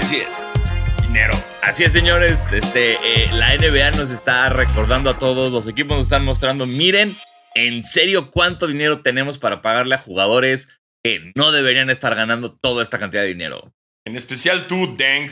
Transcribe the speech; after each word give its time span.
Así 0.00 0.16
es. 0.16 1.06
Dinero. 1.06 1.34
Así 1.60 1.84
es, 1.84 1.92
señores. 1.92 2.48
Este, 2.52 2.94
eh, 2.94 3.28
la 3.34 3.54
NBA 3.54 3.90
nos 3.98 4.10
está 4.10 4.48
recordando 4.48 5.10
a 5.10 5.18
todos, 5.18 5.52
los 5.52 5.68
equipos 5.68 5.94
nos 5.98 6.06
están 6.06 6.24
mostrando, 6.24 6.66
miren, 6.66 7.14
en 7.54 7.84
serio, 7.84 8.30
cuánto 8.30 8.66
dinero 8.66 9.02
tenemos 9.02 9.36
para 9.36 9.60
pagarle 9.60 9.96
a 9.96 9.98
jugadores 9.98 10.80
que 11.04 11.32
no 11.34 11.52
deberían 11.52 11.90
estar 11.90 12.14
ganando 12.14 12.58
toda 12.58 12.82
esta 12.82 12.98
cantidad 12.98 13.22
de 13.22 13.28
dinero. 13.28 13.74
En 14.06 14.16
especial 14.16 14.66
tú, 14.66 14.96
Deng. 14.96 15.30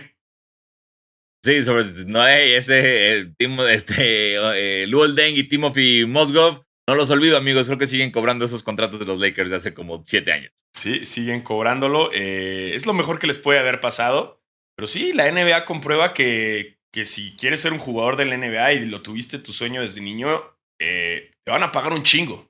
Sí, 1.43 1.63
sobre 1.63 1.85
no 2.07 2.21
hay 2.21 2.53
ese 2.53 3.21
eh, 3.21 3.33
este, 3.71 4.35
eh, 4.35 4.87
Luol 4.87 5.17
Deng 5.17 5.35
y 5.35 5.45
Timothy 5.45 6.05
Mosgov. 6.05 6.63
No 6.87 6.95
los 6.95 7.09
olvido, 7.11 7.39
amigos. 7.39 7.67
Creo 7.67 7.79
que 7.79 7.87
siguen 7.87 8.11
cobrando 8.11 8.45
esos 8.45 8.63
contratos 8.63 9.01
de 9.01 9.07
los 9.07 9.19
Lakers 9.19 9.49
de 9.49 9.57
hace 9.57 9.73
como 9.73 10.03
siete 10.05 10.33
años. 10.33 10.53
Sí, 10.75 11.05
siguen 11.05 11.43
cobrándolo. 11.43 12.11
Eh, 12.13 12.73
es 12.75 12.87
lo 12.87 12.95
mejor 12.95 13.19
que 13.19 13.27
les 13.27 13.39
puede 13.39 13.59
haber 13.59 13.81
pasado. 13.81 14.38
Pero 14.79 14.87
sí, 14.87 15.13
la 15.13 15.29
NBA 15.29 15.65
comprueba 15.65 16.15
que, 16.15 16.79
que 16.93 17.05
si 17.05 17.37
quieres 17.37 17.61
ser 17.61 17.73
un 17.73 17.81
jugador 17.81 18.15
de 18.15 18.27
la 18.27 18.37
NBA 18.37 18.75
y 18.75 18.87
lo 18.87 19.03
tuviste 19.03 19.41
tu 19.41 19.53
sueño 19.53 19.81
desde 19.81 20.01
niño, 20.01 20.57
te 20.79 21.33
van 21.49 21.65
a 21.65 21.73
pagar 21.73 21.93
un 21.93 22.05
chingo. 22.05 22.49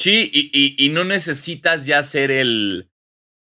Sí, 0.00 0.30
y, 0.32 0.82
y, 0.82 0.88
no 0.88 1.04
necesitas 1.04 1.84
ya 1.84 2.02
ser 2.02 2.30
el, 2.30 2.90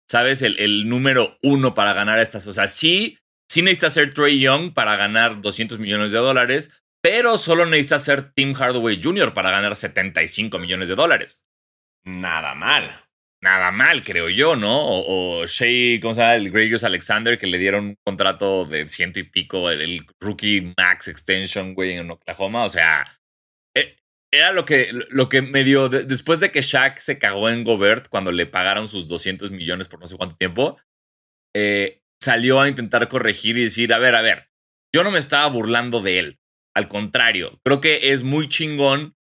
¿sabes? 0.08 0.44
El, 0.44 0.60
el, 0.60 0.88
número 0.88 1.40
uno 1.42 1.74
para 1.74 1.94
ganar 1.94 2.20
estas. 2.20 2.46
O 2.46 2.54
sea, 2.54 2.68
sí, 2.68 3.18
sí 3.50 3.64
necesitas 3.64 3.96
ser 3.96 4.14
Trey 4.14 4.40
Young 4.40 4.76
para 4.76 4.96
ganar 4.96 5.42
200 5.42 5.80
millones 5.80 6.12
de 6.12 6.20
dólares, 6.20 6.80
pero 7.02 7.40
solo 7.40 7.66
necesitas 7.66 8.06
ser 8.06 8.32
Tim 8.32 8.54
Hardaway 8.54 9.02
Jr. 9.02 9.34
para 9.34 9.50
ganar 9.50 9.76
75 9.76 10.60
millones 10.60 10.88
de 10.88 10.96
dólares. 10.96 11.44
Nada 12.06 12.54
mal. 12.54 13.07
Nada 13.42 13.72
mal, 13.72 14.04
creo 14.04 14.30
yo, 14.30 14.56
¿no? 14.56 14.80
O, 14.82 15.46
Shea, 15.46 16.00
¿cómo 16.02 16.16
se 16.16 16.22
llama? 16.22 16.36
El 16.36 16.50
Gregius 16.50 16.84
Alexander, 16.84 17.38
que 17.38 17.46
le 17.46 17.60
dieron 17.60 17.86
un 17.86 17.96
contrato 18.04 18.66
de 18.66 18.88
ciento 18.90 19.20
y 19.20 19.24
pico, 19.24 19.70
el, 19.70 20.08
rookie 20.20 20.74
max 20.76 21.08
extension, 21.08 21.76
güey, 21.76 21.94
en 21.94 22.10
Oklahoma. 22.10 22.66
O 22.66 22.70
sea, 22.70 23.20
eh, 23.76 23.96
era 24.34 24.52
lo 24.52 24.66
que, 24.66 24.90
lo 24.92 25.30
que 25.30 25.44
me 25.44 25.64
dio, 25.64 25.88
después 25.88 26.40
de 26.40 26.52
que 26.52 26.64
Shaq 26.64 26.98
se 26.98 27.20
cagó 27.20 27.50
en 27.50 27.64
Gobert 27.64 28.10
cuando 28.10 28.32
le 28.32 28.48
pagaron 28.48 28.88
sus 28.88 29.08
200 29.08 29.52
millones 29.52 29.88
por 29.88 30.00
no 30.00 30.08
sé 30.08 30.18
cuánto 30.18 30.36
tiempo, 30.36 30.78
eh, 31.56 32.02
salió 32.20 32.60
a 32.60 32.68
intentar 32.68 33.08
corregir 33.08 33.58
y 33.58 33.64
decir, 33.64 33.94
a 33.94 34.00
ver, 34.00 34.16
a 34.16 34.22
ver, 34.22 34.50
yo 34.94 35.04
no 35.04 35.12
me 35.12 35.20
estaba 35.20 35.48
burlando 35.48 36.02
de 36.02 36.20
él. 36.20 36.40
Al 36.76 36.88
contrario, 36.88 37.60
creo 37.64 37.82
que 37.82 38.12
es 38.12 38.24
muy 38.24 38.48
chingón 38.50 39.16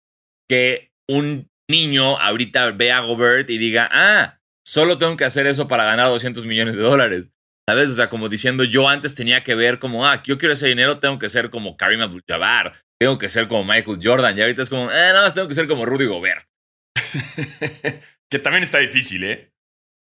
que 0.49 0.91
un 1.07 1.49
niño 1.69 2.17
ahorita 2.19 2.71
vea 2.71 2.97
a 2.97 3.01
Gobert 3.01 3.49
y 3.49 3.57
diga, 3.57 3.89
ah, 3.91 4.39
solo 4.65 4.97
tengo 4.97 5.17
que 5.17 5.25
hacer 5.25 5.47
eso 5.47 5.67
para 5.67 5.85
ganar 5.85 6.09
200 6.09 6.45
millones 6.45 6.75
de 6.75 6.81
dólares. 6.81 7.29
¿Sabes? 7.69 7.89
O 7.89 7.95
sea, 7.95 8.09
como 8.09 8.29
diciendo, 8.29 8.63
yo 8.63 8.87
antes 8.87 9.13
tenía 9.13 9.43
que 9.43 9.53
ver 9.53 9.77
como, 9.77 10.07
ah, 10.07 10.23
yo 10.23 10.37
quiero 10.37 10.53
ese 10.53 10.67
dinero, 10.67 10.99
tengo 10.99 11.19
que 11.19 11.27
ser 11.27 11.49
como 11.49 11.75
Karim 11.75 11.99
Abdul-Jabbar, 11.99 12.73
tengo 12.97 13.17
que 13.17 13.27
ser 13.27 13.49
como 13.49 13.65
Michael 13.65 13.99
Jordan, 14.01 14.37
y 14.37 14.41
ahorita 14.41 14.61
es 14.61 14.69
como, 14.69 14.89
eh, 14.89 14.95
nada 14.95 15.23
más 15.23 15.33
tengo 15.33 15.49
que 15.49 15.53
ser 15.53 15.67
como 15.67 15.85
Rudy 15.85 16.05
Gobert. 16.05 16.47
que 18.31 18.39
también 18.39 18.63
está 18.63 18.77
difícil, 18.79 19.25
¿eh? 19.25 19.51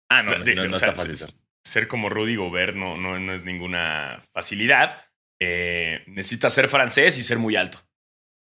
Ah, 0.09 0.23
no, 0.23 0.37
no, 0.37 0.75
está 0.75 0.93
fácil. 0.93 1.15
Ser 1.63 1.87
como 1.87 2.09
Rudy 2.09 2.35
Gobert 2.35 2.75
no, 2.75 2.97
no, 2.97 3.19
no 3.19 3.33
es 3.33 3.45
ninguna 3.45 4.19
facilidad. 4.33 5.05
Eh, 5.39 6.03
necesitas 6.07 6.53
ser 6.53 6.67
francés 6.67 7.17
y 7.17 7.23
ser 7.23 7.39
muy 7.39 7.55
alto. 7.55 7.79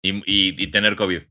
Y, 0.03 0.21
y, 0.25 0.67
tener 0.67 0.95
COVID. 0.95 1.23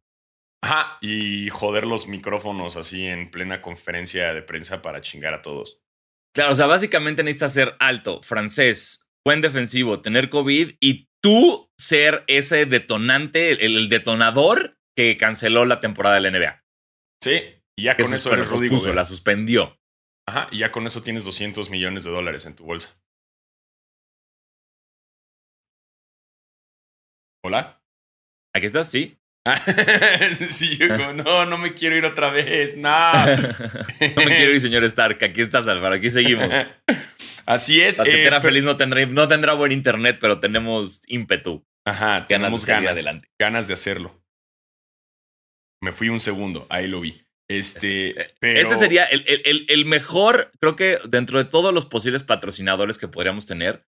Ajá, 0.65 0.97
y 1.03 1.51
joder 1.51 1.85
los 1.85 2.09
micrófonos 2.09 2.77
así 2.77 3.05
en 3.07 3.31
plena 3.31 3.61
conferencia 3.61 4.33
de 4.33 4.41
prensa 4.41 4.81
para 4.81 5.03
chingar 5.03 5.35
a 5.35 5.43
todos. 5.43 5.79
Claro, 6.35 6.53
o 6.53 6.55
sea, 6.55 6.65
básicamente 6.65 7.23
necesitas 7.23 7.53
ser 7.53 7.77
alto, 7.81 8.23
francés, 8.23 9.07
buen 9.27 9.43
defensivo, 9.43 10.01
tener 10.01 10.31
COVID 10.31 10.77
y 10.81 11.11
tú 11.23 11.69
ser 11.79 12.25
ese 12.29 12.65
detonante, 12.65 13.67
el, 13.67 13.91
detonador 13.91 14.79
que 14.97 15.19
canceló 15.19 15.67
la 15.67 15.83
temporada 15.83 16.15
de 16.15 16.21
la 16.23 16.31
NBA. 16.31 16.65
Sí, 17.23 17.43
y 17.79 17.85
ya 17.85 17.99
con 17.99 18.07
eso, 18.07 18.35
eso 18.35 18.45
Rudy 18.45 18.71
la 18.95 19.05
suspendió. 19.05 19.79
Ajá, 20.27 20.49
y 20.51 20.61
ya 20.61 20.73
con 20.73 20.87
eso 20.87 21.03
tienes 21.03 21.27
200 21.27 21.69
millones 21.69 22.05
de 22.05 22.11
dólares 22.11 22.47
en 22.47 22.57
tu 22.57 22.65
bolsa. 22.65 22.99
¿Hola? 27.45 27.83
¿Aquí 28.55 28.65
estás? 28.65 28.91
Sí. 28.91 29.19
sí, 30.51 30.77
yo 30.77 30.89
como, 30.89 31.13
no, 31.13 31.45
no 31.45 31.59
me 31.59 31.75
quiero 31.75 31.97
ir 31.97 32.05
otra 32.07 32.31
vez, 32.31 32.77
no. 32.77 33.13
no 33.13 34.25
me 34.25 34.37
quiero 34.37 34.55
ir, 34.55 34.61
señor 34.61 34.85
Stark. 34.85 35.23
Aquí 35.23 35.43
estás, 35.43 35.69
Álvaro, 35.69 35.97
aquí 35.97 36.09
seguimos. 36.09 36.49
Así 37.47 37.81
es. 37.81 37.99
Basquetera 37.99 38.39
eh, 38.39 38.41
feliz 38.41 38.65
no 38.65 38.77
tendrá, 38.77 39.05
no 39.05 39.29
tendrá 39.29 39.53
buen 39.53 39.73
internet, 39.73 40.17
pero 40.21 40.41
tenemos 40.41 41.03
ímpetu. 41.09 41.63
Ajá, 41.85 42.27
tenemos 42.27 42.65
ganas, 42.65 42.93
adelante. 42.93 43.29
ganas 43.39 43.69
de 43.69 43.75
hacerlo. 43.75 44.19
Me 45.83 45.93
fui 45.93 46.09
un 46.09 46.21
segundo, 46.21 46.67
ahí 46.71 46.89
lo 46.89 47.03
vi. 47.03 47.21
Este, 47.47 48.09
este 48.09 48.35
pero... 48.39 48.59
Este 48.59 48.77
sería 48.77 49.05
el, 49.05 49.23
el, 49.27 49.67
el, 49.69 49.85
mejor, 49.85 50.51
creo 50.59 50.77
que 50.77 50.99
dentro 51.07 51.37
de 51.37 51.45
todos 51.45 51.75
los 51.75 51.85
posibles 51.85 52.23
patrocinadores 52.23 52.97
que 52.97 53.09
podríamos 53.09 53.45
tener, 53.45 53.85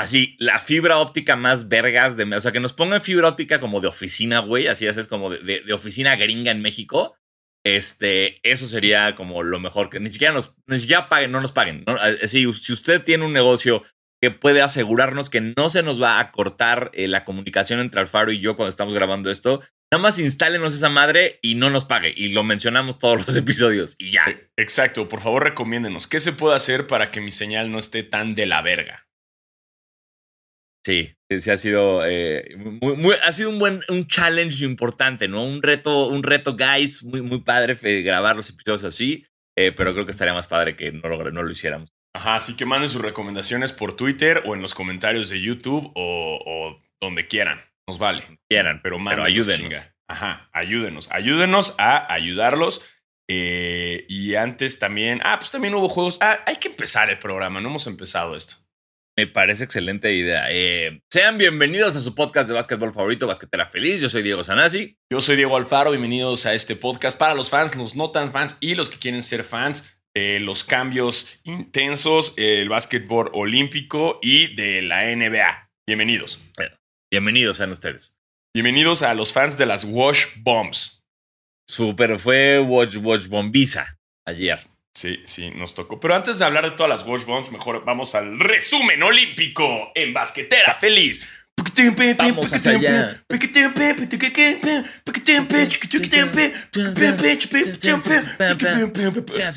así, 0.00 0.36
la 0.38 0.60
fibra 0.60 0.98
óptica 0.98 1.36
más 1.36 1.68
vergas 1.68 2.16
de... 2.16 2.24
O 2.24 2.40
sea, 2.40 2.52
que 2.52 2.60
nos 2.60 2.72
pongan 2.72 3.00
fibra 3.00 3.28
óptica 3.28 3.60
como 3.60 3.80
de 3.80 3.88
oficina, 3.88 4.40
güey, 4.40 4.66
así 4.66 4.86
es, 4.86 5.08
como 5.08 5.30
de, 5.30 5.60
de, 5.60 5.72
oficina 5.72 6.16
gringa 6.16 6.50
en 6.50 6.62
México. 6.62 7.16
Este, 7.64 8.40
eso 8.48 8.66
sería 8.66 9.14
como 9.14 9.42
lo 9.42 9.60
mejor, 9.60 9.90
que 9.90 10.00
ni 10.00 10.10
siquiera 10.10 10.32
nos, 10.32 10.56
ni 10.66 10.78
siquiera 10.78 11.08
paguen, 11.08 11.30
no 11.30 11.40
nos 11.40 11.52
paguen. 11.52 11.84
si 12.26 12.46
usted 12.46 13.02
tiene 13.02 13.24
un 13.24 13.32
negocio 13.32 13.82
que 14.20 14.30
puede 14.30 14.60
asegurarnos 14.60 15.30
que 15.30 15.40
no 15.40 15.70
se 15.70 15.82
nos 15.82 16.00
va 16.00 16.20
a 16.20 16.30
cortar 16.30 16.90
eh, 16.94 17.08
la 17.08 17.24
comunicación 17.24 17.80
entre 17.80 18.00
Alfaro 18.00 18.32
y 18.32 18.38
yo 18.38 18.54
cuando 18.54 18.68
estamos 18.68 18.92
grabando 18.92 19.30
esto, 19.30 19.62
nada 19.90 20.02
más 20.02 20.18
instálenos 20.18 20.74
esa 20.74 20.90
madre 20.90 21.38
y 21.42 21.54
no 21.54 21.70
nos 21.70 21.86
pague. 21.86 22.12
Y 22.14 22.32
lo 22.32 22.42
mencionamos 22.42 22.98
todos 22.98 23.26
los 23.26 23.36
episodios 23.36 23.96
y 23.98 24.12
ya. 24.12 24.24
E, 24.26 24.50
exacto, 24.56 25.08
por 25.08 25.20
favor 25.20 25.44
recomiéndenos. 25.44 26.06
¿Qué 26.06 26.20
se 26.20 26.32
puede 26.32 26.56
hacer 26.56 26.86
para 26.86 27.10
que 27.10 27.20
mi 27.20 27.30
señal 27.30 27.72
no 27.72 27.78
esté 27.78 28.02
tan 28.02 28.34
de 28.34 28.46
la 28.46 28.60
verga? 28.60 29.09
Sí, 30.84 31.14
sí 31.28 31.50
ha 31.50 31.56
sido, 31.56 32.06
eh, 32.06 32.56
muy, 32.56 33.14
ha 33.22 33.32
sido 33.32 33.50
un 33.50 33.58
buen 33.58 33.82
un 33.88 34.06
challenge 34.06 34.64
importante, 34.64 35.28
¿no? 35.28 35.44
Un 35.44 35.62
reto, 35.62 36.06
un 36.06 36.22
reto, 36.22 36.56
guys, 36.56 37.02
muy, 37.02 37.20
muy 37.20 37.40
padre 37.40 37.74
grabar 38.02 38.34
los 38.36 38.48
episodios 38.48 38.84
así, 38.84 39.26
eh, 39.56 39.72
pero 39.72 39.92
creo 39.92 40.06
que 40.06 40.12
estaría 40.12 40.32
más 40.32 40.46
padre 40.46 40.76
que 40.76 40.90
no 40.90 41.08
lo, 41.08 41.30
no 41.30 41.42
lo 41.42 41.50
hiciéramos. 41.50 41.92
Ajá, 42.14 42.36
así 42.36 42.56
que 42.56 42.64
manden 42.64 42.88
sus 42.88 43.02
recomendaciones 43.02 43.72
por 43.72 43.96
Twitter 43.96 44.42
o 44.46 44.54
en 44.54 44.62
los 44.62 44.74
comentarios 44.74 45.28
de 45.28 45.40
YouTube 45.40 45.92
o, 45.94 46.76
donde 47.00 47.26
quieran. 47.26 47.60
Nos 47.86 47.98
vale. 47.98 48.22
Quieran, 48.48 48.80
pero, 48.82 48.98
pero 49.04 49.22
ayúdenos. 49.22 49.82
Ajá, 50.08 50.48
ayúdenos. 50.52 51.10
Ayúdenos 51.12 51.76
a 51.78 52.12
ayudarlos. 52.12 52.84
Eh, 53.28 54.06
y 54.08 54.34
antes 54.34 54.80
también. 54.80 55.20
Ah, 55.22 55.38
pues 55.38 55.52
también 55.52 55.74
hubo 55.74 55.88
juegos. 55.88 56.18
Ah, 56.20 56.40
hay 56.46 56.56
que 56.56 56.68
empezar 56.68 57.10
el 57.10 57.18
programa. 57.18 57.60
No 57.60 57.68
hemos 57.68 57.86
empezado 57.86 58.34
esto. 58.34 58.56
Me 59.18 59.26
parece 59.26 59.64
excelente 59.64 60.12
idea. 60.14 60.46
Eh, 60.50 61.02
sean 61.10 61.36
bienvenidos 61.36 61.96
a 61.96 62.00
su 62.00 62.14
podcast 62.14 62.48
de 62.48 62.54
básquetbol 62.54 62.92
favorito, 62.92 63.26
Basquetera 63.26 63.66
Feliz. 63.66 64.00
Yo 64.00 64.08
soy 64.08 64.22
Diego 64.22 64.44
Sanasi. 64.44 64.96
Yo 65.12 65.20
soy 65.20 65.36
Diego 65.36 65.56
Alfaro. 65.56 65.90
Bienvenidos 65.90 66.46
a 66.46 66.54
este 66.54 66.76
podcast 66.76 67.18
para 67.18 67.34
los 67.34 67.50
fans, 67.50 67.76
los 67.76 67.96
no 67.96 68.12
tan 68.12 68.32
fans 68.32 68.56
y 68.60 68.74
los 68.74 68.88
que 68.88 68.98
quieren 68.98 69.22
ser 69.22 69.44
fans 69.44 69.98
de 70.14 70.40
los 70.40 70.64
cambios 70.64 71.40
intensos, 71.44 72.34
el 72.36 72.68
básquetbol 72.68 73.30
olímpico 73.34 74.18
y 74.22 74.54
de 74.54 74.82
la 74.82 75.04
NBA. 75.14 75.70
Bienvenidos. 75.86 76.40
Bienvenidos 77.12 77.58
sean 77.58 77.72
ustedes. 77.72 78.16
Bienvenidos 78.54 79.02
a 79.02 79.14
los 79.14 79.32
fans 79.32 79.58
de 79.58 79.66
las 79.66 79.84
Wash 79.84 80.26
Bombs. 80.38 81.04
Super, 81.68 82.18
fue 82.18 82.58
Wash, 82.58 82.96
Wash 82.96 83.28
Bombiza 83.28 83.98
ayer. 84.26 84.58
Sí, 84.94 85.20
sí, 85.24 85.50
nos 85.50 85.74
tocó. 85.74 86.00
Pero 86.00 86.14
antes 86.14 86.38
de 86.38 86.44
hablar 86.44 86.64
de 86.64 86.76
todas 86.76 86.90
las 86.90 87.06
Wash 87.06 87.24
Bombs, 87.24 87.50
mejor 87.50 87.84
vamos 87.84 88.14
al 88.14 88.38
resumen 88.38 89.02
olímpico 89.02 89.92
en 89.94 90.12
basquetera 90.12 90.74
feliz. 90.74 91.28
Vamos 92.18 92.52
hacia 92.52 92.72
allá. 92.72 93.24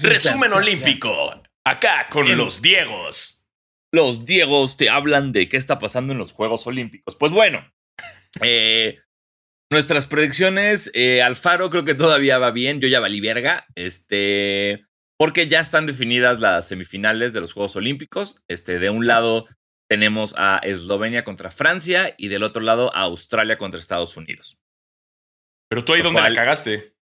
Resumen 0.03 0.53
olímpico. 0.53 1.41
Acá 1.65 2.07
con 2.09 2.37
los 2.37 2.61
Diegos. 2.61 3.45
Los 3.91 4.25
Diegos 4.25 4.75
te 4.75 4.89
hablan 4.89 5.31
de 5.31 5.47
qué 5.47 5.57
está 5.57 5.79
pasando 5.79 6.13
en 6.13 6.19
los 6.19 6.33
Juegos 6.33 6.65
Olímpicos. 6.67 7.15
Pues 7.15 7.31
bueno, 7.31 7.71
eh, 8.41 8.99
nuestras 9.69 10.07
predicciones, 10.07 10.91
eh, 10.93 11.21
Alfaro 11.21 11.69
creo 11.69 11.83
que 11.83 11.95
todavía 11.95 12.37
va 12.37 12.51
bien. 12.51 12.81
Yo 12.81 12.87
ya 12.87 12.99
valí 12.99 13.21
verga. 13.21 13.65
Este 13.75 14.85
porque 15.23 15.47
ya 15.47 15.61
están 15.61 15.85
definidas 15.85 16.41
las 16.41 16.67
semifinales 16.67 17.31
de 17.31 17.39
los 17.39 17.53
Juegos 17.53 17.77
Olímpicos. 17.77 18.41
Este, 18.49 18.77
de 18.77 18.89
un 18.89 19.07
lado 19.07 19.47
tenemos 19.89 20.35
a 20.37 20.57
Eslovenia 20.57 21.23
contra 21.23 21.49
Francia 21.49 22.13
y 22.17 22.27
del 22.27 22.43
otro 22.43 22.61
lado 22.61 22.93
a 22.93 23.03
Australia 23.03 23.57
contra 23.57 23.79
Estados 23.79 24.17
Unidos. 24.17 24.57
Pero 25.69 25.85
tú 25.85 25.93
ahí 25.93 26.01
donde 26.01 26.19
la 26.19 26.33
cagaste. 26.33 26.97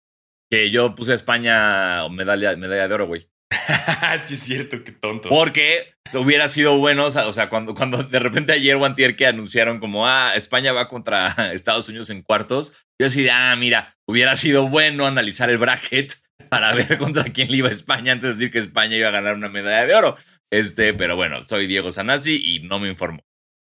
Que 0.51 0.69
yo 0.73 0.97
puse 0.97 1.13
a 1.13 1.15
España 1.15 2.09
medalla, 2.09 2.57
medalla 2.57 2.89
de 2.89 2.95
oro, 2.95 3.07
güey. 3.07 3.31
sí, 4.25 4.35
es 4.35 4.41
cierto, 4.41 4.83
qué 4.83 4.91
tonto. 4.91 5.29
Porque 5.29 5.95
hubiera 6.15 6.49
sido 6.49 6.77
bueno, 6.77 7.05
o 7.07 7.33
sea, 7.33 7.49
cuando, 7.49 7.77
cuando 7.77 8.03
de 8.03 8.19
repente 8.19 8.53
ayer 8.53 8.75
o 8.75 8.85
antier 8.85 9.15
que 9.15 9.29
anunciaron 9.29 9.79
como, 9.79 10.09
ah, 10.09 10.33
España 10.35 10.73
va 10.73 10.89
contra 10.89 11.29
Estados 11.53 11.89
Unidos 11.89 12.11
en 12.11 12.23
cuartos, 12.23 12.73
yo 13.01 13.07
decía, 13.07 13.53
ah, 13.53 13.55
mira, 13.55 13.97
hubiera 14.09 14.35
sido 14.35 14.69
bueno 14.69 15.07
analizar 15.07 15.51
el 15.51 15.59
bracket 15.59 16.15
para 16.49 16.73
ver 16.75 16.99
contra 16.99 17.25
quién 17.25 17.51
le 17.51 17.59
iba 17.59 17.69
España 17.69 18.13
antes 18.13 18.31
de 18.31 18.35
decir 18.35 18.51
que 18.51 18.59
España 18.59 18.97
iba 18.97 19.09
a 19.09 19.13
ganar 19.13 19.35
una 19.35 19.49
medalla 19.49 19.87
de 19.87 19.95
oro. 19.95 20.17
Este, 20.51 20.95
pero 20.95 21.17
bueno, 21.17 21.43
soy 21.45 21.67
Diego 21.67 21.91
Sanasi 21.91 22.41
y 22.43 22.61
no 22.61 22.79
me 22.79 22.89
informo. 22.89 23.25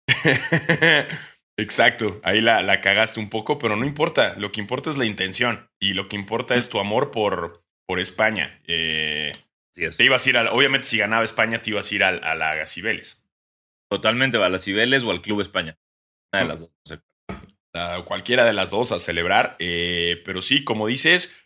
Exacto, 1.59 2.21
ahí 2.25 2.41
la, 2.41 2.63
la, 2.63 2.81
cagaste 2.81 3.21
un 3.21 3.29
poco, 3.29 3.59
pero 3.59 3.77
no 3.77 3.85
importa, 3.85 4.35
lo 4.37 4.51
que 4.53 4.61
importa 4.61 4.89
es 4.89 4.97
la 4.97 5.05
intención 5.05 5.71
y 5.79 5.93
lo 5.93 6.09
que 6.09 6.17
importa 6.17 6.57
es 6.57 6.71
tu 6.71 6.81
amor 6.81 7.11
por, 7.11 7.63
por 7.87 8.01
España. 8.01 8.61
Eh, 8.67 9.33
te 9.75 10.05
ibas 10.05 10.27
a 10.27 10.31
ir 10.31 10.37
obviamente 10.37 10.87
si 10.87 10.99
ganaba 10.99 11.25
España 11.25 11.63
te 11.63 11.71
ibas 11.71 11.91
a 11.91 11.95
ir 11.95 12.05
a, 12.05 12.09
a 12.09 12.35
la 12.35 12.55
Gacibeles. 12.55 13.23
Totalmente, 13.91 14.39
a 14.39 14.49
la 14.49 14.59
Cibeles 14.59 15.03
o 15.03 15.11
al 15.11 15.21
Club 15.21 15.43
España. 15.43 15.79
Una 16.33 16.43
de 16.43 16.49
las 16.49 16.61
dos. 16.61 16.73
cualquiera 18.07 18.47
de 18.47 18.55
las 18.55 18.71
dos 18.71 18.91
a 18.91 18.99
celebrar, 18.99 19.57
eh, 19.59 20.23
pero 20.25 20.41
sí, 20.41 20.65
como 20.65 20.87
dices, 20.87 21.42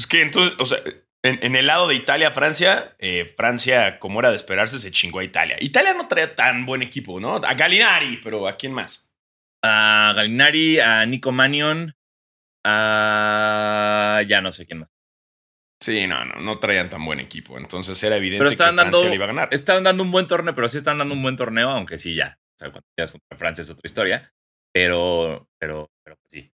pues 0.00 0.06
que 0.06 0.22
entonces, 0.22 0.56
o 0.58 0.64
sea, 0.64 0.78
en, 1.22 1.54
el 1.54 1.66
lado 1.66 1.86
de 1.86 1.94
Italia-Francia, 1.94 2.96
eh, 2.98 3.26
Francia, 3.36 3.98
como 3.98 4.20
era 4.20 4.30
de 4.30 4.36
esperarse, 4.36 4.78
se 4.78 4.90
chingó 4.90 5.18
a 5.18 5.24
Italia. 5.24 5.58
Italia 5.60 5.92
no 5.92 6.08
traía 6.08 6.34
tan 6.34 6.64
buen 6.64 6.80
equipo, 6.80 7.20
¿no? 7.20 7.36
A 7.36 7.52
Galinari, 7.52 8.18
pero 8.22 8.48
¿a 8.48 8.56
quién 8.56 8.72
más? 8.72 9.12
A 9.62 10.14
Galinari, 10.16 10.80
a 10.80 11.04
Nico 11.04 11.32
Manion, 11.32 11.94
a... 12.64 14.22
ya 14.26 14.40
no 14.40 14.52
sé 14.52 14.64
quién 14.64 14.78
más. 14.80 14.88
Sí, 15.82 16.06
no, 16.06 16.24
no, 16.24 16.40
no 16.40 16.58
traían 16.58 16.88
tan 16.88 17.04
buen 17.04 17.20
equipo. 17.20 17.58
Entonces 17.58 18.02
era 18.02 18.16
evidente 18.16 18.42
que 18.48 18.56
Francia 18.56 18.84
dando, 18.84 19.04
le 19.06 19.14
iba 19.14 19.24
a 19.24 19.28
ganar. 19.28 19.48
Estaban 19.52 19.82
dando 19.82 20.02
un 20.02 20.10
buen 20.10 20.26
torneo, 20.26 20.54
pero 20.54 20.66
sí 20.66 20.78
están 20.78 20.96
dando 20.96 21.14
un 21.14 21.22
buen 21.22 21.36
torneo, 21.36 21.68
aunque 21.68 21.98
sí 21.98 22.14
ya. 22.14 22.38
O 22.40 22.58
sea, 22.58 22.70
cuando 22.70 22.86
te 22.96 23.04
contra 23.04 23.36
Francia 23.36 23.60
es 23.60 23.68
otra 23.68 23.82
historia. 23.84 24.32
Pero, 24.72 25.46
pero, 25.58 25.90
pero 26.02 26.16
sí. 26.30 26.50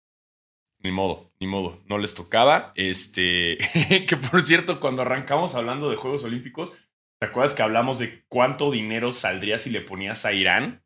Ni 0.83 0.93
modo, 0.93 1.31
ni 1.39 1.47
modo. 1.47 1.83
No 1.87 1.99
les 1.99 2.15
tocaba. 2.15 2.73
Este, 2.75 3.59
que 4.09 4.17
por 4.17 4.43
cierto, 4.43 4.81
cuando 4.81 5.03
arrancamos 5.03 5.55
hablando 5.55 5.91
de 5.91 5.97
Juegos 5.97 6.25
Olímpicos, 6.25 6.79
¿te 7.21 7.27
acuerdas 7.27 7.55
que 7.55 7.63
hablamos 7.63 7.99
de 7.99 8.25
cuánto 8.29 8.71
dinero 8.71 9.13
saldría 9.13 9.59
si 9.59 9.71
le 9.71 9.83
ponías 9.83 10.25
a 10.25 10.33
Irán? 10.33 10.83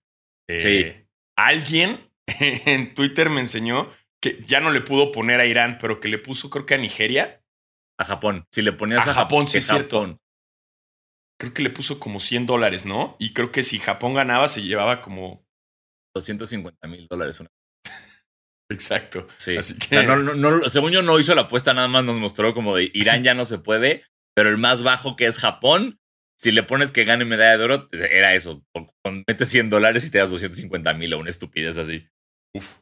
Eh, 0.49 0.61
sí. 0.61 1.07
Alguien 1.37 2.11
en 2.27 2.95
Twitter 2.95 3.31
me 3.31 3.41
enseñó 3.41 3.89
que 4.21 4.43
ya 4.47 4.61
no 4.61 4.71
le 4.71 4.81
pudo 4.81 5.13
poner 5.13 5.41
a 5.41 5.47
Irán, 5.47 5.79
pero 5.81 6.01
que 6.01 6.09
le 6.09 6.19
puso, 6.19 6.51
creo 6.51 6.67
que 6.67 6.75
a 6.75 6.79
Nigeria. 6.79 7.43
A 7.99 8.05
Japón. 8.05 8.47
Si 8.51 8.63
le 8.63 8.73
ponías 8.73 9.07
a, 9.07 9.13
a 9.13 9.15
Japón, 9.15 9.47
sí, 9.47 9.59
es 9.59 9.67
cierto. 9.67 10.19
Creo 11.39 11.53
que 11.53 11.63
le 11.63 11.71
puso 11.71 12.01
como 12.01 12.19
100 12.19 12.47
dólares, 12.47 12.87
¿no? 12.87 13.17
Y 13.19 13.33
creo 13.33 13.53
que 13.53 13.63
si 13.63 13.79
Japón 13.79 14.15
ganaba, 14.15 14.49
se 14.49 14.63
llevaba 14.63 15.03
como 15.03 15.47
250 16.15 16.89
mil 16.89 17.07
dólares 17.09 17.39
una 17.41 17.51
Exacto. 18.71 19.27
Sí. 19.37 19.57
Así 19.57 19.79
que... 19.79 20.03
no, 20.05 20.17
no, 20.17 20.63
según 20.69 20.93
yo 20.93 21.03
no 21.03 21.19
hizo 21.19 21.35
la 21.35 21.43
apuesta, 21.43 21.75
nada 21.75 21.89
más 21.89 22.05
nos 22.05 22.17
mostró 22.17 22.55
como 22.55 22.77
de 22.77 22.91
Irán 22.95 23.25
ya 23.25 23.35
no 23.35 23.45
se 23.45 23.59
puede, 23.59 24.03
pero 24.35 24.49
el 24.49 24.59
más 24.59 24.83
bajo 24.83 25.17
que 25.17 25.27
es 25.27 25.39
Japón, 25.39 26.01
si 26.39 26.51
le 26.51 26.63
pones 26.63 26.91
que 26.91 27.05
gane 27.05 27.25
medalla 27.25 27.59
de 27.59 27.65
oro, 27.65 27.89
era 27.93 28.35
eso. 28.35 28.65
Metes 29.27 29.49
100 29.51 29.71
dólares 29.71 30.05
y 30.05 30.11
te 30.11 30.19
das 30.19 30.31
250 30.31 30.95
mil 30.95 31.13
o 31.15 31.19
una 31.19 31.31
estupidez 31.31 31.79
así. 31.79 32.09
Uf. 32.55 32.79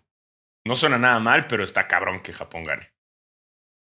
No 0.67 0.77
suena 0.77 0.99
nada 0.99 1.19
mal, 1.19 1.47
pero 1.47 1.65
está 1.65 1.89
cabrón 1.89 2.23
que 2.23 2.33
Japón 2.33 2.65
gane. 2.65 2.93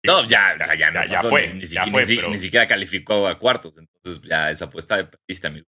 No, 0.07 0.27
ya, 0.27 0.57
ya, 0.59 0.75
ya, 0.75 1.07
ya, 1.07 1.23
fue. 1.23 1.47
Ni, 1.53 1.61
ni, 1.61 2.39
siquiera 2.39 2.67
calificó 2.67 3.29
a 3.29 3.39
cuartos. 3.39 3.77
Entonces, 3.77 4.23
ya 4.23 4.51
esa 4.51 4.65
apuesta 4.65 5.11
perdiste, 5.11 5.47
amigo 5.47 5.67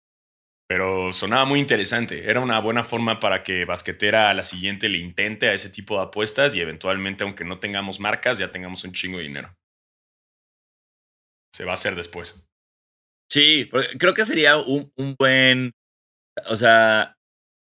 pero 0.72 1.12
sonaba 1.12 1.44
muy 1.44 1.60
interesante. 1.60 2.30
Era 2.30 2.40
una 2.40 2.58
buena 2.62 2.86
forma 2.86 3.20
para 3.20 3.44
que 3.44 3.66
Basquetera 3.66 4.30
a 4.30 4.34
la 4.34 4.42
siguiente 4.42 4.88
le 4.88 5.00
intente 5.00 5.50
a 5.50 5.54
ese 5.54 5.70
tipo 5.70 5.98
de 5.98 6.04
apuestas 6.04 6.56
y 6.56 6.62
eventualmente, 6.62 7.26
aunque 7.26 7.44
no 7.44 7.60
tengamos 7.60 8.00
marcas, 8.00 8.38
ya 8.38 8.54
tengamos 8.54 8.86
un 8.86 8.94
chingo 8.94 9.18
de 9.18 9.26
dinero. 9.26 9.54
Se 11.54 11.66
va 11.66 11.72
a 11.72 11.74
hacer 11.74 11.96
después. 11.96 12.48
Sí, 13.30 13.70
creo 14.00 14.14
que 14.14 14.24
sería 14.24 14.56
un, 14.56 14.94
buen, 15.20 15.74
o 16.48 16.56
sea, 16.56 17.18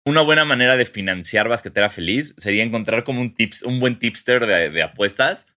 una 0.05 0.19
buena 0.19 0.43
manera 0.43 0.75
de 0.75 0.85
financiar 0.85 1.47
Basquetera 1.47 1.89
Feliz 1.89 2.35
sería 2.37 2.65
encontrar 2.65 3.05
como 3.05 3.21
un, 3.21 3.33
tips, 3.33 3.63
un 3.63 3.79
buen 3.79 3.97
tipster 3.97 4.45
de, 4.45 4.71
de 4.71 4.83
apuestas 4.83 5.55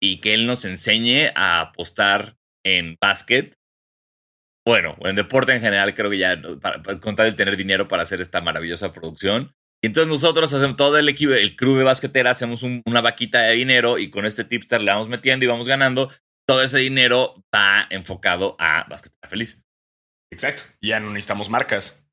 y 0.00 0.20
que 0.20 0.32
él 0.32 0.46
nos 0.46 0.64
enseñe 0.64 1.32
a 1.34 1.60
apostar 1.60 2.36
en 2.64 2.96
básquet 3.00 3.56
bueno, 4.66 4.96
en 5.00 5.16
deporte 5.16 5.52
en 5.52 5.60
general 5.60 5.94
creo 5.94 6.10
que 6.10 6.18
ya, 6.18 6.40
para, 6.60 6.82
contar 7.00 7.26
el 7.26 7.36
tener 7.36 7.56
dinero 7.56 7.86
para 7.86 8.02
hacer 8.02 8.20
esta 8.20 8.40
maravillosa 8.40 8.92
producción. 8.92 9.54
Y 9.82 9.88
entonces 9.88 10.10
nosotros 10.10 10.52
hacemos 10.54 10.76
todo 10.76 10.96
el 10.96 11.08
equipo, 11.08 11.32
el 11.34 11.56
crew 11.56 11.76
de 11.76 11.84
basquetera, 11.84 12.30
hacemos 12.30 12.62
una 12.62 13.02
vaquita 13.02 13.42
de 13.42 13.52
dinero 13.54 13.98
y 13.98 14.10
con 14.10 14.24
este 14.24 14.44
tipster 14.44 14.80
le 14.80 14.90
vamos 14.90 15.08
metiendo 15.08 15.44
y 15.44 15.48
vamos 15.48 15.68
ganando. 15.68 16.10
Todo 16.46 16.62
ese 16.62 16.78
dinero 16.78 17.44
va 17.54 17.86
enfocado 17.90 18.56
a 18.58 18.86
basquetera 18.88 19.28
feliz. 19.28 19.62
Exacto. 20.32 20.62
Ya 20.80 21.00
no 21.00 21.10
necesitamos 21.10 21.50
marcas. 21.50 22.06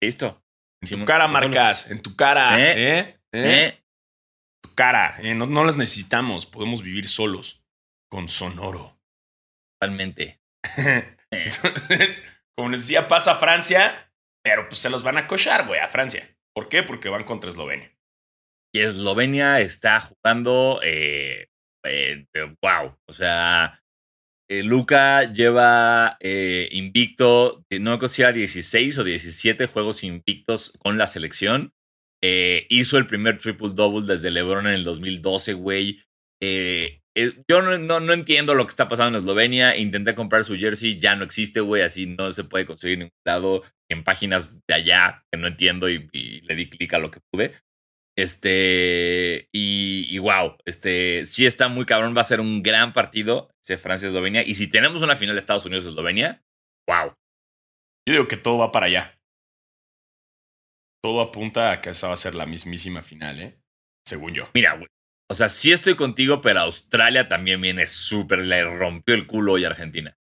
Listo. 0.00 0.42
En 0.80 1.00
tu 1.00 1.04
cara, 1.04 1.26
marcas. 1.26 1.90
En 1.90 2.00
tu 2.00 2.14
cara. 2.14 2.60
¿Eh? 2.60 2.72
¿Eh? 2.76 2.98
¿Eh? 3.32 3.64
¿Eh? 3.64 3.84
Tu 4.62 4.74
cara. 4.74 5.16
¿eh? 5.20 5.34
No, 5.34 5.46
no 5.46 5.64
las 5.64 5.76
necesitamos. 5.76 6.46
Podemos 6.46 6.82
vivir 6.82 7.08
solos. 7.08 7.64
Con 8.08 8.28
Sonoro. 8.28 8.98
Totalmente. 9.78 10.40
Entonces, 11.32 12.30
como 12.56 12.70
les 12.70 12.82
decía, 12.82 13.08
pasa 13.08 13.32
a 13.32 13.38
Francia, 13.38 14.12
pero 14.44 14.68
pues 14.68 14.80
se 14.80 14.90
los 14.90 15.02
van 15.02 15.18
a 15.18 15.26
cochar, 15.26 15.66
güey, 15.66 15.80
a 15.80 15.88
Francia. 15.88 16.28
¿Por 16.54 16.68
qué? 16.68 16.82
Porque 16.82 17.08
van 17.08 17.24
contra 17.24 17.50
Eslovenia. 17.50 17.92
Y 18.72 18.80
Eslovenia 18.80 19.60
está 19.60 20.00
jugando, 20.00 20.80
eh, 20.82 21.48
eh, 21.84 22.26
wow, 22.62 22.96
o 23.08 23.12
sea, 23.12 23.82
eh, 24.48 24.62
Luca 24.62 25.32
lleva 25.32 26.16
invicto, 26.20 27.64
no 27.80 27.98
me 27.98 28.08
si 28.08 28.24
16 28.24 28.98
o 28.98 29.04
17 29.04 29.66
juegos 29.66 30.04
invictos 30.04 30.76
con 30.80 30.98
la 30.98 31.06
selección. 31.06 31.72
hizo 32.22 32.98
el 32.98 33.06
primer 33.06 33.38
triple 33.38 33.70
double 33.72 34.06
desde 34.06 34.30
LeBron 34.30 34.66
en 34.66 34.74
el 34.74 34.84
2012, 34.84 35.54
güey. 35.54 36.02
Eh, 36.42 36.99
yo 37.48 37.62
no, 37.62 38.00
no, 38.00 38.12
entiendo 38.12 38.54
lo 38.54 38.64
que 38.64 38.70
está 38.70 38.88
pasando 38.88 39.16
en 39.16 39.22
Eslovenia. 39.22 39.76
Intenté 39.76 40.14
comprar 40.14 40.44
su 40.44 40.56
jersey, 40.56 40.98
ya 40.98 41.16
no 41.16 41.24
existe, 41.24 41.60
güey. 41.60 41.82
Así 41.82 42.06
no 42.06 42.32
se 42.32 42.44
puede 42.44 42.66
conseguir 42.66 42.94
en 42.94 43.00
ningún 43.00 43.20
lado. 43.24 43.62
En 43.88 44.04
páginas 44.04 44.60
de 44.68 44.74
allá 44.74 45.24
que 45.32 45.38
no 45.38 45.48
entiendo 45.48 45.88
y, 45.88 46.08
le 46.12 46.54
di 46.54 46.68
clic 46.68 46.94
a 46.94 46.98
lo 46.98 47.10
que 47.10 47.20
pude. 47.32 47.54
Este, 48.16 49.48
y, 49.52 50.06
y, 50.10 50.18
wow, 50.18 50.56
este, 50.64 51.24
sí 51.24 51.46
está 51.46 51.68
muy 51.68 51.86
cabrón. 51.86 52.16
Va 52.16 52.20
a 52.20 52.24
ser 52.24 52.40
un 52.40 52.62
gran 52.62 52.92
partido, 52.92 53.50
Francia-Eslovenia. 53.78 54.42
Y 54.46 54.54
si 54.54 54.68
tenemos 54.68 55.02
una 55.02 55.16
final 55.16 55.34
de 55.34 55.40
Estados 55.40 55.66
Unidos-Eslovenia, 55.66 56.42
wow. 56.88 57.14
Yo 58.06 58.14
digo 58.14 58.28
que 58.28 58.36
todo 58.36 58.58
va 58.58 58.72
para 58.72 58.86
allá. 58.86 59.20
Todo 61.02 61.20
apunta 61.20 61.72
a 61.72 61.80
que 61.80 61.90
esa 61.90 62.08
va 62.08 62.14
a 62.14 62.18
ser 62.18 62.34
la 62.34 62.46
mismísima 62.46 63.02
final, 63.02 63.40
¿eh? 63.40 63.60
Según 64.06 64.34
yo. 64.34 64.44
Mira, 64.54 64.74
güey. 64.74 64.88
O 65.30 65.34
sea, 65.34 65.48
sí 65.48 65.70
estoy 65.70 65.94
contigo, 65.94 66.40
pero 66.40 66.58
Australia 66.58 67.28
también 67.28 67.60
viene 67.60 67.86
súper, 67.86 68.40
le 68.40 68.64
rompió 68.64 69.14
el 69.14 69.28
culo 69.28 69.52
hoy 69.52 69.64
a 69.64 69.68
Argentina. 69.68 70.18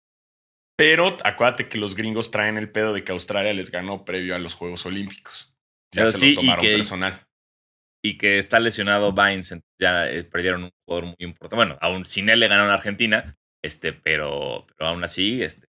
Pero 0.76 1.16
acuérdate 1.22 1.68
que 1.68 1.78
los 1.78 1.94
gringos 1.94 2.32
traen 2.32 2.58
el 2.58 2.72
pedo 2.72 2.92
de 2.92 3.04
que 3.04 3.12
Australia 3.12 3.54
les 3.54 3.70
ganó 3.70 4.04
previo 4.04 4.34
a 4.34 4.40
los 4.40 4.54
Juegos 4.54 4.84
Olímpicos. 4.84 5.56
Ya 5.94 6.06
se 6.06 6.30
lo 6.30 6.40
tomaron 6.40 6.64
personal. 6.64 7.24
Y 8.04 8.18
que 8.18 8.38
está 8.38 8.58
lesionado 8.58 9.12
Vines, 9.12 9.54
ya 9.80 10.10
eh, 10.10 10.24
perdieron 10.24 10.64
un 10.64 10.70
jugador 10.84 11.06
muy 11.06 11.16
importante. 11.20 11.54
Bueno, 11.54 11.78
aún 11.80 12.04
sin 12.04 12.28
él 12.28 12.40
le 12.40 12.48
ganaron 12.48 12.72
a 12.72 12.74
Argentina, 12.74 13.36
este, 13.64 13.92
pero, 13.92 14.66
pero 14.76 14.90
aún 14.90 15.04
así, 15.04 15.40
este, 15.40 15.68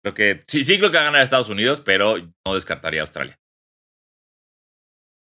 creo 0.00 0.14
que 0.14 0.40
sí, 0.46 0.62
sí 0.62 0.78
creo 0.78 0.92
que 0.92 0.96
va 0.98 1.02
a 1.02 1.06
ganar 1.06 1.22
Estados 1.22 1.48
Unidos, 1.48 1.80
pero 1.80 2.18
no 2.46 2.54
descartaría 2.54 3.00
a 3.00 3.02
Australia. 3.02 3.36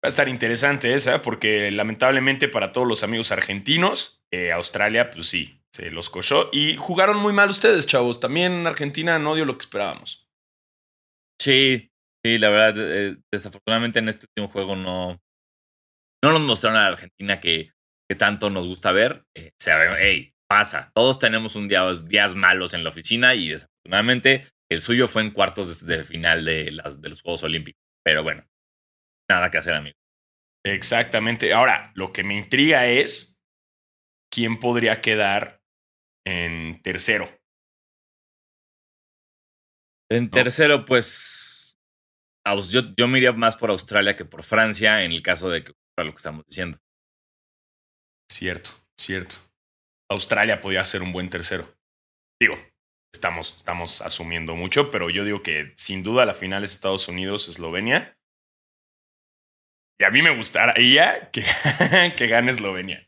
Va 0.04 0.08
a 0.08 0.10
estar 0.10 0.28
interesante 0.28 0.94
esa, 0.96 1.22
porque 1.22 1.70
lamentablemente 1.70 2.48
para 2.48 2.72
todos 2.72 2.88
los 2.88 3.04
amigos 3.04 3.32
argentinos, 3.32 4.24
eh, 4.34 4.52
Australia, 4.52 5.12
pues 5.12 5.28
sí, 5.28 5.62
se 5.76 5.92
los 5.92 6.10
cochó. 6.10 6.50
Y 6.52 6.76
jugaron 6.76 7.18
muy 7.18 7.34
mal 7.34 7.50
ustedes, 7.50 7.86
chavos. 7.86 8.20
También 8.20 8.66
Argentina 8.66 9.20
no 9.20 9.36
dio 9.36 9.46
lo 9.46 9.58
que 9.58 9.64
esperábamos. 9.64 10.28
Sí, 11.40 11.92
sí, 12.26 12.38
la 12.40 12.50
verdad, 12.50 12.76
eh, 12.78 13.18
desafortunadamente 13.32 14.00
en 14.00 14.10
este 14.10 14.26
último 14.26 14.52
juego 14.52 14.76
no, 14.76 15.20
no 16.24 16.32
nos 16.32 16.42
mostraron 16.42 16.80
a 16.80 16.88
Argentina 16.88 17.40
que, 17.40 17.72
que 18.10 18.16
tanto 18.16 18.50
nos 18.50 18.68
gusta 18.68 18.92
ver. 18.92 19.24
Eh, 19.36 19.50
o 19.54 19.64
sea, 19.64 19.98
hey, 20.00 20.34
pasa. 20.50 20.92
Todos 20.94 21.20
tenemos 21.20 21.56
un 21.56 21.68
día, 21.68 21.84
días 22.08 22.36
malos 22.36 22.74
en 22.74 22.84
la 22.84 22.90
oficina 22.90 23.36
y 23.36 23.50
desafortunadamente 23.50 24.48
el 24.70 24.82
suyo 24.82 25.08
fue 25.08 25.22
en 25.22 25.32
cuartos 25.32 25.86
de, 25.86 26.04
final 26.04 26.46
de, 26.46 26.72
las, 26.72 27.02
de 27.02 27.10
los 27.10 27.22
Juegos 27.22 27.44
Olímpicos. 27.44 27.82
Pero 28.04 28.24
bueno, 28.24 28.44
nada 29.30 29.50
que 29.50 29.58
hacer, 29.58 29.74
amigo. 29.74 29.96
Exactamente. 30.66 31.54
Ahora, 31.54 31.92
lo 31.96 32.14
que 32.14 32.24
me 32.24 32.38
intriga 32.38 32.86
es 32.88 33.40
quién 34.32 34.60
podría 34.60 35.02
quedar 35.02 35.62
en 36.26 36.82
tercero. 36.82 37.30
En 40.10 40.30
tercero, 40.30 40.86
pues. 40.86 41.78
Yo, 42.70 42.82
yo 42.98 43.08
me 43.08 43.20
iría 43.20 43.34
más 43.34 43.56
por 43.56 43.70
Australia 43.70 44.16
que 44.16 44.26
por 44.26 44.44
Francia 44.44 45.04
en 45.04 45.12
el 45.12 45.22
caso 45.22 45.50
de 45.50 45.64
que 45.64 45.72
ocurra 45.72 46.06
lo 46.06 46.12
que 46.12 46.18
estamos 46.18 46.46
diciendo. 46.46 46.80
Cierto, 48.32 48.72
cierto. 49.00 49.36
Australia 50.10 50.60
podía 50.60 50.84
ser 50.84 51.04
un 51.04 51.12
buen 51.12 51.30
tercero. 51.30 51.74
Digo, 52.42 52.56
estamos, 53.14 53.56
estamos 53.58 54.02
asumiendo 54.02 54.56
mucho, 54.56 54.90
pero 54.90 55.10
yo 55.10 55.24
digo 55.24 55.44
que 55.44 55.74
sin 55.78 56.02
duda 56.02 56.26
la 56.26 56.34
final 56.34 56.64
es 56.64 56.72
Estados 56.72 57.08
Unidos-Eslovenia. 57.08 58.18
Y 60.02 60.04
a 60.04 60.10
mí 60.10 60.24
me 60.24 60.36
gustaría 60.36 61.30
que, 61.30 61.44
que 62.18 62.28
gane 62.28 62.50
Eslovenia. 62.50 63.08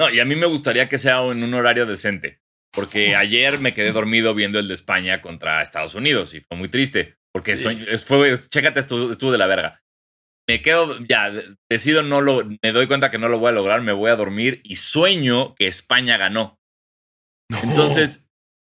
No, 0.00 0.08
y 0.08 0.20
a 0.20 0.24
mí 0.24 0.36
me 0.36 0.46
gustaría 0.46 0.88
que 0.88 0.98
sea 0.98 1.18
en 1.24 1.42
un 1.42 1.52
horario 1.52 1.84
decente. 1.84 2.40
Porque 2.72 3.16
ayer 3.16 3.58
me 3.58 3.74
quedé 3.74 3.90
dormido 3.90 4.34
viendo 4.34 4.60
el 4.60 4.68
de 4.68 4.74
España 4.74 5.20
contra 5.20 5.62
Estados 5.62 5.96
Unidos 5.96 6.32
y 6.34 6.40
fue 6.40 6.56
muy 6.56 6.68
triste. 6.68 7.16
Porque 7.32 7.56
fue, 7.56 8.38
chécate, 8.38 8.78
estuvo, 8.78 9.10
estuvo 9.10 9.32
de 9.32 9.38
la 9.38 9.48
verga. 9.48 9.82
Me 10.48 10.62
quedo, 10.62 10.96
ya, 11.08 11.32
decido 11.68 12.04
no 12.04 12.20
lo, 12.20 12.44
me 12.44 12.72
doy 12.72 12.86
cuenta 12.86 13.10
que 13.10 13.18
no 13.18 13.28
lo 13.28 13.40
voy 13.40 13.48
a 13.48 13.52
lograr, 13.52 13.80
me 13.82 13.92
voy 13.92 14.10
a 14.10 14.16
dormir 14.16 14.60
y 14.62 14.76
sueño 14.76 15.56
que 15.56 15.66
España 15.66 16.16
ganó. 16.16 16.60
Entonces, 17.62 18.23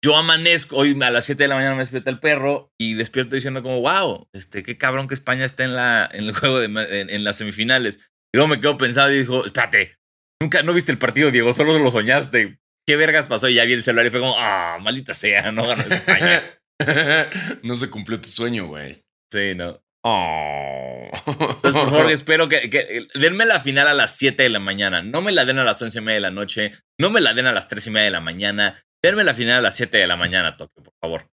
yo 0.04 0.16
amanezco, 0.16 0.76
hoy 0.76 0.96
a 1.02 1.10
las 1.10 1.24
7 1.24 1.42
de 1.42 1.48
la 1.48 1.56
mañana 1.56 1.74
me 1.74 1.80
despierta 1.80 2.10
el 2.10 2.20
perro 2.20 2.72
y 2.78 2.94
despierto 2.94 3.34
diciendo 3.34 3.62
como, 3.62 3.80
wow, 3.80 4.28
este, 4.32 4.62
qué 4.62 4.78
cabrón 4.78 5.08
que 5.08 5.14
España 5.14 5.44
está 5.44 5.64
en, 5.64 5.74
la, 5.74 6.08
en 6.12 6.24
el 6.24 6.32
juego, 6.36 6.60
de, 6.60 6.66
en, 7.00 7.24
las 7.24 7.38
semifinales. 7.38 8.08
Y 8.32 8.38
luego 8.38 8.48
me 8.48 8.60
quedo 8.60 8.76
pensando 8.76 9.12
y 9.12 9.18
dijo, 9.18 9.44
espérate, 9.44 9.98
nunca, 10.40 10.62
no 10.62 10.72
viste 10.72 10.92
el 10.92 10.98
partido, 10.98 11.30
Diego, 11.30 11.52
solo 11.52 11.78
lo 11.78 11.90
soñaste. 11.90 12.58
¿Qué 12.86 12.96
vergas 12.96 13.26
pasó? 13.26 13.48
Y 13.48 13.54
ya 13.54 13.64
vi 13.64 13.72
el 13.72 13.82
celular 13.82 14.06
y 14.06 14.10
fue 14.10 14.20
como, 14.20 14.36
ah, 14.38 14.78
maldita 14.80 15.12
sea, 15.12 15.50
no 15.50 15.66
ganó 15.66 15.82
España. 15.82 16.60
no 17.62 17.74
se 17.74 17.90
cumplió 17.90 18.20
tu 18.20 18.28
sueño, 18.28 18.66
güey. 18.66 19.02
Sí, 19.32 19.54
no. 19.56 19.82
Oh. 20.04 21.10
Entonces, 21.26 21.72
por 21.72 21.90
favor, 21.90 22.10
espero 22.12 22.48
que, 22.48 22.70
que, 22.70 23.08
denme 23.14 23.44
la 23.44 23.58
final 23.58 23.88
a 23.88 23.94
las 23.94 24.16
7 24.16 24.40
de 24.40 24.50
la 24.50 24.60
mañana. 24.60 25.02
No 25.02 25.20
me 25.20 25.32
la 25.32 25.44
den 25.44 25.58
a 25.58 25.64
las 25.64 25.82
11 25.82 25.98
y 25.98 26.02
media 26.02 26.14
de 26.14 26.20
la 26.20 26.30
noche. 26.30 26.70
No 26.96 27.10
me 27.10 27.20
la 27.20 27.34
den 27.34 27.46
a 27.46 27.52
las 27.52 27.66
3 27.66 27.88
y 27.88 27.90
media 27.90 28.04
de 28.04 28.10
la 28.12 28.20
mañana. 28.20 28.85
Denme 29.06 29.22
la 29.22 29.34
final 29.34 29.58
a 29.58 29.62
las 29.62 29.76
7 29.76 29.98
de 29.98 30.06
la 30.08 30.16
mañana, 30.16 30.50
Tokio, 30.50 30.82
por 30.82 30.92
favor. 31.00 31.30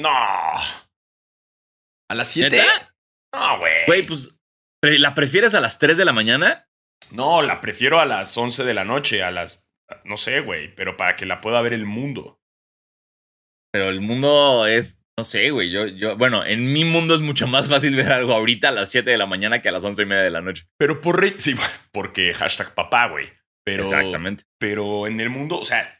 No. 0.00 0.08
¿A 0.08 2.14
las 2.14 2.28
7? 2.28 2.62
No, 3.34 3.58
güey. 3.58 3.86
Güey, 3.88 4.06
pues, 4.06 4.40
¿la 4.84 5.14
prefieres 5.14 5.52
a 5.54 5.60
las 5.60 5.80
3 5.80 5.96
de 5.96 6.04
la 6.04 6.12
mañana? 6.12 6.68
No, 7.10 7.42
la 7.42 7.60
prefiero 7.60 7.98
a 7.98 8.06
las 8.06 8.38
11 8.38 8.62
de 8.62 8.72
la 8.72 8.84
noche, 8.84 9.24
a 9.24 9.32
las... 9.32 9.74
No 10.04 10.16
sé, 10.16 10.38
güey, 10.38 10.72
pero 10.76 10.96
para 10.96 11.16
que 11.16 11.26
la 11.26 11.40
pueda 11.40 11.60
ver 11.60 11.72
el 11.72 11.86
mundo. 11.86 12.40
Pero 13.72 13.88
el 13.88 14.00
mundo 14.00 14.68
es... 14.68 15.04
No 15.18 15.24
sé, 15.24 15.50
güey, 15.50 15.72
yo, 15.72 15.88
yo... 15.88 16.16
Bueno, 16.16 16.44
en 16.44 16.72
mi 16.72 16.84
mundo 16.84 17.16
es 17.16 17.20
mucho 17.20 17.48
más 17.48 17.68
fácil 17.68 17.96
ver 17.96 18.12
algo 18.12 18.32
ahorita 18.32 18.68
a 18.68 18.72
las 18.72 18.92
7 18.92 19.10
de 19.10 19.18
la 19.18 19.26
mañana 19.26 19.60
que 19.60 19.70
a 19.70 19.72
las 19.72 19.82
11 19.82 20.02
y 20.02 20.06
media 20.06 20.22
de 20.22 20.30
la 20.30 20.40
noche. 20.40 20.68
Pero 20.78 21.00
por... 21.00 21.28
Sí, 21.40 21.56
porque 21.90 22.32
hashtag 22.32 22.74
papá, 22.74 23.08
güey. 23.08 23.26
Pero, 23.64 23.82
Exactamente. 23.82 24.44
Pero 24.60 25.08
en 25.08 25.18
el 25.18 25.30
mundo, 25.30 25.58
o 25.58 25.64
sea, 25.64 25.97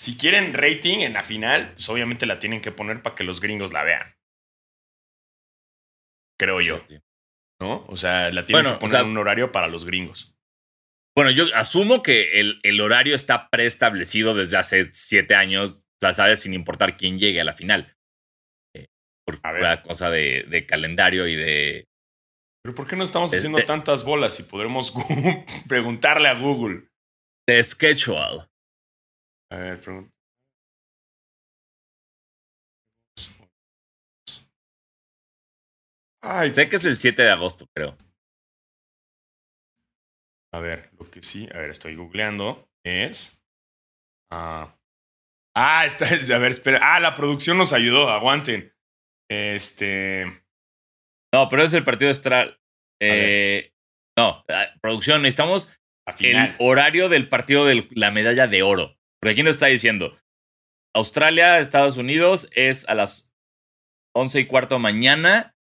si 0.00 0.16
quieren 0.16 0.54
rating 0.54 1.00
en 1.00 1.12
la 1.12 1.22
final, 1.22 1.72
pues 1.72 1.88
obviamente 1.88 2.26
la 2.26 2.38
tienen 2.38 2.60
que 2.60 2.72
poner 2.72 3.02
para 3.02 3.16
que 3.16 3.24
los 3.24 3.40
gringos 3.40 3.72
la 3.72 3.82
vean. 3.82 4.14
Creo 6.38 6.60
yo. 6.60 6.80
¿No? 7.60 7.84
O 7.88 7.96
sea, 7.96 8.30
la 8.30 8.46
tienen 8.46 8.66
que 8.66 8.78
poner 8.78 9.00
en 9.00 9.08
un 9.08 9.18
horario 9.18 9.50
para 9.50 9.66
los 9.66 9.84
gringos. 9.84 10.34
Bueno, 11.16 11.32
yo 11.32 11.46
asumo 11.56 12.00
que 12.00 12.38
el, 12.38 12.60
el 12.62 12.80
horario 12.80 13.16
está 13.16 13.50
preestablecido 13.50 14.34
desde 14.34 14.56
hace 14.56 14.88
siete 14.92 15.34
años, 15.34 15.84
o 15.96 15.98
sea, 16.00 16.12
sabes, 16.12 16.40
sin 16.42 16.54
importar 16.54 16.96
quién 16.96 17.18
llegue 17.18 17.40
a 17.40 17.44
la 17.44 17.54
final. 17.54 17.92
Eh, 18.76 18.86
por 19.26 19.40
la 19.60 19.82
cosa 19.82 20.10
de, 20.10 20.44
de, 20.48 20.64
calendario 20.64 21.26
y 21.26 21.34
de. 21.34 21.84
Pero 22.62 22.76
¿por 22.76 22.86
qué 22.86 22.94
no 22.94 23.02
estamos 23.02 23.34
haciendo 23.34 23.58
tantas 23.64 24.04
bolas 24.04 24.38
y 24.38 24.44
podremos 24.44 24.94
preguntarle 25.68 26.28
a 26.28 26.34
Google? 26.34 26.84
De 27.48 27.64
schedule. 27.64 28.46
A 29.50 29.56
ver, 29.56 29.80
pregunta. 29.80 30.12
Ay, 36.20 36.52
sé 36.52 36.68
que 36.68 36.76
es 36.76 36.84
el 36.84 36.96
7 36.96 37.22
de 37.22 37.30
agosto, 37.30 37.66
creo. 37.74 37.96
A 40.52 40.60
ver, 40.60 40.90
lo 40.98 41.10
que 41.10 41.22
sí, 41.22 41.48
a 41.52 41.58
ver, 41.58 41.70
estoy 41.70 41.94
googleando 41.94 42.68
es. 42.84 43.40
ah, 44.30 44.76
ah 45.54 45.86
está, 45.86 46.06
a 46.06 46.38
ver, 46.38 46.50
espera. 46.50 46.80
Ah, 46.82 47.00
la 47.00 47.14
producción 47.14 47.56
nos 47.58 47.72
ayudó, 47.72 48.10
aguanten. 48.10 48.74
Este. 49.30 50.26
No, 51.32 51.48
pero 51.48 51.62
es 51.62 51.72
el 51.72 51.84
partido 51.84 52.10
astral. 52.10 52.60
Eh, 53.00 53.72
no, 54.18 54.44
producción, 54.80 55.22
necesitamos 55.22 55.72
el 56.20 56.56
horario 56.58 57.08
del 57.08 57.28
partido 57.28 57.64
de 57.64 57.86
la 57.92 58.10
medalla 58.10 58.46
de 58.46 58.62
oro. 58.62 58.97
Porque 59.20 59.32
aquí 59.32 59.42
nos 59.42 59.56
está 59.56 59.66
diciendo, 59.66 60.18
Australia, 60.94 61.58
Estados 61.58 61.96
Unidos 61.96 62.48
es 62.52 62.88
a 62.88 62.94
las 62.94 63.32
11 64.14 64.40
y 64.40 64.46
cuarto 64.46 64.78
mañana. 64.78 65.56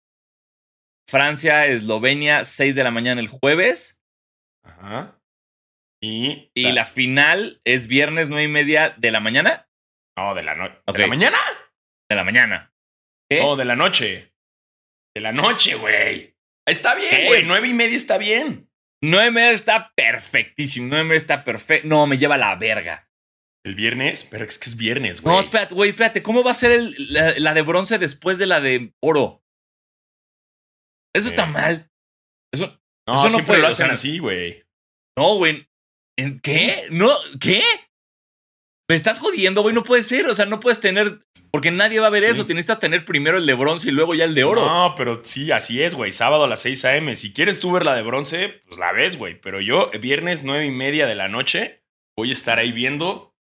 Francia, 1.07 1.65
Eslovenia, 1.67 2.43
6 2.43 2.75
de 2.75 2.83
la 2.83 2.91
mañana 2.91 3.21
el 3.21 3.27
jueves. 3.27 4.01
Ajá. 4.63 5.19
Y, 6.01 6.51
y 6.53 6.71
la... 6.71 6.85
final 6.85 7.61
es 7.63 7.87
viernes 7.87 8.29
9 8.29 8.43
y 8.43 8.47
media 8.47 8.95
de 8.97 9.11
la 9.11 9.19
mañana. 9.19 9.69
No, 10.17 10.33
de 10.33 10.43
la 10.43 10.55
noche. 10.55 10.81
¿De 10.87 10.99
la 10.99 11.07
mañana? 11.07 11.37
De 12.09 12.15
la 12.15 12.23
mañana. 12.23 12.73
¿Qué? 13.29 13.41
No, 13.41 13.55
de 13.55 13.65
la 13.65 13.75
noche. 13.75 14.33
De 15.15 15.21
la 15.21 15.31
noche, 15.31 15.75
güey. 15.75 16.35
Está 16.67 16.95
bien, 16.95 17.27
güey. 17.27 17.43
Nueve 17.43 17.67
y 17.67 17.73
media 17.73 17.95
está 17.95 18.17
bien. 18.17 18.69
Nueve 19.03 19.27
y 19.27 19.31
media 19.31 19.51
está 19.51 19.93
perfectísimo. 19.95 20.87
Nueve 20.87 21.05
y 21.05 21.07
media 21.07 21.17
está 21.17 21.43
perfecto. 21.43 21.87
No, 21.87 22.07
me 22.07 22.17
lleva 22.17 22.37
la 22.37 22.55
verga. 22.55 23.09
¿El 23.65 23.73
viernes? 23.73 24.27
Pero 24.29 24.45
es 24.45 24.59
que 24.59 24.69
es 24.69 24.77
viernes, 24.77 25.21
güey. 25.21 25.33
No, 25.33 25.41
espérate, 25.41 25.73
güey, 25.73 25.89
espérate. 25.89 26.21
¿Cómo 26.21 26.43
va 26.43 26.51
a 26.51 26.53
ser 26.53 26.79
la, 27.09 27.53
de 27.53 27.61
bronce 27.63 27.97
después 27.97 28.37
de 28.37 28.45
la 28.45 28.61
de 28.61 28.93
oro? 28.99 29.43
Eso 31.15 31.27
está 31.27 31.45
eh. 31.45 31.47
mal. 31.47 31.91
Eso 32.53 32.79
no, 33.07 33.13
eso 33.15 33.23
no 33.23 33.29
siempre 33.29 33.57
lo 33.57 33.67
hacen 33.67 33.89
así, 33.89 34.19
güey. 34.19 34.63
No, 35.17 35.37
güey. 35.37 35.67
¿Qué? 36.43 36.83
¿No? 36.91 37.09
¿Qué? 37.41 37.63
Me 38.87 38.95
estás 38.95 39.17
jodiendo, 39.17 39.63
güey. 39.63 39.73
No 39.73 39.83
puede 39.83 40.03
ser. 40.03 40.27
O 40.27 40.35
sea, 40.35 40.45
no 40.45 40.59
puedes 40.59 40.79
tener. 40.79 41.21
Porque 41.49 41.71
nadie 41.71 41.99
va 41.99 42.07
a 42.07 42.11
ver 42.11 42.23
eso. 42.23 42.45
Tienes 42.45 42.67
que 42.67 42.75
tener 42.75 43.03
primero 43.03 43.39
el 43.39 43.47
de 43.47 43.55
bronce 43.55 43.87
y 43.89 43.91
luego 43.91 44.13
ya 44.13 44.25
el 44.25 44.35
de 44.35 44.43
oro. 44.43 44.63
No, 44.63 44.93
pero 44.95 45.21
sí, 45.25 45.51
así 45.51 45.81
es, 45.81 45.95
güey. 45.95 46.11
Sábado 46.11 46.43
a 46.43 46.47
las 46.47 46.59
6 46.59 46.85
a.m. 46.85 47.15
Si 47.15 47.33
quieres 47.33 47.59
tú 47.59 47.71
ver 47.71 47.83
la 47.83 47.95
de 47.95 48.03
bronce, 48.03 48.61
pues 48.67 48.77
la 48.77 48.91
ves, 48.91 49.17
güey. 49.17 49.41
Pero 49.41 49.59
yo, 49.59 49.89
viernes 49.99 50.43
nueve 50.43 50.67
y 50.67 50.71
media 50.71 51.07
de 51.07 51.15
la 51.15 51.29
noche, 51.29 51.83
voy 52.15 52.29
a 52.29 52.33
estar 52.33 52.59
ahí 52.59 52.71
viendo 52.71 53.34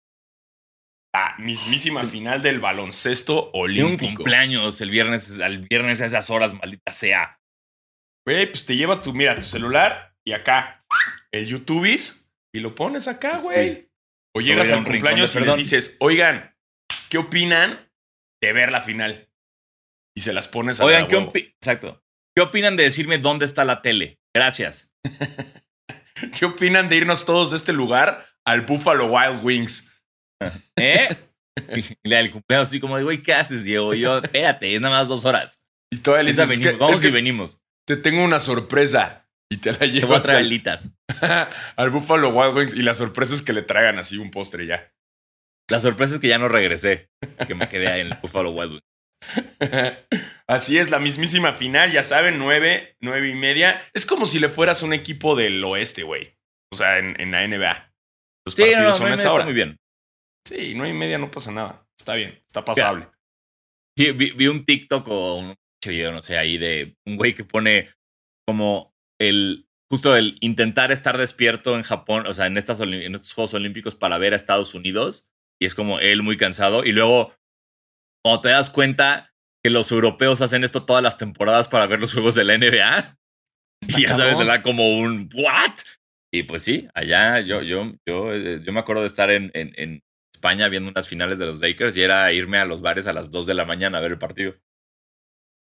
la 1.14 1.36
mismísima 1.38 2.02
final 2.02 2.42
del 2.42 2.58
baloncesto 2.58 3.50
olímpico. 3.52 4.10
un 4.10 4.14
cumpleaños 4.16 4.80
el 4.80 4.90
viernes, 4.90 5.40
al 5.40 5.60
viernes 5.60 6.00
a 6.00 6.06
esas 6.06 6.28
horas, 6.28 6.52
maldita 6.54 6.92
sea. 6.92 7.40
Güey, 8.26 8.50
pues 8.50 8.66
te 8.66 8.74
llevas 8.74 9.00
tu, 9.00 9.12
mira, 9.12 9.36
tu 9.36 9.42
celular 9.42 10.12
y 10.26 10.32
acá 10.32 10.84
el 11.32 11.46
YouTubeis 11.46 12.32
y 12.52 12.58
lo 12.58 12.74
pones 12.74 13.06
acá, 13.06 13.38
güey. 13.38 13.88
O 14.34 14.40
llegas 14.40 14.72
al 14.72 14.82
cumpleaños 14.82 15.36
y 15.36 15.40
les 15.40 15.56
dices, 15.56 15.96
oigan, 16.00 16.56
¿qué 17.08 17.18
opinan 17.18 17.88
de 18.42 18.52
ver 18.52 18.72
la 18.72 18.80
final? 18.80 19.30
Y 20.16 20.22
se 20.22 20.32
las 20.32 20.48
pones 20.48 20.80
a 20.80 20.84
Oigan, 20.84 21.06
¿qué 21.06 21.54
Exacto. 21.60 22.02
¿Qué 22.36 22.42
opinan 22.42 22.76
de 22.76 22.82
decirme 22.82 23.18
dónde 23.18 23.44
está 23.44 23.64
la 23.64 23.82
tele? 23.82 24.18
Gracias. 24.34 24.92
¿Qué 26.38 26.44
opinan 26.44 26.88
de 26.88 26.96
irnos 26.96 27.24
todos 27.24 27.52
de 27.52 27.56
este 27.56 27.72
lugar 27.72 28.26
al 28.44 28.62
Buffalo 28.62 29.06
Wild 29.06 29.44
Wings? 29.44 29.93
¿Eh? 30.76 31.08
Y 32.04 32.12
el 32.12 32.30
cumpleaños 32.30 32.68
así 32.68 32.80
como 32.80 32.96
de, 32.96 33.04
güey, 33.04 33.22
¿qué 33.22 33.32
haces, 33.34 33.64
Diego? 33.64 33.94
yo, 33.94 34.18
espérate, 34.18 34.74
es 34.74 34.80
nada 34.80 34.98
más 34.98 35.08
dos 35.08 35.24
horas. 35.24 35.64
Y 35.90 35.98
todavía 35.98 36.24
le 36.24 36.32
dices, 36.32 36.78
vamos 36.78 37.04
y 37.04 37.10
venimos. 37.10 37.62
Te 37.86 37.96
tengo 37.96 38.24
una 38.24 38.40
sorpresa. 38.40 39.28
Y 39.50 39.58
te 39.58 39.72
la 39.72 39.86
llevo 39.86 40.14
a 40.16 40.18
alitas. 40.18 40.96
al 41.76 41.90
Buffalo 41.90 42.30
Wild 42.30 42.56
Wings. 42.56 42.74
Y 42.74 42.82
la 42.82 42.94
sorpresa 42.94 43.34
es 43.34 43.42
que 43.42 43.52
le 43.52 43.62
traigan 43.62 43.98
así 43.98 44.16
un 44.16 44.30
postre 44.30 44.66
ya. 44.66 44.92
La 45.70 45.80
sorpresa 45.80 46.14
es 46.14 46.20
que 46.20 46.28
ya 46.28 46.38
no 46.38 46.48
regresé. 46.48 47.10
Que 47.46 47.54
me 47.54 47.68
quedé 47.68 48.00
en 48.00 48.08
el 48.08 48.18
Buffalo 48.20 48.50
Wild 48.50 48.72
Wings. 48.72 48.84
Así 50.46 50.78
es, 50.78 50.90
la 50.90 50.98
mismísima 50.98 51.52
final, 51.52 51.90
ya 51.90 52.02
saben, 52.02 52.38
nueve, 52.38 52.96
nueve 53.00 53.30
y 53.30 53.34
media. 53.34 53.80
Es 53.94 54.04
como 54.04 54.26
si 54.26 54.38
le 54.38 54.48
fueras 54.48 54.82
un 54.82 54.92
equipo 54.92 55.36
del 55.36 55.62
oeste, 55.64 56.02
güey. 56.02 56.36
O 56.72 56.76
sea, 56.76 56.98
en, 56.98 57.30
la 57.30 57.46
NBA. 57.46 57.94
Los 58.44 58.54
partidos 58.54 58.96
son 58.96 59.12
esa 59.12 59.32
hora. 59.32 59.44
muy 59.44 59.54
bien. 59.54 59.78
Sí, 60.46 60.74
nueve 60.74 60.94
y 60.94 60.98
media 60.98 61.18
no 61.18 61.30
pasa 61.30 61.50
nada. 61.50 61.86
Está 61.98 62.14
bien, 62.14 62.42
está 62.46 62.64
pasable. 62.64 63.08
Vi, 63.96 64.46
un 64.48 64.64
TikTok 64.64 65.06
o 65.08 65.36
un 65.36 65.54
video, 65.86 66.12
no 66.12 66.22
sé, 66.22 66.38
ahí 66.38 66.58
de 66.58 66.96
un 67.06 67.16
güey 67.16 67.34
que 67.34 67.44
pone 67.44 67.90
como 68.46 68.94
el 69.20 69.66
justo 69.90 70.16
el 70.16 70.36
intentar 70.40 70.90
estar 70.90 71.16
despierto 71.18 71.76
en 71.76 71.82
Japón, 71.82 72.26
o 72.26 72.34
sea, 72.34 72.46
en, 72.46 72.56
estas, 72.56 72.80
en 72.80 73.14
estos 73.14 73.32
Juegos 73.32 73.54
Olímpicos 73.54 73.94
para 73.94 74.18
ver 74.18 74.32
a 74.32 74.36
Estados 74.36 74.74
Unidos. 74.74 75.30
Y 75.60 75.66
es 75.66 75.74
como 75.74 76.00
él 76.00 76.22
muy 76.22 76.36
cansado. 76.36 76.84
Y 76.84 76.92
luego, 76.92 77.32
cuando 78.24 78.40
te 78.40 78.48
das 78.48 78.70
cuenta, 78.70 79.34
que 79.64 79.70
los 79.70 79.90
europeos 79.92 80.42
hacen 80.42 80.64
esto 80.64 80.84
todas 80.84 81.02
las 81.02 81.16
temporadas 81.16 81.68
para 81.68 81.86
ver 81.86 82.00
los 82.00 82.12
juegos 82.12 82.34
de 82.34 82.44
la 82.44 82.58
NBA. 82.58 83.18
y 83.88 84.02
ya 84.02 84.14
sabes, 84.14 84.38
le 84.38 84.44
da 84.44 84.62
como 84.62 84.98
un 84.98 85.30
¿what? 85.32 85.78
Y 86.32 86.42
pues 86.42 86.62
sí, 86.62 86.88
allá 86.94 87.40
yo, 87.40 87.62
yo, 87.62 87.92
yo, 88.06 88.32
eh, 88.32 88.60
yo 88.62 88.72
me 88.72 88.80
acuerdo 88.80 89.02
de 89.02 89.06
estar 89.06 89.30
en, 89.30 89.52
en, 89.54 89.72
en 89.76 90.03
España 90.44 90.68
viendo 90.68 90.90
unas 90.90 91.08
finales 91.08 91.38
de 91.38 91.46
los 91.46 91.58
Lakers 91.58 91.96
y 91.96 92.02
era 92.02 92.30
irme 92.30 92.58
a 92.58 92.66
los 92.66 92.82
bares 92.82 93.06
a 93.06 93.14
las 93.14 93.30
2 93.30 93.46
de 93.46 93.54
la 93.54 93.64
mañana 93.64 93.96
a 93.96 94.00
ver 94.02 94.10
el 94.12 94.18
partido. 94.18 94.54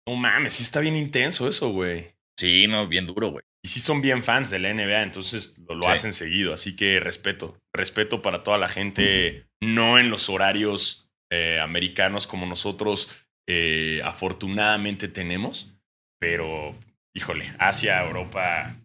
No 0.07 0.15
mames, 0.15 0.53
sí 0.53 0.62
está 0.63 0.81
bien 0.81 0.96
intenso 0.96 1.50
eso, 1.50 1.69
güey. 1.69 2.13
Sí, 2.39 2.67
no, 2.67 2.88
bien 2.88 3.07
duro, 3.07 3.31
güey. 3.31 3.43
Y 3.65 3.69
sí 3.69 3.79
son 3.79 4.01
bien 4.03 4.22
fans 4.22 4.51
de 4.51 4.60
la 4.60 4.69
NBA, 4.72 5.01
entonces 5.01 5.57
lo, 5.67 5.74
lo 5.74 5.81
Sí. 5.81 5.88
hacen 5.89 6.13
seguido. 6.13 6.53
Así 6.53 6.75
que 6.75 7.00
respeto. 7.00 7.57
Respeto 7.74 8.22
para 8.22 8.43
toda 8.43 8.60
la 8.60 8.69
gente, 8.69 9.48
no 9.63 9.98
en 9.98 10.12
los 10.12 10.29
horarios 10.29 11.10
eh, 11.31 11.60
americanos 11.60 12.27
como 12.27 12.46
nosotros 12.46 13.25
eh, 13.50 14.01
afortunadamente 14.05 15.07
tenemos. 15.07 15.74
Pero, 16.19 16.77
híjole, 17.15 17.51
Asia, 17.57 18.05
Europa, 18.05 18.75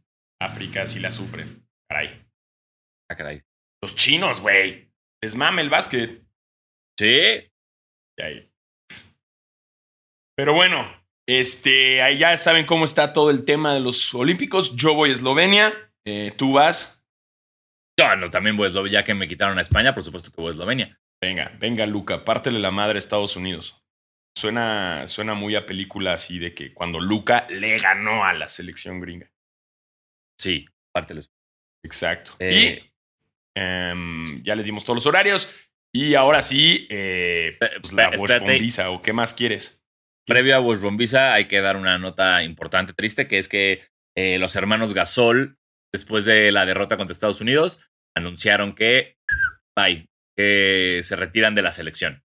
África 0.41 0.87
sí 0.87 1.01
la 1.01 1.11
sufren. 1.11 1.69
Caray. 1.87 2.25
Ah, 3.11 3.17
caray. 3.17 3.43
Los 3.83 3.95
chinos, 3.95 4.41
güey. 4.41 4.91
Les 5.23 5.37
mame 5.37 5.63
el 5.63 5.71
básquet. 5.71 6.21
Sí, 6.99 7.51
Y 8.19 8.23
ahí. 8.23 8.53
Pero 10.37 10.55
bueno, 10.55 10.91
este, 11.29 12.03
ahí 12.03 12.19
ya 12.19 12.37
saben 12.37 12.67
cómo 12.67 12.85
está 12.85 13.13
todo 13.13 13.31
el 13.31 13.45
tema 13.45 13.73
de 13.75 13.81
los 13.81 14.13
Olímpicos. 14.15 14.75
Yo 14.77 14.95
voy 14.95 15.11
a 15.11 15.13
Eslovenia, 15.13 15.73
eh, 16.05 16.33
tú 16.37 16.55
vas. 16.55 17.07
yo 17.99 18.17
no, 18.17 18.31
también 18.31 18.57
voy 18.57 18.65
a 18.65 18.69
Eslovenia, 18.69 19.01
ya 19.01 19.05
que 19.05 19.15
me 19.15 19.29
quitaron 19.29 19.59
a 19.59 19.63
España, 19.63 19.95
por 19.95 20.03
supuesto 20.03 20.33
que 20.33 20.41
voy 20.41 20.49
a 20.49 20.53
Eslovenia. 20.53 21.01
Venga, 21.23 21.57
venga, 21.61 21.87
Luca, 21.87 22.25
pártele 22.25 22.59
la 22.59 22.73
madre 22.73 22.97
a 22.97 22.99
Estados 22.99 23.37
Unidos. 23.37 23.81
Suena, 24.37 25.07
suena 25.07 25.35
muy 25.35 25.55
a 25.55 25.67
película 25.67 26.15
así 26.15 26.39
de 26.41 26.53
que 26.55 26.73
cuando 26.73 26.99
Luca 26.99 27.47
le 27.49 27.79
ganó 27.79 28.25
a 28.25 28.33
la 28.33 28.49
selección 28.49 28.99
gringa. 28.99 29.31
Sí, 30.41 30.67
párteles. 30.93 31.31
Exacto. 31.85 32.33
Eh, 32.41 32.83
y 32.83 32.92
em, 33.55 34.43
ya 34.43 34.55
les 34.55 34.67
dimos 34.67 34.85
todos 34.85 34.97
los 34.97 35.07
horarios. 35.07 35.55
Y 35.95 36.15
ahora 36.15 36.41
sí, 36.41 36.87
eh, 36.91 37.59
pues 37.81 37.93
la 37.93 38.09
Espérate. 38.09 38.59
Bosch 38.59 38.79
¿o 38.89 39.03
qué 39.03 39.13
más 39.13 39.35
quieres? 39.35 39.83
Previo 40.27 40.57
a 40.57 40.61
Bush 40.61 40.79
Bombisa 40.79 41.35
hay 41.35 41.47
que 41.49 41.61
dar 41.61 41.77
una 41.77 41.99
nota 41.99 42.43
importante, 42.45 42.95
triste, 42.95 43.29
que 43.29 43.39
es 43.39 43.49
que 43.49 43.83
eh, 44.17 44.39
los 44.39 44.57
hermanos 44.57 44.95
Gasol, 44.95 45.59
después 45.93 46.25
de 46.25 46.53
la 46.53 46.65
derrota 46.65 46.97
contra 46.97 47.13
Estados 47.13 47.41
Unidos, 47.41 47.91
anunciaron 48.17 48.75
que, 48.75 49.17
bye, 49.77 50.09
que 50.37 51.01
se 51.03 51.17
retiran 51.17 51.55
de 51.55 51.63
la 51.63 51.73
selección. 51.73 52.23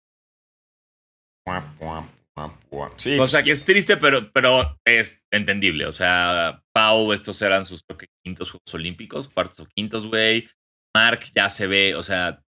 Sí, 2.97 3.19
O 3.19 3.27
sea 3.27 3.41
pues, 3.41 3.45
que 3.45 3.51
es 3.51 3.65
triste, 3.65 3.97
pero, 3.97 4.33
pero 4.33 4.79
es 4.87 5.25
entendible. 5.31 5.87
O 5.87 5.93
sea, 5.93 6.63
Pau, 6.73 7.13
estos 7.13 7.41
eran 7.43 7.65
sus 7.65 7.83
creo 7.83 7.99
que, 7.99 8.07
quintos 8.25 8.51
Juegos 8.51 8.75
Olímpicos, 8.75 9.29
cuartos 9.29 9.61
o 9.61 9.67
quintos, 9.67 10.07
güey. 10.07 10.49
Mark 10.95 11.25
ya 11.35 11.49
se 11.49 11.67
ve, 11.67 11.95
o 11.95 12.03
sea, 12.03 12.43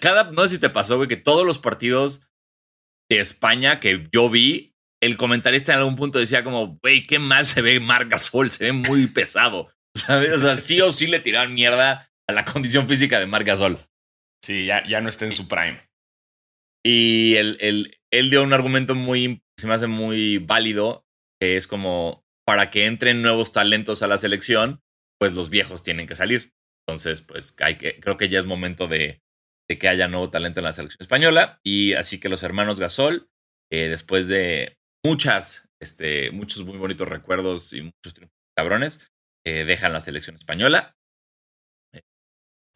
cada, 0.00 0.30
no 0.30 0.46
sé 0.46 0.54
si 0.54 0.60
te 0.60 0.70
pasó, 0.70 0.96
güey, 0.96 1.08
que 1.08 1.16
todos 1.16 1.46
los 1.46 1.58
partidos 1.58 2.28
de 3.10 3.18
España 3.18 3.80
que 3.80 4.08
yo 4.12 4.30
vi, 4.30 4.74
el 5.02 5.16
comentarista 5.16 5.72
en 5.72 5.80
algún 5.80 5.96
punto 5.96 6.18
decía 6.18 6.44
como, 6.44 6.78
güey, 6.82 7.02
qué 7.02 7.18
mal 7.18 7.44
se 7.44 7.60
ve 7.60 7.80
Marc 7.80 8.10
Gasol, 8.10 8.50
se 8.50 8.64
ve 8.64 8.72
muy 8.72 9.06
pesado. 9.08 9.70
¿Sabes? 9.94 10.32
O 10.32 10.38
sea, 10.38 10.56
sí 10.56 10.80
o 10.80 10.90
sí 10.90 11.06
le 11.06 11.20
tiraron 11.20 11.52
mierda 11.52 12.08
a 12.26 12.32
la 12.32 12.44
condición 12.44 12.88
física 12.88 13.20
de 13.20 13.26
Marc 13.26 13.46
Gasol. 13.46 13.78
sí, 14.42 14.64
ya, 14.64 14.86
ya 14.86 15.00
no 15.00 15.08
está 15.08 15.26
en 15.26 15.32
su 15.32 15.48
prime. 15.48 15.86
Y 16.84 17.34
él, 17.36 17.58
él, 17.60 17.98
él 18.10 18.30
dio 18.30 18.42
un 18.42 18.52
argumento 18.52 18.94
muy, 18.94 19.42
se 19.58 19.66
me 19.66 19.74
hace 19.74 19.86
muy 19.86 20.38
válido, 20.38 21.04
que 21.40 21.56
es 21.56 21.66
como, 21.66 22.24
para 22.46 22.70
que 22.70 22.86
entren 22.86 23.22
nuevos 23.22 23.52
talentos 23.52 24.02
a 24.02 24.06
la 24.06 24.18
selección, 24.18 24.80
pues 25.18 25.34
los 25.34 25.50
viejos 25.50 25.82
tienen 25.82 26.06
que 26.06 26.16
salir. 26.16 26.51
Entonces, 26.86 27.22
pues 27.22 27.52
creo 27.52 28.16
que 28.16 28.28
ya 28.28 28.38
es 28.38 28.46
momento 28.46 28.88
de, 28.88 29.20
que 29.78 29.88
haya 29.88 30.08
nuevo 30.08 30.28
talento 30.30 30.60
en 30.60 30.64
la 30.64 30.72
selección 30.72 30.98
española. 31.00 31.58
Y 31.64 31.94
así 31.94 32.20
que 32.20 32.28
los 32.28 32.42
hermanos 32.42 32.78
Gasol, 32.78 33.28
eh, 33.72 33.88
después 33.88 34.28
de 34.28 34.76
muchas, 35.04 35.68
este, 35.80 36.30
muchos 36.30 36.64
muy 36.64 36.76
bonitos 36.78 37.08
recuerdos 37.08 37.72
y 37.72 37.82
muchos 37.82 38.14
triunfos 38.14 38.36
cabrones, 38.56 39.06
eh, 39.46 39.64
dejan 39.64 39.92
la 39.92 40.00
selección 40.00 40.36
española. 40.36 40.94
Eh, 41.94 42.02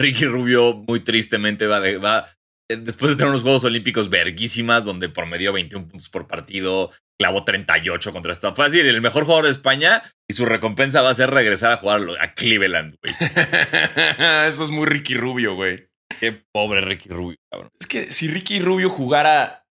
Ricky 0.00 0.24
Rubio, 0.26 0.74
muy 0.74 1.00
tristemente, 1.00 1.66
va, 1.66 1.80
de- 1.80 1.98
va 1.98 2.32
después 2.68 3.10
de 3.12 3.16
tener 3.16 3.30
unos 3.30 3.42
Juegos 3.42 3.64
Olímpicos 3.64 4.08
verguísimas, 4.10 4.84
donde 4.84 5.08
promedió 5.08 5.52
21 5.52 5.88
puntos 5.88 6.08
por 6.08 6.26
partido, 6.26 6.90
clavó 7.18 7.44
38 7.44 8.12
contra 8.12 8.34
Fue 8.34 8.66
así, 8.66 8.80
el 8.80 9.00
mejor 9.00 9.24
jugador 9.24 9.44
de 9.46 9.50
España, 9.50 10.02
y 10.28 10.34
su 10.34 10.44
recompensa 10.44 11.02
va 11.02 11.10
a 11.10 11.14
ser 11.14 11.30
regresar 11.30 11.72
a 11.72 11.76
jugar 11.78 12.02
a 12.20 12.34
Cleveland, 12.34 12.96
güey. 13.02 13.14
Eso 14.48 14.64
es 14.64 14.70
muy 14.70 14.86
Ricky 14.86 15.14
Rubio, 15.14 15.54
güey. 15.54 15.88
Qué 16.20 16.44
pobre 16.52 16.80
Ricky 16.80 17.08
Rubio, 17.08 17.38
cabrón. 17.50 17.70
Es 17.80 17.86
que 17.86 18.12
si 18.12 18.28
Ricky 18.28 18.60
Rubio 18.60 18.88
jugara 18.88 19.66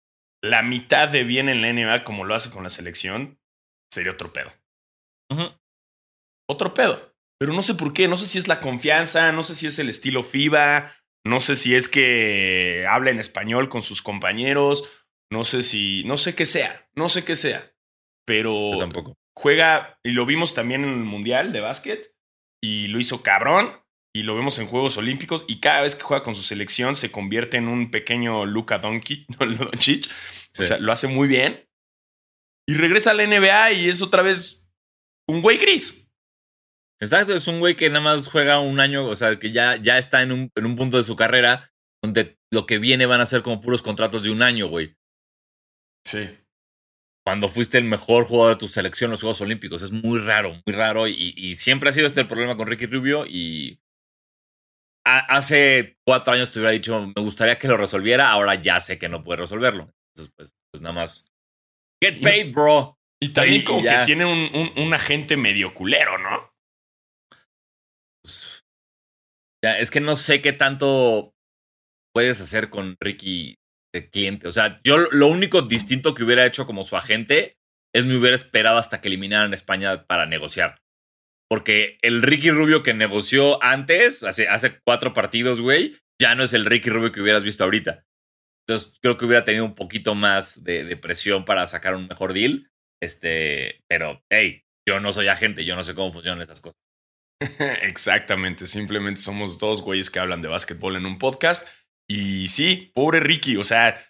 la 0.43 0.61
mitad 0.61 1.07
de 1.09 1.23
bien 1.23 1.47
en 1.47 1.61
la 1.61 1.71
NBA 1.71 2.03
como 2.03 2.25
lo 2.25 2.35
hace 2.35 2.49
con 2.49 2.63
la 2.63 2.69
selección, 2.69 3.39
sería 3.93 4.11
otro 4.11 4.33
pedo. 4.33 4.51
Otro 6.49 6.73
pedo. 6.73 7.13
Pero 7.39 7.53
no 7.53 7.61
sé 7.61 7.75
por 7.75 7.93
qué, 7.93 8.07
no 8.07 8.17
sé 8.17 8.25
si 8.25 8.37
es 8.37 8.47
la 8.47 8.61
confianza, 8.61 9.31
no 9.31 9.43
sé 9.43 9.55
si 9.55 9.67
es 9.67 9.79
el 9.79 9.89
estilo 9.89 10.23
FIBA, 10.23 10.93
no 11.25 11.39
sé 11.39 11.55
si 11.55 11.75
es 11.75 11.87
que 11.87 12.85
habla 12.89 13.09
en 13.09 13.19
español 13.19 13.69
con 13.69 13.81
sus 13.81 14.01
compañeros, 14.01 15.02
no 15.33 15.43
sé 15.43 15.63
si, 15.63 16.03
no 16.05 16.15
sé 16.17 16.33
qué 16.35 16.45
sea, 16.45 16.87
no 16.95 17.09
sé 17.09 17.25
qué 17.25 17.35
sea. 17.35 17.69
Pero 18.25 18.73
Yo 18.73 18.79
tampoco. 18.79 19.17
juega, 19.35 19.99
y 20.03 20.11
lo 20.11 20.25
vimos 20.25 20.53
también 20.53 20.83
en 20.85 20.91
el 20.91 21.03
Mundial 21.03 21.51
de 21.51 21.59
básquet, 21.59 22.15
y 22.63 22.87
lo 22.87 22.99
hizo 22.99 23.21
cabrón, 23.21 23.73
y 24.15 24.21
lo 24.23 24.35
vemos 24.35 24.59
en 24.59 24.67
Juegos 24.67 24.95
Olímpicos, 24.97 25.43
y 25.47 25.59
cada 25.59 25.81
vez 25.81 25.95
que 25.95 26.03
juega 26.03 26.23
con 26.23 26.35
su 26.35 26.43
selección 26.43 26.95
se 26.95 27.11
convierte 27.11 27.57
en 27.57 27.67
un 27.67 27.91
pequeño 27.91 28.45
Luka 28.45 28.77
Doncic, 28.77 29.27
no 29.39 29.45
Doncic, 29.45 30.05
o 30.07 30.09
Sí. 30.55 30.65
sea, 30.65 30.77
lo 30.77 30.91
hace 30.93 31.07
muy 31.07 31.27
bien, 31.27 31.67
y 32.69 32.75
regresa 32.75 33.11
a 33.11 33.13
la 33.15 33.25
NBA 33.27 33.73
y 33.73 33.89
es 33.89 34.01
otra 34.01 34.21
vez 34.21 34.65
un 35.27 35.41
güey 35.41 35.57
gris. 35.57 36.09
Exacto, 37.01 37.35
es 37.35 37.47
un 37.47 37.59
güey 37.59 37.75
que 37.75 37.89
nada 37.89 38.01
más 38.01 38.27
juega 38.29 38.59
un 38.59 38.79
año, 38.79 39.05
o 39.05 39.15
sea, 39.15 39.37
que 39.37 39.51
ya, 39.51 39.75
ya 39.75 39.97
está 39.97 40.21
en 40.21 40.31
un, 40.31 40.51
en 40.55 40.65
un 40.65 40.75
punto 40.77 40.95
de 40.97 41.03
su 41.03 41.15
carrera 41.17 41.73
donde 42.01 42.37
lo 42.51 42.65
que 42.65 42.77
viene 42.77 43.05
van 43.05 43.19
a 43.19 43.25
ser 43.25 43.41
como 43.41 43.59
puros 43.59 43.81
contratos 43.81 44.23
de 44.23 44.31
un 44.31 44.41
año, 44.41 44.67
güey. 44.69 44.95
Sí. 46.05 46.37
Cuando 47.25 47.47
fuiste 47.47 47.77
el 47.77 47.85
mejor 47.85 48.25
jugador 48.25 48.55
de 48.55 48.59
tu 48.59 48.67
selección 48.67 49.07
en 49.07 49.11
los 49.11 49.21
Juegos 49.21 49.39
Olímpicos. 49.41 49.81
Es 49.81 49.91
muy 49.91 50.19
raro, 50.19 50.61
muy 50.65 50.75
raro. 50.75 51.07
Y, 51.07 51.33
y 51.37 51.55
siempre 51.55 51.89
ha 51.89 51.93
sido 51.93 52.05
este 52.07 52.21
el 52.21 52.27
problema 52.27 52.57
con 52.57 52.67
Ricky 52.67 52.85
Rubio. 52.85 53.25
Y 53.25 53.79
a- 55.05 55.35
hace 55.37 55.97
cuatro 56.05 56.33
años 56.33 56.51
te 56.51 56.59
hubiera 56.59 56.71
dicho, 56.73 56.99
me 57.15 57.21
gustaría 57.21 57.57
que 57.57 57.67
lo 57.69 57.77
resolviera. 57.77 58.29
Ahora 58.29 58.55
ya 58.55 58.79
sé 58.81 58.99
que 58.99 59.07
no 59.09 59.23
puede 59.23 59.39
resolverlo. 59.41 59.89
Entonces, 60.13 60.33
pues, 60.35 60.53
pues 60.71 60.81
nada 60.81 60.93
más. 60.95 61.25
Get 62.03 62.21
paid, 62.21 62.53
bro. 62.53 62.97
Y 63.21 63.29
también 63.29 63.61
Y- 63.61 63.63
como 63.63 63.79
y 63.79 63.83
que 63.83 64.01
tiene 64.05 64.25
un, 64.25 64.49
un, 64.53 64.83
un 64.83 64.93
agente 64.93 65.37
medio 65.37 65.73
culero, 65.73 66.17
¿no? 66.17 66.51
Pues, 68.21 68.65
ya, 69.63 69.77
es 69.79 69.89
que 69.89 70.01
no 70.01 70.17
sé 70.17 70.41
qué 70.41 70.51
tanto 70.51 71.33
puedes 72.13 72.41
hacer 72.41 72.69
con 72.69 72.97
Ricky 72.99 73.55
cliente. 74.01 74.47
O 74.47 74.51
sea, 74.51 74.79
yo 74.83 74.97
lo- 74.97 75.27
único 75.27 75.61
distinto 75.61 76.13
que 76.13 76.23
hubiera 76.23 76.45
hecho 76.45 76.65
como 76.65 76.83
su 76.83 76.97
agente 76.97 77.57
es 77.95 78.05
me 78.05 78.17
hubiera 78.17 78.35
esperado 78.35 78.77
hasta 78.77 79.01
que 79.01 79.07
eliminaran 79.07 79.53
España 79.53 80.05
para 80.05 80.25
negociar. 80.25 80.79
Porque 81.49 81.99
el 82.01 82.21
Ricky 82.23 82.49
Rubio 82.49 82.81
que 82.81 82.93
negoció 82.93 83.61
antes, 83.63 84.23
hace, 84.23 84.47
hace 84.47 84.79
cuatro 84.83 85.13
partidos, 85.13 85.61
güey, 85.61 85.95
ya 86.19 86.33
no 86.35 86.43
es 86.43 86.53
el 86.53 86.65
Ricky 86.65 86.89
Rubio 86.89 87.11
que 87.11 87.21
hubieras 87.21 87.43
visto 87.43 87.63
ahorita. 87.63 88.03
Entonces 88.67 88.97
creo 89.01 89.17
que 89.17 89.25
hubiera 89.25 89.43
tenido 89.45 89.65
un 89.65 89.75
poquito 89.75 90.15
más 90.15 90.63
de, 90.63 90.85
de 90.85 90.97
presión 90.97 91.45
para 91.45 91.67
sacar 91.67 91.95
un 91.95 92.07
mejor 92.07 92.33
deal. 92.33 92.71
Este, 93.01 93.81
pero, 93.87 94.23
hey, 94.31 94.63
yo 94.87 94.99
no 94.99 95.11
soy 95.11 95.27
agente, 95.27 95.65
yo 95.65 95.75
no 95.75 95.83
sé 95.83 95.93
cómo 95.93 96.11
funcionan 96.11 96.41
esas 96.41 96.61
cosas. 96.61 96.77
Exactamente, 97.81 98.67
simplemente 98.67 99.19
somos 99.19 99.59
dos 99.59 99.81
güeyes 99.81 100.09
que 100.09 100.19
hablan 100.19 100.41
de 100.41 100.47
básquetbol 100.47 100.95
en 100.95 101.05
un 101.05 101.19
podcast. 101.19 101.67
Y 102.09 102.47
sí, 102.49 102.91
pobre 102.93 103.19
Ricky, 103.19 103.57
o 103.57 103.63
sea, 103.63 104.03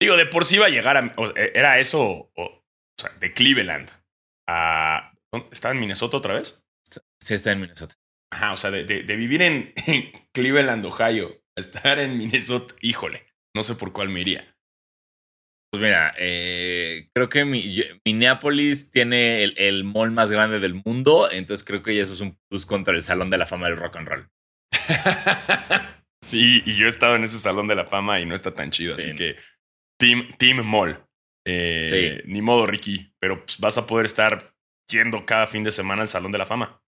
digo, 0.00 0.16
de 0.16 0.26
por 0.26 0.44
sí 0.44 0.56
iba 0.56 0.66
a 0.66 0.70
llegar 0.70 0.96
a... 0.96 1.14
eh, 1.36 1.52
era 1.54 1.78
eso, 1.78 2.02
o, 2.02 2.32
o 2.36 2.64
sea, 3.00 3.10
de 3.18 3.32
Cleveland 3.32 3.90
a... 4.48 5.12
¿dónde- 5.32 5.48
¿Estaba 5.52 5.72
en 5.74 5.80
Minnesota 5.80 6.16
otra 6.16 6.34
vez? 6.34 6.62
Sí, 7.22 7.34
está 7.34 7.52
en 7.52 7.60
Minnesota. 7.60 7.94
Ajá, 8.32 8.52
o 8.52 8.56
sea, 8.56 8.70
de, 8.70 8.84
de- 8.84 9.02
de 9.04 9.16
vivir 9.16 9.42
en, 9.42 9.72
en 9.86 10.10
Cleveland, 10.34 10.84
Ohio, 10.86 11.40
a 11.56 11.60
estar 11.60 11.98
en 11.98 12.16
Minnesota, 12.18 12.74
híjole, 12.82 13.26
no 13.54 13.62
sé 13.62 13.74
por 13.76 13.92
cuál 13.92 14.08
me 14.08 14.20
iría. 14.20 14.52
Pues 15.72 15.82
mira, 15.82 16.14
eh, 16.18 17.08
creo 17.14 17.28
que 17.28 17.44
mi- 17.44 17.74
yo- 17.74 17.84
Minneapolis 18.04 18.90
tiene 18.90 19.42
el, 19.44 19.54
el 19.58 19.84
mall 19.84 20.10
más 20.10 20.30
grande 20.30 20.58
del 20.60 20.82
mundo, 20.84 21.28
entonces 21.30 21.64
creo 21.66 21.82
que 21.82 21.98
eso 22.00 22.12
es 22.12 22.20
un 22.20 22.38
plus 22.50 22.66
contra 22.66 22.94
el 22.94 23.02
Salón 23.02 23.30
de 23.30 23.38
la 23.38 23.46
Fama 23.46 23.68
del 23.68 23.76
Rock 23.76 23.96
and 23.96 24.08
Roll. 24.08 24.28
sí, 26.26 26.62
y 26.66 26.76
yo 26.76 26.86
he 26.86 26.88
estado 26.88 27.16
en 27.16 27.24
ese 27.24 27.38
salón 27.38 27.66
de 27.66 27.74
la 27.74 27.86
fama 27.86 28.20
y 28.20 28.26
no 28.26 28.34
está 28.34 28.52
tan 28.52 28.70
chido, 28.70 28.94
así 28.94 29.10
Sí. 29.10 29.16
que 29.16 29.36
Team, 29.98 30.34
team 30.38 30.62
Mall. 30.64 31.02
Eh, 31.46 32.22
Ni 32.26 32.42
modo, 32.42 32.66
Ricky, 32.66 33.14
pero 33.20 33.44
pues, 33.44 33.58
vas 33.60 33.78
a 33.78 33.86
poder 33.86 34.06
estar 34.06 34.52
yendo 34.90 35.24
cada 35.24 35.46
fin 35.46 35.62
de 35.62 35.70
semana 35.70 36.02
al 36.02 36.08
Salón 36.08 36.32
de 36.32 36.38
la 36.38 36.46
Fama. 36.46 36.82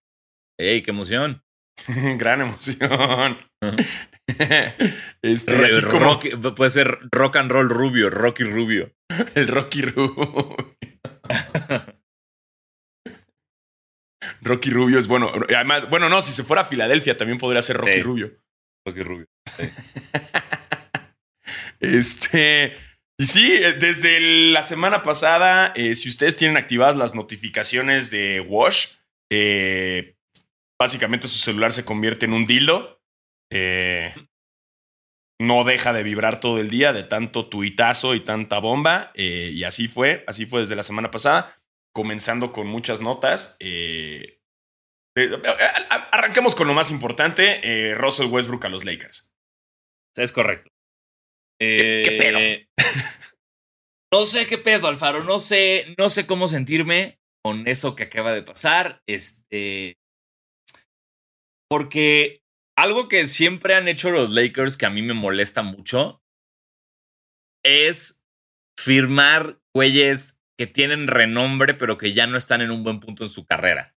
¡Ey, 0.59 0.81
qué 0.81 0.91
emoción! 0.91 1.41
Gran 2.17 2.41
emoción. 2.41 3.37
este, 5.21 5.53
puede 6.55 6.69
ser 6.69 6.99
rock 7.11 7.37
and 7.37 7.51
roll 7.51 7.69
rubio, 7.69 8.09
Rocky 8.09 8.43
Rubio. 8.43 8.93
El 9.35 9.47
Rocky 9.47 9.81
Rubio. 9.81 10.55
Rocky 14.41 14.69
Rubio 14.69 14.99
es 14.99 15.07
bueno. 15.07 15.31
Además, 15.55 15.89
bueno, 15.89 16.09
no, 16.09 16.21
si 16.21 16.33
se 16.33 16.43
fuera 16.43 16.63
a 16.63 16.65
Filadelfia 16.65 17.17
también 17.17 17.37
podría 17.37 17.61
ser 17.61 17.77
Rocky 17.77 18.01
Rubio. 18.01 18.31
Rocky 18.85 19.03
Rubio. 19.03 19.27
este. 21.79 22.75
Y 23.19 23.25
sí, 23.25 23.51
eh, 23.51 23.73
desde 23.73 24.51
la 24.51 24.61
semana 24.61 25.03
pasada, 25.03 25.73
eh, 25.75 25.93
si 25.95 26.07
ustedes 26.07 26.37
tienen 26.37 26.55
activadas 26.55 26.95
las 26.95 27.15
notificaciones 27.15 28.11
de 28.11 28.39
Wash, 28.39 28.93
eh, 29.29 30.15
básicamente 30.79 31.27
su 31.27 31.37
celular 31.37 31.73
se 31.73 31.83
convierte 31.83 32.25
en 32.25 32.33
un 32.33 32.45
dildo. 32.45 33.01
no 35.41 35.63
deja 35.63 35.93
de 35.93 36.03
vibrar 36.03 36.39
todo 36.39 36.59
el 36.59 36.69
día 36.69 36.91
de 36.93 37.03
tanto 37.03 37.47
tuitazo 37.47 38.13
y 38.15 38.21
tanta 38.21 38.59
bomba. 38.59 39.11
y 39.15 39.63
así 39.63 39.87
fue, 39.89 40.23
así 40.27 40.45
fue 40.45 40.61
desde 40.61 40.75
la 40.75 40.83
semana 40.83 41.11
pasada, 41.11 41.61
comenzando 41.93 42.53
con 42.53 42.67
muchas 42.67 43.01
notas. 43.01 43.57
Arranquemos 46.11 46.55
con 46.55 46.67
lo 46.67 46.73
más 46.73 46.91
importante, 46.91 47.95
Russell 47.95 48.27
Westbrook 48.27 48.65
a 48.65 48.69
los 48.69 48.85
Lakers. 48.85 49.29
Es 50.15 50.31
correcto. 50.31 50.69
¿Qué, 51.59 52.15
pedo? 52.17 52.39
Eh, 52.39 52.67
no 54.13 54.25
sé 54.25 54.47
qué 54.47 54.57
pedo, 54.57 54.87
Alfaro. 54.87 55.23
No 55.23 55.39
sé, 55.39 55.93
no 55.97 56.09
sé 56.09 56.25
cómo 56.25 56.47
sentirme 56.47 57.19
con 57.43 57.67
eso 57.67 57.95
que 57.95 58.03
acaba 58.03 58.33
de 58.33 58.43
pasar. 58.43 59.01
Este. 59.07 59.97
Porque 61.69 62.41
algo 62.77 63.09
que 63.09 63.27
siempre 63.27 63.75
han 63.75 63.87
hecho 63.87 64.09
los 64.09 64.31
Lakers 64.31 64.77
que 64.77 64.85
a 64.85 64.89
mí 64.89 65.01
me 65.01 65.13
molesta 65.13 65.61
mucho 65.61 66.21
es 67.63 68.23
firmar 68.79 69.59
güeyes 69.75 70.39
que 70.57 70.65
tienen 70.65 71.07
renombre, 71.07 71.73
pero 71.73 71.97
que 71.97 72.13
ya 72.13 72.25
no 72.25 72.37
están 72.37 72.61
en 72.61 72.71
un 72.71 72.83
buen 72.83 72.99
punto 72.99 73.25
en 73.25 73.29
su 73.29 73.45
carrera. 73.45 73.95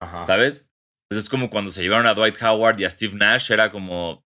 ¿Sabes? 0.00 0.68
Entonces 1.08 1.24
es 1.24 1.30
como 1.30 1.50
cuando 1.50 1.70
se 1.70 1.82
llevaron 1.82 2.06
a 2.06 2.14
Dwight 2.14 2.40
Howard 2.42 2.80
y 2.80 2.84
a 2.84 2.90
Steve 2.90 3.14
Nash, 3.14 3.50
era 3.50 3.70
como, 3.70 4.24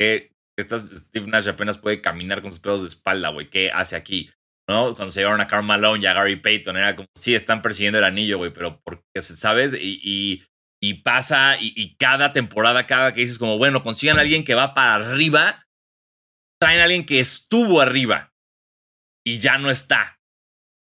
¿qué, 0.00 0.32
Steve 0.60 1.26
Nash 1.26 1.48
apenas 1.48 1.78
puede 1.78 2.00
caminar 2.00 2.42
con 2.42 2.50
sus 2.50 2.60
pedos 2.60 2.82
de 2.82 2.88
espalda, 2.88 3.30
güey. 3.30 3.48
¿Qué 3.48 3.70
hace 3.70 3.96
aquí? 3.96 4.30
¿No? 4.68 4.94
Cuando 4.94 5.10
se 5.10 5.20
llevaron 5.20 5.40
a 5.40 5.46
Karl 5.46 5.64
Malone 5.64 6.02
y 6.02 6.06
a 6.06 6.14
Gary 6.14 6.36
Payton, 6.36 6.76
era 6.76 6.96
como, 6.96 7.08
sí, 7.16 7.34
están 7.34 7.62
persiguiendo 7.62 7.98
el 7.98 8.04
anillo, 8.04 8.38
güey, 8.38 8.52
pero 8.52 8.80
porque, 8.82 9.22
¿sabes? 9.22 9.74
Y, 9.74 10.44
y, 10.80 10.94
pasa, 11.02 11.56
y, 11.60 11.96
cada 11.96 12.32
temporada, 12.32 12.86
cada 12.86 13.12
que 13.12 13.22
dices, 13.22 13.38
como, 13.38 13.58
bueno, 13.58 13.82
consigan 13.82 14.18
a 14.18 14.22
alguien 14.22 14.44
que 14.44 14.54
va 14.54 14.74
para 14.74 14.96
arriba, 14.96 15.66
traen 16.60 16.80
a 16.80 16.84
alguien 16.84 17.06
que 17.06 17.20
estuvo 17.20 17.80
arriba 17.80 18.32
y 19.24 19.38
ya 19.38 19.58
no 19.58 19.70
está. 19.70 20.18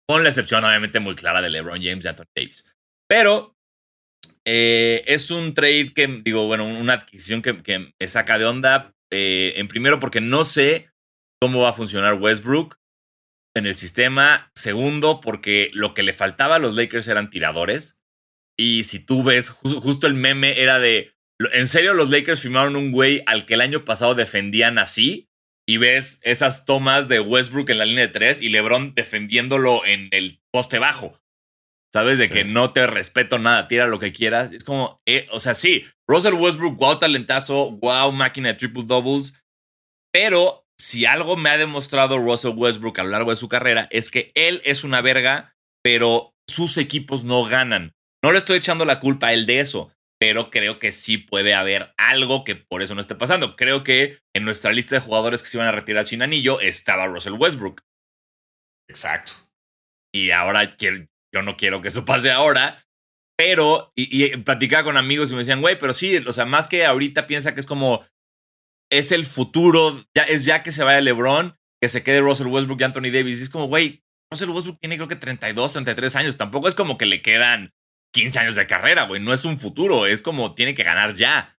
Con 0.07 0.23
la 0.23 0.29
excepción, 0.29 0.63
obviamente, 0.63 0.99
muy 0.99 1.15
clara 1.15 1.41
de 1.41 1.49
LeBron 1.49 1.81
James 1.81 2.03
y 2.03 2.07
Anthony 2.07 2.25
Davis. 2.35 2.69
Pero 3.07 3.55
eh, 4.45 5.03
es 5.05 5.31
un 5.31 5.53
trade 5.53 5.93
que, 5.93 6.07
digo, 6.23 6.47
bueno, 6.47 6.65
una 6.65 6.93
adquisición 6.93 7.41
que, 7.41 7.61
que 7.61 7.93
me 7.99 8.07
saca 8.07 8.37
de 8.37 8.45
onda 8.45 8.93
eh, 9.11 9.53
en 9.57 9.67
primero, 9.67 9.99
porque 9.99 10.21
no 10.21 10.43
sé 10.43 10.89
cómo 11.41 11.61
va 11.61 11.69
a 11.69 11.73
funcionar 11.73 12.15
Westbrook 12.15 12.77
en 13.55 13.65
el 13.65 13.75
sistema. 13.75 14.51
Segundo, 14.55 15.21
porque 15.21 15.69
lo 15.73 15.93
que 15.93 16.03
le 16.03 16.13
faltaba 16.13 16.55
a 16.55 16.59
los 16.59 16.75
Lakers 16.75 17.07
eran 17.07 17.29
tiradores. 17.29 17.99
Y 18.57 18.83
si 18.83 18.99
tú 18.99 19.23
ves, 19.23 19.49
justo 19.49 20.07
el 20.07 20.13
meme 20.13 20.61
era 20.61 20.79
de, 20.79 21.13
en 21.53 21.67
serio 21.67 21.93
los 21.93 22.09
Lakers 22.09 22.41
firmaron 22.41 22.75
un 22.75 22.91
güey 22.91 23.23
al 23.25 23.45
que 23.45 23.55
el 23.55 23.61
año 23.61 23.85
pasado 23.85 24.15
defendían 24.15 24.77
así. 24.77 25.27
Y 25.67 25.77
ves 25.77 26.19
esas 26.23 26.65
tomas 26.65 27.07
de 27.07 27.19
Westbrook 27.19 27.69
en 27.69 27.77
la 27.77 27.85
línea 27.85 28.07
de 28.07 28.13
tres 28.13 28.41
y 28.41 28.49
LeBron 28.49 28.93
defendiéndolo 28.95 29.85
en 29.85 30.09
el 30.11 30.41
poste 30.51 30.79
bajo. 30.79 31.21
¿Sabes? 31.93 32.17
De 32.17 32.29
que 32.29 32.45
no 32.45 32.71
te 32.71 32.87
respeto 32.87 33.37
nada, 33.37 33.67
tira 33.67 33.85
lo 33.85 33.99
que 33.99 34.13
quieras. 34.13 34.53
Es 34.53 34.63
como, 34.63 35.01
eh, 35.05 35.27
o 35.31 35.39
sea, 35.39 35.53
sí, 35.53 35.85
Russell 36.07 36.35
Westbrook, 36.35 36.77
wow, 36.77 36.99
talentazo, 36.99 37.71
wow, 37.71 38.11
máquina 38.13 38.49
de 38.49 38.55
triple 38.55 38.83
doubles. 38.85 39.33
Pero 40.13 40.65
si 40.79 41.05
algo 41.05 41.37
me 41.37 41.49
ha 41.49 41.57
demostrado 41.57 42.17
Russell 42.17 42.55
Westbrook 42.55 42.99
a 42.99 43.03
lo 43.03 43.09
largo 43.09 43.29
de 43.29 43.35
su 43.35 43.49
carrera 43.49 43.87
es 43.91 44.09
que 44.09 44.31
él 44.35 44.61
es 44.65 44.83
una 44.83 45.01
verga, 45.01 45.55
pero 45.83 46.33
sus 46.47 46.77
equipos 46.77 47.23
no 47.23 47.43
ganan. 47.43 47.93
No 48.23 48.31
le 48.31 48.37
estoy 48.37 48.57
echando 48.57 48.85
la 48.85 48.99
culpa 48.99 49.27
a 49.27 49.33
él 49.33 49.45
de 49.45 49.59
eso, 49.59 49.91
pero 50.19 50.49
creo 50.49 50.79
que 50.79 50.91
sí 50.91 51.17
puede 51.17 51.53
haber 51.53 51.93
algo 51.97 52.43
que 52.43 52.55
por 52.55 52.81
eso 52.81 52.95
no 52.95 53.01
esté 53.01 53.15
pasando. 53.15 53.55
Creo 53.55 53.83
que 53.83 54.19
en 54.33 54.45
nuestra 54.45 54.71
lista 54.71 54.95
de 54.95 55.01
jugadores 55.01 55.41
que 55.41 55.49
se 55.49 55.57
iban 55.57 55.67
a 55.67 55.71
retirar 55.71 56.05
sin 56.05 56.21
anillo 56.21 56.59
estaba 56.59 57.07
Russell 57.07 57.33
Westbrook. 57.33 57.81
Exacto. 58.87 59.33
Y 60.13 60.31
ahora 60.31 60.67
yo 61.33 61.41
no 61.41 61.57
quiero 61.57 61.81
que 61.81 61.89
eso 61.89 62.05
pase 62.05 62.31
ahora. 62.31 62.77
Pero, 63.37 63.91
y, 63.95 64.37
platicaba 64.37 64.83
con 64.83 64.97
amigos 64.97 65.31
y 65.31 65.33
me 65.33 65.39
decían, 65.39 65.61
güey, 65.61 65.77
pero 65.79 65.93
sí, 65.93 66.17
o 66.17 66.33
sea, 66.33 66.45
más 66.45 66.67
que 66.67 66.85
ahorita 66.85 67.25
piensa 67.25 67.53
que 67.55 67.59
es 67.59 67.65
como, 67.65 68.05
es 68.91 69.11
el 69.11 69.25
futuro, 69.25 70.03
ya, 70.15 70.23
es 70.23 70.45
ya 70.45 70.61
que 70.61 70.71
se 70.71 70.83
vaya 70.83 71.01
LeBron, 71.01 71.57
que 71.81 71.89
se 71.89 72.03
quede 72.03 72.21
Russell 72.21 72.47
Westbrook 72.47 72.81
y 72.81 72.83
Anthony 72.83 73.11
Davis. 73.11 73.39
Y 73.39 73.43
es 73.43 73.49
como, 73.49 73.67
güey, 73.67 74.03
Russell 74.31 74.49
Westbrook 74.49 74.79
tiene 74.79 74.95
creo 74.97 75.07
que 75.07 75.15
32, 75.15 75.73
33 75.73 76.15
años. 76.17 76.37
Tampoco 76.37 76.67
es 76.67 76.75
como 76.75 76.97
que 76.97 77.05
le 77.05 77.21
quedan 77.21 77.73
15 78.13 78.39
años 78.39 78.55
de 78.55 78.67
carrera, 78.67 79.05
güey. 79.05 79.21
No 79.21 79.33
es 79.33 79.45
un 79.45 79.57
futuro, 79.57 80.05
es 80.05 80.21
como 80.21 80.53
tiene 80.53 80.75
que 80.75 80.83
ganar 80.83 81.15
ya. 81.15 81.57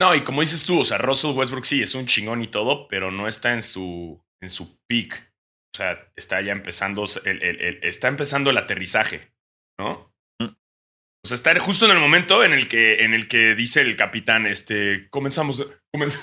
No, 0.00 0.14
y 0.14 0.24
como 0.24 0.40
dices 0.40 0.64
tú, 0.64 0.80
o 0.80 0.84
sea, 0.84 0.98
Russell 0.98 1.32
Westbrook 1.32 1.64
sí 1.64 1.82
es 1.82 1.94
un 1.94 2.06
chingón 2.06 2.42
y 2.42 2.48
todo, 2.48 2.88
pero 2.88 3.10
no 3.10 3.28
está 3.28 3.52
en 3.52 3.62
su, 3.62 4.20
en 4.40 4.50
su 4.50 4.78
peak. 4.88 5.31
O 5.74 5.76
sea, 5.76 6.12
está 6.16 6.40
ya 6.42 6.52
empezando, 6.52 7.06
el, 7.24 7.78
está 7.82 8.08
empezando 8.08 8.50
el 8.50 8.58
aterrizaje, 8.58 9.32
¿no? 9.78 10.14
Mm. 10.38 10.48
O 11.24 11.28
sea, 11.28 11.34
está 11.34 11.58
justo 11.60 11.86
en 11.86 11.92
el 11.92 11.98
momento 11.98 12.44
en 12.44 12.52
el 12.52 12.68
que, 12.68 13.04
en 13.04 13.14
el 13.14 13.26
que 13.26 13.54
dice 13.54 13.80
el 13.80 13.96
capitán, 13.96 14.46
este, 14.46 15.08
comenzamos, 15.08 15.66
comienza, 15.90 16.20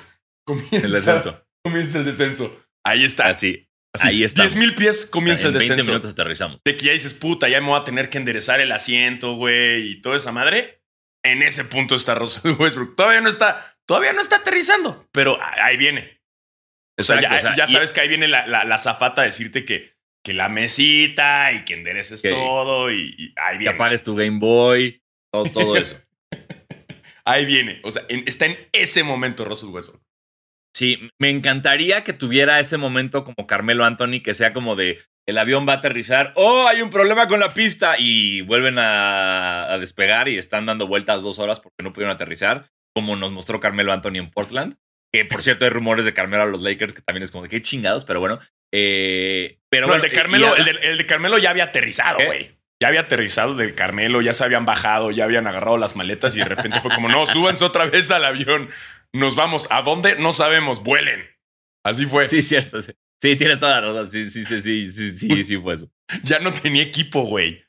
el 0.72 0.92
descenso. 0.92 1.44
Comienza 1.64 2.00
el 2.00 2.06
descenso. 2.06 2.64
Ahí 2.86 3.04
está. 3.04 3.28
Así. 3.28 3.68
Ahí 4.04 4.24
está. 4.24 4.44
10 4.44 4.56
mil 4.58 4.76
pies 4.76 5.08
comienza 5.08 5.48
el 5.48 5.54
descenso. 5.54 5.78
20 5.78 5.92
minutos 5.92 6.12
aterrizamos. 6.12 6.62
De 6.64 6.76
que 6.76 6.86
ya 6.86 6.92
dices, 6.92 7.16
puta, 7.16 7.50
ya 7.50 7.60
me 7.60 7.68
voy 7.68 7.80
a 7.80 7.84
tener 7.84 8.10
que 8.10 8.20
enderezar 8.20 8.62
el 8.62 8.72
asiento, 8.72 9.34
güey, 9.34 9.92
y 9.92 10.02
toda 10.02 10.16
esa 10.16 10.32
madre. 10.32 10.84
En 11.24 11.42
ese 11.42 11.66
punto 11.66 11.96
está 11.96 12.14
Russell 12.16 12.52
Westbrook. 12.60 12.96
Todavía 12.96 13.22
no 13.22 13.30
está, 13.30 13.76
todavía 13.88 14.14
no 14.14 14.22
está 14.22 14.38
aterrizando, 14.38 15.08
pero 15.12 15.40
ahí 15.42 15.76
viene. 15.76 16.19
O 17.00 17.04
sea, 17.04 17.56
ya, 17.56 17.68
sabes 17.68 17.94
que 17.94 18.02
ahí 18.02 18.10
viene 18.10 18.28
la, 18.28 18.46
la, 18.46 18.78
zafata 18.78 19.22
a 19.22 19.26
decirte 19.26 19.64
que, 19.64 19.94
que 20.24 20.34
la 20.34 20.50
mesita 20.50 21.52
y 21.54 21.64
que 21.64 21.76
endereces 21.76 22.22
todo 22.22 22.92
y, 22.92 23.34
ahí 23.38 23.58
viene. 23.58 23.72
Que 23.72 23.76
apagues 23.76 24.04
tu 24.04 24.16
Game 24.16 24.40
Boy, 24.40 25.02
todo, 25.32 25.46
todo 25.46 25.78
eso. 25.78 25.98
ahí 27.26 27.46
viene. 27.46 27.80
O 27.84 27.92
sea, 27.92 28.04
está 28.10 28.48
en 28.48 28.58
ese 28.74 29.04
momento 29.04 29.46
Russell 29.46 29.70
Westbrook. 29.70 30.04
Sí, 30.76 31.10
me 31.20 31.30
encantaría 31.30 32.04
que 32.04 32.14
tuviera 32.14 32.60
ese 32.60 32.78
momento 32.78 33.24
como 33.24 33.48
Carmelo 33.48 33.86
Anthony, 33.86 34.22
que 34.22 34.34
sea 34.34 34.54
como 34.54 34.76
de 34.76 35.00
el 35.26 35.38
avión 35.38 35.68
va 35.68 35.74
a 35.74 35.76
aterrizar, 35.78 36.34
oh, 36.36 36.68
hay 36.68 36.82
un 36.82 36.90
problema 36.90 37.28
con 37.28 37.40
la 37.40 37.50
pista 37.50 37.96
y 37.98 38.42
vuelven 38.42 38.80
a, 38.80 39.72
a 39.72 39.78
despegar 39.78 40.28
y 40.28 40.38
están 40.38 40.66
dando 40.66 40.88
vueltas 40.88 41.22
dos 41.22 41.38
horas 41.38 41.60
porque 41.60 41.84
no 41.84 41.94
pudieron 41.94 42.16
aterrizar, 42.16 42.72
como 42.96 43.16
nos 43.16 43.32
mostró 43.32 43.60
Carmelo 43.60 43.94
Anthony 43.94 44.16
en 44.16 44.32
Portland. 44.32 44.76
Que 45.14 45.26
por 45.26 45.42
cierto, 45.42 45.66
hay 45.66 45.72
rumores 45.72 46.06
de 46.06 46.14
Carmelo 46.14 46.44
a 46.44 46.46
los 46.46 46.62
Lakers, 46.62 46.94
que 46.94 47.02
también 47.02 47.24
es 47.24 47.32
como 47.32 47.44
de 47.44 47.50
qué 47.50 47.62
chingados, 47.62 48.06
pero 48.06 48.20
bueno. 48.20 48.40
Eh, 48.72 49.60
pero 49.70 49.94
el, 49.94 50.02
de 50.02 50.12
Carmelo, 50.12 50.56
el, 50.56 50.98
de, 50.98 51.06
Carmelo 51.06 51.38
ya 51.38 51.50
había 51.50 51.66
aterrizado, 51.66 52.20
güey. 52.24 52.58
Ya 52.82 52.88
había 52.88 53.02
aterrizado 53.02 53.56
del 53.56 53.76
Carmelo, 53.76 54.22
ya 54.22 54.34
se 54.34 54.44
habían 54.44 54.66
bajado, 54.66 55.12
ya 55.12 55.26
habían 55.26 55.48
agarrado 55.48 55.78
las 55.78 55.98
maletas 55.98 56.36
y 56.36 56.40
de 56.40 56.46
repente 56.46 56.80
fue 56.80 56.94
como, 56.94 57.10
no, 57.10 57.26
súbanse 57.26 57.66
otra 57.66 57.86
vez 57.86 58.10
al 58.12 58.24
avión. 58.24 58.70
Nos 59.12 59.36
vamos. 59.36 59.68
¿A 59.72 59.82
dónde? 59.82 60.16
No 60.16 60.32
sabemos. 60.32 60.82
Vuelen. 60.82 61.28
Así 61.84 62.06
fue. 62.06 62.30
Sí, 62.30 62.42
cierto. 62.42 62.82
Sí, 62.82 62.94
sí 63.22 63.36
tienes 63.36 63.60
toda 63.60 63.82
la 63.82 63.88
razón. 63.88 64.08
Sí, 64.08 64.30
sí, 64.30 64.46
sí, 64.46 64.62
sí, 64.62 64.90
sí, 64.90 65.12
sí, 65.12 65.44
sí 65.44 65.58
fue 65.58 65.74
eso. 65.74 65.92
Ya 66.24 66.40
no 66.40 66.54
tenía 66.54 66.84
equipo, 66.84 67.24
güey. 67.24 67.66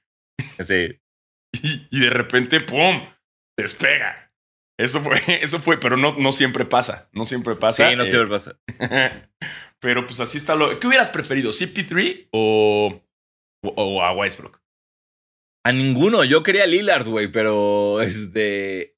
Sí. 0.61 1.01
Y, 1.53 1.89
y 1.91 2.01
de 2.01 2.11
repente, 2.11 2.61
¡pum! 2.61 3.05
Despega. 3.59 4.30
Eso 4.81 5.01
fue, 5.01 5.17
eso 5.43 5.59
fue, 5.59 5.79
pero 5.79 5.97
no, 5.97 6.17
no 6.17 6.33
siempre 6.33 6.65
pasa. 6.65 7.09
No 7.13 7.25
siempre 7.25 7.55
pasa. 7.55 7.91
Sí, 7.91 7.97
no 7.97 8.05
siempre 8.05 8.29
pasa. 8.29 8.59
pero 9.81 10.07
pues 10.07 10.21
así 10.21 10.39
está 10.39 10.55
lo. 10.55 10.81
¿Qué 10.81 10.87
hubieras 10.87 11.11
preferido? 11.11 11.51
¿CP3 11.51 12.29
o, 12.33 13.03
o, 13.63 14.03
a 14.03 14.13
Westbrook? 14.13 14.63
A 15.65 15.73
ninguno. 15.73 16.25
Yo 16.25 16.43
quería 16.43 16.67
Lillard, 16.67 17.07
güey, 17.07 17.31
pero 17.31 18.01
este. 18.01 18.97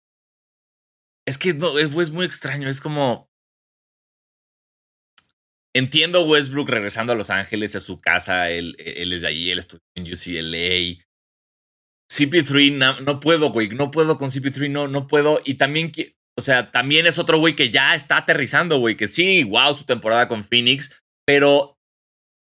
Es 1.27 1.37
que 1.39 1.53
no, 1.55 1.79
es, 1.79 1.95
es 1.95 2.11
muy 2.11 2.27
extraño. 2.27 2.69
Es 2.69 2.81
como. 2.81 3.29
entiendo 5.75 6.27
Westbrook 6.27 6.69
regresando 6.69 7.13
a 7.13 7.17
Los 7.17 7.31
Ángeles, 7.31 7.75
a 7.75 7.81
su 7.81 8.01
casa, 8.01 8.51
él, 8.51 8.77
él 8.79 9.13
es 9.13 9.23
de 9.23 9.29
allí, 9.29 9.51
él 9.51 9.59
estudió 9.59 9.83
en 9.97 10.05
UCLA. 10.05 11.05
CP3, 12.13 12.73
no, 12.77 13.01
no 13.01 13.21
puedo, 13.21 13.51
güey, 13.51 13.71
no 13.71 13.91
puedo 13.91 14.19
con 14.19 14.29
CP3, 14.29 14.71
no, 14.71 14.87
no 14.87 15.07
puedo. 15.07 15.41
Y 15.47 15.55
también, 15.55 15.93
o 16.39 16.43
sea, 16.43 16.71
también 16.71 17.07
es 17.07 17.19
otro 17.19 17.39
güey 17.39 17.57
que 17.57 17.71
ya 17.71 17.95
está 17.95 18.19
aterrizando, 18.19 18.79
güey, 18.79 18.97
que 18.97 19.09
sí, 19.09 19.45
wow, 19.45 19.73
su 19.73 19.85
temporada 19.85 20.29
con 20.29 20.45
Phoenix, 20.45 20.95
pero 21.27 21.79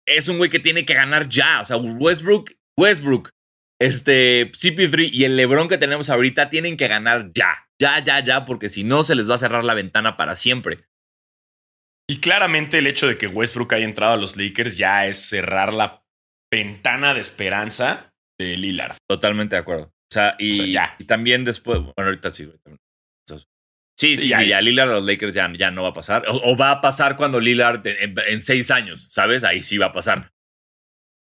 es 0.07 0.27
un 0.27 0.39
güey 0.39 0.49
que 0.49 0.59
tiene 0.59 0.83
que 0.83 0.95
ganar 0.95 1.29
ya. 1.29 1.61
O 1.61 1.65
sea, 1.65 1.77
Westbrook, 1.77 2.53
Westbrook, 2.75 3.29
este, 3.79 4.51
CP3 4.51 5.11
y 5.11 5.25
el 5.25 5.37
LeBron 5.37 5.69
que 5.69 5.77
tenemos 5.77 6.09
ahorita 6.09 6.49
tienen 6.49 6.75
que 6.75 6.87
ganar 6.87 7.29
ya, 7.31 7.69
ya, 7.79 8.03
ya, 8.03 8.19
ya, 8.23 8.45
porque 8.45 8.67
si 8.67 8.83
no 8.83 9.03
se 9.03 9.13
les 9.13 9.29
va 9.29 9.35
a 9.35 9.39
cerrar 9.39 9.63
la 9.63 9.75
ventana 9.75 10.17
para 10.17 10.35
siempre. 10.35 10.79
Y 12.09 12.19
claramente 12.19 12.79
el 12.79 12.87
hecho 12.87 13.07
de 13.07 13.19
que 13.19 13.27
Westbrook 13.27 13.73
haya 13.73 13.85
entrado 13.85 14.13
a 14.13 14.17
los 14.17 14.37
Lakers 14.37 14.75
ya 14.75 15.05
es 15.05 15.17
cerrar 15.17 15.71
la 15.71 16.03
ventana 16.51 17.13
de 17.13 17.21
esperanza 17.21 18.10
de 18.41 18.57
Lillard. 18.57 18.95
Totalmente 19.09 19.55
de 19.55 19.61
acuerdo. 19.61 19.83
O 19.85 20.13
sea, 20.13 20.35
y, 20.37 20.71
ya. 20.71 20.95
y 20.99 21.05
también 21.05 21.45
después, 21.45 21.79
bueno, 21.79 21.93
ahorita 21.97 22.31
sí. 22.31 22.51
Sí, 23.97 24.15
sí, 24.15 24.21
sí, 24.23 24.29
ya, 24.29 24.41
ya, 24.43 24.61
Lillard 24.61 24.89
a 24.89 24.93
los 24.95 25.05
Lakers 25.05 25.33
ya, 25.33 25.51
ya 25.55 25.69
no 25.69 25.83
va 25.83 25.89
a 25.89 25.93
pasar. 25.93 26.25
O, 26.27 26.57
va 26.57 26.71
a 26.71 26.81
pasar 26.81 27.15
cuando 27.15 27.39
Lillard 27.39 27.85
en, 27.85 28.41
seis 28.41 28.71
años, 28.71 29.07
¿sabes? 29.11 29.43
Ahí 29.43 29.61
sí 29.61 29.77
va 29.77 29.87
a 29.87 29.91
pasar. 29.91 30.31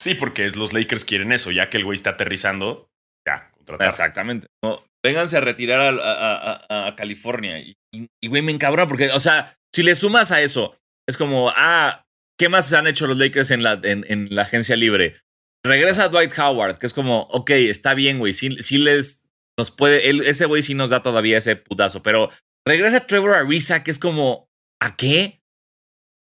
Sí, 0.02 0.16
porque 0.16 0.50
los 0.52 0.72
Lakers 0.72 1.04
quieren 1.04 1.32
eso, 1.32 1.52
ya 1.52 1.70
que 1.70 1.78
el 1.78 1.84
güey 1.84 1.96
está 1.96 2.12
aterrizando, 2.12 2.90
ya, 3.28 3.52
contratar. 3.58 3.88
Exactamente. 3.88 4.48
No, 4.64 4.86
vénganse 5.04 5.38
a 5.38 5.42
retirar 5.42 6.00
a, 6.02 6.88
a, 6.88 6.96
California. 6.96 7.60
Y, 7.60 7.76
y, 7.94 8.28
güey, 8.28 8.42
me 8.42 8.54
encabrona 8.54 8.88
porque, 8.88 9.12
o 9.12 9.20
sea, 9.20 9.54
si 9.74 9.84
le 9.84 9.94
sumas 9.96 10.32
a 10.32 10.42
eso, 10.42 10.78
es 11.08 11.18
como, 11.18 11.52
ah, 11.56 12.06
¿qué 12.40 12.50
más 12.50 12.72
han 12.74 12.88
hecho 12.88 13.08
los 13.08 13.18
Lakers 13.18 13.52
en 13.52 13.64
la, 13.64 13.80
en, 13.84 14.28
la 14.34 14.44
agencia 14.44 14.76
libre? 14.76 15.18
Regresa 15.64 16.10
Dwight 16.10 16.38
Howard, 16.38 16.80
que 16.80 16.88
es 16.88 16.94
como, 16.94 17.22
ok, 17.24 17.52
está 17.52 17.94
bien, 17.94 18.20
güey, 18.20 18.34
sí, 18.34 18.50
les 18.50 19.24
nos 19.60 19.70
puede, 19.70 20.10
ese 20.28 20.46
güey 20.46 20.62
sí 20.62 20.74
nos 20.74 20.90
da 20.90 21.04
todavía 21.04 21.38
ese 21.38 21.56
putazo, 21.56 22.02
pero 22.02 22.32
regresa 22.66 23.06
Trevor 23.06 23.34
Ariza, 23.34 23.84
que 23.84 23.92
es 23.92 24.00
como, 24.00 24.50
¿a 24.82 24.96
qué? 24.96 25.44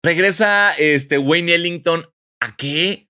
Regresa 0.05 0.73
este, 0.73 1.17
Wayne 1.17 1.55
Ellington, 1.55 2.07
¿a 2.41 2.55
qué? 2.55 3.09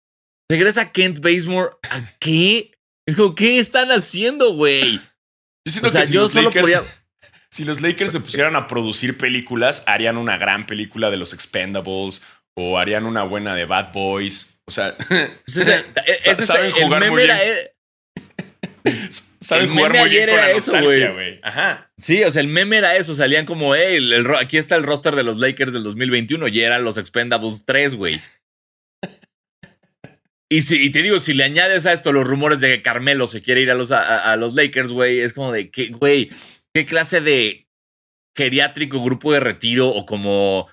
Regresa 0.49 0.91
Kent 0.91 1.19
Bazemore, 1.19 1.71
¿a 1.89 2.17
qué? 2.19 2.71
Es 3.07 3.15
como, 3.15 3.35
¿qué 3.35 3.59
están 3.59 3.89
haciendo, 3.91 4.53
güey? 4.53 5.01
Yo 5.67 5.71
siento 5.71 5.91
que 5.91 6.07
yo 6.07 6.27
solo 6.27 6.51
podía 6.51 6.81
si 7.51 7.65
los 7.65 7.81
Lakers 7.81 8.11
se 8.11 8.19
pusieran 8.19 8.55
a 8.55 8.67
producir 8.67 9.17
películas, 9.17 9.83
harían 9.87 10.17
una 10.17 10.37
gran 10.37 10.65
película 10.65 11.09
de 11.09 11.17
los 11.17 11.33
Expendables 11.33 12.21
o 12.55 12.77
harían 12.77 13.05
una 13.05 13.23
buena 13.23 13.55
de 13.55 13.65
Bad 13.65 13.91
Boys. 13.93 14.59
O 14.65 14.71
sea, 14.71 14.95
saben 15.47 16.71
jugar 16.71 17.09
muy 17.09 17.23
bien. 17.23 17.37
saben 19.39 19.69
jugar 19.69 19.97
muy 19.97 20.09
bien 20.09 20.29
con 20.29 20.37
la 20.37 20.51
eso, 20.51 20.81
güey. 20.81 21.39
Ajá. 21.43 21.91
Sí, 21.97 22.23
o 22.23 22.31
sea, 22.31 22.41
el 22.41 22.47
meme 22.47 22.77
era 22.77 22.95
eso. 22.95 23.13
Salían 23.13 23.45
como, 23.45 23.75
hey, 23.75 24.09
aquí 24.39 24.57
está 24.57 24.75
el 24.75 24.83
roster 24.83 25.15
de 25.15 25.23
los 25.23 25.37
Lakers 25.37 25.73
del 25.73 25.83
2021 25.83 26.47
y 26.47 26.61
eran 26.61 26.83
los 26.83 26.97
Expendables 26.97 27.65
3, 27.65 27.95
güey. 27.95 28.19
Y, 30.47 30.61
si, 30.61 30.85
y 30.85 30.91
te 30.91 31.01
digo, 31.01 31.19
si 31.19 31.33
le 31.33 31.43
añades 31.43 31.85
a 31.87 31.93
esto 31.93 32.11
los 32.11 32.27
rumores 32.27 32.59
de 32.59 32.69
que 32.69 32.81
Carmelo 32.83 33.27
se 33.27 33.41
quiere 33.41 33.61
ir 33.61 33.71
a 33.71 33.75
los, 33.75 33.91
a 33.91 34.35
los 34.35 34.53
Lakers, 34.53 34.91
güey, 34.91 35.19
es 35.19 35.33
como 35.33 35.51
de 35.51 35.71
que, 35.71 35.87
güey, 35.87 36.29
¿Qué 36.75 36.83
clase 36.83 37.21
de 37.21 37.69
geriátrico 38.35 39.01
grupo 39.01 39.31
de 39.31 39.39
retiro 39.39 39.87
o 39.87 40.05
como... 40.05 40.67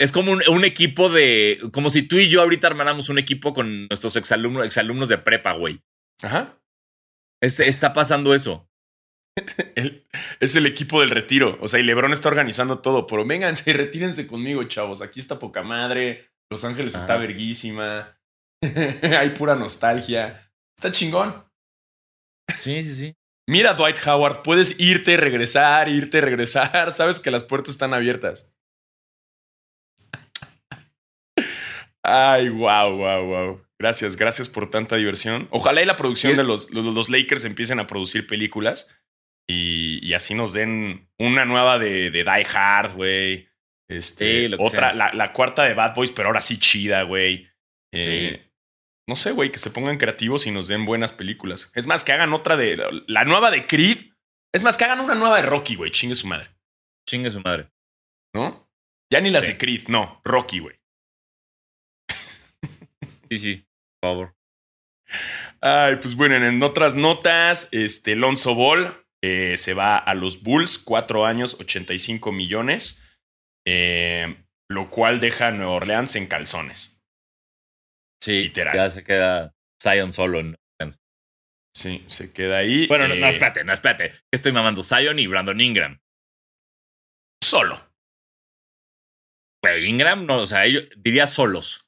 Es 0.00 0.12
como 0.12 0.32
un, 0.32 0.64
equipo 0.64 1.08
de... 1.08 1.58
Como 1.72 1.90
si 1.90 2.02
tú 2.02 2.16
y 2.16 2.28
yo 2.28 2.40
ahorita 2.40 2.68
armáramos 2.68 3.08
un 3.08 3.18
equipo 3.18 3.52
con 3.52 3.88
nuestros 3.88 4.14
exalumnos, 4.16 4.64
exalumnos 4.64 5.08
de 5.08 5.18
prepa, 5.18 5.52
güey. 5.52 5.82
Ajá. 6.22 6.60
está 7.40 7.92
pasando 7.92 8.32
eso. 8.34 8.70
es 10.40 10.56
el 10.56 10.66
equipo 10.66 11.00
del 11.00 11.10
retiro. 11.10 11.58
O 11.60 11.66
sea, 11.66 11.80
y 11.80 11.82
Lebron 11.82 12.12
está 12.12 12.28
organizando 12.28 12.78
todo. 12.78 13.06
Pero 13.06 13.26
vénganse 13.26 13.70
y 13.70 13.74
retírense 13.74 14.26
conmigo, 14.28 14.62
chavos. 14.64 15.02
Aquí 15.02 15.18
está 15.18 15.38
poca 15.38 15.62
madre. 15.62 16.30
Los 16.50 16.64
Ángeles 16.64 16.94
está 16.94 17.16
verguísima. 17.16 18.16
Hay 19.02 19.30
pura 19.30 19.56
nostalgia. 19.56 20.52
Está 20.76 20.92
chingón. 20.92 21.44
Sí, 22.60 22.82
sí, 22.82 22.94
sí. 22.94 23.14
Mira, 23.48 23.74
Dwight 23.74 23.96
Howard, 24.06 24.42
puedes 24.42 24.78
irte, 24.78 25.16
regresar, 25.16 25.88
irte, 25.88 26.20
regresar. 26.20 26.92
Sabes 26.92 27.18
que 27.18 27.30
las 27.30 27.44
puertas 27.44 27.70
están 27.70 27.94
abiertas. 27.94 28.52
Ay, 32.10 32.48
wow, 32.48 32.96
wow, 32.96 33.24
wow. 33.26 33.62
Gracias, 33.78 34.16
gracias 34.16 34.48
por 34.48 34.70
tanta 34.70 34.96
diversión. 34.96 35.46
Ojalá 35.50 35.82
y 35.82 35.84
la 35.84 35.96
producción 35.96 36.36
de 36.38 36.42
los, 36.42 36.72
los, 36.72 37.10
Lakers 37.10 37.44
empiecen 37.44 37.80
a 37.80 37.86
producir 37.86 38.26
películas 38.26 38.88
y, 39.46 40.12
así 40.14 40.34
nos 40.34 40.54
den 40.54 41.10
una 41.18 41.44
nueva 41.44 41.78
de, 41.78 42.10
Die 42.10 42.46
Hard, 42.54 42.94
güey. 42.94 43.48
Este, 43.90 44.48
otra, 44.58 44.94
la, 44.94 45.32
cuarta 45.34 45.64
de 45.64 45.74
Bad 45.74 45.94
Boys, 45.94 46.10
pero 46.10 46.28
ahora 46.28 46.40
sí 46.40 46.58
chida, 46.58 47.02
güey. 47.02 47.46
Eh, 47.92 48.50
no 49.06 49.14
sé, 49.14 49.32
güey, 49.32 49.52
que 49.52 49.58
se 49.58 49.70
pongan 49.70 49.98
creativos 49.98 50.46
y 50.46 50.50
nos 50.50 50.68
den 50.68 50.86
buenas 50.86 51.12
películas. 51.12 51.72
Es 51.74 51.86
más, 51.86 52.04
que 52.04 52.12
hagan 52.12 52.32
otra 52.32 52.56
de. 52.56 52.82
La 53.06 53.24
nueva 53.24 53.50
de 53.50 53.66
Creed. 53.66 54.12
Es 54.54 54.62
más, 54.62 54.78
que 54.78 54.84
hagan 54.84 55.00
una 55.00 55.14
nueva 55.14 55.36
de 55.36 55.42
Rocky, 55.42 55.74
güey. 55.74 55.90
Chingue 55.90 56.14
su 56.14 56.26
madre. 56.26 56.48
Chingue 57.06 57.30
su 57.30 57.40
madre. 57.40 57.70
¿No? 58.34 58.66
Ya 59.12 59.20
ni 59.20 59.30
las 59.30 59.46
de 59.46 59.58
Creed, 59.58 59.88
no. 59.88 60.22
Rocky, 60.24 60.58
güey. 60.58 60.77
Sí, 63.30 63.38
sí, 63.38 63.66
por 64.00 64.10
favor. 64.10 64.34
Ay, 65.60 65.96
pues 65.96 66.14
bueno, 66.14 66.36
en 66.36 66.62
otras 66.62 66.94
notas, 66.94 67.68
este 67.72 68.14
Lonzo 68.14 68.54
Ball 68.54 69.06
eh, 69.22 69.56
se 69.56 69.74
va 69.74 69.96
a 69.96 70.14
los 70.14 70.42
Bulls, 70.42 70.78
cuatro 70.78 71.26
años, 71.26 71.58
85 71.60 72.30
millones, 72.32 73.02
eh, 73.66 74.44
lo 74.68 74.90
cual 74.90 75.20
deja 75.20 75.48
a 75.48 75.50
Nueva 75.50 75.72
Orleans 75.72 76.14
en 76.16 76.26
calzones. 76.26 77.00
Sí, 78.22 78.42
literal. 78.42 78.74
Ya 78.74 78.90
se 78.90 79.04
queda 79.04 79.54
Zion 79.80 80.12
solo 80.12 80.40
en 80.40 80.56
Sí, 81.78 82.04
se 82.08 82.32
queda 82.32 82.58
ahí. 82.58 82.88
Bueno, 82.88 83.06
no, 83.06 83.14
eh, 83.14 83.28
espérate, 83.28 83.62
no, 83.62 83.72
espérate. 83.72 84.12
Estoy 84.32 84.50
mamando 84.50 84.82
Zion 84.82 85.16
y 85.20 85.28
Brandon 85.28 85.60
Ingram. 85.60 86.00
Solo. 87.40 87.80
Pero 89.62 89.78
Ingram, 89.78 90.26
no, 90.26 90.38
o 90.38 90.46
sea, 90.46 90.66
yo 90.66 90.80
diría 90.96 91.28
solos. 91.28 91.87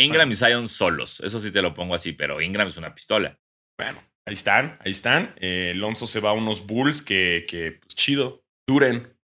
Ingram 0.00 0.30
y 0.30 0.34
Zion 0.34 0.68
solos. 0.68 1.20
Eso 1.20 1.40
sí 1.40 1.50
te 1.50 1.62
lo 1.62 1.74
pongo 1.74 1.94
así, 1.94 2.12
pero 2.12 2.40
Ingram 2.40 2.68
es 2.68 2.76
una 2.76 2.94
pistola. 2.94 3.38
Bueno, 3.78 4.02
ahí 4.26 4.34
están, 4.34 4.78
ahí 4.80 4.90
están. 4.90 5.34
Eh, 5.38 5.72
Alonso 5.74 6.06
se 6.06 6.20
va 6.20 6.30
a 6.30 6.34
unos 6.34 6.66
Bulls 6.66 7.02
que, 7.02 7.46
que 7.48 7.72
pues, 7.72 7.94
chido, 7.94 8.44
duren. 8.68 9.16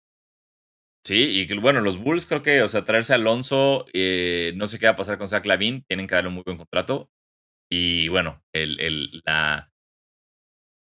Sí, 1.07 1.47
y 1.49 1.59
bueno, 1.59 1.81
los 1.81 1.99
Bulls 1.99 2.27
creo 2.27 2.43
que, 2.43 2.63
o 2.63 2.69
sea, 2.69 2.85
traerse 2.85 3.13
a 3.13 3.17
Alonso, 3.17 3.87
eh, 3.93 4.53
no 4.57 4.67
sé 4.67 4.79
qué 4.79 4.87
va 4.87 4.93
a 4.93 4.97
pasar 4.97 5.19
con 5.19 5.29
Zach 5.29 5.47
Lavin, 5.47 5.85
tienen 5.85 6.07
que 6.09 6.17
darle 6.17 6.29
un 6.29 6.35
muy 6.35 6.43
buen 6.45 6.57
contrato. 6.57 7.11
Y 7.71 8.09
bueno, 8.09 8.43
el, 8.53 8.81
el, 8.81 9.23
la, 9.25 9.71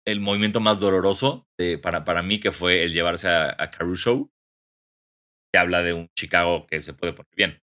el 0.05 0.19
movimiento 0.19 0.59
más 0.59 0.79
doloroso 0.79 1.47
de, 1.57 1.77
para, 1.77 2.03
para 2.03 2.21
mí 2.21 2.39
que 2.39 2.51
fue 2.51 2.83
el 2.83 2.93
llevarse 2.93 3.29
a, 3.29 3.69
Caruso, 3.69 4.31
que 5.51 5.59
habla 5.59 5.81
de 5.83 5.93
un 5.93 6.09
Chicago 6.17 6.65
que 6.67 6.81
se 6.81 6.93
puede 6.93 7.13
poner 7.13 7.35
bien. 7.35 7.61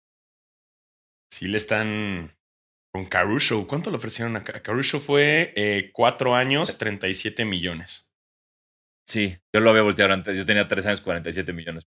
Sí, 1.32 1.48
le 1.48 1.58
están 1.58 2.38
con 2.94 3.06
Caruso. 3.06 3.65
¿Cuánto 3.67 3.89
le 3.89 3.98
ofrecieron 3.98 4.36
a 4.36 4.44
Caruso? 4.44 5.00
Fue 5.00 5.54
eh, 5.56 5.91
cuatro 5.94 6.36
años, 6.36 6.78
37 6.78 7.46
millones. 7.46 8.12
Sí, 9.08 9.38
yo 9.54 9.62
lo 9.62 9.70
había 9.70 9.82
volteado 9.82 10.13
antes. 10.13 10.38
Yo 10.38 10.46
tenía 10.46 10.67
tres 10.67 10.86
años, 10.86 11.02
47 11.02 11.54
millones. 11.54 11.84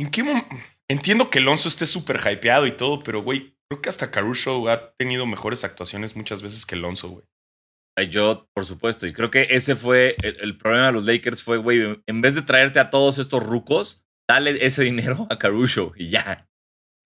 ¿En 0.00 0.10
qué 0.10 0.22
Entiendo 0.88 1.28
que 1.28 1.40
Alonso 1.40 1.68
esté 1.68 1.84
súper 1.84 2.20
hypeado 2.20 2.66
y 2.66 2.72
todo, 2.72 3.00
pero 3.00 3.22
güey, 3.22 3.56
creo 3.68 3.82
que 3.82 3.88
hasta 3.88 4.10
Caruso 4.10 4.68
ha 4.68 4.92
tenido 4.92 5.26
mejores 5.26 5.64
actuaciones 5.64 6.16
muchas 6.16 6.40
veces 6.40 6.64
que 6.64 6.76
Alonso, 6.76 7.08
güey. 7.10 7.24
Yo, 8.10 8.48
por 8.54 8.64
supuesto, 8.64 9.08
y 9.08 9.12
creo 9.12 9.30
que 9.30 9.48
ese 9.50 9.74
fue 9.74 10.16
el, 10.22 10.56
problema 10.56 10.86
de 10.86 10.92
los 10.92 11.04
Lakers 11.04 11.42
fue, 11.42 11.58
güey, 11.58 12.00
en 12.06 12.20
vez 12.20 12.36
de 12.36 12.42
traerte 12.42 12.78
a 12.78 12.90
todos 12.90 13.18
estos 13.18 13.44
rucos, 13.44 14.06
dale 14.28 14.64
ese 14.64 14.84
dinero 14.84 15.26
a 15.30 15.38
Caruso 15.38 15.92
y 15.96 16.10
ya. 16.10 16.48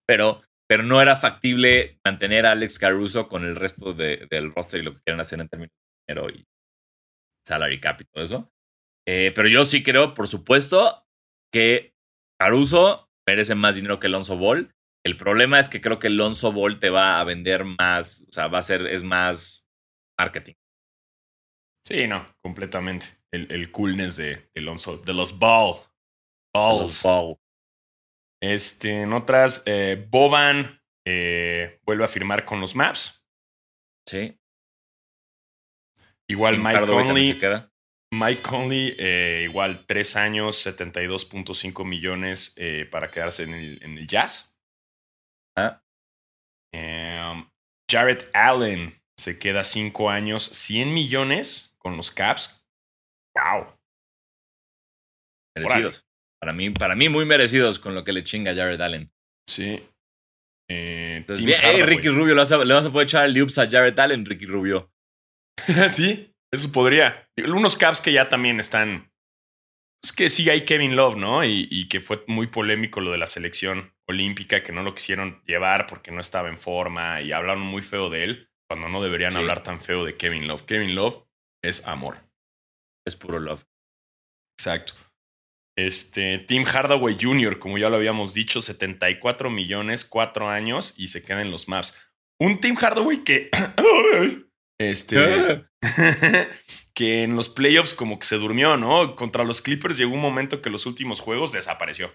Pero, 0.07 0.41
pero 0.67 0.83
no 0.83 1.01
era 1.01 1.15
factible 1.15 1.99
mantener 2.05 2.45
a 2.45 2.51
Alex 2.51 2.77
Caruso 2.77 3.27
con 3.27 3.45
el 3.45 3.55
resto 3.55 3.93
del 3.93 4.53
roster 4.53 4.81
y 4.81 4.83
lo 4.83 4.93
que 4.93 5.01
quieren 5.01 5.21
hacer 5.21 5.39
en 5.39 5.47
términos 5.47 5.71
de 5.71 6.13
dinero 6.13 6.29
y 6.29 6.45
salary 7.47 7.79
cap 7.79 8.01
y 8.01 8.05
todo 8.05 8.23
eso. 8.23 8.51
Eh, 9.07 9.31
pero 9.35 9.47
yo 9.47 9.65
sí 9.65 9.83
creo, 9.83 10.13
por 10.13 10.27
supuesto, 10.27 11.05
que 11.51 11.93
Caruso 12.39 13.09
merece 13.27 13.55
más 13.55 13.75
dinero 13.75 13.99
que 13.99 14.07
Alonso 14.07 14.37
Ball. 14.37 14.73
El 15.05 15.17
problema 15.17 15.59
es 15.59 15.69
que 15.69 15.81
creo 15.81 15.99
que 15.99 16.07
Alonso 16.07 16.51
Ball 16.51 16.79
te 16.79 16.89
va 16.89 17.19
a 17.19 17.23
vender 17.23 17.65
más, 17.65 18.25
o 18.27 18.31
sea, 18.31 18.47
va 18.47 18.59
a 18.59 18.63
ser, 18.63 18.87
es 18.87 19.03
más 19.03 19.65
marketing. 20.17 20.53
Sí, 21.85 22.07
no, 22.07 22.25
completamente. 22.41 23.07
El, 23.31 23.71
coolness 23.71 24.15
de 24.15 24.49
Alonso, 24.55 24.97
de 24.97 25.13
los 25.13 25.37
Ball. 25.39 25.81
Balls. 26.53 27.03
Ball. 27.03 27.37
Este, 28.41 29.01
en 29.01 29.13
otras, 29.13 29.63
eh, 29.65 30.05
Boban 30.09 30.81
eh, 31.05 31.79
vuelve 31.83 32.03
a 32.03 32.09
firmar 32.09 32.45
con 32.45 32.59
los 32.59 32.75
Maps. 32.75 33.25
Sí. 34.07 34.37
Igual 36.29 36.59
Mike 36.59 36.85
Conley. 36.85 37.33
se 37.33 37.39
queda. 37.39 37.71
Mike 38.13 38.41
Conley, 38.41 38.95
eh, 38.99 39.41
igual 39.45 39.85
tres 39.87 40.15
años, 40.15 40.57
72.5 40.65 41.83
millones 41.83 42.55
para 42.91 43.09
quedarse 43.09 43.43
en 43.43 43.53
el, 43.53 43.83
en 43.83 43.97
el 43.97 44.07
Jazz. 44.07 44.55
Ah, 45.57 45.83
Em, 46.73 47.47
Jared 47.89 48.23
Allen 48.33 48.99
se 49.17 49.37
queda 49.37 49.63
cinco 49.63 50.09
años, 50.09 50.43
100 50.43 50.93
millones 50.93 51.75
con 51.77 51.95
los 51.95 52.11
Caps. 52.11 52.67
¡Wow! 53.35 53.77
merecidos. 55.55 56.07
Para 56.43 56.51
mí, 56.51 56.71
para 56.71 56.93
mí, 56.93 57.07
muy 57.07 57.23
merecidos 57.23 57.79
con 57.79 57.95
lo 57.95 58.03
que 58.03 58.11
le 58.11 58.25
chinga 58.25 58.53
Jared 58.53 58.81
Allen. 58.81 59.09
Sí. 59.49 59.81
Eh, 60.69 61.15
Entonces, 61.19 61.45
bien, 61.45 61.57
hey. 61.61 61.81
Ricky 61.83 62.09
Rubio, 62.09 62.33
le 62.35 62.41
vas, 62.41 62.51
a, 62.51 62.65
le 62.65 62.73
vas 62.73 62.85
a 62.85 62.91
poder 62.91 63.05
echar 63.05 63.23
el 63.25 63.33
loops 63.33 63.57
a 63.59 63.69
Jared 63.69 63.97
Allen, 63.97 64.25
Ricky 64.25 64.45
Rubio. 64.45 64.91
sí, 65.89 66.33
eso 66.53 66.69
podría. 66.73 67.29
Unos 67.47 67.77
Caps 67.77 68.01
que 68.01 68.11
ya 68.11 68.27
también 68.27 68.59
están. 68.59 69.09
Es 70.03 70.11
que 70.11 70.27
sí 70.27 70.49
hay 70.49 70.65
Kevin 70.65 70.97
Love, 70.97 71.15
¿no? 71.15 71.45
Y, 71.45 71.65
y 71.71 71.87
que 71.87 72.01
fue 72.01 72.25
muy 72.27 72.47
polémico 72.47 72.99
lo 72.99 73.13
de 73.13 73.17
la 73.19 73.27
selección 73.27 73.93
olímpica, 74.09 74.61
que 74.61 74.73
no 74.73 74.83
lo 74.83 74.93
quisieron 74.93 75.41
llevar 75.45 75.87
porque 75.87 76.11
no 76.11 76.19
estaba 76.19 76.49
en 76.49 76.57
forma 76.57 77.21
y 77.21 77.31
hablaron 77.31 77.61
muy 77.61 77.81
feo 77.81 78.09
de 78.09 78.25
él, 78.25 78.49
cuando 78.69 78.89
no 78.89 79.01
deberían 79.01 79.31
Sí. 79.31 79.37
hablar 79.37 79.63
tan 79.63 79.79
feo 79.79 80.03
de 80.03 80.17
Kevin 80.17 80.45
Love. 80.45 80.63
Kevin 80.65 80.93
Love 80.93 81.23
es 81.63 81.87
amor. 81.87 82.17
Es 83.07 83.15
puro 83.15 83.39
love. 83.39 83.63
Exacto. 84.59 84.93
Este, 85.75 86.39
Tim 86.39 86.65
Hardaway 86.65 87.17
Jr., 87.19 87.57
como 87.57 87.77
ya 87.77 87.89
lo 87.89 87.95
habíamos 87.95 88.33
dicho, 88.33 88.61
74 88.61 89.49
millones, 89.49 90.05
4 90.05 90.49
años 90.49 90.93
y 90.97 91.07
se 91.07 91.23
queda 91.23 91.41
en 91.41 91.51
los 91.51 91.67
maps. 91.67 91.99
Un 92.39 92.59
Tim 92.59 92.75
Hardaway 92.75 93.23
que. 93.23 93.49
este. 94.79 95.65
que 96.93 97.23
en 97.23 97.35
los 97.35 97.49
playoffs 97.49 97.93
como 97.93 98.19
que 98.19 98.25
se 98.25 98.37
durmió, 98.37 98.77
¿no? 98.77 99.15
Contra 99.15 99.43
los 99.43 99.61
Clippers 99.61 99.97
llegó 99.97 100.13
un 100.13 100.21
momento 100.21 100.61
que 100.61 100.69
los 100.69 100.85
últimos 100.85 101.19
juegos 101.19 101.51
desapareció. 101.51 102.13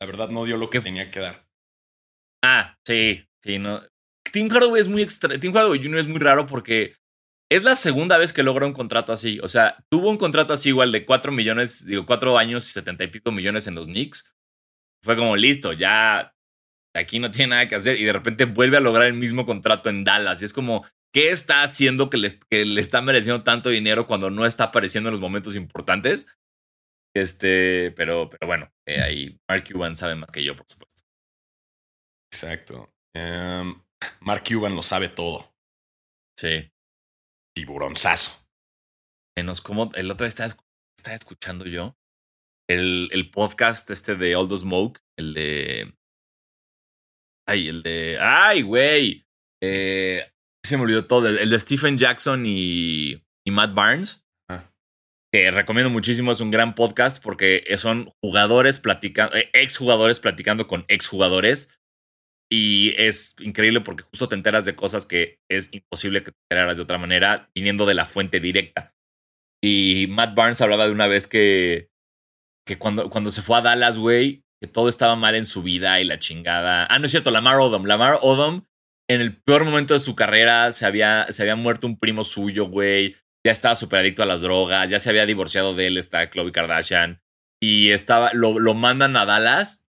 La 0.00 0.06
verdad 0.06 0.28
no 0.28 0.44
dio 0.44 0.56
lo 0.56 0.70
que 0.70 0.80
tenía 0.80 1.10
que 1.10 1.20
dar. 1.20 1.48
Ah, 2.44 2.76
sí, 2.86 3.26
sí, 3.42 3.58
no. 3.58 3.80
Tim 4.32 4.48
Hardaway 4.50 4.80
es 4.80 4.88
muy 4.88 5.02
extra. 5.02 5.36
Tim 5.38 5.52
Hardaway 5.52 5.82
Jr. 5.82 5.98
es 5.98 6.06
muy 6.06 6.20
raro 6.20 6.46
porque 6.46 6.96
es 7.54 7.62
la 7.62 7.76
segunda 7.76 8.18
vez 8.18 8.32
que 8.32 8.42
logra 8.42 8.66
un 8.66 8.72
contrato 8.72 9.12
así. 9.12 9.38
O 9.40 9.48
sea, 9.48 9.76
tuvo 9.88 10.10
un 10.10 10.16
contrato 10.16 10.52
así 10.52 10.70
igual 10.70 10.90
de 10.90 11.04
4 11.04 11.30
millones, 11.30 11.86
digo, 11.86 12.04
4 12.04 12.36
años 12.36 12.68
y 12.68 12.72
70 12.72 13.04
y 13.04 13.08
pico 13.08 13.30
millones 13.30 13.66
en 13.66 13.76
los 13.76 13.86
Knicks. 13.86 14.34
Fue 15.02 15.16
como 15.16 15.36
listo, 15.36 15.72
ya 15.72 16.34
aquí 16.96 17.18
no 17.18 17.30
tiene 17.30 17.50
nada 17.50 17.68
que 17.68 17.74
hacer 17.74 17.98
y 17.98 18.04
de 18.04 18.12
repente 18.12 18.44
vuelve 18.46 18.76
a 18.76 18.80
lograr 18.80 19.06
el 19.06 19.14
mismo 19.14 19.46
contrato 19.46 19.88
en 19.88 20.02
Dallas. 20.02 20.42
Y 20.42 20.46
es 20.46 20.52
como, 20.52 20.84
¿qué 21.12 21.30
está 21.30 21.62
haciendo 21.62 22.10
que 22.10 22.16
le, 22.16 22.28
que 22.50 22.64
le 22.64 22.80
está 22.80 23.02
mereciendo 23.02 23.44
tanto 23.44 23.68
dinero 23.68 24.06
cuando 24.06 24.30
no 24.30 24.46
está 24.46 24.64
apareciendo 24.64 25.08
en 25.08 25.12
los 25.12 25.20
momentos 25.20 25.54
importantes? 25.54 26.26
Este, 27.14 27.92
pero, 27.92 28.28
pero 28.30 28.48
bueno, 28.48 28.72
eh, 28.88 29.00
ahí 29.00 29.40
Mark 29.48 29.64
Cuban 29.70 29.94
sabe 29.94 30.16
más 30.16 30.30
que 30.32 30.42
yo, 30.42 30.56
por 30.56 30.66
supuesto. 30.66 31.02
Exacto. 32.32 32.92
Em, 33.14 33.80
Mark 34.20 34.42
Cuban 34.48 34.74
lo 34.74 34.82
sabe 34.82 35.08
todo. 35.08 35.54
Sí. 36.36 36.73
Tiburonzazo. 37.54 38.32
Menos 39.36 39.60
como 39.60 39.90
el 39.94 40.10
otro 40.10 40.24
día 40.24 40.28
estaba, 40.28 40.50
escu- 40.50 40.64
estaba 40.98 41.16
escuchando 41.16 41.66
yo 41.66 41.96
el, 42.68 43.08
el 43.12 43.30
podcast 43.30 43.90
este 43.90 44.16
de 44.16 44.36
All 44.36 44.48
the 44.48 44.56
Smoke, 44.56 45.00
el 45.18 45.34
de. 45.34 45.94
Ay, 47.46 47.68
el 47.68 47.82
de. 47.82 48.18
¡Ay, 48.20 48.62
güey! 48.62 49.26
Eh, 49.62 50.30
se 50.64 50.76
me 50.76 50.84
olvidó 50.84 51.06
todo. 51.06 51.28
El, 51.28 51.38
el 51.38 51.50
de 51.50 51.60
Stephen 51.60 51.98
Jackson 51.98 52.44
y, 52.46 53.22
y 53.46 53.50
Matt 53.50 53.74
Barnes. 53.74 54.24
Ah. 54.48 54.72
Que 55.32 55.50
recomiendo 55.50 55.90
muchísimo. 55.90 56.32
Es 56.32 56.40
un 56.40 56.50
gran 56.50 56.74
podcast 56.74 57.22
porque 57.22 57.64
son 57.76 58.12
jugadores 58.22 58.78
platicando, 58.78 59.36
ex 59.52 59.76
jugadores 59.76 60.20
platicando 60.20 60.66
con 60.66 60.84
ex 60.88 61.06
jugadores. 61.08 61.78
Y 62.50 62.94
es 62.98 63.36
increíble 63.40 63.80
porque 63.80 64.04
justo 64.04 64.28
te 64.28 64.34
enteras 64.34 64.64
de 64.64 64.76
cosas 64.76 65.06
que 65.06 65.38
es 65.50 65.70
imposible 65.72 66.22
que 66.22 66.30
te 66.30 66.38
enteraras 66.44 66.76
de 66.76 66.82
otra 66.82 66.98
manera, 66.98 67.50
viniendo 67.54 67.86
de 67.86 67.94
la 67.94 68.06
fuente 68.06 68.40
directa. 68.40 68.94
Y 69.62 70.06
Matt 70.10 70.34
Barnes 70.34 70.60
hablaba 70.60 70.86
de 70.86 70.92
una 70.92 71.06
vez 71.06 71.26
que, 71.26 71.88
que 72.66 72.78
cuando, 72.78 73.08
cuando 73.10 73.30
se 73.30 73.42
fue 73.42 73.58
a 73.58 73.62
Dallas, 73.62 73.96
güey, 73.96 74.44
que 74.60 74.68
todo 74.68 74.88
estaba 74.88 75.16
mal 75.16 75.34
en 75.34 75.46
su 75.46 75.62
vida 75.62 76.00
y 76.00 76.04
la 76.04 76.18
chingada. 76.18 76.86
Ah, 76.86 76.98
no 76.98 77.06
es 77.06 77.10
cierto, 77.10 77.30
Lamar 77.30 77.58
Odom. 77.58 77.86
Lamar 77.86 78.18
Odom, 78.20 78.66
en 79.08 79.20
el 79.20 79.36
peor 79.36 79.64
momento 79.64 79.94
de 79.94 80.00
su 80.00 80.14
carrera, 80.14 80.70
se 80.72 80.86
había, 80.86 81.26
se 81.30 81.42
había 81.42 81.56
muerto 81.56 81.86
un 81.86 81.98
primo 81.98 82.24
suyo, 82.24 82.66
güey. 82.66 83.16
Ya 83.44 83.52
estaba 83.52 83.76
súper 83.76 84.00
adicto 84.00 84.22
a 84.22 84.26
las 84.26 84.40
drogas, 84.40 84.88
ya 84.88 84.98
se 84.98 85.10
había 85.10 85.26
divorciado 85.26 85.74
de 85.74 85.88
él, 85.88 85.98
está 85.98 86.30
Khloe 86.30 86.52
Kardashian. 86.52 87.22
Y 87.62 87.90
estaba, 87.90 88.32
lo, 88.32 88.58
lo 88.58 88.74
mandan 88.74 89.16
a 89.16 89.24
Dallas 89.24 89.83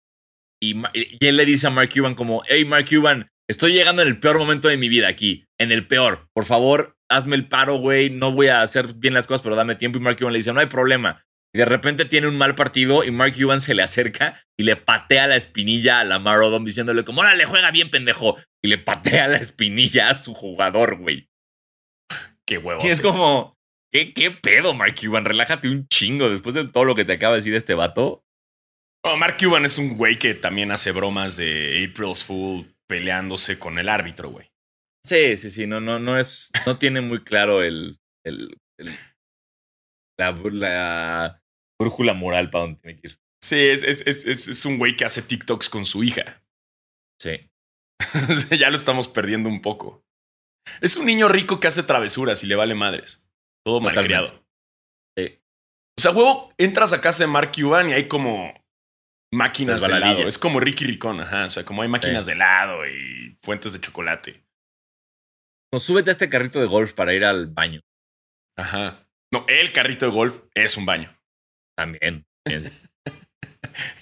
y, 0.63 0.81
él 1.19 1.37
le 1.37 1.45
dice 1.45 1.67
a 1.67 1.71
Mark 1.71 1.89
Cuban 1.93 2.15
como, 2.15 2.41
hey, 2.47 2.63
Mark 2.63 2.85
Cuban, 2.89 3.29
estoy 3.49 3.73
llegando 3.73 4.01
en 4.01 4.07
el 4.07 4.19
peor 4.19 4.37
momento 4.37 4.69
de 4.69 4.77
mi 4.77 4.87
vida 4.87 5.09
aquí, 5.09 5.45
en 5.59 5.71
el 5.71 5.87
peor. 5.87 6.29
Por 6.33 6.45
favor, 6.45 6.95
hazme 7.09 7.35
el 7.35 7.47
paro, 7.49 7.75
güey, 7.75 8.09
no 8.09 8.31
voy 8.31 8.47
a 8.47 8.61
hacer 8.61 8.93
bien 8.95 9.13
las 9.13 9.27
cosas, 9.27 9.41
pero 9.41 9.55
dame 9.55 9.75
tiempo. 9.75 9.97
Y 9.97 10.01
Mark 10.01 10.17
Cuban 10.17 10.31
le 10.31 10.39
dice, 10.39 10.53
no 10.53 10.61
hay 10.61 10.67
problema. 10.67 11.25
Y 11.55 11.59
de 11.59 11.65
repente 11.65 12.05
tiene 12.05 12.27
un 12.27 12.37
mal 12.37 12.55
partido 12.55 13.03
y 13.03 13.11
Mark 13.11 13.33
Cuban 13.37 13.61
se 13.61 13.75
le 13.75 13.83
acerca 13.83 14.41
y 14.57 14.63
le 14.63 14.75
patea 14.75 15.27
la 15.27 15.35
espinilla 15.35 15.99
a 15.99 16.03
Lamar 16.03 16.39
Odom 16.39 16.63
diciéndole 16.63 17.03
como, 17.03 17.21
órale, 17.21 17.45
juega 17.45 17.69
bien, 17.69 17.91
pendejo. 17.91 18.37
Y 18.63 18.69
le 18.69 18.77
patea 18.77 19.27
la 19.27 19.37
espinilla 19.37 20.09
a 20.09 20.15
su 20.15 20.33
jugador, 20.33 20.97
güey. 20.97 21.29
Qué 22.47 22.57
huevo. 22.57 22.81
Y 22.83 22.87
es 22.87 23.01
como, 23.01 23.55
¿qué, 23.91 24.13
¿qué 24.13 24.31
pedo, 24.31 24.73
Mark 24.73 24.95
Cuban? 24.99 25.25
Relájate 25.25 25.69
un 25.69 25.87
chingo 25.89 26.29
después 26.29 26.55
de 26.55 26.67
todo 26.67 26.85
lo 26.85 26.95
que 26.95 27.05
te 27.05 27.13
acaba 27.13 27.33
de 27.33 27.39
decir 27.39 27.53
este 27.53 27.75
vato. 27.75 28.22
Oh, 29.05 29.17
Mark 29.17 29.37
Cuban 29.37 29.65
es 29.65 29.77
un 29.77 29.97
güey 29.97 30.17
que 30.17 30.33
también 30.33 30.71
hace 30.71 30.91
bromas 30.91 31.35
de 31.35 31.87
April's 31.89 32.23
Fool 32.23 32.73
peleándose 32.87 33.59
con 33.59 33.77
el 33.79 33.89
árbitro, 33.89 34.29
güey. 34.29 34.49
Sí, 35.05 35.35
sí, 35.37 35.51
sí, 35.51 35.67
no, 35.67 35.81
no, 35.81 35.99
no 35.99 36.17
es, 36.17 36.51
no 36.65 36.77
tiene 36.77 37.01
muy 37.01 37.23
claro 37.23 37.61
el, 37.61 37.99
el, 38.25 38.57
el- 38.79 38.97
la, 40.17 40.31
la 40.31 41.43
brújula 41.81 42.13
moral 42.13 42.49
para 42.49 42.65
dónde 42.65 42.79
tiene 42.79 42.99
que 43.01 43.07
ir. 43.09 43.19
Sí, 43.43 43.59
es, 43.59 43.83
es, 43.83 44.07
es, 44.07 44.47
es- 44.47 44.65
un 44.65 44.77
güey 44.77 44.95
que 44.95 45.03
hace 45.05 45.21
TikToks 45.21 45.69
con 45.69 45.85
su 45.85 46.03
hija. 46.03 46.41
Sí. 47.21 47.49
Ya 48.57 48.69
lo 48.69 48.75
estamos 48.75 49.07
perdiendo 49.09 49.49
un 49.49 49.61
poco. 49.61 50.05
Es 50.81 50.95
un 50.95 51.05
niño 51.05 51.27
rico 51.27 51.59
que 51.59 51.67
hace 51.67 51.83
travesuras 51.83 52.41
y 52.43 52.47
le 52.47 52.55
vale 52.55 52.73
madres. 52.75 53.25
Todo 53.65 53.81
malcriado. 53.81 54.45
Sí. 55.17 55.39
O 55.97 56.01
sea, 56.01 56.11
huevo, 56.11 56.53
entras 56.57 56.93
a 56.93 57.01
casa 57.01 57.23
de 57.23 57.27
Mark 57.27 57.51
Cuban 57.53 57.89
y 57.89 57.93
hay 57.93 58.07
como 58.07 58.53
máquinas 59.33 59.81
de 59.81 59.87
helado. 59.87 60.27
Es 60.27 60.37
como 60.37 60.59
Ricky 60.59 60.85
Ricón, 60.85 61.19
ajá. 61.21 61.45
O 61.45 61.49
sea, 61.49 61.63
como 61.65 61.81
hay 61.81 61.89
máquinas 61.89 62.25
Sí. 62.25 62.31
de 62.31 62.35
helado 62.35 62.85
y 62.87 63.37
fuentes 63.41 63.73
de 63.73 63.81
chocolate. 63.81 64.43
No, 65.73 65.79
súbete 65.79 66.11
a 66.11 66.13
este 66.13 66.29
carrito 66.29 66.59
de 66.59 66.67
golf 66.67 66.93
para 66.93 67.13
ir 67.13 67.25
al 67.25 67.47
baño. 67.47 67.81
Ajá. 68.57 69.07
No, 69.33 69.45
el 69.47 69.71
carrito 69.73 70.05
de 70.05 70.11
golf 70.11 70.43
es 70.53 70.77
un 70.77 70.85
baño. 70.85 71.17
También. 71.75 72.25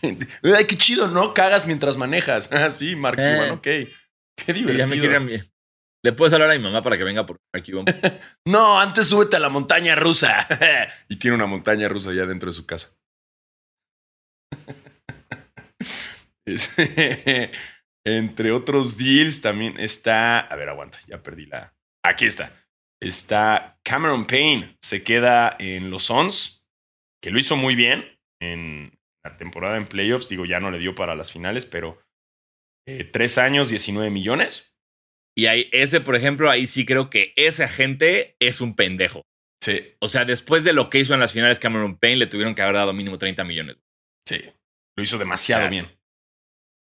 Ay, 0.04 0.65
qué 0.67 0.78
chido, 0.78 1.08
¿no? 1.08 1.34
Cagas 1.34 1.65
mientras 1.67 1.96
manejas. 1.98 2.50
Ah, 2.54 2.71
sí, 2.71 2.96
Mark 2.96 3.17
Eh. 3.19 3.34
Cuban, 3.36 3.52
ok. 3.52 3.62
Qué 3.63 3.88
ya 4.48 4.54
divertido. 4.54 5.21
me 5.21 5.36
a 5.38 5.46
Le 6.04 6.12
puedes 6.13 6.34
hablar 6.34 6.50
a 6.52 6.54
mi 6.56 6.60
mamá 6.63 6.82
para 6.82 6.98
que 6.98 7.04
venga 7.04 7.25
por 7.25 7.38
Mark 7.54 7.65
Cuban. 7.65 7.86
No, 8.46 8.79
antes 8.79 9.08
súbete 9.08 9.38
a 9.38 9.40
la 9.40 9.50
montaña 9.50 9.96
rusa. 9.96 10.46
y 11.08 11.15
tiene 11.17 11.36
una 11.36 11.46
montaña 11.46 11.88
rusa 11.88 12.10
allá 12.10 12.25
dentro 12.25 12.50
de 12.50 12.54
su 12.54 12.65
casa. 12.65 12.90
Es- 15.79 16.40
Entre 18.06 18.52
otros 18.52 18.97
deals 18.97 19.41
también 19.41 19.79
está. 19.79 20.39
A 20.39 20.56
ver, 20.56 20.69
aguanta, 20.69 20.99
ya 21.08 21.21
perdí 21.21 21.45
la. 21.45 21.75
Aquí 22.04 22.25
está. 22.25 22.52
Está 23.02 23.79
Cameron 23.83 24.25
Payne. 24.25 24.77
Se 24.81 25.04
queda 25.04 25.56
en 25.60 25.89
los 25.89 26.06
Suns, 26.06 26.65
que 27.21 27.31
lo 27.31 27.39
hizo 27.39 27.56
muy 27.56 27.75
bien 27.75 28.19
en 28.41 28.99
la 29.23 29.37
temporada 29.37 29.77
en 29.77 29.85
playoffs. 29.85 30.29
Digo, 30.29 30.45
ya 30.45 30.60
no 30.60 30.71
le 30.71 30.79
dio 30.79 30.95
para 30.95 31.15
las 31.15 31.31
finales, 31.31 31.65
pero 31.65 32.02
eh, 32.87 33.04
tres 33.04 33.37
años, 33.37 33.69
19 33.69 34.10
millones. 34.10 34.75
Y 35.37 35.45
ahí, 35.45 35.69
ese, 35.71 36.02
por 36.02 36.15
ejemplo, 36.15 36.49
ahí 36.49 36.67
sí 36.67 36.85
creo 36.85 37.10
que 37.10 37.33
ese 37.35 37.63
agente 37.63 38.35
es 38.39 38.62
un 38.62 38.75
pendejo. 38.75 39.21
Sí, 39.63 39.95
O 39.99 40.08
sea, 40.08 40.25
después 40.25 40.63
de 40.63 40.73
lo 40.73 40.89
que 40.89 40.99
hizo 40.99 41.13
en 41.13 41.19
las 41.19 41.33
finales 41.33 41.60
Cameron 41.60 41.97
Payne, 41.97 42.17
le 42.17 42.27
tuvieron 42.27 42.56
que 42.56 42.63
haber 42.63 42.75
dado 42.75 42.93
mínimo 42.93 43.17
30 43.17 43.43
millones. 43.43 43.77
sí. 44.27 44.41
Lo 44.97 45.04
hizo 45.04 45.17
demasiado 45.17 45.69
bien. 45.69 45.87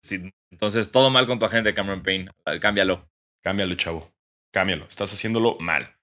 Sí, 0.03 0.31
entonces, 0.51 0.91
todo 0.91 1.09
mal 1.09 1.25
con 1.25 1.39
tu 1.39 1.45
agente 1.45 1.73
Cameron 1.73 2.03
Payne. 2.03 2.31
Ah, 2.45 2.59
Cámbialo. 2.59 3.09
Cámbialo, 3.43 3.75
chavo. 3.75 4.11
Cámbialo. 4.53 4.85
Estás 4.85 5.13
haciéndolo 5.13 5.57
mal. 5.59 5.95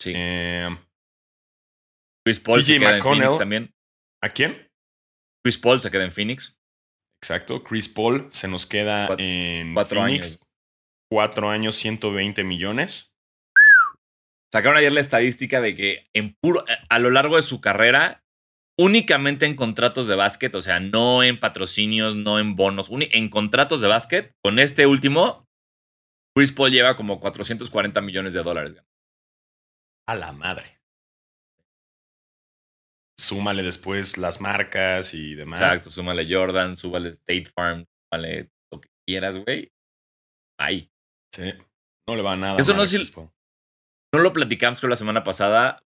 Sí. 0.00 0.12
Eh, 0.14 0.68
Chris 2.24 2.40
Paul 2.40 2.62
se 2.62 2.78
queda 2.78 2.96
en. 2.96 3.02
Phoenix 3.02 3.38
también. 3.38 3.74
¿A 4.22 4.28
quién? 4.28 4.68
Chris 5.44 5.58
Paul 5.58 5.80
se 5.80 5.90
queda 5.90 6.04
en 6.04 6.12
Phoenix. 6.12 6.58
Exacto. 7.20 7.62
Chris 7.62 7.88
Paul 7.88 8.28
se 8.30 8.48
nos 8.48 8.66
queda 8.66 9.08
en 9.18 9.74
cuatro 9.74 10.02
Phoenix. 10.02 10.26
años. 10.26 10.48
Cuatro 11.10 11.50
años, 11.50 11.74
120 11.76 12.42
millones. 12.44 13.12
Sacaron 14.52 14.76
ayer 14.78 14.92
la 14.92 15.00
estadística 15.00 15.60
de 15.60 15.74
que 15.74 16.08
en 16.14 16.34
puro, 16.34 16.64
a 16.88 16.98
lo 16.98 17.10
largo 17.10 17.36
de 17.36 17.42
su 17.42 17.60
carrera, 17.60 18.21
únicamente 18.78 19.46
en 19.46 19.56
contratos 19.56 20.06
de 20.06 20.14
básquet, 20.14 20.54
o 20.54 20.60
sea, 20.60 20.80
no 20.80 21.22
en 21.22 21.38
patrocinios, 21.38 22.16
no 22.16 22.38
en 22.38 22.56
bonos, 22.56 22.90
en 22.90 23.28
contratos 23.28 23.80
de 23.80 23.88
básquet, 23.88 24.34
con 24.42 24.58
este 24.58 24.86
último, 24.86 25.46
Chris 26.36 26.52
Paul 26.52 26.70
lleva 26.70 26.96
como 26.96 27.20
440 27.20 28.00
millones 28.00 28.32
de 28.32 28.42
dólares. 28.42 28.76
A 30.08 30.14
la 30.14 30.32
madre. 30.32 30.80
Súmale 33.18 33.62
después 33.62 34.18
las 34.18 34.40
marcas 34.40 35.14
y 35.14 35.34
demás. 35.34 35.60
Exacto, 35.60 35.90
súmale 35.90 36.26
Jordan, 36.28 36.76
súmale 36.76 37.10
State 37.10 37.44
Farm, 37.54 37.84
súmale 38.10 38.50
lo 38.72 38.80
que 38.80 38.88
quieras, 39.06 39.36
güey. 39.36 39.70
Ahí. 40.58 40.90
Sí. 41.34 41.52
No 42.08 42.16
le 42.16 42.22
va 42.22 42.36
nada. 42.36 42.56
Eso 42.58 42.72
mal 42.72 42.78
no 42.78 42.86
a 42.86 43.10
Paul. 43.10 43.30
No 44.14 44.20
lo 44.20 44.32
platicamos 44.32 44.80
creo 44.80 44.90
la 44.90 44.96
semana 44.96 45.22
pasada, 45.22 45.82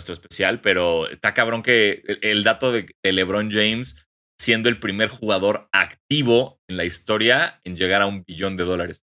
nuestro 0.00 0.14
especial, 0.14 0.60
pero 0.60 1.08
está 1.08 1.34
cabrón 1.34 1.62
que 1.62 2.02
el, 2.06 2.18
el 2.22 2.44
dato 2.44 2.72
de, 2.72 2.94
de 3.02 3.12
LeBron 3.12 3.50
James 3.50 4.06
siendo 4.38 4.68
el 4.70 4.80
primer 4.80 5.08
jugador 5.08 5.68
activo 5.70 6.60
en 6.68 6.78
la 6.78 6.84
historia 6.86 7.60
en 7.64 7.76
llegar 7.76 8.00
a 8.00 8.06
un 8.06 8.24
billón 8.24 8.56
de 8.56 8.64
dólares. 8.64 9.04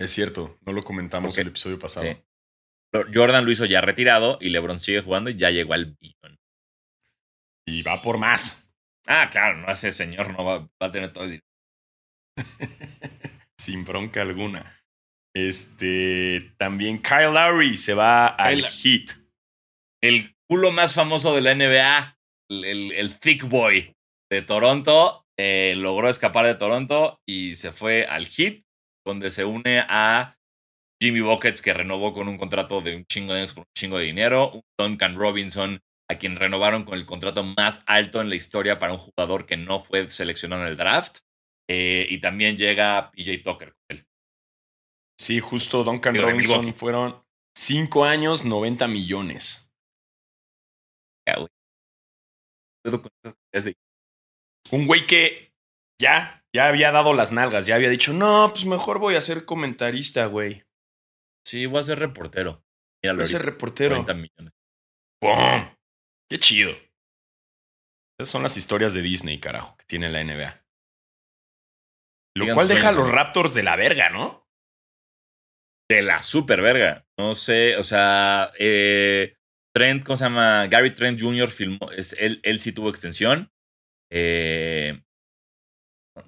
Es 0.00 0.10
cierto, 0.12 0.58
no 0.62 0.72
lo 0.72 0.82
comentamos 0.82 1.34
Ok. 1.34 1.40
el 1.40 1.48
episodio 1.48 1.78
pasado. 1.78 2.06
Sí. 2.06 2.16
Jordan 3.12 3.44
lo 3.44 3.50
hizo 3.50 3.66
ya 3.66 3.82
retirado 3.82 4.38
y 4.40 4.48
LeBron 4.48 4.80
sigue 4.80 5.02
jugando 5.02 5.28
y 5.28 5.36
ya 5.36 5.50
llegó 5.50 5.74
al 5.74 5.96
billón. 6.00 6.38
Y 7.68 7.82
va 7.82 8.00
por 8.00 8.16
más. 8.16 8.70
Ah, 9.06 9.28
claro, 9.30 9.58
no 9.58 9.70
ese 9.70 9.92
señor 9.92 10.32
no 10.32 10.44
va, 10.44 10.58
va 10.60 10.86
a 10.86 10.92
tener 10.92 11.12
todo 11.12 11.24
el 11.24 11.30
dinero. 11.30 11.46
Sin 13.58 13.84
bronca 13.84 14.22
alguna. 14.22 14.80
Este. 15.34 16.54
También 16.56 17.02
Kyle 17.02 17.32
Lowry 17.32 17.76
se 17.76 17.92
va 17.94 18.28
al 18.28 18.62
Heat. 18.64 19.10
El 20.06 20.36
culo 20.48 20.70
más 20.70 20.94
famoso 20.94 21.34
de 21.34 21.40
la 21.40 21.54
NBA, 21.54 22.16
el, 22.48 23.18
Thick 23.18 23.48
Boy 23.48 23.92
de 24.30 24.42
Toronto, 24.42 25.24
eh, 25.36 25.74
logró 25.76 26.08
escapar 26.08 26.46
de 26.46 26.54
Toronto 26.54 27.18
y 27.28 27.56
se 27.56 27.72
fue 27.72 28.06
al 28.06 28.26
Heat, 28.26 28.62
donde 29.04 29.32
se 29.32 29.44
une 29.44 29.84
a 29.88 30.36
Jimmy 31.02 31.20
Buckets, 31.20 31.60
que 31.60 31.74
renovó 31.74 32.14
con 32.14 32.28
un 32.28 32.38
contrato 32.38 32.80
de 32.80 32.94
un 32.94 33.04
chingo 33.06 33.34
de 33.34 33.48
un 33.56 33.64
chingo 33.76 33.98
de 33.98 34.04
dinero, 34.04 34.52
un 34.52 34.62
Duncan 34.78 35.16
Robinson, 35.16 35.80
a 36.08 36.18
quien 36.18 36.36
renovaron 36.36 36.84
con 36.84 36.94
el 36.94 37.04
contrato 37.04 37.42
más 37.42 37.82
alto 37.86 38.20
en 38.20 38.28
la 38.28 38.36
historia 38.36 38.78
para 38.78 38.92
un 38.92 38.98
jugador 38.98 39.44
que 39.44 39.56
no 39.56 39.80
fue 39.80 40.08
seleccionado 40.08 40.62
en 40.62 40.68
el 40.68 40.76
draft, 40.76 41.18
eh, 41.68 42.06
y 42.08 42.18
también 42.18 42.56
llega 42.56 43.10
PJ 43.10 43.42
Tucker 43.42 43.70
con 43.70 43.96
él. 43.96 44.06
Sí, 45.20 45.40
justo 45.40 45.82
Duncan 45.82 46.14
Robinson 46.14 46.72
fueron 46.72 47.24
5 47.58 48.04
años, 48.04 48.44
90 48.44 48.86
millones. 48.86 49.65
Güey. 51.34 51.48
Con 52.84 53.10
esas 53.52 53.74
Un 54.70 54.86
güey 54.86 55.06
que 55.06 55.52
ya, 56.00 56.44
ya 56.54 56.68
había 56.68 56.92
dado 56.92 57.14
las 57.14 57.32
nalgas, 57.32 57.66
ya 57.66 57.74
había 57.74 57.90
dicho, 57.90 58.12
no, 58.12 58.50
pues 58.52 58.64
mejor 58.64 58.98
voy 58.98 59.16
a 59.16 59.20
ser 59.20 59.44
comentarista, 59.44 60.26
güey. 60.26 60.62
Sí, 61.44 61.66
voy 61.66 61.80
a 61.80 61.84
ser 61.84 61.98
reportero. 61.98 62.62
Míralo 63.02 63.18
Voy 63.18 63.24
a 63.24 63.28
ser 63.28 63.44
reportero. 63.44 63.96
40 64.04 64.14
millones. 64.14 64.54
¡Pum! 65.20 65.74
¡Qué 66.30 66.38
chido! 66.38 66.72
Esas 68.18 68.30
son 68.30 68.42
las 68.42 68.56
historias 68.56 68.94
de 68.94 69.02
Disney, 69.02 69.38
carajo, 69.38 69.76
que 69.76 69.84
tiene 69.86 70.10
la 70.10 70.24
NBA. 70.24 70.64
Lo 72.36 72.44
Digan 72.44 72.54
cual 72.54 72.68
deja 72.68 72.88
a 72.88 72.92
los. 72.92 73.10
Raptors 73.10 73.54
de 73.54 73.62
la 73.62 73.76
verga, 73.76 74.10
¿no? 74.10 74.46
de 75.88 76.02
la 76.02 76.22
super 76.22 76.60
verga. 76.62 77.06
No 77.18 77.34
sé, 77.34 77.76
o 77.76 77.82
sea, 77.82 78.52
eh, 78.58 79.35
Trent, 79.76 80.04
¿cómo 80.04 80.16
se 80.16 80.24
llama? 80.24 80.66
Gary 80.68 80.94
Trent 80.94 81.20
Jr. 81.20 81.48
filmó, 81.50 81.90
es, 81.94 82.14
él, 82.18 82.40
él 82.44 82.58
sí 82.60 82.72
tuvo 82.72 82.88
extensión. 82.88 83.50
Eh, 84.10 84.98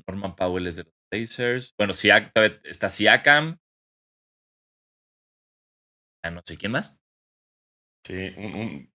Norman 0.07 0.37
Powell 0.37 0.67
es 0.67 0.77
de 0.77 0.85
los 0.85 0.93
Blazers. 1.11 1.75
Bueno, 1.79 1.95
Siak- 1.95 2.33
está 2.65 2.91
Siakam. 2.91 3.57
Ah, 6.23 6.31
no 6.31 6.43
sé 6.47 6.59
quién 6.59 6.73
más. 6.73 7.01
Sí, 8.07 8.35
un, 8.37 8.55
un- 8.55 8.93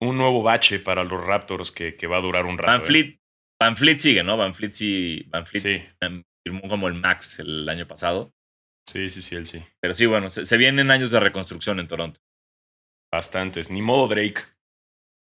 un 0.00 0.16
nuevo 0.16 0.42
bache 0.42 0.78
para 0.80 1.04
los 1.04 1.22
Raptors 1.22 1.70
que, 1.70 1.94
que 1.96 2.06
va 2.06 2.16
a 2.16 2.22
durar 2.22 2.46
un 2.46 2.56
rato. 2.56 2.72
Van 2.72 2.80
¿eh? 2.80 2.84
Fleet, 2.84 3.18
Van 3.60 3.76
Fleet 3.76 3.98
sigue, 3.98 4.22
¿no? 4.22 4.36
Van 4.38 4.54
Fleet 4.54 4.72
sí, 4.72 5.24
Van 5.28 5.44
Fleet 5.46 5.62
Sí, 5.62 5.82
em, 6.00 6.22
firmó 6.42 6.62
como 6.68 6.88
el 6.88 6.94
max 6.94 7.38
el 7.40 7.68
año 7.68 7.86
pasado. 7.86 8.32
sí, 8.88 9.08
sí, 9.10 9.20
sí, 9.20 9.36
él 9.36 9.46
sí. 9.46 9.62
Pero 9.80 9.92
sí, 9.94 10.06
bueno, 10.06 10.30
se, 10.30 10.46
se 10.46 10.56
vienen 10.56 10.90
años 10.90 11.10
de 11.10 11.20
reconstrucción 11.20 11.78
en 11.78 11.88
Toronto. 11.88 12.20
Bastantes. 13.12 13.70
Ni 13.70 13.82
modo 13.82 14.08
Drake. 14.08 14.42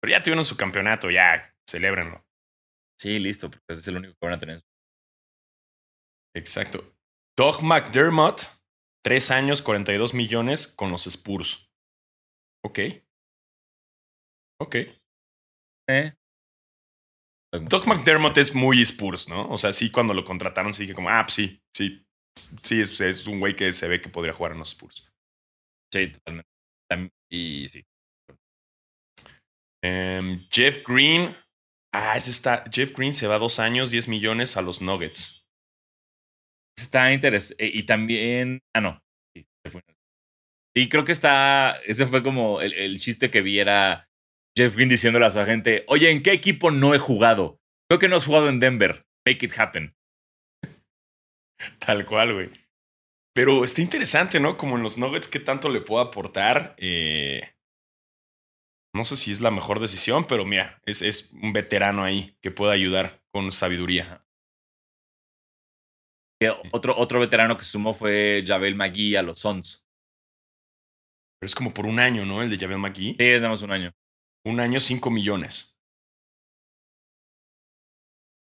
Pero 0.01 0.11
ya 0.11 0.23
tuvieron 0.23 0.45
su 0.45 0.57
campeonato, 0.57 1.11
ya. 1.11 1.55
Celébrenlo. 1.69 2.25
Sí, 2.99 3.19
listo, 3.19 3.51
porque 3.51 3.65
ese 3.69 3.81
es 3.81 3.89
el 3.89 3.97
único 3.97 4.15
que 4.15 4.27
van 4.27 4.35
a 4.35 4.39
tener. 4.39 4.63
Exacto. 6.35 6.97
Doug 7.39 7.63
McDermott, 7.63 8.43
3 9.05 9.31
años, 9.31 9.63
42 9.63 10.15
millones 10.15 10.67
con 10.67 10.91
los 10.91 11.07
Spurs. 11.07 11.71
Ok. 12.65 12.79
Ok. 14.61 14.75
¿Eh? 15.89 16.13
Doug 17.53 17.87
McDermott 17.87 18.37
es 18.39 18.55
muy 18.55 18.83
Spurs, 18.83 19.29
¿no? 19.29 19.49
O 19.51 19.57
sea, 19.57 19.73
sí, 19.73 19.91
cuando 19.91 20.13
lo 20.13 20.25
contrataron, 20.25 20.75
sí 20.75 20.83
dije 20.83 20.95
como, 20.95 21.11
ah, 21.11 21.27
sí, 21.29 21.63
sí. 21.75 22.03
Sí, 22.63 22.81
es, 22.81 23.01
es 23.01 23.27
un 23.27 23.41
güey 23.41 23.57
que 23.57 23.73
se 23.73 23.89
ve 23.89 24.01
que 24.01 24.11
podría 24.11 24.35
jugar 24.35 24.53
en 24.53 24.59
los 24.59 24.71
Spurs. 24.71 25.11
Sí, 25.93 26.09
totalmente. 26.09 26.56
Y 27.31 27.69
sí. 27.69 27.85
Em, 29.83 30.47
Jeff 30.51 30.83
Green. 30.87 31.35
Ah, 31.93 32.17
ese 32.17 32.31
está. 32.31 32.65
Jeff 32.73 32.93
Green 32.93 33.15
se 33.15 33.27
va 33.27 33.39
dos 33.39 33.59
años, 33.59 33.91
10 33.91 34.09
millones 34.09 34.57
a 34.57 34.63
los 34.63 34.81
Nuggets. 34.81 35.45
Está 36.79 37.13
interesante. 37.13 37.67
Y 37.67 37.85
también. 37.85 38.61
Ah, 38.75 38.81
no. 38.81 39.01
Y 40.77 40.89
creo 40.89 41.05
que 41.05 41.13
está. 41.13 41.81
Ese 41.87 42.07
fue 42.07 42.23
como 42.23 42.61
el, 42.61 42.73
el 42.75 43.01
chiste 43.01 43.31
que 43.31 43.41
viera 43.41 44.09
Jeff 44.57 44.75
Green 44.75 44.89
diciéndole 44.89 45.27
a 45.27 45.31
su 45.31 45.39
agente: 45.39 45.85
Oye, 45.89 46.11
¿en 46.11 46.23
qué 46.23 46.33
equipo 46.33 46.71
no 46.71 46.95
he 46.95 46.99
jugado? 46.99 47.61
Creo 47.89 47.99
que 47.99 48.09
no 48.09 48.17
has 48.17 48.27
jugado 48.27 48.49
en 48.49 48.61
Denver. 48.61 49.07
Make 49.27 49.47
it 49.47 49.59
happen. 49.59 49.95
Tal 51.79 52.05
cual, 52.05 52.35
güey. 52.35 52.66
Pero 53.37 53.65
está 53.65 53.83
interesante, 53.83 54.41
¿no? 54.41 54.57
Como 54.57 54.79
en 54.79 54.83
los 54.83 54.97
Nuggets, 54.97 55.29
¿qué 55.29 55.39
tanto 55.39 55.69
le 55.69 55.83
puedo 55.83 56.03
aportar? 56.03 56.75
Eh, 56.79 57.43
no 58.95 59.05
sé 59.05 59.15
si 59.15 59.31
es 59.31 59.43
la 59.43 59.51
mejor 59.51 59.79
decisión, 59.79 60.27
pero 60.27 60.47
mira, 60.47 60.81
es, 60.87 61.03
es 61.03 61.35
un 61.43 61.53
veterano 61.53 62.03
ahí 62.03 62.35
que 62.41 62.51
puede 62.51 62.73
ayudar 62.73 63.23
con 63.31 63.53
sabiduría. 63.53 64.27
Otro, 66.73 66.97
otro 66.97 67.21
veterano 67.21 67.59
que 67.59 67.65
sumó 67.65 67.93
fue 67.93 68.43
Javel 68.47 68.75
McGee 68.75 69.17
a 69.17 69.23
los 69.23 69.39
Suns. 69.39 69.87
Pero 71.39 71.47
es 71.47 71.55
como 71.55 71.75
por 71.75 71.85
un 71.85 72.01
año, 72.01 72.25
¿no? 72.25 72.43
El 72.43 72.49
de 72.49 72.59
Javel 72.59 72.79
McGee. 72.79 73.17
Sí, 73.19 73.25
es 73.27 73.41
nada 73.43 73.51
más 73.51 73.61
un 73.61 73.71
año. 73.71 73.93
Un 74.47 74.61
año, 74.61 74.81
5 74.81 75.11
millones. 75.11 75.79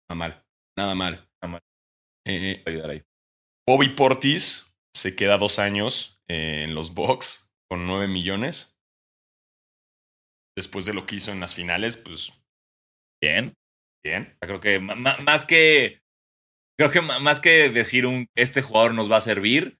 Nada 0.09 0.17
mal. 0.17 0.47
Nada 0.79 0.95
mal. 0.95 1.29
Nada 1.43 1.53
mal. 1.55 1.61
Eh, 2.25 2.63
ayudar 2.65 2.91
ahí. 2.91 3.03
Bobby 3.67 3.89
Portis 3.89 4.67
se 4.97 5.15
queda 5.15 5.37
dos 5.39 5.59
años 5.59 6.21
eh, 6.29 6.63
en 6.65 6.75
los 6.75 6.95
Bucks 6.95 7.53
con 7.69 7.87
9 7.87 8.09
millones. 8.09 8.77
Después 10.57 10.87
de 10.87 10.95
lo 10.95 11.05
que 11.05 11.17
hizo 11.17 11.33
en 11.33 11.41
las 11.41 11.55
finales, 11.55 11.97
pues 11.97 12.33
Bien. 13.23 13.55
bien. 14.05 14.37
Creo 14.41 14.61
que 14.61 14.79
más 14.79 15.45
que. 15.45 16.01
Creo 16.79 16.91
que 16.91 17.01
más 17.01 17.41
que 17.41 17.71
decir 17.71 18.07
un 18.07 18.27
este 18.37 18.61
jugador 18.63 18.93
nos 18.95 19.11
va 19.11 19.17
a 19.17 19.21
servir, 19.23 19.79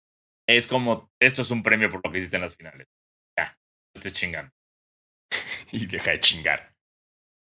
es 0.49 0.67
como 0.67 1.11
esto 1.21 1.43
es 1.43 1.51
un 1.51 1.63
premio 1.63 1.91
por 1.91 2.01
lo 2.05 2.11
que 2.11 2.19
hiciste 2.19 2.37
en 2.37 2.43
las 2.43 2.57
finales. 2.57 2.87
Ya, 3.39 3.57
no 3.95 3.99
estés 3.99 4.13
chingando. 4.15 4.53
Y 5.73 5.87
deja 5.87 6.13
de 6.13 6.21
chingar. 6.21 6.75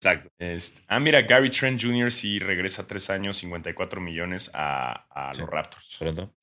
Exacto. 0.01 0.29
Este, 0.39 0.81
ah, 0.87 0.99
mira, 0.99 1.21
Gary 1.21 1.49
Trent 1.49 1.81
Jr. 1.81 2.11
sí 2.11 2.39
regresa 2.39 2.87
tres 2.87 3.09
años, 3.09 3.37
54 3.37 4.01
millones 4.01 4.49
a, 4.53 5.05
a 5.09 5.33
Sí. 5.33 5.41
los 5.41 5.49
Raptors. 5.49 5.95
Pronto. 5.99 6.33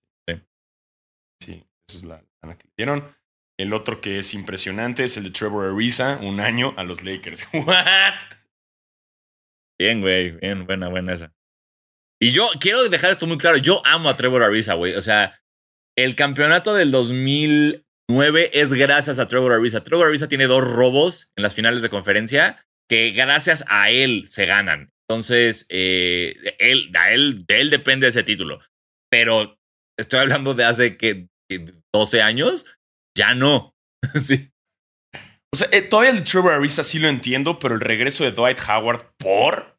Sí, 1.41 1.65
esa 1.89 1.99
es 1.99 2.05
la 2.05 2.23
que 2.57 2.69
dieron. 2.77 3.05
El 3.61 3.75
otro 3.75 4.01
que 4.01 4.19
es 4.19 4.33
impresionante 4.33 5.05
es 5.05 5.19
el 5.19 5.25
de 5.25 5.31
Trevor 5.31 5.75
Ariza, 5.75 6.19
un 6.23 6.41
año 6.41 6.73
a 6.79 6.83
los 6.83 7.03
Lakers. 7.03 7.47
¿What? 7.53 8.15
Bien, 9.79 10.01
güey. 10.01 10.31
Bien, 10.33 10.67
buena, 10.67 10.89
buena 10.89 11.13
esa. 11.13 11.35
Y 12.23 12.33
yo 12.33 12.49
quiero 12.61 12.89
dejar 12.89 13.11
esto 13.11 13.27
muy 13.27 13.39
claro. 13.39 13.57
Yo 13.57 13.83
amo 13.87 14.09
a 14.09 14.17
Trevor 14.17 14.43
Ariza, 14.43 14.75
güey. 14.75 14.95
O 14.95 15.03
sea, 15.03 15.41
el 15.97 16.17
campeonato 16.17 16.75
del 16.75 16.91
2009 16.91 18.51
es 18.53 18.73
gracias 18.73 19.19
a 19.19 19.29
Trevor 19.29 19.53
Ariza. 19.53 19.85
Trevor 19.85 20.09
Ariza 20.09 20.29
tiene 20.29 20.47
dos 20.47 20.63
robos 20.63 21.31
en 21.37 21.43
las 21.43 21.55
finales 21.55 21.83
de 21.83 21.89
conferencia 21.89 22.67
que 22.89 23.11
gracias 23.11 23.65
a 23.69 23.91
él 23.91 24.25
se 24.27 24.47
ganan. 24.47 24.91
Entonces, 25.09 25.67
eh, 25.71 26.35
él, 26.59 26.91
a 26.95 27.13
él, 27.13 27.45
de 27.47 27.61
él 27.61 27.71
depende 27.71 28.07
ese 28.07 28.23
título. 28.23 28.61
Pero 29.11 29.59
estoy 29.99 30.21
hablando 30.21 30.55
de 30.55 30.65
hace 30.65 30.97
que 30.97 31.30
12 31.93 32.23
años, 32.23 32.67
ya 33.17 33.35
no. 33.35 33.75
sí. 34.21 34.51
O 35.53 35.57
sea, 35.57 35.69
eh, 35.73 35.83
todavía 35.83 36.13
el 36.13 36.19
de 36.19 36.23
Trevor 36.23 36.53
Ariza 36.53 36.85
sí 36.85 36.99
lo 36.99 37.09
entiendo, 37.09 37.59
pero 37.59 37.75
el 37.75 37.81
regreso 37.81 38.25
de 38.25 38.31
Dwight 38.31 38.59
Howard 38.69 39.13
por. 39.19 39.79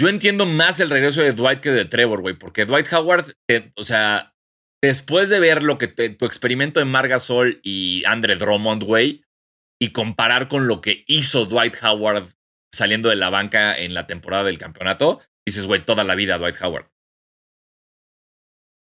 Yo 0.00 0.08
entiendo 0.08 0.46
más 0.46 0.80
el 0.80 0.90
regreso 0.90 1.20
de 1.20 1.32
Dwight 1.32 1.60
que 1.60 1.70
de 1.70 1.84
Trevor, 1.84 2.20
güey, 2.20 2.34
porque 2.34 2.64
Dwight 2.64 2.92
Howard, 2.92 3.34
eh, 3.48 3.72
o 3.76 3.84
sea, 3.84 4.34
después 4.82 5.28
de 5.28 5.40
ver 5.40 5.62
lo 5.62 5.78
que 5.78 5.88
tu 5.88 6.24
experimento 6.24 6.78
de 6.78 6.86
Margasol 6.86 7.60
y 7.62 8.04
Andre 8.06 8.36
Drummond, 8.36 8.84
güey, 8.84 9.24
y 9.80 9.90
comparar 9.90 10.48
con 10.48 10.68
lo 10.68 10.80
que 10.80 11.04
hizo 11.06 11.46
Dwight 11.46 11.76
Howard 11.82 12.28
saliendo 12.74 13.08
de 13.08 13.16
la 13.16 13.30
banca 13.30 13.76
en 13.76 13.94
la 13.94 14.06
temporada 14.06 14.44
del 14.44 14.58
campeonato, 14.58 15.20
dices, 15.46 15.66
güey, 15.66 15.84
toda 15.84 16.04
la 16.04 16.14
vida 16.14 16.38
Dwight 16.38 16.60
Howard. 16.60 16.90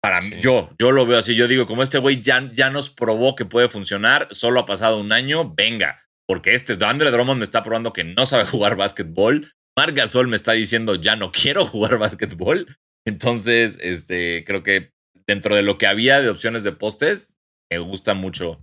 Para 0.04 0.20
mí, 0.20 0.42
yo, 0.42 0.70
yo 0.78 0.92
lo 0.92 1.06
veo 1.06 1.18
así. 1.18 1.34
Yo 1.34 1.48
digo, 1.48 1.66
como 1.66 1.82
este 1.82 1.98
güey 1.98 2.22
ya, 2.22 2.52
ya 2.52 2.70
nos 2.70 2.90
probó 2.90 3.36
que 3.36 3.46
puede 3.46 3.70
funcionar, 3.70 4.28
solo 4.32 4.60
ha 4.60 4.66
pasado 4.66 5.00
un 5.00 5.14
año, 5.14 5.54
venga. 5.56 6.04
Porque 6.28 6.54
este 6.54 6.78
Andre 6.84 7.10
Drummond 7.10 7.40
me 7.40 7.46
está 7.46 7.64
probando 7.64 7.94
que 7.94 8.04
no 8.04 8.26
sabe 8.26 8.46
jugar 8.46 8.76
básquetbol. 8.76 9.52
Marc 9.78 9.96
Gasol 9.96 10.28
me 10.28 10.36
está 10.36 10.52
diciendo, 10.52 10.96
ya 10.96 11.16
no 11.16 11.32
quiero 11.32 11.66
jugar 11.66 11.98
básquetbol. 11.98 12.78
Entonces, 13.08 13.80
este, 13.82 14.44
creo 14.46 14.64
que 14.64 14.92
dentro 15.26 15.56
de 15.56 15.64
lo 15.64 15.78
que 15.78 15.88
había 15.88 16.22
de 16.22 16.30
opciones 16.30 16.64
de 16.64 16.74
postes, 16.74 17.38
me 17.72 17.80
gusta 17.80 18.14
mucho 18.14 18.62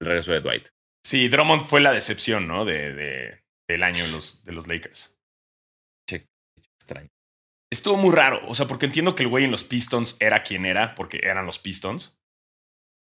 el 0.00 0.08
regreso 0.08 0.32
de 0.32 0.40
Dwight. 0.40 0.68
Sí, 1.06 1.28
Drummond 1.28 1.62
fue 1.62 1.80
la 1.80 1.92
decepción, 1.92 2.46
¿no? 2.48 2.64
De, 2.64 2.92
de 2.92 3.40
del 3.70 3.84
año 3.84 4.04
de 4.04 4.10
los, 4.10 4.44
de 4.44 4.52
los 4.52 4.66
Lakers. 4.66 5.16
Che, 6.08 6.26
extraño. 6.80 7.08
Estuvo 7.72 7.96
muy 7.96 8.14
raro, 8.14 8.40
o 8.48 8.54
sea, 8.54 8.66
porque 8.66 8.86
entiendo 8.86 9.14
que 9.14 9.22
el 9.22 9.28
güey 9.28 9.44
en 9.44 9.50
los 9.50 9.64
Pistons 9.64 10.16
era 10.20 10.42
quien 10.42 10.66
era, 10.66 10.94
porque 10.94 11.20
eran 11.22 11.46
los 11.46 11.58
Pistons. 11.58 12.18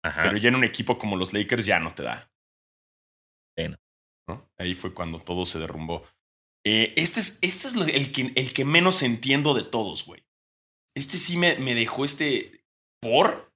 Ajá. 0.05 0.25
Pero 0.25 0.37
ya 0.37 0.49
en 0.49 0.57
un 0.57 0.65
equipo 0.65 0.99
como 0.99 1.17
los 1.17 1.33
Lakers 1.33 1.65
ya 1.65 1.81
no 1.81 1.95
te 1.95 2.03
da. 2.03 2.31
Bueno. 3.57 3.79
¿no? 4.29 4.51
Ahí 4.59 4.75
fue 4.75 4.93
cuando 4.93 5.19
todo 5.19 5.47
se 5.47 5.59
derrumbó. 5.59 6.05
Eh, 6.65 6.93
este 6.97 7.21
es, 7.21 7.39
este 7.43 7.69
es 7.69 7.75
el, 7.75 8.13
que, 8.13 8.33
el 8.35 8.53
que 8.53 8.65
menos 8.65 9.03
entiendo 9.03 9.55
de 9.55 9.65
todos, 9.65 10.05
güey. 10.07 10.25
Este 10.95 11.19
sí 11.19 11.37
me, 11.37 11.57
me 11.57 11.75
dejó 11.75 12.05
este. 12.05 12.65
¿Por? 13.01 13.53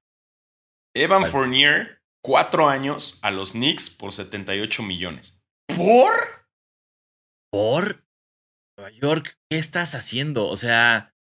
Evan. 0.95 1.31
Fournier, 1.31 2.03
cuatro 2.25 2.69
años 2.69 3.19
a 3.23 3.31
los 3.31 3.53
Knicks 3.53 3.91
por 3.91 4.13
78 4.13 4.83
millones. 4.83 5.45
¿Por? 5.69 6.15
¿Por? 7.53 8.06
Nueva 8.77 8.91
York, 8.93 9.37
¿qué 9.51 9.59
estás 9.59 9.95
haciendo? 9.95 10.49
O 10.49 10.57
sea, 10.57 11.14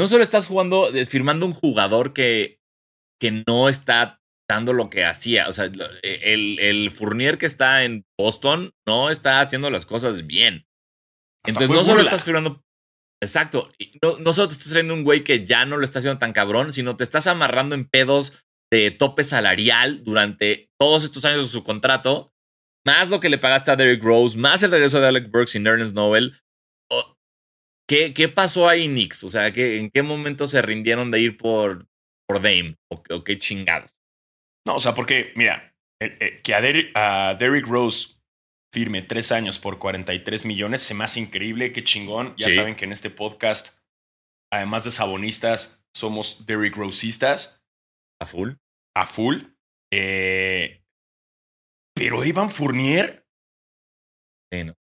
no 0.00 0.06
solo 0.08 0.22
estás 0.22 0.46
jugando, 0.46 0.94
eh, 0.94 1.06
firmando 1.06 1.46
un 1.46 1.52
jugador 1.52 2.12
que, 2.12 2.58
que 3.20 3.42
no 3.46 3.68
está 3.68 4.20
dando 4.48 4.72
lo 4.72 4.88
que 4.90 5.04
hacía. 5.04 5.48
O 5.48 5.52
sea, 5.52 5.66
lo- 5.66 5.86
e, 6.02 6.32
el, 6.32 6.58
el 6.60 6.90
Fournier 6.90 7.38
que 7.38 7.46
está 7.46 7.84
en 7.84 8.04
Boston 8.18 8.70
no 8.86 9.10
está 9.10 9.40
haciendo 9.40 9.70
las 9.70 9.84
cosas 9.86 10.26
bien. 10.26 10.64
Hasta 11.44 11.64
Entonces, 11.64 11.68
no 11.70 11.82
solo 11.82 11.96
burla. 11.96 12.02
estás 12.10 12.24
firmando. 12.24 12.62
Exacto. 13.22 13.70
No, 14.02 14.18
no 14.18 14.32
solo 14.32 14.48
te 14.48 14.54
estás 14.54 14.70
trayendo 14.70 14.94
un 14.94 15.02
güey 15.04 15.24
que 15.24 15.44
ya 15.44 15.64
no 15.64 15.78
lo 15.78 15.84
está 15.84 15.98
haciendo 16.00 16.18
tan 16.18 16.32
cabrón, 16.32 16.72
sino 16.72 16.96
te 16.96 17.04
estás 17.04 17.26
amarrando 17.26 17.74
en 17.74 17.88
pedos 17.88 18.44
de 18.72 18.90
tope 18.90 19.24
salarial 19.24 20.04
durante 20.04 20.68
todos 20.78 21.04
estos 21.04 21.24
años 21.24 21.46
de 21.46 21.50
su 21.50 21.64
contrato, 21.64 22.32
más 22.84 23.08
lo 23.08 23.20
que 23.20 23.28
le 23.28 23.38
pagaste 23.38 23.70
a 23.70 23.76
Derrick 23.76 24.02
Rose, 24.02 24.36
más 24.36 24.62
el 24.64 24.72
regreso 24.72 25.00
de 25.00 25.06
Alec 25.06 25.30
Burks 25.30 25.54
y 25.54 25.58
Ernest 25.58 25.94
Noel. 25.94 26.36
¿Qué, 27.88 28.12
¿Qué 28.14 28.28
pasó 28.28 28.68
ahí, 28.68 28.86
Knicks? 28.88 29.24
O 29.24 29.28
sea, 29.28 29.52
¿qué, 29.52 29.78
¿en 29.78 29.90
qué 29.90 30.02
momento 30.02 30.46
se 30.46 30.60
rindieron 30.62 31.10
de 31.10 31.20
ir 31.20 31.36
por, 31.36 31.86
por 32.28 32.36
Dame? 32.42 32.76
¿O, 32.90 33.02
o 33.10 33.24
qué 33.24 33.38
chingados? 33.38 33.92
No, 34.66 34.74
o 34.76 34.80
sea, 34.80 34.94
porque, 34.94 35.32
mira, 35.36 35.72
eh, 36.02 36.40
que 36.42 36.54
a 36.54 36.60
Derrick, 36.60 36.90
a 36.96 37.36
Derrick 37.38 37.66
Rose 37.66 38.16
firme 38.74 39.02
tres 39.02 39.30
años 39.32 39.58
por 39.60 39.78
43 39.78 40.44
millones 40.44 40.82
se 40.82 40.94
me 40.94 41.04
hace 41.04 41.20
increíble, 41.20 41.72
qué 41.72 41.84
chingón. 41.84 42.34
Ya 42.36 42.50
Sí. 42.50 42.56
saben 42.56 42.74
que 42.74 42.84
en 42.84 42.92
este 42.92 43.08
podcast, 43.10 43.78
además 44.52 44.84
de 44.84 44.90
sabonistas, 44.90 45.86
somos 45.96 46.44
Derrick 46.46 46.76
Roseistas 46.76 47.62
¿A 48.20 48.26
full? 48.26 48.54
a 48.96 49.06
full. 49.06 49.42
Eh, 49.92 50.82
pero 51.94 52.24
Evan 52.24 52.50
Fournier 52.50 53.24
Sí, 54.52 54.64
no. 54.64 54.74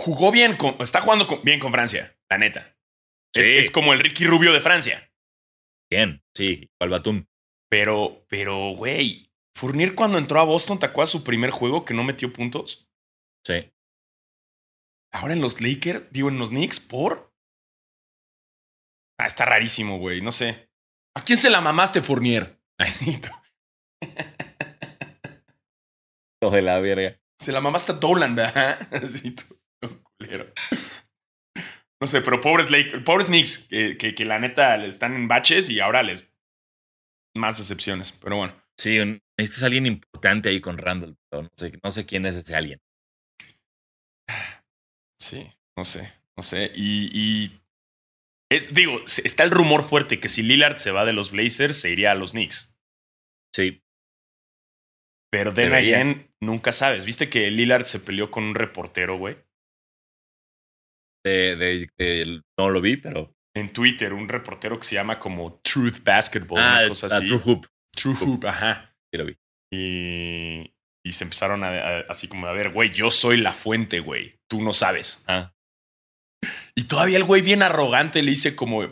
Jugó 0.00 0.30
bien, 0.32 0.56
con, 0.56 0.76
está 0.80 1.00
jugando 1.00 1.26
con- 1.26 1.42
bien 1.42 1.60
con 1.60 1.72
Francia, 1.72 2.16
la 2.30 2.38
neta. 2.38 2.76
Es, 3.34 3.48
Sí. 3.48 3.56
es 3.58 3.70
como 3.70 3.92
el 3.92 4.00
Ricky 4.00 4.26
Rubio 4.26 4.52
de 4.52 4.60
Francia. 4.60 5.12
Bien, 5.90 6.22
sí, 6.36 6.68
igual 6.80 6.90
Batum. 6.90 7.26
Pero, 7.70 8.24
pero, 8.28 8.70
güey, 8.74 9.30
Fournier 9.56 9.94
cuando 9.94 10.18
entró 10.18 10.40
a 10.40 10.44
Boston, 10.44 10.78
¿te 10.78 10.86
acuerdas 10.86 11.10
su 11.10 11.22
primer 11.22 11.50
juego 11.50 11.84
que 11.84 11.94
no 11.94 12.02
metió 12.04 12.32
puntos? 12.32 12.88
Sí. 13.46 13.72
Ahora 15.12 15.34
en 15.34 15.40
los 15.40 15.60
Lakers, 15.60 16.10
digo, 16.12 16.28
en 16.28 16.38
los 16.38 16.50
Knicks, 16.50 16.80
¿por? 16.80 17.32
Ah, 19.18 19.26
está 19.26 19.44
rarísimo, 19.44 19.98
güey, 19.98 20.20
no 20.22 20.32
sé. 20.32 20.70
¿A 21.16 21.24
quién 21.24 21.36
se 21.36 21.50
la 21.50 21.60
mamaste, 21.60 22.00
Fournier? 22.00 22.58
Ay, 22.78 22.90
Nito. 23.04 23.30
De 26.40 26.62
la 26.62 26.80
verga. 26.80 27.20
Se 27.38 27.52
la 27.52 27.60
mamaste 27.60 27.92
a 27.92 27.96
Dolan, 27.96 28.34
¿verdad? 28.34 28.78
Tú, 29.36 29.44
culero. 29.46 29.59
No 32.00 32.06
sé, 32.06 32.22
pero 32.22 32.40
pobres 32.40 32.70
Lakers, 32.70 33.02
pobres 33.02 33.26
Knicks, 33.26 33.68
que, 33.68 33.98
que, 33.98 34.14
que 34.14 34.24
la 34.24 34.38
neta 34.38 34.76
le 34.78 34.88
están 34.88 35.14
en 35.14 35.28
baches 35.28 35.68
y 35.68 35.80
ahora 35.80 36.02
les... 36.02 36.34
Más 37.36 37.58
decepciones, 37.58 38.12
pero 38.12 38.36
bueno. 38.36 38.54
Sí, 38.78 38.98
necesitas 39.38 39.64
alguien 39.64 39.86
importante 39.86 40.48
ahí 40.48 40.60
con 40.60 40.78
Randall, 40.78 41.16
pero 41.30 41.42
no 41.42 41.50
sé, 41.56 41.78
no 41.82 41.90
sé 41.90 42.06
quién 42.06 42.24
es 42.24 42.36
ese 42.36 42.56
alguien. 42.56 42.80
Sí, 45.20 45.46
no 45.76 45.84
sé, 45.84 46.12
no 46.36 46.42
sé. 46.42 46.72
Y, 46.74 47.10
y 47.12 47.60
es, 48.50 48.74
digo, 48.74 49.00
está 49.04 49.42
el 49.44 49.50
rumor 49.50 49.82
fuerte 49.82 50.18
que 50.18 50.28
si 50.28 50.42
Lillard 50.42 50.76
se 50.78 50.90
va 50.90 51.04
de 51.04 51.12
los 51.12 51.30
Blazers, 51.30 51.80
se 51.80 51.90
iría 51.90 52.12
a 52.12 52.14
los 52.14 52.32
Knicks. 52.32 52.74
Sí, 53.54 53.82
Pero 55.30 55.50
again, 55.50 56.32
nunca 56.40 56.72
sabes. 56.72 57.04
¿Viste 57.04 57.28
que 57.28 57.50
Lillard 57.50 57.84
se 57.84 58.00
peleó 58.00 58.30
con 58.30 58.44
un 58.44 58.54
reportero, 58.54 59.18
güey? 59.18 59.36
De, 61.24 61.56
de- 61.56 61.88
de- 61.98 62.42
no 62.58 62.70
lo 62.70 62.80
vi, 62.80 62.96
pero. 62.96 63.34
En 63.56 63.72
Twitter, 63.72 64.12
un 64.12 64.28
reportero 64.28 64.78
que 64.78 64.84
se 64.84 64.94
llama 64.94 65.18
como 65.18 65.60
Truth 65.62 66.02
Basketball, 66.04 66.60
ah, 66.60 66.78
una 66.80 66.88
cosa 66.88 67.06
a 67.08 67.18
así. 67.18 67.26
True 67.28 67.40
Hoop. 67.44 67.66
True 67.96 68.14
Hoop, 68.20 68.46
ajá. 68.46 68.94
Sí 69.12 69.18
lo 69.18 69.26
vi. 69.26 69.36
Y, 69.72 70.72
y 71.04 71.12
se 71.12 71.24
empezaron 71.24 71.64
a, 71.64 71.68
a- 71.68 72.00
así 72.08 72.28
como 72.28 72.46
a 72.46 72.52
ver, 72.52 72.70
güey, 72.72 72.90
yo 72.92 73.10
soy 73.10 73.36
la 73.38 73.52
fuente, 73.52 74.00
güey. 74.00 74.36
Tú 74.48 74.62
no 74.62 74.72
sabes. 74.72 75.24
Ah, 75.26 75.52
Y 76.76 76.84
todavía 76.84 77.18
el 77.18 77.24
güey 77.24 77.42
bien 77.42 77.62
arrogante 77.62 78.22
le 78.22 78.30
dice 78.30 78.54
como, 78.56 78.82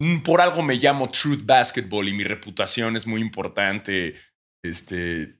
"Mm, 0.00 0.20
por 0.22 0.40
algo 0.40 0.62
me 0.62 0.76
llamo 0.76 1.10
Truth 1.10 1.44
Basketball 1.44 2.08
y 2.08 2.12
mi 2.12 2.24
reputación 2.24 2.96
es 2.96 3.06
muy 3.06 3.20
importante. 3.20 4.16
Este, 4.64 5.38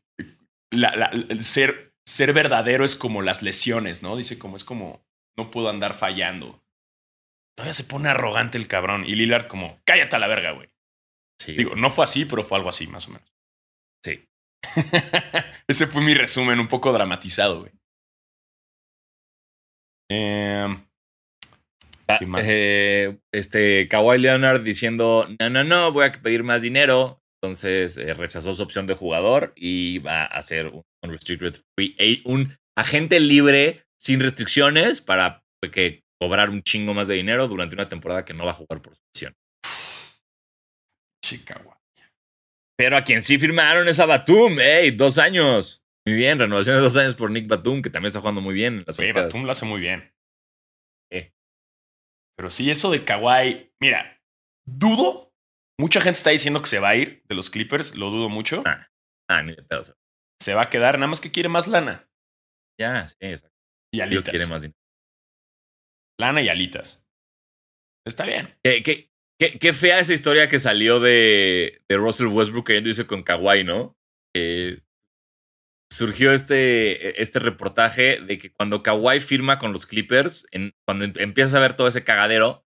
la- 0.72 0.94
la- 0.94 1.06
el 1.06 1.42
ser, 1.42 1.94
ser 2.06 2.32
verdadero 2.34 2.84
es 2.84 2.94
como 2.94 3.22
las 3.22 3.42
lesiones, 3.42 4.02
¿no? 4.02 4.16
Dice 4.16 4.38
como 4.38 4.56
es 4.56 4.64
como, 4.64 5.02
no 5.36 5.50
puedo 5.50 5.68
andar 5.68 5.94
fallando. 5.94 6.62
Todavía 7.56 7.74
se 7.74 7.84
pone 7.84 8.08
arrogante 8.08 8.58
el 8.58 8.68
cabrón. 8.68 9.04
Y 9.06 9.14
Lillard 9.14 9.46
como, 9.46 9.80
cállate 9.84 10.16
a 10.16 10.18
la 10.18 10.26
verga, 10.26 10.52
güey. 10.52 10.68
sí. 11.40 11.52
Digo, 11.52 11.74
no 11.76 11.90
fue 11.90 12.04
así, 12.04 12.24
pero 12.24 12.42
fue 12.42 12.58
algo 12.58 12.68
así, 12.70 12.86
más 12.86 13.06
o 13.08 13.12
menos. 13.12 13.32
Sí. 14.04 14.28
Ese 15.68 15.86
fue 15.86 16.02
mi 16.02 16.14
resumen, 16.14 16.58
un 16.60 16.68
poco 16.68 16.92
dramatizado, 16.92 17.60
güey. 17.60 17.72
Em, 20.10 20.84
Ah, 22.06 22.16
¿qué 22.18 22.26
más? 22.26 22.42
eh, 22.46 23.18
este 23.32 23.88
Kawhi 23.88 24.18
Leonard 24.18 24.62
diciendo: 24.62 25.26
No, 25.40 25.48
no, 25.48 25.64
no, 25.64 25.90
voy 25.92 26.04
a 26.04 26.12
pedir 26.12 26.42
más 26.44 26.60
dinero. 26.62 27.22
Entonces 27.42 27.96
eh, 27.96 28.12
rechazó 28.14 28.54
su 28.54 28.62
opción 28.62 28.86
de 28.86 28.94
jugador 28.94 29.52
y 29.56 29.98
va 29.98 30.24
a 30.24 30.42
ser 30.42 30.66
un 30.68 30.82
unrestricted 31.02 31.54
free 31.74 31.96
a- 31.98 32.28
un 32.28 32.56
agente 32.76 33.20
libre 33.20 33.83
sin 34.04 34.20
restricciones 34.20 35.00
para 35.00 35.42
que 35.72 36.04
cobrar 36.20 36.50
un 36.50 36.62
chingo 36.62 36.92
más 36.92 37.08
de 37.08 37.14
dinero 37.14 37.48
durante 37.48 37.74
una 37.74 37.88
temporada 37.88 38.24
que 38.24 38.34
no 38.34 38.44
va 38.44 38.50
a 38.50 38.54
jugar 38.54 38.82
por 38.82 38.94
su 38.94 39.02
opción. 39.14 39.34
Chicago. 41.24 41.76
Pero 42.76 42.96
a 42.96 43.04
quien 43.04 43.22
sí 43.22 43.38
firmaron 43.38 43.88
es 43.88 43.98
a 43.98 44.06
Batum, 44.06 44.60
¡ey! 44.60 44.90
Dos 44.90 45.18
años. 45.18 45.82
Muy 46.06 46.16
bien, 46.16 46.38
renovación 46.38 46.76
de 46.76 46.82
dos 46.82 46.96
años 46.96 47.14
por 47.14 47.30
Nick 47.30 47.48
Batum, 47.48 47.80
que 47.80 47.88
también 47.88 48.08
está 48.08 48.20
jugando 48.20 48.42
muy 48.42 48.52
bien 48.52 48.78
en 48.78 48.84
las 48.86 48.98
Oye. 48.98 49.12
Batum 49.12 49.44
lo 49.44 49.52
hace 49.52 49.64
muy 49.64 49.80
bien. 49.80 50.12
Eh. 51.10 51.32
Pero 52.36 52.50
sí, 52.50 52.70
eso 52.70 52.90
de 52.90 53.04
Kawhi. 53.04 53.72
Mira, 53.80 54.20
dudo. 54.66 55.32
Mucha 55.80 56.00
gente 56.00 56.18
está 56.18 56.30
diciendo 56.30 56.60
que 56.60 56.68
se 56.68 56.78
va 56.78 56.90
a 56.90 56.96
ir 56.96 57.22
de 57.26 57.34
los 57.34 57.48
Clippers. 57.48 57.96
Lo 57.96 58.10
dudo 58.10 58.28
mucho. 58.28 58.62
Ah. 58.66 58.88
Ah, 59.30 59.42
ni 59.42 59.54
de 59.54 59.62
pedo. 59.62 59.82
Se 60.40 60.54
va 60.54 60.62
a 60.62 60.70
quedar, 60.70 60.98
nada 60.98 61.08
más 61.08 61.20
que 61.20 61.30
quiere 61.30 61.48
más 61.48 61.66
lana. 61.66 62.06
Ya, 62.78 63.06
sí, 63.06 63.16
exacto. 63.20 63.53
Y 63.96 64.00
alitas. 64.00 64.30
quiere 64.30 64.46
más 64.46 64.62
dinero. 64.62 64.78
Lana 66.18 66.42
y 66.42 66.48
alitas. 66.48 67.04
Está 68.06 68.24
bien. 68.24 68.54
Qué, 68.62 68.82
qué, 68.82 69.10
qué, 69.38 69.58
qué 69.58 69.72
fea 69.72 69.98
esa 69.98 70.12
historia 70.12 70.48
que 70.48 70.58
salió 70.58 71.00
de, 71.00 71.82
de 71.88 71.96
Russell 71.96 72.26
Westbrook 72.28 72.66
queriendo 72.66 72.90
irse 72.90 73.06
con 73.06 73.22
Kawhi, 73.22 73.64
¿no? 73.64 73.96
Eh, 74.36 74.80
surgió 75.92 76.32
este, 76.32 77.20
este 77.22 77.38
reportaje 77.38 78.20
de 78.20 78.38
que 78.38 78.52
cuando 78.52 78.82
Kawhi 78.82 79.20
firma 79.20 79.58
con 79.58 79.72
los 79.72 79.86
Clippers, 79.86 80.46
en, 80.50 80.74
cuando 80.86 81.04
em- 81.04 81.14
empiezas 81.16 81.54
a 81.54 81.60
ver 81.60 81.76
todo 81.76 81.88
ese 81.88 82.04
cagadero, 82.04 82.66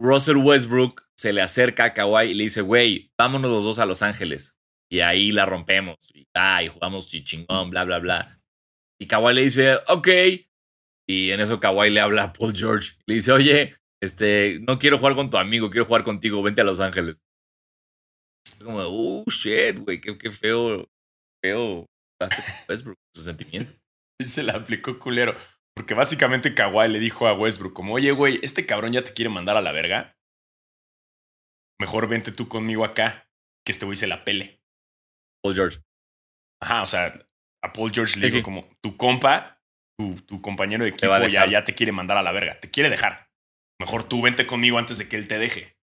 Russell 0.00 0.36
Westbrook 0.38 1.08
se 1.16 1.32
le 1.32 1.40
acerca 1.42 1.84
a 1.84 1.94
Kawhi 1.94 2.30
y 2.30 2.34
le 2.34 2.44
dice, 2.44 2.60
güey, 2.60 3.12
vámonos 3.16 3.50
los 3.50 3.64
dos 3.64 3.78
a 3.78 3.86
Los 3.86 4.02
Ángeles. 4.02 4.58
Y 4.90 5.00
ahí 5.00 5.32
la 5.32 5.46
rompemos. 5.46 5.96
Y, 6.12 6.26
ah, 6.34 6.62
y 6.62 6.68
jugamos 6.68 7.08
chingón, 7.08 7.70
bla, 7.70 7.84
bla, 7.84 7.98
bla. 7.98 8.41
Y 9.02 9.08
Kawhi 9.08 9.34
le 9.34 9.42
dice, 9.42 9.80
ok. 9.88 10.08
Y 11.08 11.32
en 11.32 11.40
eso 11.40 11.58
Kawhi 11.58 11.90
le 11.90 11.98
habla 11.98 12.22
a 12.22 12.32
Paul 12.32 12.54
George. 12.54 12.92
Le 13.08 13.16
dice, 13.16 13.32
oye, 13.32 13.76
este, 14.00 14.60
no 14.60 14.78
quiero 14.78 14.98
jugar 14.98 15.16
con 15.16 15.28
tu 15.28 15.38
amigo, 15.38 15.70
quiero 15.70 15.86
jugar 15.86 16.04
contigo, 16.04 16.40
vente 16.40 16.60
a 16.60 16.64
Los 16.64 16.78
Ángeles. 16.78 17.20
Es 18.46 18.62
como, 18.62 18.78
oh, 18.78 19.24
shit, 19.26 19.80
güey, 19.80 20.00
qué, 20.00 20.16
qué 20.16 20.30
feo, 20.30 20.88
feo. 21.42 21.86
Westbrook, 22.68 22.96
sus 23.12 23.24
sentimientos. 23.24 23.76
Y 24.20 24.24
se 24.24 24.44
la 24.44 24.52
aplicó 24.52 25.00
culero. 25.00 25.34
Porque 25.74 25.94
básicamente 25.94 26.54
Kawhi 26.54 26.86
le 26.86 27.00
dijo 27.00 27.26
a 27.26 27.34
Westbrook 27.34 27.72
como, 27.72 27.94
oye, 27.94 28.12
güey, 28.12 28.38
este 28.44 28.66
cabrón 28.66 28.92
ya 28.92 29.02
te 29.02 29.14
quiere 29.14 29.30
mandar 29.30 29.56
a 29.56 29.62
la 29.62 29.72
verga. 29.72 30.16
Mejor 31.80 32.08
vente 32.08 32.30
tú 32.30 32.46
conmigo 32.46 32.84
acá, 32.84 33.26
que 33.66 33.72
este 33.72 33.84
güey 33.84 33.96
se 33.96 34.06
la 34.06 34.22
pele. 34.22 34.60
Paul 35.42 35.56
George. 35.56 35.80
Ajá, 36.60 36.82
o 36.82 36.86
sea, 36.86 37.26
a 37.62 37.72
Paul 37.72 37.92
George 37.92 38.18
le 38.18 38.26
digo 38.26 38.38
sí. 38.38 38.42
como, 38.42 38.68
tu 38.80 38.96
compa, 38.96 39.60
tu, 39.98 40.16
tu 40.22 40.40
compañero 40.42 40.84
de 40.84 40.90
equipo 40.90 41.16
ya, 41.28 41.46
ya 41.46 41.64
te 41.64 41.74
quiere 41.74 41.92
mandar 41.92 42.16
a 42.16 42.22
la 42.22 42.32
verga. 42.32 42.58
Te 42.60 42.70
quiere 42.70 42.90
dejar. 42.90 43.28
Mejor 43.80 44.08
tú 44.08 44.22
vente 44.22 44.46
conmigo 44.46 44.78
antes 44.78 44.98
de 44.98 45.08
que 45.08 45.16
él 45.16 45.28
te 45.28 45.38
deje. 45.38 45.76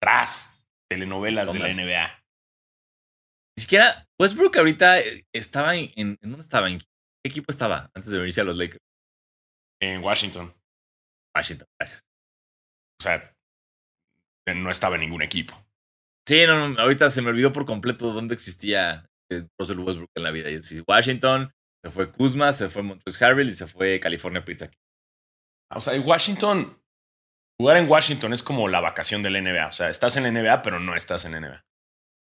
Tras 0.00 0.64
telenovelas 0.88 1.52
de 1.52 1.58
la. 1.58 1.72
NBA. 1.72 2.24
Ni 3.56 3.62
siquiera 3.62 4.08
Westbrook 4.18 4.56
ahorita 4.56 5.00
eh, 5.00 5.26
estaba 5.32 5.74
en, 5.74 5.92
en, 5.96 6.18
¿en 6.22 6.30
dónde 6.30 6.40
estaba? 6.40 6.68
¿En 6.70 6.78
qué 6.78 6.86
equipo 7.24 7.50
estaba 7.50 7.90
antes 7.94 8.10
de 8.10 8.18
venirse 8.18 8.40
a 8.40 8.44
los 8.44 8.56
Lakers? 8.56 8.82
En 9.80 10.02
Washington. 10.02 10.54
Washington, 11.34 11.66
gracias. 11.78 12.02
O 13.00 13.02
sea, 13.02 13.36
no 14.54 14.70
estaba 14.70 14.96
en 14.96 15.02
ningún 15.02 15.22
equipo. 15.22 15.54
Sí, 16.26 16.46
no, 16.46 16.68
no, 16.68 16.80
ahorita 16.80 17.10
se 17.10 17.22
me 17.22 17.30
olvidó 17.30 17.52
por 17.52 17.66
completo 17.66 18.12
dónde 18.12 18.34
existía 18.34 19.04
eh, 19.04 19.09
Russell 19.58 19.78
Westbrook 19.78 20.10
en 20.16 20.22
la 20.22 20.30
vida. 20.30 20.50
Y 20.50 20.60
sí, 20.60 20.82
Washington, 20.86 21.52
se 21.84 21.90
fue 21.90 22.12
Kuzma, 22.12 22.52
se 22.52 22.68
fue 22.68 22.82
Montrezl 22.82 23.24
Harrell 23.24 23.48
y 23.48 23.54
se 23.54 23.66
fue 23.66 24.00
California 24.00 24.44
Pizza. 24.44 24.70
O 25.72 25.80
sea, 25.80 25.94
en 25.94 26.06
Washington, 26.06 26.82
jugar 27.58 27.76
en 27.76 27.88
Washington 27.88 28.32
es 28.32 28.42
como 28.42 28.68
la 28.68 28.80
vacación 28.80 29.22
del 29.22 29.42
NBA. 29.42 29.68
O 29.68 29.72
sea, 29.72 29.88
estás 29.88 30.16
en 30.16 30.24
la 30.24 30.30
NBA, 30.30 30.62
pero 30.62 30.80
no 30.80 30.94
estás 30.94 31.24
en 31.24 31.32
la 31.32 31.40
NBA. 31.40 31.64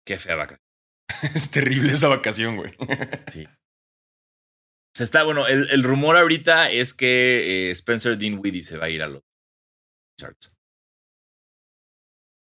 Qué 0.06 0.18
fea 0.18 0.36
vaca. 0.36 0.60
es 1.36 1.52
terrible 1.52 1.94
esa 1.94 2.08
vacación, 2.08 2.58
güey. 2.58 2.74
Se 4.96 5.04
está, 5.04 5.24
bueno, 5.24 5.48
el, 5.48 5.70
el 5.70 5.84
rumor 5.84 6.18
ahorita 6.18 6.72
es 6.72 6.94
que 6.94 7.70
eh, 7.70 7.72
Spencer 7.72 8.18
Dinwiddie 8.18 8.64
se 8.64 8.78
va 8.78 8.88
a 8.88 8.90
ir 8.90 9.02
a 9.02 9.08
los 9.08 9.22
Wizards. 10.20 10.54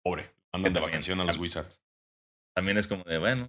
Pobre. 0.03 0.33
Andan 0.51 0.73
de 0.73 0.79
vacación 0.79 1.21
a 1.21 1.25
los 1.25 1.37
Wizards. 1.37 1.79
También 2.55 2.77
es 2.77 2.87
como 2.87 3.03
de, 3.03 3.17
bueno, 3.17 3.47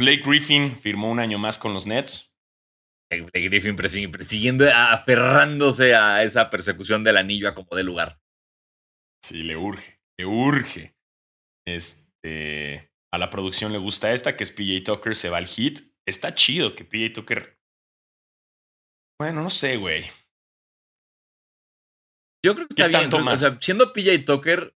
Blake 0.00 0.22
Griffin 0.24 0.76
firmó 0.76 1.10
un 1.10 1.20
año 1.20 1.38
más 1.38 1.58
con 1.58 1.74
los 1.74 1.86
Nets. 1.86 2.34
Blake 3.10 3.48
Griffin 3.48 3.76
persiguiendo, 3.76 4.64
aferrándose 4.74 5.94
a 5.94 6.22
esa 6.22 6.48
persecución 6.48 7.04
del 7.04 7.18
anillo 7.18 7.48
a 7.48 7.54
como 7.54 7.76
de 7.76 7.82
lugar. 7.82 8.20
Sí, 9.24 9.42
le 9.42 9.56
urge. 9.56 10.00
Le 10.18 10.26
urge. 10.26 10.94
Este. 11.66 12.90
A 13.12 13.18
la 13.18 13.28
producción 13.28 13.72
le 13.72 13.78
gusta 13.78 14.12
esta, 14.12 14.36
que 14.36 14.44
es 14.44 14.50
PJ 14.50 14.82
Tucker, 14.84 15.14
se 15.14 15.28
va 15.28 15.36
al 15.36 15.46
hit. 15.46 15.80
Está 16.06 16.34
chido 16.34 16.74
que 16.74 16.84
PJ 16.84 17.12
Tucker. 17.12 17.58
Bueno, 19.20 19.42
no 19.42 19.50
sé, 19.50 19.76
güey. 19.76 20.04
Yo 22.44 22.54
creo 22.54 22.66
que 22.66 22.74
¿Qué 22.74 22.82
está 22.82 22.98
bien. 22.98 23.10
tanto 23.10 23.20
más? 23.24 23.42
O 23.42 23.50
sea, 23.50 23.60
siendo 23.60 23.92
PJ 23.92 24.24
Tucker, 24.24 24.74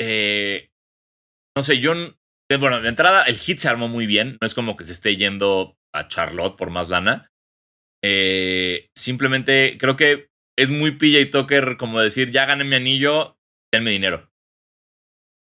eh, 0.00 0.70
no 1.56 1.62
sé, 1.62 1.78
yo. 1.78 1.92
De- 2.50 2.56
bueno, 2.56 2.80
de 2.80 2.88
entrada, 2.88 3.24
el 3.24 3.36
hit 3.36 3.58
se 3.58 3.68
armó 3.68 3.88
muy 3.88 4.06
bien. 4.06 4.38
No 4.40 4.46
es 4.46 4.54
como 4.54 4.76
que 4.76 4.84
se 4.84 4.92
esté 4.92 5.16
yendo 5.16 5.76
a 5.94 6.08
Charlotte 6.08 6.56
por 6.56 6.70
más 6.70 6.88
lana. 6.88 7.30
Eh, 8.04 8.88
simplemente 8.96 9.76
creo 9.78 9.96
que 9.96 10.28
es 10.58 10.70
muy 10.70 10.92
PJ 10.92 11.30
Tucker 11.30 11.76
como 11.76 12.00
decir, 12.00 12.30
ya 12.30 12.46
gané 12.46 12.64
mi 12.64 12.76
anillo, 12.76 13.38
denme 13.72 13.90
dinero. 13.90 14.30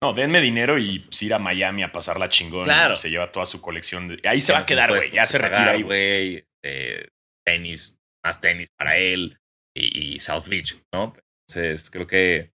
No, 0.02 0.14
denme 0.14 0.40
dinero 0.40 0.78
y 0.78 1.00
pues, 1.00 1.22
ir 1.24 1.34
a 1.34 1.40
Miami 1.40 1.84
a 1.84 1.92
pasarla 1.92 2.30
chingón. 2.30 2.64
Claro. 2.64 2.96
Se 2.96 3.10
lleva 3.10 3.32
toda 3.32 3.46
su 3.46 3.62
colección. 3.62 4.08
De... 4.08 4.28
Ahí 4.28 4.40
se 4.40 4.54
va 4.54 4.60
a 4.60 4.66
quedar, 4.66 4.90
güey. 4.90 5.12
Ya 5.12 5.26
se 5.26 5.38
retira 5.38 5.60
pagar, 5.60 5.76
ahí, 5.76 5.82
güey. 5.84 6.36
este, 6.64 7.10
tenis, 7.46 8.00
más 8.24 8.40
tenis 8.40 8.70
para 8.78 8.98
él 8.98 9.38
y, 9.76 10.14
y 10.16 10.20
South 10.20 10.48
Beach, 10.48 10.82
¿no? 10.94 11.14
Entonces, 11.50 11.90
creo 11.92 12.08
que 12.08 12.54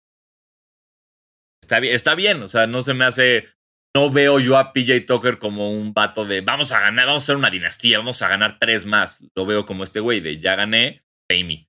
está 1.63 1.81
bien, 1.81 1.95
está 1.95 2.15
bien. 2.15 2.43
O 2.43 2.49
sea, 2.49 2.67
no 2.67 2.83
se 2.83 2.93
me 2.95 3.05
hace. 3.07 3.49
No 3.97 4.11
veo 4.11 4.39
yo 4.39 4.57
a 4.57 4.73
PJ 4.73 5.01
Tucker 5.01 5.39
como 5.39 5.71
un 5.73 5.93
vato 5.93 6.25
de 6.25 6.43
vamos 6.43 6.71
a 6.71 6.81
ganar, 6.81 7.07
vamos 7.07 7.23
a 7.23 7.25
hacer 7.25 7.37
una 7.37 7.51
dinastía, 7.51 7.99
vamos 7.99 8.23
a 8.23 8.29
ganar 8.29 8.59
tres 8.59 8.87
más. 8.87 9.25
Lo 9.35 9.47
veo 9.47 9.67
como 9.67 9.83
este 9.83 9.99
güey 10.01 10.21
de 10.21 10.39
ya 10.39 10.55
gané, 10.55 11.05
pay 11.29 11.43
me. 11.45 11.69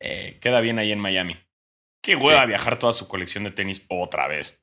Eh, 0.00 0.38
queda 0.40 0.60
bien 0.60 0.78
ahí 0.80 0.90
en 0.90 0.98
Miami. 0.98 1.36
Qué 2.02 2.16
hueva 2.16 2.42
Sí. 2.42 2.48
viajar 2.48 2.78
toda 2.80 2.92
su 2.92 3.06
colección 3.06 3.44
de 3.44 3.52
tenis 3.52 3.86
otra 3.88 4.26
vez. 4.26 4.60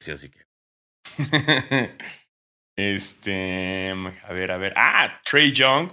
Sí, 0.00 0.12
así 0.12 0.30
que. 0.30 0.46
este. 2.78 3.90
A 4.24 4.32
ver, 4.32 4.52
a 4.52 4.56
ver. 4.56 4.72
Ah, 4.76 5.20
Trey 5.24 5.52
Young. 5.52 5.92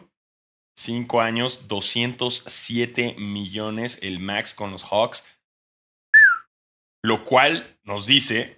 Cinco 0.79 1.21
años, 1.21 1.67
207 1.67 3.15
millones 3.17 3.97
el 4.03 4.19
max 4.19 4.53
con 4.53 4.71
los 4.71 4.83
Hawks. 4.83 5.25
Lo 7.03 7.23
cual 7.23 7.79
nos 7.83 8.05
dice 8.05 8.56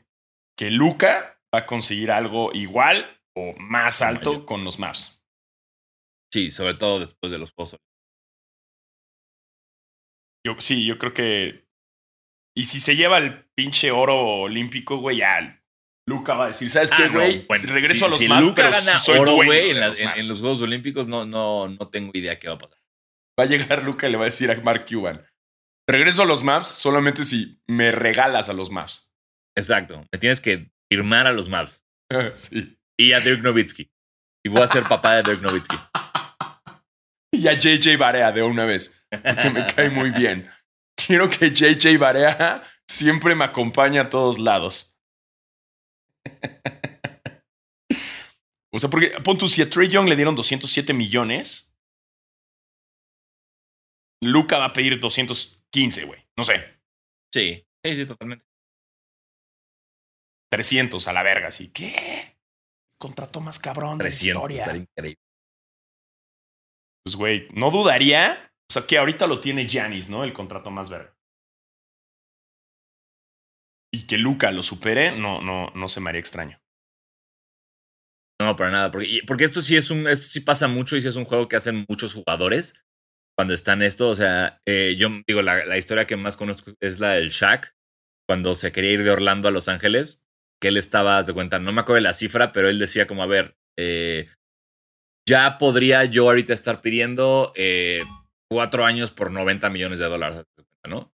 que 0.59 0.69
Luca 0.69 1.41
va 1.55 1.59
a 1.59 1.65
conseguir 1.65 2.11
algo 2.11 2.51
igual 2.53 3.21
o 3.33 3.53
más 3.57 4.01
alto 4.01 4.31
Mayor. 4.33 4.45
con 4.45 4.65
los 4.65 4.77
Mavs. 4.77 5.23
Sí, 6.33 6.51
sobre 6.51 6.73
todo 6.73 6.99
después 6.99 7.31
de 7.31 7.37
los 7.37 7.53
pozos. 7.53 7.79
Yo, 10.45 10.55
sí, 10.59 10.85
yo 10.85 10.97
creo 10.99 11.13
que. 11.13 11.65
Y 12.55 12.65
si 12.65 12.81
se 12.81 12.97
lleva 12.97 13.19
el 13.19 13.45
pinche 13.55 13.91
oro 13.91 14.41
olímpico, 14.41 14.97
güey, 14.97 15.17
ya. 15.17 15.55
Luca 16.07 16.33
va 16.33 16.45
a 16.45 16.47
decir, 16.47 16.69
¿sabes 16.71 16.89
qué, 16.91 17.03
Ah, 17.03 17.07
no, 17.07 17.13
güey? 17.13 17.45
bueno, 17.47 17.71
Regreso 17.71 18.05
a 18.05 18.09
los 18.09 18.17
si 18.19 18.27
Mavs, 18.27 18.41
Luka 18.41 18.55
pero 18.55 18.71
gana 18.71 18.97
soy 18.97 19.19
oro, 19.19 19.35
güey, 19.35 19.69
en, 19.69 19.77
en 19.77 20.27
los 20.27 20.39
Juegos 20.39 20.61
Olímpicos, 20.61 21.07
no, 21.07 21.23
no, 21.25 21.67
no 21.69 21.87
tengo 21.89 22.11
idea 22.15 22.39
qué 22.39 22.47
va 22.47 22.55
a 22.55 22.57
pasar. 22.57 22.79
Va 23.39 23.43
a 23.43 23.47
llegar 23.47 23.83
Luca 23.83 24.07
y 24.07 24.11
le 24.11 24.17
va 24.17 24.23
a 24.23 24.25
decir 24.25 24.49
a 24.49 24.59
Mark 24.61 24.85
Cuban, 24.89 25.23
regreso 25.87 26.23
a 26.23 26.25
los 26.25 26.43
Maps 26.43 26.67
solamente 26.67 27.23
si 27.23 27.61
me 27.67 27.91
regalas 27.91 28.49
a 28.49 28.53
los 28.53 28.71
Maps. 28.71 29.08
Exacto. 29.59 30.05
Me 30.11 30.19
tienes 30.19 30.41
que 30.41 30.71
firmar 30.91 31.27
a 31.27 31.31
los 31.31 31.49
Mavs. 31.49 31.85
sí. 32.33 32.77
Y 32.97 33.11
a 33.13 33.19
Dirk 33.19 33.41
Nowitzki. 33.41 33.91
Y 34.45 34.49
voy 34.49 34.61
a 34.61 34.67
ser 34.67 34.83
papá 34.83 35.15
de 35.15 35.23
Dirk 35.23 35.41
Nowitzki. 35.41 35.75
Y 37.31 37.47
a 37.47 37.53
JJ 37.53 37.95
Barea 37.97 38.31
de 38.31 38.41
una 38.41 38.65
vez, 38.65 39.05
porque 39.11 39.49
me 39.51 39.65
cae 39.67 39.89
muy 39.91 40.09
bien. 40.09 40.49
Quiero 40.97 41.29
que 41.29 41.51
JJ 41.51 41.97
Barea 41.97 42.63
siempre 42.89 43.35
me 43.35 43.45
acompañe 43.45 43.99
a 43.99 44.09
todos 44.09 44.39
lados. 44.39 44.99
O 48.73 48.79
sea, 48.79 48.89
porque 48.89 49.11
pon 49.23 49.37
tú, 49.37 49.47
si 49.47 49.61
a 49.61 49.69
Trey 49.69 49.87
Young 49.89 50.09
le 50.09 50.15
dieron 50.15 50.35
207 50.35 50.91
millones, 50.91 51.73
Luca 54.21 54.57
va 54.57 54.65
a 54.65 54.73
pedir 54.73 54.99
215, 54.99 56.05
güey. 56.05 56.25
No 56.35 56.43
sé, 56.43 56.79
Sí, 57.33 57.63
sí, 57.85 57.95
sí, 57.95 58.05
totalmente. 58.05 58.45
300 60.51 61.07
a 61.07 61.13
la 61.13 61.23
verga, 61.23 61.47
así. 61.47 61.69
¿Qué? 61.69 62.37
Contrato 62.99 63.39
más 63.41 63.59
cabrón 63.59 63.97
de 63.97 64.05
la 64.05 64.09
300, 64.09 64.35
historia. 64.35 64.57
estaría 64.57 64.81
increíble. 64.81 65.21
Pues, 67.03 67.15
güey, 67.15 67.47
no 67.53 67.71
dudaría. 67.71 68.51
O 68.69 68.73
sea, 68.73 68.85
que 68.85 68.97
ahorita 68.97 69.25
lo 69.25 69.39
tiene 69.39 69.67
Giannis, 69.67 70.09
¿no? 70.09 70.23
El 70.23 70.33
contrato 70.33 70.69
más 70.69 70.89
verde. 70.89 71.11
Y 73.91 74.05
que 74.05 74.17
Luca 74.17 74.51
lo 74.51 74.61
supere, 74.61 75.17
no, 75.17 75.41
no, 75.41 75.71
no 75.71 75.87
se 75.87 75.99
me 75.99 76.09
haría 76.09 76.19
extraño. 76.19 76.59
No, 78.39 78.55
para 78.55 78.69
nada. 78.69 78.91
Porque, 78.91 79.21
porque 79.25 79.43
esto 79.43 79.61
sí 79.61 79.75
es 79.75 79.89
un, 79.89 80.07
esto 80.07 80.27
sí 80.27 80.41
pasa 80.41 80.67
mucho 80.67 80.95
y 80.95 81.01
sí 81.01 81.07
es 81.07 81.15
un 81.15 81.25
juego 81.25 81.47
que 81.47 81.55
hacen 81.55 81.85
muchos 81.89 82.13
jugadores 82.13 82.79
cuando 83.35 83.53
están 83.53 83.81
esto. 83.81 84.09
O 84.09 84.15
sea, 84.15 84.61
eh, 84.67 84.95
yo 84.97 85.09
digo, 85.27 85.41
la, 85.41 85.65
la 85.65 85.77
historia 85.77 86.05
que 86.05 86.15
más 86.15 86.37
conozco 86.37 86.71
es 86.79 86.99
la 86.99 87.13
del 87.13 87.29
Shaq, 87.29 87.73
cuando 88.27 88.53
se 88.53 88.71
quería 88.71 88.91
ir 88.91 89.03
de 89.03 89.09
Orlando 89.09 89.47
a 89.47 89.51
Los 89.51 89.67
Ángeles, 89.67 90.23
que 90.61 90.69
él 90.69 90.77
estaba, 90.77 91.21
de 91.21 91.33
cuenta, 91.33 91.59
no 91.59 91.71
me 91.71 91.81
acuerdo 91.81 91.95
de 91.95 92.01
la 92.01 92.13
cifra, 92.13 92.51
pero 92.51 92.69
él 92.69 92.79
decía 92.79 93.07
como, 93.07 93.23
a 93.23 93.27
ver, 93.27 93.55
eh, 93.77 94.27
ya 95.27 95.57
podría 95.57 96.05
yo 96.05 96.23
ahorita 96.25 96.53
estar 96.53 96.81
pidiendo 96.81 97.53
eh, 97.55 98.01
cuatro 98.49 98.85
años 98.85 99.11
por 99.11 99.31
90 99.31 99.69
millones 99.69 99.99
de 99.99 100.05
dólares, 100.05 100.43
¿no? 100.87 101.13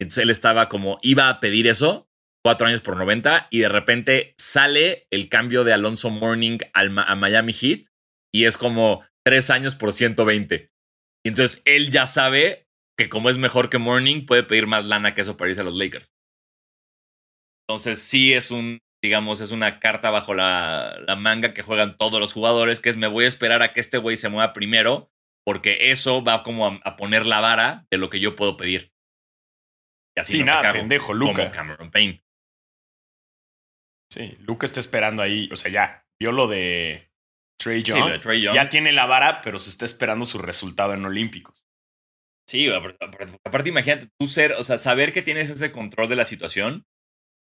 Entonces 0.00 0.22
él 0.22 0.30
estaba 0.30 0.68
como, 0.68 0.98
iba 1.02 1.28
a 1.28 1.40
pedir 1.40 1.66
eso, 1.66 2.08
cuatro 2.44 2.66
años 2.66 2.80
por 2.80 2.96
90, 2.96 3.48
y 3.50 3.60
de 3.60 3.68
repente 3.68 4.34
sale 4.36 5.06
el 5.10 5.28
cambio 5.28 5.64
de 5.64 5.72
Alonso 5.72 6.10
Morning 6.10 6.58
al, 6.72 6.98
a 6.98 7.14
Miami 7.14 7.52
Heat, 7.52 7.86
y 8.34 8.44
es 8.44 8.58
como 8.58 9.04
tres 9.24 9.50
años 9.50 9.76
por 9.76 9.92
120. 9.92 10.70
Y 11.24 11.28
entonces 11.28 11.62
él 11.64 11.90
ya 11.90 12.06
sabe 12.06 12.66
que 12.98 13.08
como 13.08 13.30
es 13.30 13.38
mejor 13.38 13.70
que 13.70 13.78
Morning, 13.78 14.26
puede 14.26 14.42
pedir 14.42 14.66
más 14.66 14.86
lana 14.86 15.14
que 15.14 15.22
eso 15.22 15.36
para 15.36 15.50
irse 15.50 15.62
a 15.62 15.64
los 15.64 15.74
Lakers. 15.74 16.12
Entonces 17.66 18.00
sí 18.00 18.34
es 18.34 18.50
un, 18.50 18.80
digamos, 19.02 19.40
es 19.40 19.50
una 19.50 19.80
carta 19.80 20.10
bajo 20.10 20.34
la, 20.34 20.98
la 21.06 21.16
manga 21.16 21.54
que 21.54 21.62
juegan 21.62 21.96
todos 21.96 22.20
los 22.20 22.32
jugadores, 22.32 22.80
que 22.80 22.90
es 22.90 22.96
me 22.96 23.06
voy 23.06 23.24
a 23.24 23.28
esperar 23.28 23.62
a 23.62 23.72
que 23.72 23.80
este 23.80 23.98
güey 23.98 24.16
se 24.16 24.28
mueva 24.28 24.52
primero, 24.52 25.10
porque 25.44 25.90
eso 25.90 26.22
va 26.22 26.42
como 26.42 26.66
a, 26.66 26.96
poner 26.96 27.26
la 27.26 27.40
vara 27.40 27.86
de 27.90 27.98
lo 27.98 28.10
que 28.10 28.20
yo 28.20 28.34
puedo 28.36 28.56
pedir. 28.56 28.92
Y 30.16 30.20
así 30.20 30.32
sí, 30.38 30.44
nada, 30.44 30.72
pendejo, 30.72 31.12
Luca. 31.12 31.50
Cameron 31.50 31.90
Payne. 31.90 32.24
Sí, 34.10 34.36
Luca 34.40 34.64
está 34.66 34.80
esperando 34.80 35.22
ahí, 35.22 35.48
o 35.52 35.56
sea, 35.56 35.70
ya 35.70 36.06
vio 36.20 36.32
lo 36.32 36.46
de 36.46 37.10
Trey 37.58 37.82
Young. 37.82 38.22
Ya 38.54 38.68
tiene 38.68 38.92
la 38.92 39.06
vara, 39.06 39.40
pero 39.42 39.58
se 39.58 39.70
está 39.70 39.84
esperando 39.84 40.24
su 40.24 40.38
resultado 40.38 40.94
en 40.94 41.04
Olímpicos. 41.04 41.64
Sí, 42.48 42.68
aparte 42.70 43.68
imagínate 43.68 44.08
tú 44.18 44.26
ser, 44.26 44.52
o 44.52 44.64
sea, 44.64 44.78
saber 44.78 45.12
que 45.12 45.22
tienes 45.22 45.48
ese 45.48 45.72
control 45.72 46.08
de 46.08 46.16
la 46.16 46.26
situación 46.26 46.86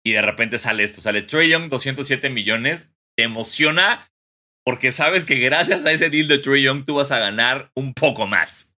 y 0.05 0.13
de 0.13 0.23
repente 0.23 0.59
sale 0.59 0.83
esto, 0.83 1.01
sale 1.01 1.23
Trey 1.23 1.51
Young, 1.51 1.69
207 1.69 2.31
millones, 2.31 2.97
te 3.17 3.25
emociona 3.25 4.11
porque 4.65 4.93
sabes 4.93 5.25
que 5.25 5.37
gracias 5.37 5.85
a 5.85 5.93
ese 5.93 6.11
deal 6.11 6.29
de 6.29 6.39
Trey 6.39 6.63
Young 6.63 6.85
tú 6.85 6.95
vas 6.95 7.11
a 7.11 7.19
ganar 7.19 7.71
un 7.75 7.95
poco 7.95 8.27
más. 8.27 8.77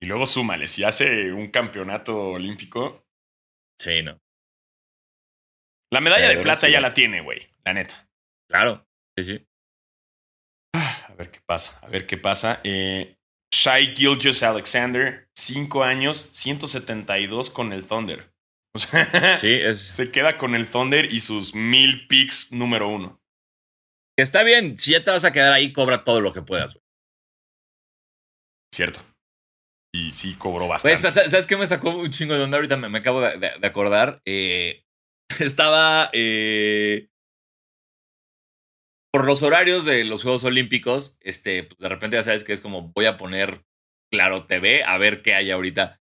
Y 0.00 0.06
luego 0.06 0.26
súmale, 0.26 0.68
si 0.68 0.84
hace 0.84 1.32
un 1.32 1.50
campeonato 1.50 2.30
olímpico. 2.30 3.06
Sí, 3.78 4.02
no. 4.02 4.20
La 5.92 6.00
medalla 6.00 6.28
de 6.28 6.38
plata 6.38 6.68
ya 6.68 6.80
la 6.80 6.92
tiene, 6.92 7.20
güey, 7.20 7.40
la 7.64 7.72
neta. 7.72 8.10
Claro, 8.48 8.86
sí, 9.16 9.24
sí. 9.24 9.46
A 10.74 11.14
ver 11.16 11.30
qué 11.30 11.40
pasa, 11.46 11.78
a 11.86 11.88
ver 11.88 12.06
qué 12.06 12.18
pasa. 12.18 12.60
Eh, 12.64 13.16
Shai 13.50 13.94
Gilgis 13.94 14.42
Alexander, 14.42 15.30
5 15.34 15.84
años, 15.84 16.28
172 16.32 17.50
con 17.50 17.72
el 17.72 17.86
Thunder. 17.86 18.35
Sí, 18.78 19.52
es... 19.52 19.80
Se 19.80 20.10
queda 20.10 20.38
con 20.38 20.54
el 20.54 20.68
Thunder 20.68 21.12
y 21.12 21.20
sus 21.20 21.54
mil 21.54 22.06
picks 22.06 22.52
número 22.52 22.88
uno. 22.88 23.20
Está 24.18 24.42
bien, 24.42 24.78
si 24.78 24.92
ya 24.92 25.04
te 25.04 25.10
vas 25.10 25.24
a 25.24 25.32
quedar 25.32 25.52
ahí, 25.52 25.72
cobra 25.72 26.04
todo 26.04 26.20
lo 26.20 26.32
que 26.32 26.42
puedas. 26.42 26.78
Cierto. 28.74 29.00
Y 29.94 30.10
sí 30.10 30.34
cobró 30.34 30.68
bastante. 30.68 31.12
¿Sabes 31.12 31.46
qué 31.46 31.56
me 31.56 31.66
sacó 31.66 31.90
un 31.90 32.10
chingo 32.10 32.34
de 32.34 32.42
onda? 32.42 32.56
Ahorita 32.56 32.76
me, 32.76 32.98
acabo 32.98 33.20
de, 33.20 33.52
acordar. 33.62 34.20
Eh, 34.24 34.84
estaba 35.40 36.10
eh, 36.12 37.08
por 39.12 39.26
los 39.26 39.42
horarios 39.42 39.86
de 39.86 40.04
los 40.04 40.22
Juegos 40.22 40.44
Olímpicos, 40.44 41.18
este, 41.22 41.62
pues 41.64 41.78
de 41.78 41.88
repente 41.88 42.16
ya 42.16 42.22
sabes 42.22 42.44
que 42.44 42.52
es 42.52 42.60
como 42.60 42.92
voy 42.92 43.06
a 43.06 43.16
poner 43.16 43.64
Claro 44.12 44.46
TV 44.46 44.84
a 44.84 44.98
ver 44.98 45.22
qué 45.22 45.34
hay 45.34 45.50
ahorita. 45.50 46.00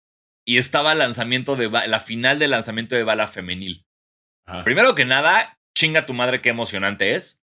Y 0.47 0.59
estaba 0.59 0.93
el 0.93 0.99
lanzamiento 0.99 1.57
de 1.57 1.69
la 1.69 2.01
final 2.01 2.39
del 2.39 2.51
lanzamiento 2.51 2.95
de 2.95 3.03
bala 3.03 3.29
femenil. 3.29 3.85
Primero 4.65 4.95
que 4.95 5.05
nada, 5.05 5.59
chinga 5.77 6.07
tu 6.07 6.15
madre 6.15 6.41
qué 6.41 6.51
emocionante 6.51 7.17
es. 7.17 7.43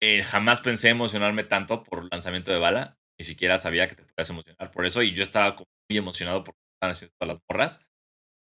Eh, 0.00 0.22
jamás 0.22 0.60
pensé 0.60 0.88
emocionarme 0.88 1.44
tanto 1.44 1.84
por 1.84 2.08
lanzamiento 2.10 2.52
de 2.52 2.58
bala. 2.58 2.98
Ni 3.18 3.24
siquiera 3.24 3.58
sabía 3.58 3.88
que 3.88 3.94
te 3.94 4.02
podías 4.02 4.30
emocionar 4.30 4.70
por 4.72 4.84
eso. 4.84 5.02
Y 5.02 5.12
yo 5.12 5.22
estaba 5.22 5.56
muy 5.88 5.98
emocionado 5.98 6.44
por 6.44 6.56
están 6.78 6.90
haciendo 6.90 7.14
todas 7.18 7.34
las 7.34 7.42
porras. 7.44 7.86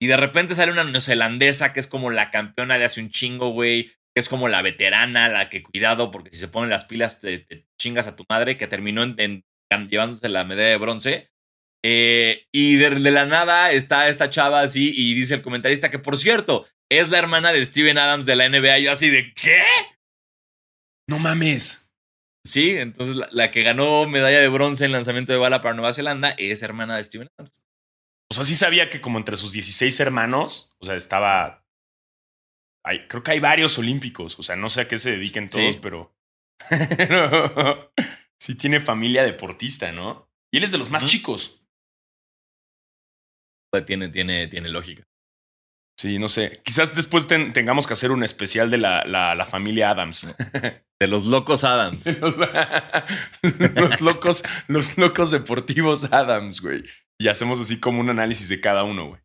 Y 0.01 0.07
de 0.07 0.17
repente 0.17 0.55
sale 0.55 0.71
una 0.71 0.83
neozelandesa 0.83 1.71
que 1.71 1.79
es 1.79 1.87
como 1.87 2.11
la 2.11 2.29
campeona 2.29 2.77
de 2.77 2.85
hace 2.85 3.01
un 3.01 3.09
chingo, 3.09 3.49
güey. 3.49 3.91
Que 4.13 4.19
es 4.19 4.29
como 4.29 4.47
la 4.47 4.61
veterana, 4.61 5.27
la 5.27 5.49
que 5.49 5.63
cuidado, 5.63 6.11
porque 6.11 6.31
si 6.31 6.37
se 6.37 6.47
ponen 6.47 6.69
las 6.69 6.85
pilas 6.85 7.19
te, 7.19 7.45
chingas 7.79 8.07
a 8.07 8.15
tu 8.15 8.23
madre, 8.29 8.57
que 8.57 8.67
terminó 8.67 9.03
en, 9.03 9.43
llevándose 9.89 10.29
la 10.29 10.45
medalla 10.45 10.69
de 10.69 10.77
bronce. 10.77 11.31
Eh, 11.87 12.47
y 12.51 12.77
de, 12.77 12.89
la 13.11 13.27
nada 13.27 13.71
está 13.71 14.09
esta 14.09 14.31
chava 14.31 14.61
así 14.61 14.91
y 14.95 15.13
dice 15.13 15.35
el 15.35 15.43
comentarista 15.43 15.91
que, 15.91 15.99
por 15.99 16.17
cierto, 16.17 16.65
es 16.89 17.11
la 17.11 17.19
hermana 17.19 17.53
de 17.53 17.63
Steven 17.63 17.99
Adams 17.99 18.25
de 18.25 18.35
la 18.35 18.49
NBA. 18.49 18.79
Yo 18.79 18.91
así 18.91 19.11
de, 19.11 19.31
¿qué? 19.35 19.61
No 21.07 21.19
mames. 21.19 21.93
Sí, 22.43 22.71
entonces 22.71 23.17
la, 23.29 23.51
que 23.51 23.61
ganó 23.61 24.07
medalla 24.07 24.41
de 24.41 24.47
bronce 24.47 24.85
en 24.85 24.93
lanzamiento 24.93 25.31
de 25.31 25.37
bala 25.37 25.61
para 25.61 25.75
Nueva 25.75 25.93
Zelanda 25.93 26.31
es 26.39 26.63
hermana 26.63 26.97
de 26.97 27.03
Steven 27.03 27.27
Adams. 27.37 27.61
O 28.31 28.35
sea, 28.35 28.45
sí 28.45 28.55
sabía 28.55 28.89
que 28.89 28.99
como 28.99 29.19
entre 29.19 29.35
sus 29.35 29.53
16 29.53 29.99
hermanos, 29.99 30.75
o 30.79 30.87
sea, 30.87 30.95
estaba... 30.95 31.67
Hay, 32.83 33.07
creo 33.07 33.21
que 33.21 33.29
hay 33.29 33.39
varios 33.39 33.77
olímpicos, 33.77 34.39
o 34.39 34.43
sea, 34.43 34.55
no 34.55 34.71
sé 34.71 34.81
a 34.81 34.87
qué 34.87 34.97
se 34.97 35.11
dediquen 35.11 35.49
todos, 35.49 35.77
pero... 35.77 36.15
sí 38.41 38.55
tiene 38.55 38.79
familia 38.79 39.23
deportista, 39.23 39.91
¿no? 39.91 40.31
Y 40.51 40.57
él 40.57 40.63
es 40.63 40.71
de 40.71 40.79
los 40.79 40.89
más 40.89 41.05
chicos. 41.05 41.61
Tiene, 43.83 44.09
tiene, 44.09 44.47
tiene 44.47 44.69
lógica. 44.69 45.03
Sí, 45.97 46.19
no 46.19 46.27
sé. 46.27 46.61
Quizás 46.63 46.93
después 46.93 47.25
tengamos 47.27 47.87
que 47.87 47.93
hacer 47.93 48.11
un 48.11 48.23
especial 48.23 48.69
de 48.69 48.77
la, 48.77 49.03
la, 49.05 49.45
familia 49.45 49.91
Adams. 49.91 50.27
De 50.99 51.07
los 51.07 51.25
locos 51.25 51.63
Adams. 51.63 52.05
Los, 53.75 54.01
locos, 54.01 54.43
los 54.67 54.97
locos 54.97 55.31
deportivos 55.31 56.11
Adams, 56.11 56.61
güey. 56.61 56.83
Y 57.19 57.27
hacemos 57.27 57.61
así 57.61 57.79
como 57.79 58.01
un 58.01 58.09
análisis 58.09 58.49
de 58.49 58.59
cada 58.61 58.83
uno, 58.83 59.07
güey. 59.07 59.21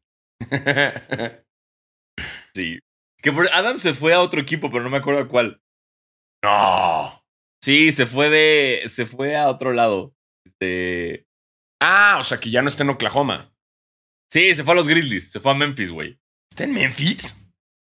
Sí. 2.55 2.79
Que 3.23 3.31
Adams 3.53 3.83
se 3.83 3.95
fue 3.95 4.13
a 4.15 4.21
otro 4.21 4.41
equipo, 4.41 4.71
pero 4.71 4.83
no 4.83 4.91
me 4.91 4.99
acuerdo 4.99 5.21
a 5.21 5.29
cuál. 5.29 5.61
No. 6.43 7.23
Sí, 7.63 7.93
se 7.93 8.07
fue 8.07 8.31
de. 8.31 8.83
Se 8.89 9.07
fue 9.07 9.37
a 9.37 9.49
otro 9.49 9.73
lado. 9.73 10.15
Este. 10.47 11.27
Ah, 11.83 12.17
o 12.19 12.23
sea 12.23 12.39
que 12.39 12.51
ya 12.51 12.63
no 12.63 12.69
está 12.69 12.83
en 12.83 12.91
Oklahoma. 12.91 13.53
Sí, 14.33 14.55
se 14.55 14.63
fue 14.65 14.73
a 14.73 14.77
los 14.77 14.89
Grizzlies. 14.89 15.31
Se 15.31 15.41
fue 15.41 15.53
a 15.53 15.55
Memphis, 15.55 15.91
güey. 15.91 16.19
¿Está 16.51 16.65
en 16.65 16.73
Memphis? 16.75 17.53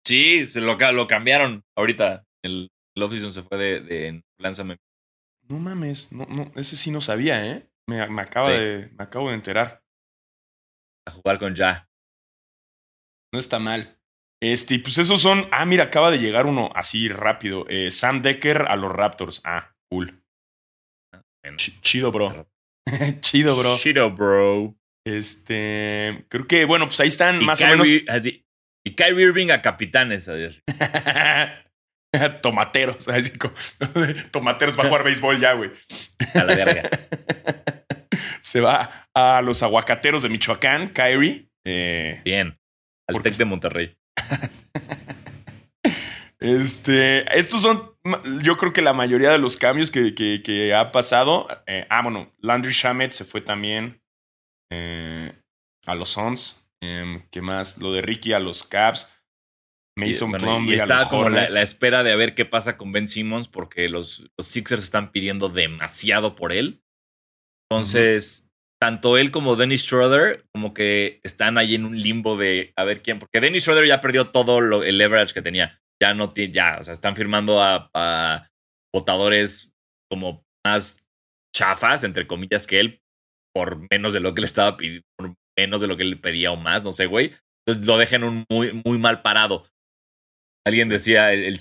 Sí, 0.05 0.47
se 0.47 0.61
lo, 0.61 0.77
lo 0.93 1.07
cambiaron 1.07 1.63
ahorita. 1.77 2.25
El, 2.43 2.69
el 2.95 3.31
se 3.31 3.43
fue 3.43 3.57
de, 3.57 3.81
de 3.81 4.23
Lanza 4.39 4.63
Memphis. 4.63 4.85
No 5.49 5.59
mames, 5.59 6.11
no, 6.13 6.25
no, 6.27 6.51
ese 6.55 6.77
sí 6.77 6.91
no 6.91 7.01
sabía, 7.01 7.45
¿eh? 7.45 7.69
Me, 7.89 8.07
me 8.09 8.21
acaba 8.21 8.49
de, 8.49 8.89
me 8.97 9.03
acabo 9.03 9.29
de 9.29 9.35
enterar. 9.35 9.83
A 11.05 11.11
jugar 11.11 11.39
con 11.39 11.55
Ya. 11.55 11.89
No 13.33 13.39
está 13.39 13.59
mal. 13.59 13.97
Este, 14.41 14.79
pues 14.79 14.97
esos 14.97 15.21
son. 15.21 15.47
Ah, 15.51 15.65
mira, 15.65 15.85
acaba 15.85 16.09
de 16.09 16.19
llegar 16.19 16.45
uno 16.45 16.69
así 16.73 17.09
rápido. 17.09 17.65
Eh, 17.69 17.91
Sam 17.91 18.21
Decker 18.21 18.63
a 18.63 18.75
los 18.75 18.91
Raptors. 18.91 19.41
Ah, 19.43 19.75
cool. 19.89 20.23
Ah, 21.13 21.21
chido, 21.81 22.11
bro. 22.11 22.47
Chido, 23.21 23.55
bro. 23.55 23.77
Chido, 23.77 24.11
bro. 24.11 24.75
Este, 25.05 26.25
creo 26.29 26.47
que, 26.47 26.65
bueno, 26.65 26.87
pues 26.87 26.99
ahí 26.99 27.07
están 27.07 27.43
más 27.43 27.61
o 27.61 27.67
menos. 27.67 27.87
y 27.87 28.95
Kyrie 28.95 29.25
Irving 29.25 29.49
a 29.51 29.61
capitanes. 29.61 30.29
tomateros. 32.41 33.07
Así 33.07 33.31
tomateros 34.31 34.77
va 34.77 34.83
a 34.83 34.87
jugar 34.87 35.03
béisbol 35.03 35.39
ya, 35.39 35.53
güey. 35.53 35.71
A 36.33 36.43
la 36.43 36.55
verga. 36.55 36.89
Se 38.41 38.59
va 38.59 39.07
a 39.13 39.41
los 39.41 39.61
aguacateros 39.63 40.23
de 40.23 40.29
Michoacán, 40.29 40.89
Kyrie. 40.89 41.47
Eh, 41.63 42.21
Bien. 42.25 42.57
Al 43.07 43.21
Tec 43.21 43.35
de 43.35 43.45
Monterrey. 43.45 43.97
este, 46.39 47.37
estos 47.37 47.61
son, 47.61 47.91
yo 48.41 48.57
creo 48.57 48.73
que 48.73 48.81
la 48.81 48.93
mayoría 48.93 49.29
de 49.29 49.37
los 49.37 49.57
cambios 49.57 49.91
que, 49.91 50.13
que, 50.15 50.73
ha 50.73 50.91
pasado. 50.91 51.47
Eh, 51.67 51.85
ah, 51.89 52.01
bueno, 52.01 52.33
Landry 52.39 52.73
Shamet 52.73 53.11
se 53.11 53.25
fue 53.25 53.41
también. 53.41 54.01
Eh, 54.71 55.33
a 55.85 55.95
los 55.95 56.09
Suns. 56.09 56.67
Em, 56.81 57.27
¿Qué 57.29 57.41
más? 57.41 57.77
Lo 57.77 57.93
de 57.93 58.01
Ricky 58.01 58.33
a 58.33 58.39
los 58.39 58.63
Caps. 58.63 59.13
Mason 59.97 60.31
Plumlee 60.31 60.79
a 60.79 60.85
los 60.85 61.03
como 61.05 61.29
la, 61.29 61.45
espera 61.61 62.01
de 62.01 62.13
a 62.13 62.15
ver 62.15 62.33
qué 62.33 62.45
pasa 62.45 62.77
con 62.77 62.93
Ben 62.93 63.09
Simmons 63.09 63.49
porque 63.49 63.89
los, 63.89 64.31
los 64.37 64.47
Sixers 64.47 64.83
están 64.83 65.11
pidiendo 65.11 65.49
demasiado 65.49 66.35
por 66.35 66.53
él. 66.53 66.81
Entonces, 67.69 68.49
tanto 68.81 69.17
él 69.17 69.31
como 69.31 69.55
Dennis 69.55 69.83
Schroeder 69.83 70.45
como 70.53 70.73
que 70.73 71.19
están 71.23 71.57
ahí 71.57 71.75
en 71.75 71.85
un 71.85 71.99
limbo 71.99 72.37
de 72.37 72.73
a 72.77 72.83
ver 72.83 73.01
quién. 73.01 73.19
Porque 73.19 73.41
Dennis 73.41 73.63
Schroeder 73.63 73.85
ya 73.85 74.01
perdió 74.01 74.29
todo 74.29 74.61
lo, 74.61 74.83
el 74.83 74.97
leverage 74.97 75.33
que 75.33 75.41
tenía. 75.41 75.81
Ya 76.01 76.13
no 76.13 76.29
tiene, 76.29 76.53
ya, 76.53 76.77
o 76.79 76.83
sea, 76.83 76.93
están 76.93 77.15
firmando 77.15 77.61
a, 77.61 77.89
a 77.93 78.49
votadores 78.93 79.71
como 80.09 80.43
más 80.65 81.05
chafas, 81.55 82.03
entre 82.03 82.25
comillas, 82.25 82.65
que 82.65 82.79
él, 82.79 83.00
por 83.53 83.87
menos 83.91 84.13
de 84.13 84.19
lo 84.19 84.33
que 84.33 84.41
le 84.41 84.47
estaba 84.47 84.77
pidiendo, 84.77 85.05
por 85.17 85.33
menos 85.57 85.81
de 85.81 85.87
lo 85.87 85.97
que 85.97 86.03
le 86.03 86.15
pedía 86.15 86.51
o 86.51 86.57
más, 86.57 86.83
no 86.83 86.91
sé, 86.91 87.05
güey. 87.05 87.33
Entonces 87.65 87.85
lo 87.85 87.97
dejan 87.97 88.23
un 88.23 88.45
muy, 88.49 88.81
muy 88.85 88.97
mal 88.97 89.21
parado. 89.21 89.65
Alguien 90.65 90.89
decía, 90.89 91.33
el, 91.33 91.57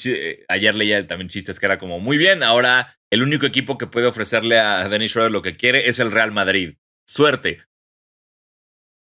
ayer 0.48 0.74
leía 0.74 1.06
también 1.06 1.28
chistes 1.28 1.58
que 1.58 1.66
era 1.66 1.78
como, 1.78 2.00
muy 2.00 2.18
bien, 2.18 2.42
ahora 2.42 2.98
el 3.10 3.22
único 3.22 3.46
equipo 3.46 3.78
que 3.78 3.86
puede 3.86 4.06
ofrecerle 4.06 4.58
a 4.58 4.88
Dennis 4.88 5.12
Schroeder 5.12 5.32
lo 5.32 5.42
que 5.42 5.54
quiere 5.54 5.88
es 5.88 5.98
el 5.98 6.10
Real 6.10 6.32
Madrid. 6.32 6.76
Suerte. 7.08 7.64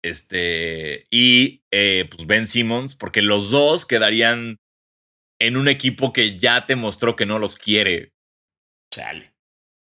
Este, 0.03 1.05
y 1.11 1.63
eh, 1.73 2.09
pues 2.11 2.27
Ben 2.27 2.47
Simmons, 2.47 2.95
porque 2.95 3.23
los 3.23 3.51
dos 3.51 3.87
quedarían 3.87 4.59
en 5.41 5.57
un 5.57 5.69
equipo 5.69 6.13
que 6.13 6.39
ya 6.39 6.67
te 6.67 6.77
mostró 6.77 7.17
que 7.17 7.27
no 7.27 7.39
los 7.39 7.57
quiere. 7.57 8.13
Chale. 8.93 9.34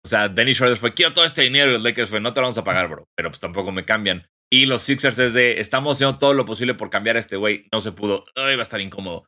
O 0.09 0.11
sea, 0.11 0.29
Dennis 0.31 0.57
Schroeder 0.57 0.79
fue, 0.79 0.95
quiero 0.95 1.13
todo 1.13 1.27
este 1.27 1.43
dinero 1.43 1.71
y 1.71 1.75
los 1.75 1.83
Lakers 1.83 2.09
fue, 2.09 2.19
no 2.19 2.33
te 2.33 2.41
lo 2.41 2.45
vamos 2.47 2.57
a 2.57 2.65
pagar, 2.65 2.89
bro. 2.89 3.05
Pero 3.15 3.31
pues 3.31 3.41
tampoco 3.41 3.73
me 3.73 3.85
cambian. 3.85 4.27
Y 4.51 4.65
los 4.65 4.81
Sixers 4.83 5.19
es 5.19 5.35
de, 5.35 5.61
estamos 5.61 5.97
haciendo 5.99 6.19
todo 6.19 6.33
lo 6.33 6.47
posible 6.47 6.73
por 6.73 6.89
cambiar 6.89 7.17
a 7.17 7.21
este 7.21 7.37
güey. 7.37 7.67
No 7.71 7.83
se 7.83 7.93
pudo. 7.93 8.25
Ay, 8.35 8.57
va 8.57 8.61
a 8.61 8.63
estar 8.63 8.81
incómodo. 8.81 9.27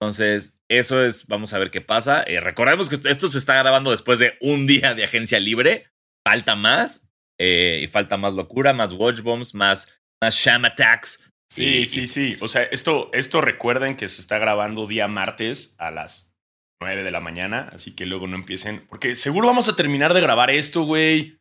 Entonces, 0.00 0.58
eso 0.70 1.04
es, 1.04 1.26
vamos 1.26 1.52
a 1.52 1.58
ver 1.58 1.70
qué 1.72 1.80
pasa. 1.80 2.22
Eh, 2.26 2.38
recordemos 2.38 2.88
que 2.88 2.96
esto 3.08 3.28
se 3.28 3.38
está 3.38 3.56
grabando 3.60 3.90
después 3.90 4.18
de 4.20 4.36
un 4.40 4.66
día 4.68 4.94
de 4.94 5.02
agencia 5.04 5.40
libre. 5.40 5.86
Falta 6.24 6.54
más. 6.54 7.08
Eh, 7.40 7.80
y 7.82 7.86
falta 7.88 8.16
más 8.16 8.34
locura, 8.34 8.72
más 8.72 8.92
watch 8.92 9.20
bombs, 9.20 9.54
más, 9.54 9.98
más 10.22 10.36
sham 10.36 10.64
attacks. 10.64 11.28
Sí, 11.50 11.78
Y- 11.78 11.86
sí, 11.86 12.02
y, 12.02 12.06
sí. 12.06 12.36
O 12.40 12.46
sea, 12.46 12.62
esto, 12.62 13.10
esto 13.12 13.40
recuerden 13.40 13.96
que 13.96 14.06
se 14.08 14.20
está 14.20 14.38
grabando 14.38 14.86
día 14.86 15.08
martes 15.08 15.74
a 15.78 15.90
las 15.90 16.33
9 16.80 17.02
de 17.02 17.10
la 17.10 17.20
mañana, 17.20 17.70
así 17.72 17.94
que 17.94 18.06
luego 18.06 18.26
no 18.26 18.36
empiecen, 18.36 18.86
porque 18.88 19.14
seguro 19.14 19.46
vamos 19.46 19.68
a 19.68 19.76
terminar 19.76 20.14
de 20.14 20.20
grabar 20.20 20.50
esto, 20.50 20.84
güey. 20.84 21.38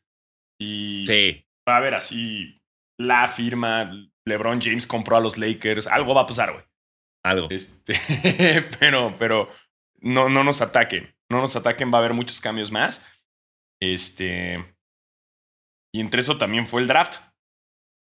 Y 0.59 1.03
sí, 1.07 1.45
va 1.67 1.75
a 1.75 1.77
haber 1.77 1.93
así 1.95 2.61
la 2.99 3.27
firma, 3.27 3.91
LeBron 4.25 4.61
James 4.61 4.87
compró 4.87 5.17
a 5.17 5.21
los 5.21 5.37
Lakers, 5.37 5.87
algo 5.87 6.13
va 6.13 6.21
a 6.21 6.27
pasar, 6.27 6.53
güey. 6.53 6.63
algo. 7.25 7.47
Este, 7.49 7.95
pero, 8.79 9.15
pero 9.17 9.49
no, 9.99 10.29
no 10.29 10.43
nos 10.43 10.61
ataquen, 10.61 11.15
no 11.29 11.41
nos 11.41 11.55
ataquen, 11.55 11.91
va 11.91 11.97
a 11.97 11.99
haber 11.99 12.13
muchos 12.13 12.39
cambios 12.39 12.71
más. 12.71 13.05
Este, 13.81 14.63
y 15.93 15.99
entre 15.99 16.21
eso 16.21 16.37
también 16.37 16.67
fue 16.67 16.81
el 16.81 16.87
draft. 16.87 17.17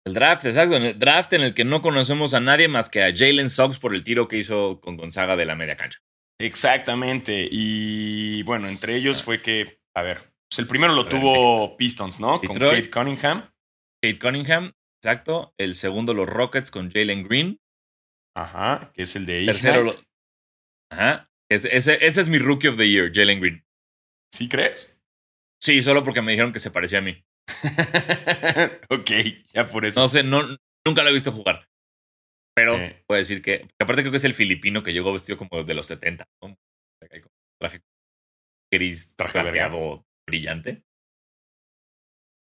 El 0.07 0.15
draft, 0.15 0.45
exacto. 0.45 0.77
El 0.77 0.99
draft 0.99 1.33
en 1.33 1.43
el 1.43 1.55
que 1.55 1.65
no 1.65 1.83
conocemos 1.83 2.35
a 2.35 2.41
nadie 2.41 2.69
más 2.69 2.89
que 2.89 3.03
a 3.03 3.15
Jalen 3.15 3.51
Suggs 3.51 3.79
por 3.79 3.95
el 3.95 4.05
tiro 4.05 4.29
que 4.29 4.39
hizo 4.39 4.81
con 4.81 4.97
Gonzaga 4.97 5.37
de 5.37 5.45
la 5.45 5.55
media 5.55 5.77
cancha. 5.77 6.01
Exactamente. 6.41 7.49
Y 7.51 8.43
bueno, 8.43 8.69
entre 8.69 8.97
ellos 8.97 9.23
fue 9.23 9.41
que, 9.43 9.81
a 9.95 10.03
ver, 10.03 10.19
pues 10.49 10.59
el 10.59 10.67
primero 10.67 10.93
lo 10.95 11.03
A 11.03 11.05
ver, 11.05 11.13
tuvo 11.13 11.77
Pistons, 11.77 12.19
¿no? 12.21 12.41
Con. 12.41 12.59
Kate 12.59 12.91
Cunningham. 12.91 13.51
Kate 14.03 14.19
Cunningham, 14.19 14.73
exacto. 15.03 15.55
El 15.59 15.75
segundo, 15.75 16.15
los 16.15 16.29
Rockets 16.29 16.71
con 16.71 16.91
Jalen 16.91 17.23
Green. 17.25 17.61
Ajá, 18.37 18.91
que 18.95 19.03
es 19.03 19.15
el 19.17 19.27
de 19.27 19.45
Tercero, 19.45 19.83
lo- 19.85 19.95
ajá. 20.91 21.31
Ese, 21.51 21.77
ese, 21.77 22.05
ese 22.07 22.21
es 22.21 22.29
mi 22.29 22.39
rookie 22.39 22.69
of 22.69 22.77
the 22.77 22.89
year, 22.89 23.11
Jalen 23.13 23.41
Green. 23.41 23.65
¿Sí 24.33 24.49
crees? 24.49 25.01
Sí, 25.61 25.83
solo 25.83 26.05
porque 26.05 26.23
me 26.23 26.33
dijeron 26.33 26.53
que 26.53 26.59
se 26.61 26.71
parecía 26.71 27.01
a 27.01 27.03
mí. 27.03 27.23
ok, 28.89 29.11
ya 29.53 29.67
por 29.67 29.85
eso. 29.85 30.01
No 30.01 30.09
sé, 30.09 30.23
no, 30.23 30.43
nunca 30.87 31.03
lo 31.03 31.11
he 31.11 31.13
visto 31.13 31.33
jugar. 31.33 31.69
Pero 32.55 32.79
puedo 33.07 33.19
decir 33.19 33.43
que, 33.43 33.69
aparte 33.81 34.03
creo 34.03 34.11
que 34.11 34.17
es 34.19 34.25
el 34.25 34.35
filipino 34.35 34.83
que 34.83 34.93
llegó 34.93 35.13
vestido 35.13 35.39
como 35.39 35.63
de 35.63 35.75
los 35.75 35.87
70. 35.87 36.27
¿no? 36.43 36.57
Traje 37.61 37.81
gris, 38.73 39.15
Traje 39.17 39.41
trajeado 39.41 40.05
brillante. 40.29 40.83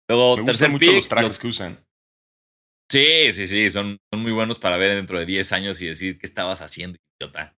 Luego, 0.09 0.37
Me 0.37 0.43
gustan 0.43 0.71
mucho 0.71 0.85
pick, 0.85 0.95
los 0.95 1.09
trajes 1.09 1.29
los- 1.29 1.39
que 1.39 1.47
usan. 1.47 1.83
Sí, 2.89 3.33
sí, 3.33 3.47
sí, 3.49 3.69
son, 3.69 3.97
son 4.13 4.21
muy 4.21 4.31
buenos 4.31 4.59
para 4.59 4.77
ver 4.77 4.95
dentro 4.95 5.19
de 5.19 5.25
10 5.25 5.51
años 5.51 5.81
y 5.81 5.87
decir 5.87 6.17
qué 6.17 6.25
estabas 6.25 6.61
haciendo, 6.61 6.97
idiota. 7.19 7.53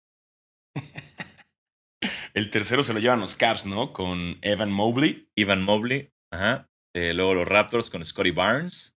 El 2.33 2.49
tercero 2.49 2.83
se 2.83 2.93
lo 2.93 2.99
llevan 2.99 3.19
los 3.19 3.35
Caps, 3.35 3.65
¿no? 3.65 3.91
Con 3.91 4.37
Evan 4.41 4.71
Mobley. 4.71 5.29
Ivan 5.35 5.63
Mobley, 5.63 6.11
ajá. 6.31 6.69
Eh, 6.95 7.13
luego 7.13 7.33
los 7.33 7.47
Raptors 7.47 7.89
con 7.89 8.05
Scotty 8.05 8.31
Barnes. 8.31 8.96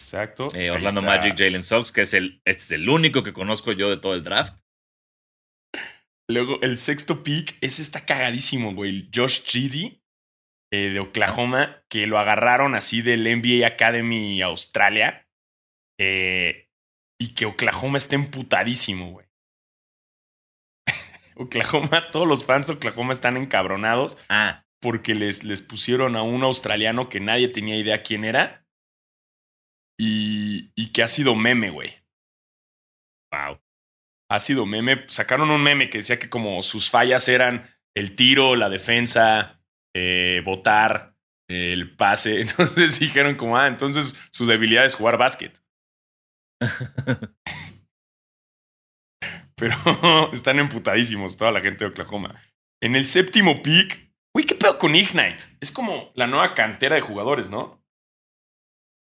Exacto. 0.00 0.46
Eh, 0.54 0.70
Orlando. 0.70 1.02
Magic, 1.02 1.36
Jalen 1.36 1.64
Sox, 1.64 1.92
que 1.92 2.02
es 2.02 2.14
el, 2.14 2.40
este 2.44 2.62
es 2.62 2.70
el 2.72 2.88
único 2.88 3.22
que 3.22 3.32
conozco 3.32 3.72
yo 3.72 3.90
de 3.90 3.96
todo 3.96 4.14
el 4.14 4.22
draft. 4.24 4.58
Luego, 6.30 6.60
el 6.60 6.76
sexto 6.76 7.22
pick, 7.24 7.56
ese 7.62 7.82
está 7.82 8.04
cagadísimo, 8.04 8.74
güey. 8.74 9.08
Josh 9.14 9.42
Giddy 9.44 10.02
eh, 10.72 10.90
de 10.90 11.00
Oklahoma, 11.00 11.82
que 11.88 12.06
lo 12.06 12.18
agarraron 12.18 12.74
así 12.74 13.00
del 13.02 13.24
NBA 13.24 13.66
Academy 13.66 14.42
Australia. 14.42 15.26
eh, 16.00 16.66
y 17.20 17.34
que 17.34 17.46
Oklahoma 17.46 17.98
está 17.98 18.14
emputadísimo, 18.14 19.10
güey. 19.10 19.26
Oklahoma, 21.36 22.10
todos 22.12 22.28
los 22.28 22.44
fans 22.44 22.68
de 22.68 22.74
Oklahoma 22.74 23.12
están 23.12 23.36
encabronados 23.36 24.18
Ah, 24.28 24.64
porque 24.80 25.14
les, 25.16 25.42
les 25.42 25.60
pusieron 25.62 26.14
a 26.14 26.22
un 26.22 26.44
australiano 26.44 27.08
que 27.08 27.18
nadie 27.18 27.48
tenía 27.48 27.76
idea 27.76 28.02
quién 28.04 28.24
era. 28.24 28.67
Y, 29.98 30.70
y 30.76 30.92
que 30.92 31.02
ha 31.02 31.08
sido 31.08 31.34
meme, 31.34 31.70
güey. 31.70 31.90
wow. 33.32 33.60
ha 34.30 34.38
sido 34.38 34.64
meme. 34.64 35.04
Sacaron 35.08 35.50
un 35.50 35.62
meme 35.62 35.90
que 35.90 35.98
decía 35.98 36.18
que 36.18 36.28
como 36.28 36.62
sus 36.62 36.90
fallas 36.90 37.28
eran 37.28 37.68
el 37.96 38.14
tiro, 38.14 38.54
la 38.54 38.68
defensa, 38.68 39.60
eh, 39.94 40.42
votar, 40.44 41.16
el 41.48 41.96
pase. 41.96 42.40
Entonces 42.42 43.00
dijeron 43.00 43.36
como, 43.36 43.56
ah, 43.56 43.66
entonces 43.66 44.20
su 44.30 44.46
debilidad 44.46 44.84
es 44.84 44.94
jugar 44.94 45.18
básquet. 45.18 45.60
Pero 49.58 49.74
están 50.32 50.58
emputadísimos 50.58 51.36
toda 51.36 51.52
la 51.52 51.60
gente 51.60 51.84
de 51.84 51.90
Oklahoma. 51.90 52.40
En 52.80 52.94
el 52.94 53.04
séptimo 53.04 53.60
pick, 53.62 54.12
uy, 54.34 54.44
¿qué 54.44 54.54
pedo 54.54 54.78
con 54.78 54.94
Ignite? 54.94 55.44
Es 55.60 55.72
como 55.72 56.12
la 56.14 56.28
nueva 56.28 56.54
cantera 56.54 56.94
de 56.94 57.00
jugadores, 57.00 57.50
¿no? 57.50 57.77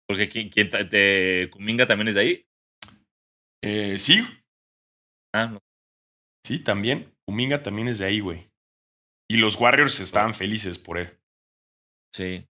Porque 0.08 0.28
¿quién, 0.28 0.48
quién 0.48 0.68
ta- 0.68 0.88
te, 0.88 1.48
Kuminga 1.50 1.86
también 1.86 2.08
es 2.08 2.14
de 2.14 2.20
ahí. 2.20 2.46
Eh, 3.62 3.98
sí, 3.98 4.22
Ah, 5.34 5.46
no. 5.48 5.58
sí, 6.46 6.58
también. 6.60 7.12
Kuminga 7.26 7.62
también 7.62 7.88
es 7.88 7.98
de 7.98 8.06
ahí, 8.06 8.20
güey. 8.20 8.48
Y 9.28 9.38
los 9.38 9.60
Warriors 9.60 9.98
estaban 10.00 10.34
felices 10.34 10.78
por 10.78 10.98
él. 10.98 11.18
Sí. 12.14 12.46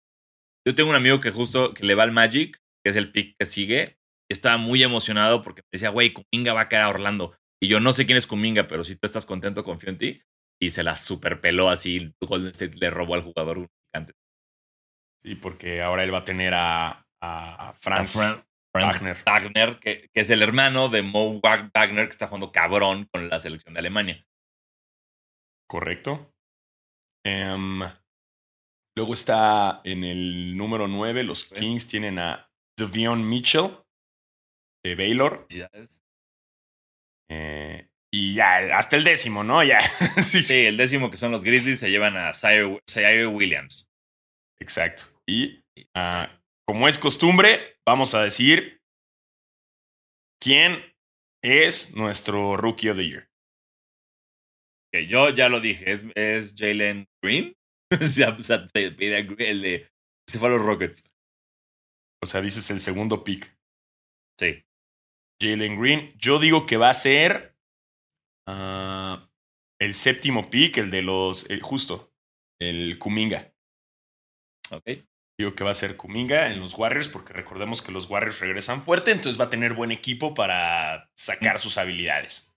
Yo 0.66 0.74
tengo 0.74 0.90
un 0.90 0.96
amigo 0.96 1.20
que 1.20 1.30
justo 1.30 1.72
que 1.72 1.84
le 1.86 1.94
va 1.94 2.02
al 2.02 2.12
Magic, 2.12 2.58
que 2.84 2.90
es 2.90 2.96
el 2.96 3.10
pick 3.12 3.36
que 3.38 3.46
sigue, 3.46 3.96
y 4.30 4.34
estaba 4.34 4.58
muy 4.58 4.82
emocionado 4.82 5.42
porque 5.42 5.62
me 5.62 5.68
decía, 5.72 5.88
güey, 5.90 6.12
Kuminga 6.12 6.52
va 6.52 6.62
a 6.62 6.68
caer 6.68 6.82
a 6.82 6.88
Orlando. 6.90 7.36
Y 7.62 7.68
yo 7.68 7.80
no 7.80 7.92
sé 7.92 8.04
quién 8.04 8.18
es 8.18 8.26
Kuminga, 8.26 8.66
pero 8.66 8.84
si 8.84 8.94
tú 8.96 9.06
estás 9.06 9.24
contento, 9.24 9.64
confío 9.64 9.88
en 9.90 9.98
ti. 9.98 10.22
Y 10.60 10.70
se 10.70 10.82
la 10.82 10.96
superpeló 10.96 11.68
así. 11.70 12.12
Golden 12.20 12.50
State 12.50 12.76
le 12.78 12.90
robó 12.90 13.14
al 13.14 13.22
jugador 13.22 13.66
antes. 13.94 14.14
Sí, 15.24 15.34
porque 15.34 15.80
ahora 15.82 16.04
él 16.04 16.12
va 16.12 16.18
a 16.18 16.24
tener 16.24 16.52
a, 16.54 17.05
a, 17.26 17.68
a 17.70 17.72
Franz 17.74 18.16
Wagner. 18.74 19.16
Wagner, 19.24 19.78
que, 19.80 20.10
que 20.12 20.20
es 20.20 20.30
el 20.30 20.42
hermano 20.42 20.88
de 20.88 21.02
Mo 21.02 21.40
Wag- 21.40 21.70
Wagner, 21.74 22.04
que 22.06 22.10
está 22.12 22.26
jugando 22.26 22.52
cabrón 22.52 23.08
con 23.12 23.28
la 23.28 23.40
selección 23.40 23.74
de 23.74 23.80
Alemania. 23.80 24.26
Correcto. 25.68 26.32
Em, 27.24 27.80
luego 28.96 29.14
está 29.14 29.80
en 29.84 30.04
el 30.04 30.56
número 30.56 30.86
9, 30.88 31.22
los 31.24 31.40
Sí. 31.40 31.54
Kings 31.54 31.88
tienen 31.88 32.18
a 32.18 32.48
Devion 32.78 33.26
Mitchell 33.28 33.70
de 34.84 34.94
Baylor. 34.94 35.46
Eh, 37.30 37.88
y 38.12 38.34
ya, 38.34 38.58
hasta 38.78 38.96
el 38.96 39.04
décimo, 39.04 39.42
¿no? 39.42 39.62
Ya. 39.64 39.80
sí, 40.22 40.42
Sí, 40.42 40.66
el 40.66 40.76
décimo 40.76 41.10
que 41.10 41.16
son 41.16 41.32
los 41.32 41.42
Grizzlies 41.42 41.80
se 41.80 41.90
llevan 41.90 42.16
a 42.16 42.32
Zaire, 42.34 43.26
Williams. 43.26 43.88
Exacto. 44.60 45.04
Y 45.26 45.64
ah, 45.94 46.30
como 46.66 46.88
es 46.88 46.98
costumbre, 46.98 47.78
vamos 47.86 48.14
a 48.14 48.22
decir 48.22 48.82
quién 50.40 50.82
es 51.42 51.96
nuestro 51.96 52.56
Rookie 52.56 52.90
of 52.90 52.96
the 52.96 53.06
Year. 53.06 53.28
Yo 55.08 55.28
ya 55.30 55.48
lo 55.48 55.60
dije, 55.60 55.92
es, 55.92 56.06
es 56.14 56.54
Jalen 56.56 57.06
Green. 57.22 57.54
ya, 58.16 58.30
o 58.30 58.42
sea, 58.42 58.66
te 58.68 58.90
pide 58.92 59.18
el 59.18 59.62
de. 59.62 59.90
Se 60.28 60.38
fue 60.38 60.48
a 60.48 60.52
los 60.52 60.62
Rockets. 60.64 61.10
O 62.22 62.26
sea, 62.26 62.40
dices 62.40 62.68
el 62.70 62.80
segundo 62.80 63.22
pick. 63.22 63.56
Sí. 64.40 64.64
Jalen 65.40 65.78
Green. 65.80 66.12
Yo 66.18 66.38
digo 66.38 66.66
que 66.66 66.78
va 66.78 66.90
a 66.90 66.94
ser 66.94 67.54
ah, 68.48 69.28
el 69.78 69.94
séptimo 69.94 70.48
pick, 70.50 70.78
el 70.78 70.90
de 70.90 71.02
los. 71.02 71.48
el- 71.50 71.62
justo, 71.62 72.12
el 72.58 72.98
Kuminga. 72.98 73.52
Ok. 74.72 74.88
Digo 75.38 75.54
que 75.54 75.64
va 75.64 75.70
a 75.70 75.74
ser 75.74 75.96
Kuminga 75.96 76.50
en 76.50 76.60
los 76.60 76.74
Warriors, 76.78 77.08
porque 77.08 77.34
recordemos 77.34 77.82
que 77.82 77.92
los 77.92 78.08
Warriors 78.08 78.40
regresan 78.40 78.80
fuerte, 78.82 79.10
entonces 79.10 79.38
va 79.38 79.44
a 79.46 79.50
tener 79.50 79.74
buen 79.74 79.92
equipo 79.92 80.32
para 80.32 81.10
sacar 81.18 81.58
sus 81.58 81.76
habilidades. 81.76 82.54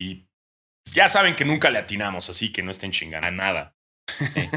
Y 0.00 0.26
ya 0.92 1.08
saben 1.08 1.36
que 1.36 1.44
nunca 1.44 1.70
le 1.70 1.78
atinamos, 1.78 2.28
así 2.30 2.52
que 2.52 2.62
no 2.62 2.70
estén 2.72 2.90
A 2.90 2.92
chingando. 2.92 3.30
nada. 3.30 3.76
Sí. 4.08 4.48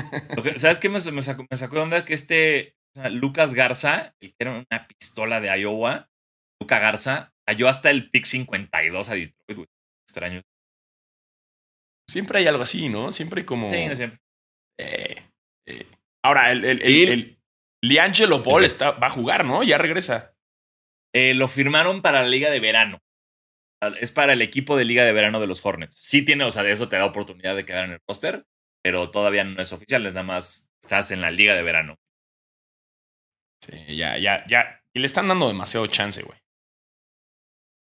Que- 0.43 0.57
¿Sabes 0.57 0.79
qué 0.79 0.89
me, 0.89 0.99
me 1.11 1.21
sacó, 1.21 1.45
me 1.49 1.57
sacó 1.57 1.75
de 1.75 1.81
onda? 1.81 2.05
Que 2.05 2.15
este 2.15 2.75
o 2.95 3.01
sea, 3.01 3.09
Lucas 3.09 3.53
Garza, 3.53 4.15
el 4.19 4.29
que 4.31 4.35
era 4.39 4.51
una 4.67 4.87
pistola 4.87 5.39
de 5.41 5.55
Iowa, 5.59 6.09
Luca 6.59 6.79
Garza, 6.79 7.33
cayó 7.47 7.67
hasta 7.67 7.91
el 7.91 8.09
pick 8.09 8.25
52 8.25 9.09
a 9.09 9.13
Detroit, 9.13 9.55
güey. 9.55 9.67
Extraño. 10.09 10.41
Siempre 12.09 12.39
hay 12.39 12.47
algo 12.47 12.63
así, 12.63 12.89
¿no? 12.89 13.11
Siempre 13.11 13.41
hay 13.41 13.45
como. 13.45 13.69
Sí, 13.69 13.85
no 13.85 13.95
siempre. 13.95 14.19
Eh, 14.79 15.15
eh, 15.65 15.85
Ahora, 16.23 16.51
el, 16.51 16.65
el, 16.65 16.81
el, 16.81 17.09
el 17.09 17.39
Liangelo 17.83 18.39
Ball 18.39 18.65
está, 18.65 18.91
va 18.91 19.07
a 19.07 19.11
jugar, 19.11 19.45
¿no? 19.45 19.61
Ya 19.63 19.77
regresa. 19.77 20.35
Eh, 21.13 21.33
lo 21.33 21.47
firmaron 21.47 22.01
para 22.01 22.21
la 22.21 22.27
liga 22.27 22.49
de 22.49 22.59
verano. 22.59 22.99
Es 24.01 24.11
para 24.11 24.33
el 24.33 24.41
equipo 24.41 24.75
de 24.75 24.85
liga 24.85 25.05
de 25.05 25.11
verano 25.11 25.39
de 25.39 25.47
los 25.47 25.63
Hornets. 25.63 25.95
Sí 25.95 26.25
tiene, 26.25 26.43
o 26.45 26.51
sea, 26.51 26.63
de 26.63 26.71
eso 26.71 26.89
te 26.89 26.95
da 26.95 27.05
oportunidad 27.05 27.55
de 27.55 27.65
quedar 27.65 27.85
en 27.85 27.91
el 27.91 27.99
roster, 28.07 28.43
pero 28.81 29.11
todavía 29.11 29.43
no 29.43 29.61
es 29.61 29.71
oficial, 29.71 30.05
es 30.05 30.13
nada 30.13 30.25
más 30.25 30.71
estás 30.81 31.11
en 31.11 31.21
la 31.21 31.29
liga 31.29 31.55
de 31.55 31.63
verano. 31.63 31.95
Sí, 33.61 33.95
ya, 33.95 34.17
ya, 34.17 34.45
ya. 34.47 34.81
Y 34.93 34.99
le 34.99 35.05
están 35.05 35.27
dando 35.27 35.47
demasiado 35.47 35.85
chance, 35.87 36.23
güey. 36.23 36.39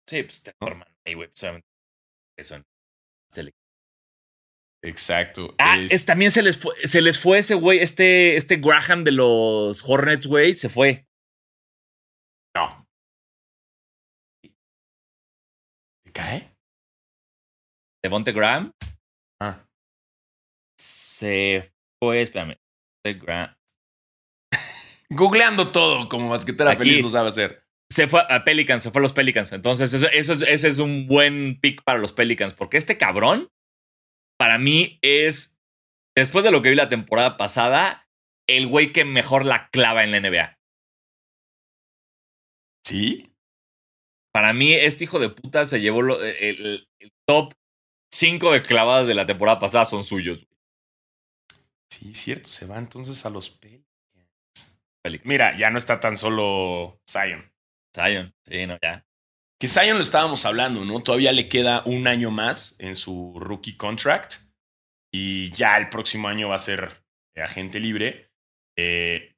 Sí, 0.06 0.22
pues 0.22 0.42
te 0.42 0.52
forman 0.58 0.88
ahí, 1.04 1.14
güey. 1.14 1.28
pues, 1.28 1.42
obviamente, 1.42 1.68
eso. 2.36 2.62
Exacto. 4.82 5.54
Ah, 5.58 5.78
Es- 5.78 5.92
es- 5.92 6.06
también 6.06 6.30
se 6.30 6.42
les 6.42 6.58
fue, 6.58 6.74
se 6.86 7.00
les 7.02 7.20
fue 7.20 7.38
ese 7.38 7.54
güey, 7.54 7.80
este, 7.80 8.36
este 8.36 8.56
Graham 8.56 9.04
de 9.04 9.12
los 9.12 9.82
Hornets, 9.88 10.26
güey, 10.26 10.54
se 10.54 10.68
fue. 10.68 11.06
No. 12.54 12.68
¿Te 16.04 16.12
cae? 16.12 16.52
Devonte 18.04 18.32
Graham 18.32 18.72
Ah. 19.40 19.66
se 20.80 21.72
fue, 22.02 22.22
espérame. 22.22 22.56
Graham. 23.04 23.54
Googleando 25.10 25.72
todo 25.72 26.08
como 26.08 26.28
basquetera 26.30 26.70
Aquí. 26.72 26.78
feliz 26.80 27.02
lo 27.02 27.08
sabe 27.08 27.28
hacer. 27.28 27.62
Se 27.90 28.08
fue 28.08 28.20
a 28.28 28.44
Pelicans, 28.44 28.82
se 28.82 28.90
fue 28.90 29.00
a 29.00 29.02
los 29.02 29.12
Pelicans. 29.12 29.52
Entonces, 29.52 29.92
eso, 29.92 30.08
eso 30.08 30.32
es, 30.32 30.42
ese 30.42 30.68
es 30.68 30.78
un 30.78 31.06
buen 31.06 31.60
pick 31.60 31.82
para 31.84 31.98
los 32.00 32.12
Pelicans, 32.12 32.52
porque 32.54 32.76
este 32.78 32.98
cabrón, 32.98 33.48
para 34.38 34.58
mí, 34.58 34.98
es, 35.02 35.58
después 36.16 36.44
de 36.44 36.50
lo 36.52 36.62
que 36.62 36.70
vi 36.70 36.76
la 36.76 36.88
temporada 36.88 37.36
pasada, 37.36 38.08
el 38.48 38.66
güey 38.68 38.92
que 38.92 39.04
mejor 39.04 39.44
la 39.46 39.68
clava 39.70 40.04
en 40.04 40.12
la 40.12 40.18
NBA. 40.18 40.58
¿Sí? 42.84 43.30
Para 44.32 44.52
mí, 44.52 44.72
este 44.74 45.04
hijo 45.04 45.18
de 45.18 45.30
puta 45.30 45.64
se 45.64 45.80
llevó 45.80 46.02
lo- 46.02 46.22
el, 46.22 46.86
el 47.00 47.12
top 47.26 47.54
5 48.12 48.52
de 48.52 48.62
clavadas 48.62 49.06
de 49.06 49.14
la 49.14 49.26
temporada 49.26 49.58
pasada, 49.58 49.86
son 49.86 50.04
suyos. 50.04 50.46
Sí, 51.90 52.14
cierto. 52.14 52.48
Se 52.48 52.66
va 52.66 52.78
entonces 52.78 53.24
a 53.26 53.30
los. 53.30 53.50
Pelicans. 53.50 53.88
Mira, 55.24 55.56
ya 55.56 55.70
no 55.70 55.78
está 55.78 56.00
tan 56.00 56.16
solo 56.16 57.00
Zion. 57.08 57.52
Zion, 57.94 58.34
sí, 58.44 58.66
no, 58.66 58.76
ya. 58.82 59.05
Que 59.60 59.68
Zion 59.68 59.96
lo 59.96 60.02
estábamos 60.02 60.44
hablando, 60.44 60.84
¿no? 60.84 61.02
Todavía 61.02 61.32
le 61.32 61.48
queda 61.48 61.82
un 61.86 62.06
año 62.08 62.30
más 62.30 62.76
en 62.78 62.94
su 62.94 63.38
rookie 63.40 63.76
contract. 63.76 64.34
Y 65.12 65.50
ya 65.52 65.78
el 65.78 65.88
próximo 65.88 66.28
año 66.28 66.48
va 66.48 66.56
a 66.56 66.58
ser 66.58 67.02
eh, 67.34 67.42
agente 67.42 67.80
libre. 67.80 68.30
Eh, 68.78 69.34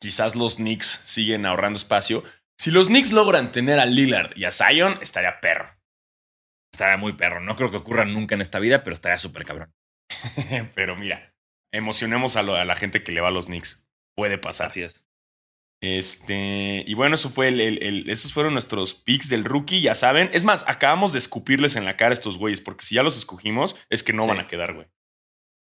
quizás 0.00 0.34
los 0.34 0.56
Knicks 0.56 0.86
siguen 1.04 1.46
ahorrando 1.46 1.76
espacio. 1.76 2.24
Si 2.58 2.70
los 2.72 2.88
Knicks 2.88 3.12
logran 3.12 3.52
tener 3.52 3.78
a 3.78 3.86
Lillard 3.86 4.36
y 4.36 4.44
a 4.44 4.50
Zion, 4.50 4.98
estaría 5.00 5.40
perro. 5.40 5.68
Estaría 6.74 6.96
muy 6.96 7.12
perro. 7.12 7.40
No 7.40 7.54
creo 7.54 7.70
que 7.70 7.76
ocurra 7.76 8.04
nunca 8.04 8.34
en 8.34 8.40
esta 8.40 8.58
vida, 8.58 8.82
pero 8.82 8.94
estaría 8.94 9.18
súper 9.18 9.44
cabrón. 9.44 9.72
Pero 10.74 10.94
mira, 10.96 11.34
emocionemos 11.72 12.36
a, 12.36 12.42
lo- 12.42 12.54
a 12.56 12.64
la 12.64 12.76
gente 12.76 13.02
que 13.02 13.12
le 13.12 13.20
va 13.20 13.28
a 13.28 13.32
los 13.32 13.46
Knicks. 13.46 13.86
Puede 14.16 14.38
pasar. 14.38 14.66
Así 14.66 14.82
es. 14.82 15.06
Este, 15.82 16.84
y 16.86 16.94
bueno, 16.94 17.16
eso 17.16 17.28
fue 17.28 17.48
el, 17.48 17.60
el- 17.60 17.82
el- 17.82 18.08
esos 18.10 18.32
fueron 18.32 18.52
nuestros 18.52 18.94
picks 18.94 19.28
del 19.28 19.44
rookie, 19.44 19.80
ya 19.80 19.94
saben. 19.96 20.30
Es 20.32 20.44
más, 20.44 20.64
acabamos 20.68 21.12
de 21.12 21.18
escupirles 21.18 21.74
en 21.74 21.84
la 21.84 21.96
cara 21.96 22.10
a 22.10 22.12
estos 22.12 22.38
güeyes, 22.38 22.60
porque 22.60 22.84
si 22.84 22.94
ya 22.94 23.02
los 23.02 23.18
escogimos, 23.18 23.84
es 23.90 24.02
que 24.04 24.12
no 24.12 24.22
Sí. 24.22 24.28
van 24.28 24.38
a 24.40 24.46
quedar, 24.46 24.74
güey. 24.74 24.86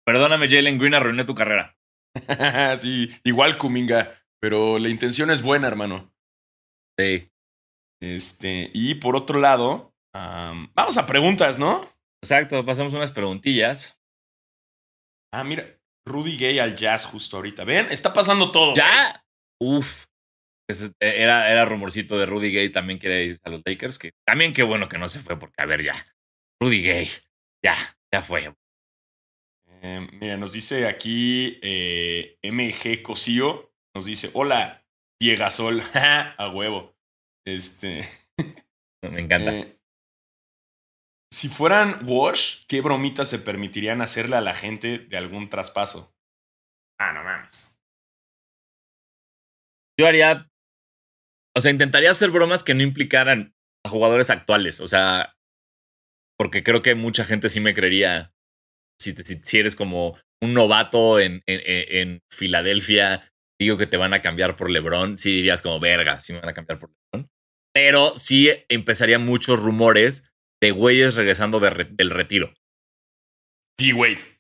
Perdóname, 0.05 0.49
Jalen 0.49 0.79
Green, 0.79 0.95
arruiné 0.95 1.25
tu 1.25 1.35
carrera. 1.37 1.77
sí, 2.79 3.11
igual 3.23 3.59
Kuminga, 3.59 4.21
pero 4.41 4.79
la 4.79 4.89
intención 4.89 5.31
es 5.31 5.41
buena, 5.41 5.69
hermano. 5.69 6.13
Sí. 6.99 7.31
Este, 8.03 8.71
y 8.75 8.97
por 8.97 9.15
otro 9.15 9.39
lado, 9.39 9.95
am, 10.15 10.73
vamos 10.75 10.99
a 10.99 11.07
preguntas, 11.07 11.59
¿no? 11.61 11.89
Exacto, 12.25 12.65
pasamos 12.67 12.93
unas 12.93 13.13
preguntillas. 13.13 14.01
Ah, 15.33 15.45
mira, 15.45 15.79
Rudy 16.07 16.37
Gay 16.37 16.59
al 16.59 16.75
jazz 16.75 17.05
justo 17.05 17.37
ahorita. 17.37 17.63
¿Ven? 17.65 17.87
Está 17.93 18.13
pasando 18.13 18.51
todo. 18.51 18.73
güey. 18.73 18.85
Uf. 19.61 20.05
Ese- 20.71 20.93
Era, 21.01 21.51
era 21.51 21.65
rumorcito 21.65 22.19
de 22.19 22.27
Rudy 22.27 22.53
Gay 22.53 22.71
también 22.71 22.99
quiere 22.99 23.25
ir 23.25 23.41
a 23.43 23.51
los 23.51 23.63
Lakers. 23.65 23.99
Que 23.99 24.13
también 24.27 24.53
qué 24.53 24.63
bueno 24.63 24.89
que 24.89 24.99
no 24.99 25.09
se 25.09 25.21
fue, 25.21 25.39
porque 25.39 25.63
a 25.63 25.67
ver, 25.67 25.83
ya. 25.83 25.95
Rudy 26.61 26.83
Gay. 26.83 27.09
Ya, 27.65 27.75
ya 28.13 28.23
fue. 28.23 28.55
Eh, 29.81 30.09
mira, 30.13 30.37
nos 30.37 30.53
dice 30.53 30.87
aquí 30.89 31.59
eh, 31.63 32.39
MG 32.43 33.03
Cosío, 33.03 33.73
nos 33.95 34.05
dice, 34.07 34.31
hola, 34.35 34.85
Diegasol, 35.21 35.81
a 35.95 36.49
huevo. 36.53 36.97
Este, 37.47 38.09
Me 39.03 39.21
encanta. 39.21 39.55
eh, 39.55 39.79
si 41.33 41.49
fueran 41.49 42.01
Wash, 42.09 42.67
¿qué 42.67 42.81
bromitas 42.81 43.29
se 43.29 43.39
permitirían 43.39 44.01
hacerle 44.01 44.37
a 44.37 44.41
la 44.41 44.55
gente 44.55 44.99
de 44.99 45.17
algún 45.17 45.49
traspaso? 45.49 46.15
Ah, 46.99 47.13
no 47.13 47.23
mames. 47.23 47.68
Yo 49.99 50.07
haría. 50.07 50.49
O 51.57 51.61
sea, 51.61 51.71
intentaría 51.71 52.11
hacer 52.11 52.31
bromas 52.31 52.63
que 52.63 52.75
no 52.75 52.83
implicaran 52.83 53.55
a 53.85 53.89
jugadores 53.91 54.31
actuales. 54.31 54.81
O 54.81 54.87
sea, 54.87 55.35
porque 56.39 56.63
creo 56.63 56.83
que 56.83 56.95
mucha 56.95 57.25
gente 57.25 57.49
sí 57.49 57.61
me 57.61 57.75
creería. 57.75 58.33
Si, 59.01 59.15
eres 59.59 59.77
como 59.77 60.19
un 60.43 60.55
novato 60.55 61.21
en, 61.21 61.43
en, 61.47 61.61
en 61.67 62.21
Filadelfia, 62.33 63.31
digo 63.61 63.77
que 63.77 63.87
te 63.87 63.97
van 63.97 64.13
a 64.13 64.23
cambiar 64.23 64.57
por 64.57 64.71
LeBron, 64.71 65.19
sí 65.19 65.31
dirías 65.33 65.63
como 65.63 65.79
verga, 65.81 66.21
sí 66.21 66.33
me 66.33 66.41
van 66.41 66.49
a 66.49 66.55
cambiar 66.55 66.79
por 66.79 66.91
LeBron. 66.91 67.29
Pero 67.75 68.19
sí 68.19 68.51
empezarían 68.69 69.25
muchos 69.25 69.61
rumores 69.61 70.31
de 70.61 70.73
güeyes 70.73 71.15
regresando 71.15 71.61
de 71.61 71.71
re- 71.71 71.89
del 71.91 72.11
retiro. 72.11 72.55
D-Wade. 73.79 74.38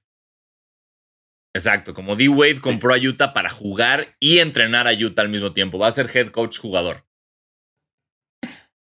Exacto, 1.54 1.94
como 1.94 2.14
D. 2.14 2.28
Wade 2.28 2.60
compró 2.60 2.94
a 2.94 2.98
Utah 2.98 3.32
para 3.32 3.48
jugar 3.48 4.14
y 4.20 4.38
entrenar 4.38 4.86
a 4.86 4.92
Utah 4.92 5.22
al 5.22 5.28
mismo 5.28 5.52
tiempo. 5.52 5.78
Va 5.78 5.88
a 5.88 5.92
ser 5.92 6.08
head 6.14 6.28
coach 6.28 6.58
jugador. 6.58 7.04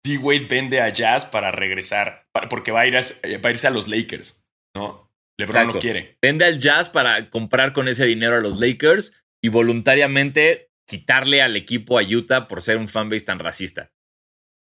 D-Wade 0.07 0.47
vende 0.47 0.81
a 0.81 0.89
Jazz 0.89 1.27
para 1.27 1.51
regresar, 1.51 2.27
porque 2.49 2.73
va 2.73 2.81
a, 2.81 2.87
ir 2.87 2.97
a, 2.97 3.01
eh, 3.01 3.37
va 3.37 3.51
a 3.51 3.53
irse 3.53 3.67
a 3.67 3.71
los 3.71 3.87
Lakers, 3.87 4.47
¿no? 4.75 5.13
LeBron 5.39 5.57
Exacto. 5.57 5.75
lo 5.75 5.81
quiere. 5.81 6.19
Vende 6.23 6.47
al 6.47 6.59
Jazz 6.59 6.89
para 6.89 7.29
comprar 7.29 7.73
con 7.75 7.87
ese 7.87 8.07
dinero 8.07 8.37
a 8.37 8.41
los 8.41 8.59
Lakers 8.59 9.23
y 9.45 9.49
voluntariamente 9.51 10.71
quitarle 10.89 11.43
al 11.43 11.55
equipo 11.57 11.99
a 11.99 12.03
Utah 12.03 12.49
por 12.49 12.63
ser 12.63 12.79
un 12.79 12.89
fanbase 12.89 13.27
tan 13.27 13.39
racista. 13.39 13.93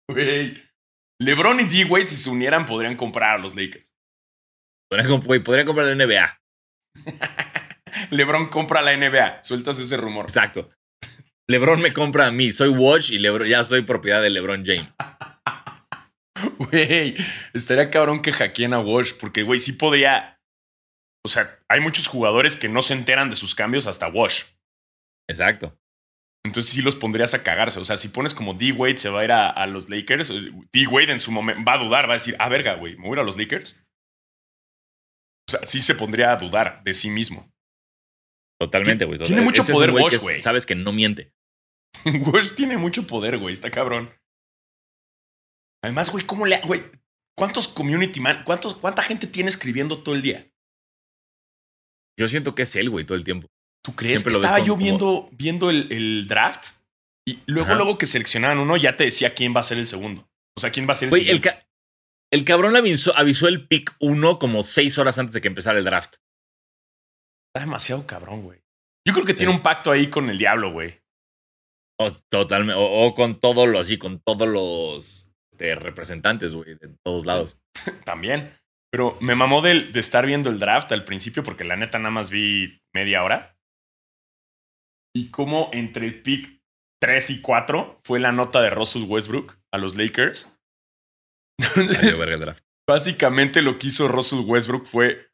Güey. 0.08 0.56
LeBron 1.20 1.60
y 1.60 1.64
D-Wade, 1.64 2.06
si 2.06 2.16
se 2.16 2.30
unieran, 2.30 2.64
podrían 2.66 2.96
comprar 2.96 3.34
a 3.36 3.38
los 3.38 3.56
Lakers. 3.56 3.92
Podría, 4.88 5.08
comp- 5.08 5.24
güey, 5.26 5.40
podría 5.40 5.64
comprar 5.64 5.86
la 5.88 5.94
NBA. 6.06 6.40
LeBron 8.10 8.48
compra 8.48 8.82
la 8.82 8.96
NBA. 8.96 9.42
Sueltas 9.42 9.78
ese 9.78 9.96
rumor. 9.96 10.26
Exacto. 10.26 10.70
LeBron 11.48 11.80
me 11.80 11.92
compra 11.92 12.26
a 12.26 12.30
mí. 12.30 12.52
Soy 12.52 12.68
Watch 12.68 13.10
y 13.10 13.18
Lebron, 13.18 13.48
ya 13.48 13.64
soy 13.64 13.82
propiedad 13.82 14.22
de 14.22 14.30
LeBron 14.30 14.64
James. 14.64 14.94
Güey, 16.58 17.14
estaría 17.54 17.90
cabrón 17.90 18.20
que 18.20 18.32
hackeen 18.32 18.74
a 18.74 18.80
Wash, 18.80 19.12
porque, 19.18 19.42
güey, 19.44 19.58
sí 19.58 19.72
podría. 19.72 20.40
O 21.24 21.28
sea, 21.28 21.58
hay 21.68 21.80
muchos 21.80 22.06
jugadores 22.06 22.56
que 22.56 22.68
no 22.68 22.82
se 22.82 22.92
enteran 22.92 23.30
de 23.30 23.36
sus 23.36 23.54
cambios 23.54 23.86
hasta 23.86 24.08
Wash. 24.08 24.42
Exacto. 25.28 25.78
Entonces 26.44 26.72
sí 26.72 26.82
los 26.82 26.96
pondrías 26.96 27.32
a 27.32 27.42
cagarse. 27.42 27.80
O 27.80 27.84
sea, 27.84 27.96
si 27.96 28.08
pones 28.08 28.34
como 28.34 28.52
D-Wade 28.52 28.98
se 28.98 29.08
va 29.08 29.20
a 29.20 29.24
ir 29.24 29.32
a, 29.32 29.48
a 29.48 29.66
los 29.66 29.88
Lakers, 29.88 30.32
D-Wade 30.72 31.12
en 31.12 31.20
su 31.20 31.32
momento 31.32 31.64
va 31.64 31.74
a 31.74 31.78
dudar, 31.78 32.08
va 32.08 32.12
a 32.12 32.16
decir, 32.16 32.36
ah, 32.38 32.48
verga, 32.48 32.74
güey, 32.74 32.96
¿me 32.96 33.02
voy 33.02 33.12
a 33.12 33.14
ir 33.14 33.20
a 33.20 33.24
los 33.24 33.38
Lakers? 33.38 33.86
O 35.48 35.52
sea, 35.52 35.64
sí 35.64 35.80
se 35.80 35.94
pondría 35.94 36.32
a 36.32 36.36
dudar 36.36 36.82
de 36.84 36.92
sí 36.92 37.08
mismo. 37.08 37.53
Totalmente, 38.60 39.04
güey. 39.04 39.18
Tiene 39.18 39.42
mucho 39.42 39.62
Ese 39.62 39.72
poder 39.72 39.90
que 40.08 40.16
güey. 40.18 40.40
Sabes 40.40 40.64
que 40.66 40.74
no 40.74 40.92
miente. 40.92 41.32
Wash 42.04 42.54
tiene 42.54 42.76
mucho 42.78 43.06
poder, 43.06 43.38
güey, 43.38 43.54
está 43.54 43.70
cabrón. 43.70 44.10
Además, 45.82 46.10
güey, 46.10 46.24
¿cómo 46.24 46.46
le... 46.46 46.60
Güey, 46.62 46.82
¿cuántos 47.36 47.68
community 47.68 48.20
man... 48.20 48.42
Cuántos, 48.44 48.74
¿Cuánta 48.76 49.02
gente 49.02 49.26
tiene 49.26 49.50
escribiendo 49.50 50.02
todo 50.02 50.14
el 50.14 50.22
día? 50.22 50.50
Yo 52.18 52.28
siento 52.28 52.54
que 52.54 52.62
es 52.62 52.74
él, 52.76 52.90
güey, 52.90 53.04
todo 53.04 53.16
el 53.18 53.24
tiempo. 53.24 53.48
¿Tú 53.84 53.94
crees? 53.94 54.20
Siempre 54.22 54.34
Estaba 54.40 54.60
yo 54.60 54.74
como- 54.74 54.84
viendo, 54.84 55.28
viendo 55.32 55.70
el, 55.70 55.92
el 55.92 56.26
draft 56.26 56.68
y 57.28 57.40
luego, 57.46 57.68
Ajá. 57.70 57.76
luego 57.76 57.98
que 57.98 58.06
seleccionaban 58.06 58.58
uno, 58.58 58.76
ya 58.76 58.96
te 58.96 59.04
decía 59.04 59.34
quién 59.34 59.54
va 59.54 59.60
a 59.60 59.64
ser 59.64 59.78
el 59.78 59.86
segundo. 59.86 60.28
O 60.56 60.60
sea, 60.60 60.70
quién 60.70 60.86
va 60.88 60.92
a 60.92 60.94
ser 60.94 61.06
el 61.08 61.10
Güey, 61.10 61.22
el, 61.22 61.26
siguiente. 61.38 61.50
ca- 61.50 61.68
el 62.32 62.44
cabrón 62.44 62.76
avisó, 62.76 63.16
avisó 63.16 63.48
el 63.48 63.66
pick 63.66 63.94
1 64.00 64.38
como 64.38 64.62
seis 64.62 64.96
horas 64.98 65.18
antes 65.18 65.34
de 65.34 65.40
que 65.40 65.48
empezara 65.48 65.78
el 65.78 65.84
draft. 65.84 66.16
Está 67.54 67.60
demasiado 67.64 68.06
cabrón, 68.06 68.42
güey. 68.42 68.60
Yo 69.06 69.12
creo 69.14 69.24
que 69.26 69.32
Sí. 69.32 69.38
tiene 69.38 69.52
un 69.52 69.62
pacto 69.62 69.90
ahí 69.92 70.08
con 70.08 70.28
el 70.30 70.38
diablo, 70.38 70.72
güey. 70.72 71.00
O, 72.00 72.10
totalmente, 72.30 72.74
o, 72.74 73.06
o 73.06 73.14
con 73.14 73.38
todo 73.38 73.66
lo 73.66 73.78
así, 73.78 73.98
con 73.98 74.18
todos 74.20 74.48
los 74.48 75.30
este, 75.52 75.74
representantes, 75.76 76.52
güey, 76.54 76.74
de 76.74 76.96
todos 77.04 77.24
lados. 77.26 77.58
También. 78.04 78.52
Pero 78.90 79.16
me 79.20 79.34
mamó 79.36 79.60
de, 79.62 79.84
de 79.92 80.00
estar 80.00 80.26
viendo 80.26 80.50
el 80.50 80.58
draft 80.58 80.90
al 80.92 81.04
principio 81.04 81.42
porque 81.44 81.64
la 81.64 81.76
neta 81.76 81.98
nada 81.98 82.10
más 82.10 82.30
vi 82.30 82.80
media 82.92 83.22
hora. 83.22 83.56
y 85.16 85.30
cómo 85.30 85.70
entre 85.72 86.06
el 86.06 86.22
pick 86.22 86.60
3 87.00 87.30
y 87.30 87.40
4 87.42 88.00
fue 88.04 88.18
la 88.18 88.32
nota 88.32 88.60
de 88.62 88.70
Russell 88.70 89.04
Westbrook 89.04 89.58
a 89.72 89.78
los 89.78 89.94
Lakers. 89.96 90.50
Entonces, 91.76 92.20
básicamente 92.88 93.62
lo 93.62 93.78
que 93.78 93.86
hizo 93.88 94.08
Russell 94.08 94.40
Westbrook 94.44 94.86
fue, 94.86 95.28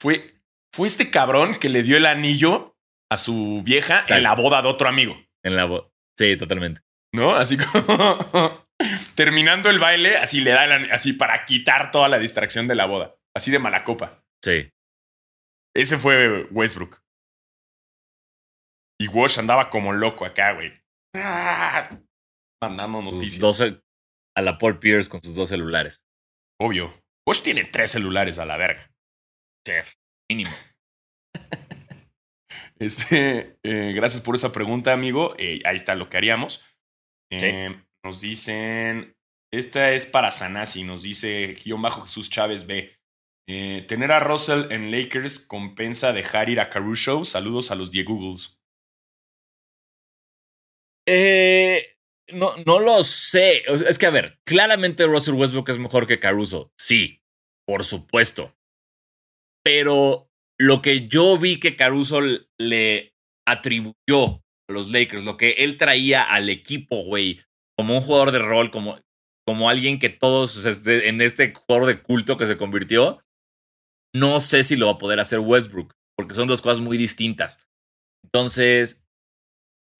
fue, 0.00 0.33
fue 0.74 0.88
este 0.88 1.10
cabrón 1.10 1.58
que 1.58 1.68
le 1.68 1.82
dio 1.82 1.96
el 1.96 2.06
anillo 2.06 2.76
a 3.10 3.16
su 3.16 3.62
vieja 3.64 4.00
Exacto. 4.00 4.14
en 4.16 4.22
la 4.24 4.34
boda 4.34 4.60
de 4.62 4.68
otro 4.68 4.88
amigo. 4.88 5.16
En 5.44 5.56
la 5.56 5.66
voz. 5.66 5.88
Sí, 6.18 6.36
totalmente. 6.36 6.80
¿No? 7.14 7.36
Así 7.36 7.56
como 7.56 8.66
terminando 9.14 9.70
el 9.70 9.78
baile, 9.78 10.16
así 10.16 10.40
le 10.40 10.50
da 10.50 10.64
el 10.64 10.72
an- 10.72 10.90
así 10.92 11.12
para 11.12 11.44
quitar 11.46 11.90
toda 11.90 12.08
la 12.08 12.18
distracción 12.18 12.66
de 12.66 12.74
la 12.74 12.86
boda. 12.86 13.14
Así 13.36 13.50
de 13.50 13.58
mala 13.58 13.84
copa. 13.84 14.22
Sí. 14.42 14.70
Ese 15.76 15.98
fue 15.98 16.44
Westbrook. 16.50 17.00
Y 19.00 19.08
Wash 19.08 19.38
andaba 19.38 19.70
como 19.70 19.92
loco 19.92 20.24
acá, 20.24 20.52
güey. 20.52 20.72
Ah, 21.16 21.88
Mandando 22.62 23.02
noticias. 23.02 23.38
12 23.40 23.80
a 24.36 24.42
la 24.42 24.58
Paul 24.58 24.78
Pierce 24.78 25.08
con 25.10 25.20
sus 25.22 25.34
dos 25.34 25.48
celulares. 25.48 26.04
Obvio. 26.60 27.00
Wash 27.28 27.42
tiene 27.42 27.64
tres 27.64 27.90
celulares 27.92 28.38
a 28.38 28.44
la 28.46 28.56
verga. 28.56 28.90
Chef. 29.66 29.92
Mínimo. 30.30 30.50
Este, 32.76 33.56
eh, 33.62 33.92
gracias 33.94 34.20
por 34.20 34.34
esa 34.34 34.52
pregunta, 34.52 34.92
amigo. 34.92 35.34
Eh, 35.38 35.60
ahí 35.64 35.76
está 35.76 35.94
lo 35.94 36.10
que 36.10 36.16
haríamos. 36.16 36.64
Eh, 37.30 37.80
Nos 38.04 38.20
dicen. 38.20 39.16
Esta 39.52 39.92
es 39.92 40.06
para 40.06 40.32
Sanasi. 40.32 40.82
Nos 40.82 41.04
dice 41.04 41.54
guion 41.54 41.80
bajo 41.80 42.02
Jesús 42.02 42.28
Chávez 42.28 42.66
B. 42.66 42.92
Tener 43.46 44.10
a 44.10 44.18
Russell 44.18 44.72
en 44.72 44.90
Lakers 44.90 45.38
compensa 45.38 46.12
dejar 46.12 46.50
ir 46.50 46.58
a 46.58 46.68
Caruso. 46.68 47.24
Saludos 47.24 47.70
a 47.70 47.76
los 47.76 47.92
Diego 47.92 48.14
Googles. 48.14 48.58
Eh, 51.06 51.96
no, 52.32 52.56
no 52.66 52.80
lo 52.80 53.02
sé. 53.02 53.62
Es 53.86 53.98
que, 53.98 54.06
a 54.06 54.10
ver, 54.10 54.38
claramente 54.44 55.06
Russell 55.06 55.34
Westbrook 55.34 55.68
es 55.68 55.78
mejor 55.78 56.06
que 56.06 56.18
Caruso. 56.18 56.72
Sí, 56.78 57.22
por 57.66 57.84
supuesto. 57.84 58.53
Pero 59.64 60.28
lo 60.60 60.82
que 60.82 61.08
yo 61.08 61.38
vi 61.38 61.58
que 61.58 61.76
Caruso 61.76 62.20
le 62.58 63.14
atribuyó 63.46 64.42
a 64.68 64.72
los 64.72 64.90
Lakers, 64.90 65.24
lo 65.24 65.36
que 65.36 65.50
él 65.58 65.76
traía 65.76 66.22
al 66.22 66.48
equipo, 66.48 67.04
güey, 67.04 67.40
como 67.76 67.94
un 67.96 68.00
jugador 68.02 68.30
de 68.32 68.38
rol, 68.38 68.70
como, 68.70 68.98
como 69.46 69.68
alguien 69.68 69.98
que 69.98 70.08
todos, 70.10 70.64
este- 70.64 71.08
en 71.08 71.20
este 71.20 71.52
jugador 71.54 71.86
de 71.86 72.02
culto 72.02 72.36
que 72.36 72.46
se 72.46 72.56
convirtió, 72.56 73.20
no 74.14 74.40
sé 74.40 74.64
si 74.64 74.76
lo 74.76 74.86
va 74.86 74.92
a 74.92 74.98
poder 74.98 75.20
hacer 75.20 75.40
Westbrook, 75.40 75.94
porque 76.16 76.34
son 76.34 76.46
dos 76.48 76.62
cosas 76.62 76.80
muy 76.80 76.96
distintas. 76.96 77.66
Entonces, 78.24 79.04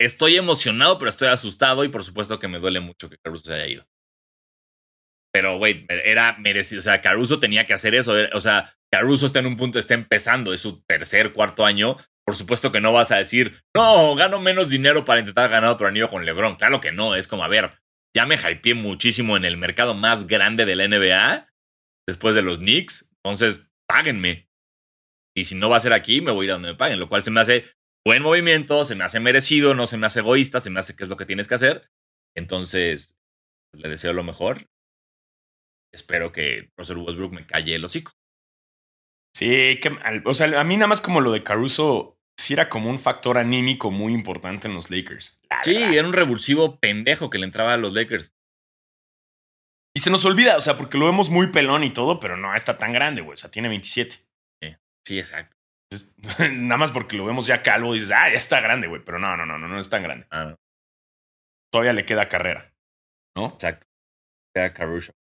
estoy 0.00 0.36
emocionado, 0.36 0.98
pero 0.98 1.08
estoy 1.08 1.28
asustado 1.28 1.84
y 1.84 1.88
por 1.88 2.04
supuesto 2.04 2.38
que 2.38 2.48
me 2.48 2.58
duele 2.58 2.80
mucho 2.80 3.10
que 3.10 3.18
Caruso 3.18 3.44
se 3.46 3.54
haya 3.54 3.66
ido. 3.66 3.86
Pero, 5.34 5.58
güey, 5.58 5.84
era 5.88 6.36
merecido. 6.38 6.78
O 6.78 6.82
sea, 6.82 7.00
Caruso 7.00 7.40
tenía 7.40 7.66
que 7.66 7.74
hacer 7.74 7.96
eso. 7.96 8.14
O 8.34 8.40
sea, 8.40 8.72
Caruso 8.92 9.26
está 9.26 9.40
en 9.40 9.46
un 9.46 9.56
punto, 9.56 9.80
está 9.80 9.94
empezando, 9.94 10.54
es 10.54 10.60
su 10.60 10.84
tercer, 10.84 11.32
cuarto 11.32 11.66
año. 11.66 11.96
Por 12.24 12.36
supuesto 12.36 12.70
que 12.70 12.80
no 12.80 12.92
vas 12.92 13.10
a 13.10 13.16
decir, 13.16 13.60
no, 13.74 14.14
gano 14.14 14.40
menos 14.40 14.68
dinero 14.68 15.04
para 15.04 15.20
intentar 15.20 15.50
ganar 15.50 15.70
otro 15.70 15.88
anillo 15.88 16.08
con 16.08 16.24
LeBron. 16.24 16.54
Claro 16.54 16.80
que 16.80 16.92
no. 16.92 17.16
Es 17.16 17.26
como, 17.26 17.42
a 17.42 17.48
ver, 17.48 17.72
ya 18.16 18.26
me 18.26 18.36
hypeé 18.36 18.74
muchísimo 18.74 19.36
en 19.36 19.44
el 19.44 19.56
mercado 19.56 19.94
más 19.94 20.28
grande 20.28 20.66
de 20.66 20.76
la 20.76 20.86
NBA 20.86 21.48
después 22.06 22.36
de 22.36 22.42
los 22.42 22.58
Knicks. 22.58 23.10
Entonces, 23.24 23.68
páguenme. 23.88 24.48
Y 25.36 25.46
si 25.46 25.56
no 25.56 25.68
va 25.68 25.78
a 25.78 25.80
ser 25.80 25.94
aquí, 25.94 26.20
me 26.20 26.30
voy 26.30 26.44
a 26.44 26.46
ir 26.46 26.50
a 26.52 26.54
donde 26.54 26.68
me 26.68 26.78
paguen, 26.78 27.00
lo 27.00 27.08
cual 27.08 27.24
se 27.24 27.32
me 27.32 27.40
hace 27.40 27.64
buen 28.06 28.22
movimiento, 28.22 28.84
se 28.84 28.94
me 28.94 29.02
hace 29.02 29.18
merecido, 29.18 29.74
no 29.74 29.88
se 29.88 29.96
me 29.96 30.06
hace 30.06 30.20
egoísta, 30.20 30.60
se 30.60 30.70
me 30.70 30.78
hace 30.78 30.94
que 30.94 31.02
es 31.02 31.08
lo 31.08 31.16
que 31.16 31.26
tienes 31.26 31.48
que 31.48 31.56
hacer. 31.56 31.90
Entonces, 32.36 33.16
le 33.72 33.88
deseo 33.88 34.12
lo 34.12 34.22
mejor. 34.22 34.68
Espero 35.94 36.32
que 36.32 36.70
Russell 36.76 36.98
Westbrook 36.98 37.32
me 37.32 37.46
calle 37.46 37.74
el 37.74 37.84
hocico. 37.84 38.12
Sí, 39.36 39.80
que, 39.80 39.96
o 40.24 40.34
sea, 40.34 40.60
a 40.60 40.64
mí 40.64 40.76
nada 40.76 40.88
más 40.88 41.00
como 41.00 41.20
lo 41.20 41.32
de 41.32 41.42
Caruso, 41.42 42.18
sí 42.38 42.52
era 42.52 42.68
como 42.68 42.90
un 42.90 42.98
factor 42.98 43.38
anímico 43.38 43.90
muy 43.90 44.12
importante 44.12 44.68
en 44.68 44.74
los 44.74 44.90
Lakers. 44.90 45.38
la 45.50 45.62
Sí, 45.64 45.76
era 45.76 46.06
un 46.06 46.12
revulsivo 46.12 46.78
pendejo 46.78 47.30
que 47.30 47.38
le 47.38 47.46
entraba 47.46 47.72
a 47.72 47.76
los 47.76 47.92
Lakers. 47.92 48.34
Y 49.96 50.00
se 50.00 50.10
nos 50.10 50.24
olvida, 50.24 50.56
o 50.56 50.60
sea, 50.60 50.76
porque 50.76 50.98
lo 50.98 51.06
vemos 51.06 51.30
muy 51.30 51.48
pelón 51.48 51.84
y 51.84 51.92
todo, 51.92 52.18
pero 52.18 52.36
no 52.36 52.54
está 52.54 52.78
tan 52.78 52.92
grande, 52.92 53.22
güey. 53.22 53.34
O 53.34 53.36
sea, 53.36 53.50
tiene 53.50 53.68
27. 53.68 54.16
Sí, 55.06 55.18
exacto. 55.18 55.56
Entonces, 55.90 56.14
nada 56.52 56.78
más 56.78 56.90
porque 56.90 57.16
lo 57.16 57.24
vemos 57.24 57.46
ya 57.46 57.62
calvo 57.62 57.94
y 57.94 58.00
dices, 58.00 58.14
ah, 58.16 58.30
ya 58.30 58.38
está 58.38 58.60
grande, 58.60 58.88
güey. 58.88 59.04
Pero 59.04 59.18
no, 59.18 59.36
no, 59.36 59.46
no, 59.46 59.58
no, 59.58 59.68
no 59.68 59.78
es 59.78 59.90
tan 59.90 60.02
grande. 60.02 60.26
Ah, 60.30 60.44
no, 60.44 60.56
Todavía 61.70 61.92
le 61.92 62.06
queda 62.06 62.28
carrera, 62.28 62.72
¿no? 63.36 63.48
exacto. 63.48 63.86
Sea 64.54 64.72
Caruso. 64.72 65.12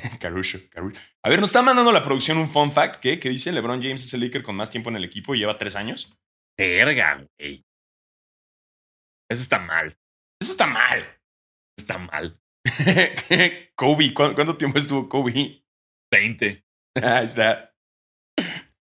Caruso, 0.20 0.58
Caruso. 0.70 1.00
A 1.24 1.28
ver, 1.30 1.40
nos 1.40 1.50
está 1.50 1.62
mandando 1.62 1.92
la 1.92 2.02
producción 2.02 2.38
un 2.38 2.48
fun 2.48 2.72
fact 2.72 2.96
que, 3.00 3.18
que 3.20 3.28
dice 3.30 3.52
LeBron 3.52 3.82
James 3.82 4.04
es 4.04 4.14
el 4.14 4.20
Laker 4.20 4.42
con 4.42 4.56
más 4.56 4.70
tiempo 4.70 4.90
en 4.90 4.96
el 4.96 5.04
equipo 5.04 5.34
y 5.34 5.38
lleva 5.38 5.58
tres 5.58 5.76
años. 5.76 6.12
Verga, 6.58 7.26
güey. 7.38 7.64
Eso 9.30 9.42
está 9.42 9.58
mal. 9.58 9.96
Eso 10.40 10.52
está 10.52 10.66
mal. 10.66 11.20
Está 11.78 11.98
mal. 11.98 12.40
Kobe, 13.76 14.14
¿cu- 14.14 14.34
¿cuánto 14.34 14.56
tiempo 14.56 14.78
estuvo 14.78 15.08
Kobe? 15.08 15.62
20. 16.12 16.64
Ahí 17.02 17.24
está. 17.24 17.72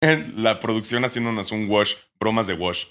La 0.03 0.59
producción 0.59 1.05
haciéndonos 1.05 1.53
un 1.53 1.71
wash, 1.71 1.95
bromas 2.19 2.49
de 2.49 2.55
wash. 2.55 2.87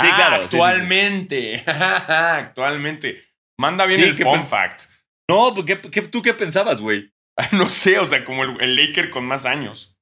Sí, 0.00 0.08
Ah, 0.10 0.16
claro, 0.16 0.42
sí, 0.44 0.48
sí, 0.50 0.56
sí. 0.56 0.62
Actualmente. 0.62 1.64
actualmente. 1.66 3.22
Manda 3.58 3.84
bien 3.84 4.00
el 4.02 4.14
fun 4.14 4.38
pues- 4.38 4.48
fact. 4.48 4.82
No, 5.30 5.64
¿qué, 5.64 5.80
qué, 5.80 6.02
tú 6.02 6.22
qué 6.22 6.34
pensabas, 6.34 6.80
güey? 6.80 7.10
No 7.52 7.68
sé, 7.70 7.98
o 7.98 8.04
sea, 8.04 8.24
como 8.24 8.44
el, 8.44 8.60
el 8.60 8.76
Laker 8.76 9.10
con 9.10 9.24
más 9.24 9.46
años. 9.46 9.96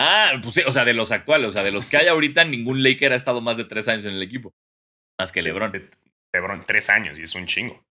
Ah, 0.00 0.32
pues 0.42 0.54
sí, 0.54 0.62
o 0.66 0.72
sea, 0.72 0.84
de 0.84 0.94
los 0.94 1.10
actuales, 1.12 1.48
o 1.48 1.52
sea, 1.52 1.62
de 1.64 1.72
los 1.72 1.86
que 1.86 1.96
hay 1.96 2.06
ahorita, 2.06 2.44
ningún 2.44 2.82
Laker 2.82 3.12
ha 3.12 3.16
estado 3.16 3.40
más 3.40 3.56
de 3.56 3.64
tres 3.64 3.88
años 3.88 4.04
en 4.04 4.14
el 4.14 4.22
equipo. 4.22 4.52
Más 5.20 5.32
que 5.32 5.42
LeBron. 5.42 5.72
LeBron, 6.34 6.64
tres 6.66 6.88
años 6.88 7.18
y 7.18 7.22
es 7.22 7.34
un 7.34 7.46
chingo. 7.46 7.82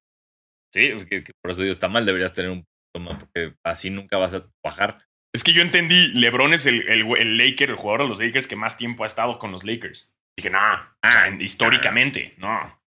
Sí, 0.74 0.90
pues 0.94 1.06
que- 1.06 1.24
que 1.24 1.32
por 1.42 1.52
eso 1.52 1.62
digo, 1.62 1.72
está 1.72 1.90
mal, 1.90 2.06
deberías 2.06 2.34
tener 2.34 2.52
un 2.52 2.66
más, 3.00 3.20
porque 3.20 3.54
así 3.64 3.90
nunca 3.92 4.18
vas 4.18 4.34
a 4.34 4.50
bajar. 4.66 5.06
Es 5.36 5.44
que 5.44 5.54
yo 5.54 5.62
entendí, 5.62 6.08
LeBron 6.14 6.54
es 6.54 6.66
el, 6.66 6.88
el, 6.90 7.06
el 7.18 7.38
Laker, 7.38 7.70
el 7.70 7.76
jugador 7.76 8.04
de 8.04 8.08
los 8.10 8.20
Lakers 8.20 8.48
que 8.48 8.56
más 8.56 8.76
tiempo 8.78 9.04
ha 9.04 9.08
estado 9.08 9.38
con 9.38 9.52
los 9.52 9.64
Lakers. 9.64 10.16
Dije, 10.36 10.50
o 10.50 10.52
sea, 10.54 10.98
Ah, 11.04 11.28
en- 11.28 11.42
históricamente, 11.42 12.34
no. 12.38 12.82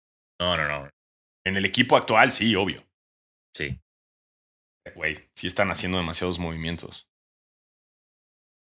No, 0.41 0.57
no, 0.57 0.69
no. 0.69 0.91
En 1.45 1.57
el 1.57 1.65
equipo 1.65 1.97
actual, 1.97 2.31
sí, 2.31 2.55
obvio. 2.55 2.85
Sí. 3.57 3.81
Güey, 4.95 5.16
sí 5.35 5.47
están 5.47 5.70
haciendo 5.70 5.99
demasiados 5.99 6.39
movimientos. 6.39 7.09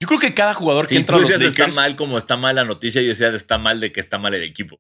Yo 0.02 0.08
creo 0.08 0.20
que 0.20 0.34
cada 0.34 0.54
jugador 0.54 0.88
que 0.88 0.96
entra 0.96 1.16
tú 1.16 1.20
a 1.20 1.22
los 1.24 1.32
Lakers... 1.32 1.54
está 1.70 1.82
mal 1.82 1.96
como 1.96 2.18
está 2.18 2.38
mal 2.38 2.56
la 2.56 2.64
noticia, 2.64 3.02
yo 3.02 3.10
decía 3.10 3.30
está 3.30 3.58
mal 3.58 3.80
de 3.80 3.92
que 3.92 4.00
está 4.00 4.18
mal 4.18 4.34
el 4.34 4.44
equipo. 4.44 4.80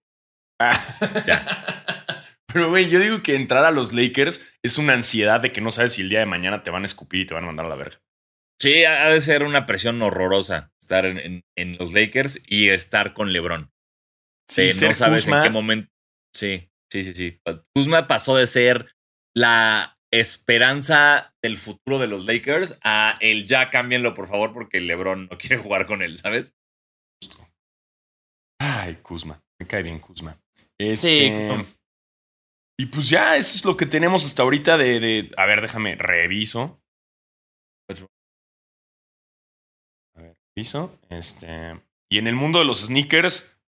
Ah. 0.61 0.97
Pero, 2.51 2.69
güey, 2.69 2.89
yo 2.89 2.99
digo 2.99 3.21
que 3.21 3.35
entrar 3.35 3.63
a 3.63 3.71
los 3.71 3.93
Lakers 3.93 4.53
es 4.63 4.77
una 4.79 4.93
ansiedad 4.93 5.39
de 5.39 5.51
que 5.51 5.61
no 5.61 5.69
sabes 5.69 5.93
si 5.93 6.01
el 6.01 6.09
día 6.09 6.19
de 6.19 6.25
mañana 6.25 6.63
te 6.63 6.71
van 6.71 6.81
a 6.81 6.87
escupir 6.87 7.21
y 7.21 7.25
te 7.27 7.33
van 7.35 7.43
a 7.43 7.47
mandar 7.47 7.67
a 7.67 7.69
la 7.69 7.75
verga. 7.75 8.01
Sí, 8.59 8.83
ha 8.85 9.09
de 9.09 9.21
ser 9.21 9.43
una 9.43 9.65
presión 9.67 10.01
horrorosa 10.01 10.71
estar 10.81 11.05
en, 11.05 11.19
en- 11.19 11.43
en 11.55 11.77
los 11.77 11.93
Lakers 11.93 12.41
y 12.47 12.69
estar 12.69 13.13
con 13.13 13.31
LeBron. 13.31 13.71
Sí, 14.49 14.69
no 14.81 14.93
sabes 14.95 15.25
Kuzma- 15.25 15.37
en 15.37 15.43
qué 15.43 15.49
momento. 15.51 15.91
Sí, 16.35 16.69
sí, 16.91 17.03
sí, 17.03 17.13
sí. 17.13 17.39
Kuzma 17.75 18.07
pasó 18.07 18.35
de 18.35 18.47
ser 18.47 18.95
la 19.35 19.98
esperanza 20.11 21.33
del 21.41 21.57
futuro 21.57 21.99
de 21.99 22.07
los 22.07 22.25
Lakers 22.25 22.79
a 22.83 23.17
el 23.21 23.47
ya 23.47 23.69
cámbienlo, 23.69 24.13
por 24.15 24.27
favor, 24.27 24.53
porque 24.53 24.79
LeBron 24.81 25.27
no 25.29 25.37
quiere 25.37 25.57
jugar 25.57 25.85
con 25.85 26.01
él, 26.01 26.17
¿sabes? 26.17 26.53
Ay, 28.61 28.95
Kuzma. 29.03 29.41
Me 29.59 29.67
cae 29.67 29.83
bien 29.83 29.99
Kuzma. 29.99 30.37
Este, 30.79 31.07
Sí, 31.07 31.29
Kuzma. 31.31 31.65
Y 32.79 32.85
pues 32.85 33.09
ya, 33.09 33.35
eso 33.35 33.55
es 33.55 33.65
lo 33.65 33.75
que 33.75 33.85
tenemos 33.85 34.25
hasta 34.25 34.43
ahorita 34.43 34.77
de... 34.77 34.99
de- 35.01 35.31
a 35.35 35.45
ver, 35.45 35.61
déjame, 35.61 35.95
reviso. 35.95 36.81
A 40.15 40.21
ver, 40.21 40.37
reviso. 40.55 40.97
Este... 41.09 41.79
Y 42.11 42.17
en 42.17 42.27
el 42.27 42.35
mundo 42.35 42.59
de 42.59 42.65
los 42.65 42.85
sneakers, 42.85 43.61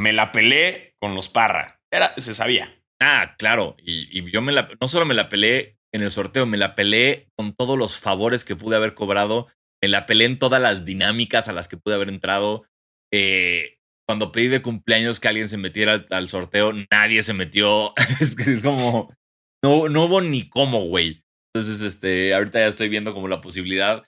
me 0.00 0.12
la 0.12 0.32
pelé 0.32 0.96
con 1.00 1.14
los 1.14 1.28
Parra. 1.28 1.80
Era, 1.92 2.14
se 2.16 2.34
sabía. 2.34 2.74
Ah, 3.00 3.34
claro. 3.38 3.76
Y, 3.78 4.30
yo 4.30 4.42
me 4.42 4.52
la, 4.52 4.68
no 4.80 4.88
solo 4.88 5.06
me 5.06 5.14
la 5.14 5.28
peleé 5.28 5.76
en 5.92 6.02
el 6.02 6.10
sorteo, 6.10 6.46
me 6.46 6.56
la 6.56 6.74
peleé 6.74 7.28
con 7.36 7.54
todos 7.54 7.78
los 7.78 7.98
favores 7.98 8.44
que 8.44 8.56
pude 8.56 8.76
haber 8.76 8.94
cobrado. 8.94 9.48
Me 9.82 9.88
la 9.88 10.06
peleé 10.06 10.26
en 10.26 10.38
todas 10.38 10.60
las 10.60 10.84
dinámicas 10.84 11.48
a 11.48 11.52
las 11.52 11.68
que 11.68 11.76
pude 11.76 11.94
haber 11.94 12.08
entrado. 12.08 12.64
Eh, 13.12 13.76
cuando 14.06 14.32
pedí 14.32 14.48
de 14.48 14.62
cumpleaños 14.62 15.20
que 15.20 15.28
alguien 15.28 15.48
se 15.48 15.58
metiera 15.58 15.92
al, 15.92 16.06
al 16.10 16.28
sorteo, 16.28 16.72
nadie 16.90 17.22
se 17.22 17.34
metió. 17.34 17.92
es 18.20 18.34
que 18.34 18.50
es 18.52 18.62
como. 18.62 19.14
No, 19.62 19.88
no 19.88 20.04
hubo 20.04 20.20
ni 20.20 20.48
cómo, 20.48 20.84
güey. 20.86 21.22
Entonces, 21.54 21.80
este, 21.82 22.34
ahorita 22.34 22.60
ya 22.60 22.66
estoy 22.66 22.88
viendo 22.88 23.14
como 23.14 23.28
la 23.28 23.40
posibilidad 23.40 24.04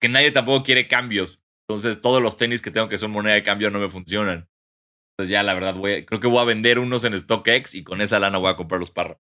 que 0.00 0.08
nadie 0.08 0.30
tampoco 0.30 0.64
quiere 0.64 0.86
cambios. 0.86 1.42
Entonces, 1.66 2.02
todos 2.02 2.22
los 2.22 2.36
tenis 2.36 2.60
que 2.60 2.70
tengo 2.70 2.88
que 2.88 2.98
son 2.98 3.10
moneda 3.10 3.34
de 3.34 3.42
cambio 3.42 3.70
no 3.70 3.78
me 3.78 3.88
funcionan. 3.88 4.48
Entonces 5.14 5.30
ya 5.30 5.42
la 5.42 5.54
verdad 5.54 5.74
voy, 5.74 6.04
creo 6.04 6.20
que 6.20 6.26
voy 6.26 6.40
a 6.40 6.44
vender 6.44 6.78
unos 6.78 7.04
en 7.04 7.18
StockX 7.18 7.74
y 7.76 7.84
con 7.84 8.00
esa 8.00 8.18
lana 8.18 8.38
voy 8.38 8.50
a 8.50 8.56
comprar 8.56 8.80
los 8.80 8.90
Parra. 8.90 9.20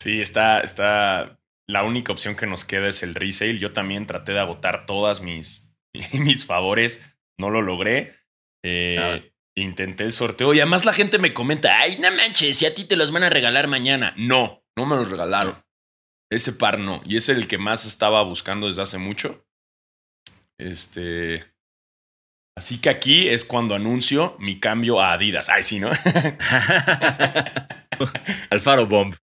Sí, 0.00 0.20
está, 0.20 0.60
está. 0.60 1.38
La 1.68 1.84
única 1.84 2.12
opción 2.12 2.36
que 2.36 2.46
nos 2.46 2.64
queda 2.64 2.88
es 2.88 3.02
el 3.02 3.14
resale. 3.14 3.58
Yo 3.58 3.72
también 3.72 4.06
traté 4.06 4.32
de 4.32 4.40
agotar 4.40 4.86
todas 4.86 5.20
mis, 5.22 5.74
mis 6.12 6.46
favores. 6.46 7.04
No 7.38 7.50
lo 7.50 7.62
logré. 7.62 8.16
Eh, 8.64 9.32
intenté 9.56 10.04
el 10.04 10.12
sorteo 10.12 10.54
y 10.54 10.60
además 10.60 10.84
la 10.84 10.92
gente 10.92 11.18
me 11.18 11.34
comenta, 11.34 11.78
ay, 11.78 11.98
no 11.98 12.10
manches, 12.12 12.56
si 12.56 12.66
a 12.66 12.74
ti 12.74 12.84
te 12.84 12.96
los 12.96 13.10
van 13.10 13.24
a 13.24 13.30
regalar 13.30 13.66
mañana. 13.66 14.14
No, 14.16 14.64
no 14.76 14.86
me 14.86 14.96
los 14.96 15.10
regalaron. 15.10 15.64
Ese 16.30 16.52
par 16.52 16.78
no. 16.78 17.02
Y 17.04 17.16
es 17.16 17.28
el 17.28 17.46
que 17.46 17.58
más 17.58 17.84
estaba 17.84 18.22
buscando 18.22 18.66
desde 18.66 18.82
hace 18.82 18.98
mucho. 18.98 19.46
Este. 20.58 21.51
Así 22.56 22.80
que 22.80 22.90
aquí 22.90 23.28
es 23.28 23.44
cuando 23.44 23.74
anuncio 23.74 24.36
mi 24.38 24.60
cambio 24.60 25.00
a 25.00 25.14
Adidas. 25.14 25.48
Ay, 25.48 25.62
sí, 25.62 25.80
¿no? 25.80 25.90
Alfaro 28.50 28.86
Bomb. 28.86 29.14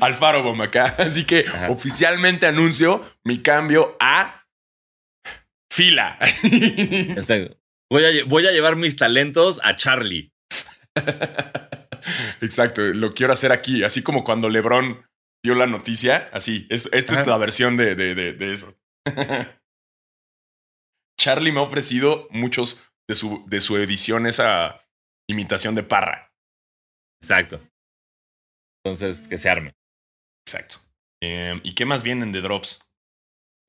Alfaro 0.00 0.42
Bomb 0.42 0.62
acá. 0.62 0.94
Así 0.98 1.24
que 1.24 1.44
oficialmente 1.68 2.46
anuncio 2.46 3.04
mi 3.24 3.42
cambio 3.42 3.96
a 4.00 4.46
fila. 5.70 6.18
Voy 7.92 8.04
a, 8.04 8.24
voy 8.26 8.46
a 8.46 8.52
llevar 8.52 8.76
mis 8.76 8.96
talentos 8.96 9.60
a 9.64 9.76
Charlie. 9.76 10.32
Exacto, 12.40 12.82
lo 12.82 13.10
quiero 13.10 13.32
hacer 13.32 13.52
aquí, 13.52 13.84
así 13.84 14.02
como 14.02 14.24
cuando 14.24 14.48
Lebron 14.48 15.04
dio 15.42 15.54
la 15.54 15.66
noticia, 15.66 16.28
así, 16.32 16.66
esta 16.70 16.96
es 16.96 17.26
la 17.26 17.36
versión 17.36 17.76
de, 17.76 17.94
de, 17.94 18.14
de, 18.14 18.52
eso. 18.52 18.74
Charlie 21.20 21.52
me 21.52 21.60
ha 21.60 21.64
ofrecido 21.64 22.26
muchos 22.30 22.82
de 23.06 23.14
su, 23.14 23.44
de 23.46 23.60
su 23.60 23.76
edición, 23.76 24.26
esa 24.26 24.82
imitación 25.28 25.74
de 25.74 25.82
Parra. 25.82 26.32
Exacto. 27.22 27.60
Entonces, 28.82 29.28
que 29.28 29.36
se 29.36 29.50
arme. 29.50 29.74
Exacto. 30.46 30.76
Em, 31.22 31.60
¿Y 31.62 31.74
qué 31.74 31.84
más 31.84 32.02
vienen 32.02 32.32
de 32.32 32.40
Drops? 32.40 32.80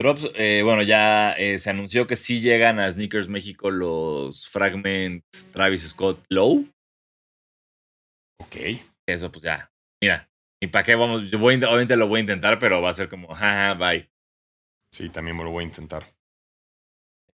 Drops, 0.02 0.30
eh, 0.36 0.62
bueno, 0.64 0.82
ya 0.82 1.34
eh, 1.34 1.60
se 1.60 1.70
anunció 1.70 2.08
que 2.08 2.16
sí 2.16 2.40
llegan 2.40 2.80
a 2.80 2.90
Sneakers 2.90 3.28
México 3.28 3.70
los 3.70 4.48
Fragments 4.48 5.52
Travis 5.52 5.90
Scott 5.90 6.24
Low. 6.30 6.66
Ok. 8.42 8.56
Eso, 9.06 9.30
pues 9.30 9.44
ya. 9.44 9.70
Mira, 10.02 10.30
¿y 10.64 10.68
para 10.68 10.86
qué 10.86 10.96
vamos? 10.96 11.30
Yo 11.30 11.38
voy, 11.38 11.56
obviamente 11.56 11.98
lo 11.98 12.08
voy 12.08 12.20
a 12.20 12.22
intentar, 12.22 12.60
pero 12.60 12.82
va 12.82 12.92
a 12.92 12.94
ser 12.94 13.10
como, 13.10 13.28
jaja, 13.36 13.74
bye. 13.74 14.10
Sí, 14.94 15.10
también 15.10 15.36
me 15.36 15.44
lo 15.44 15.52
voy 15.52 15.66
a 15.66 15.68
intentar. 15.68 16.21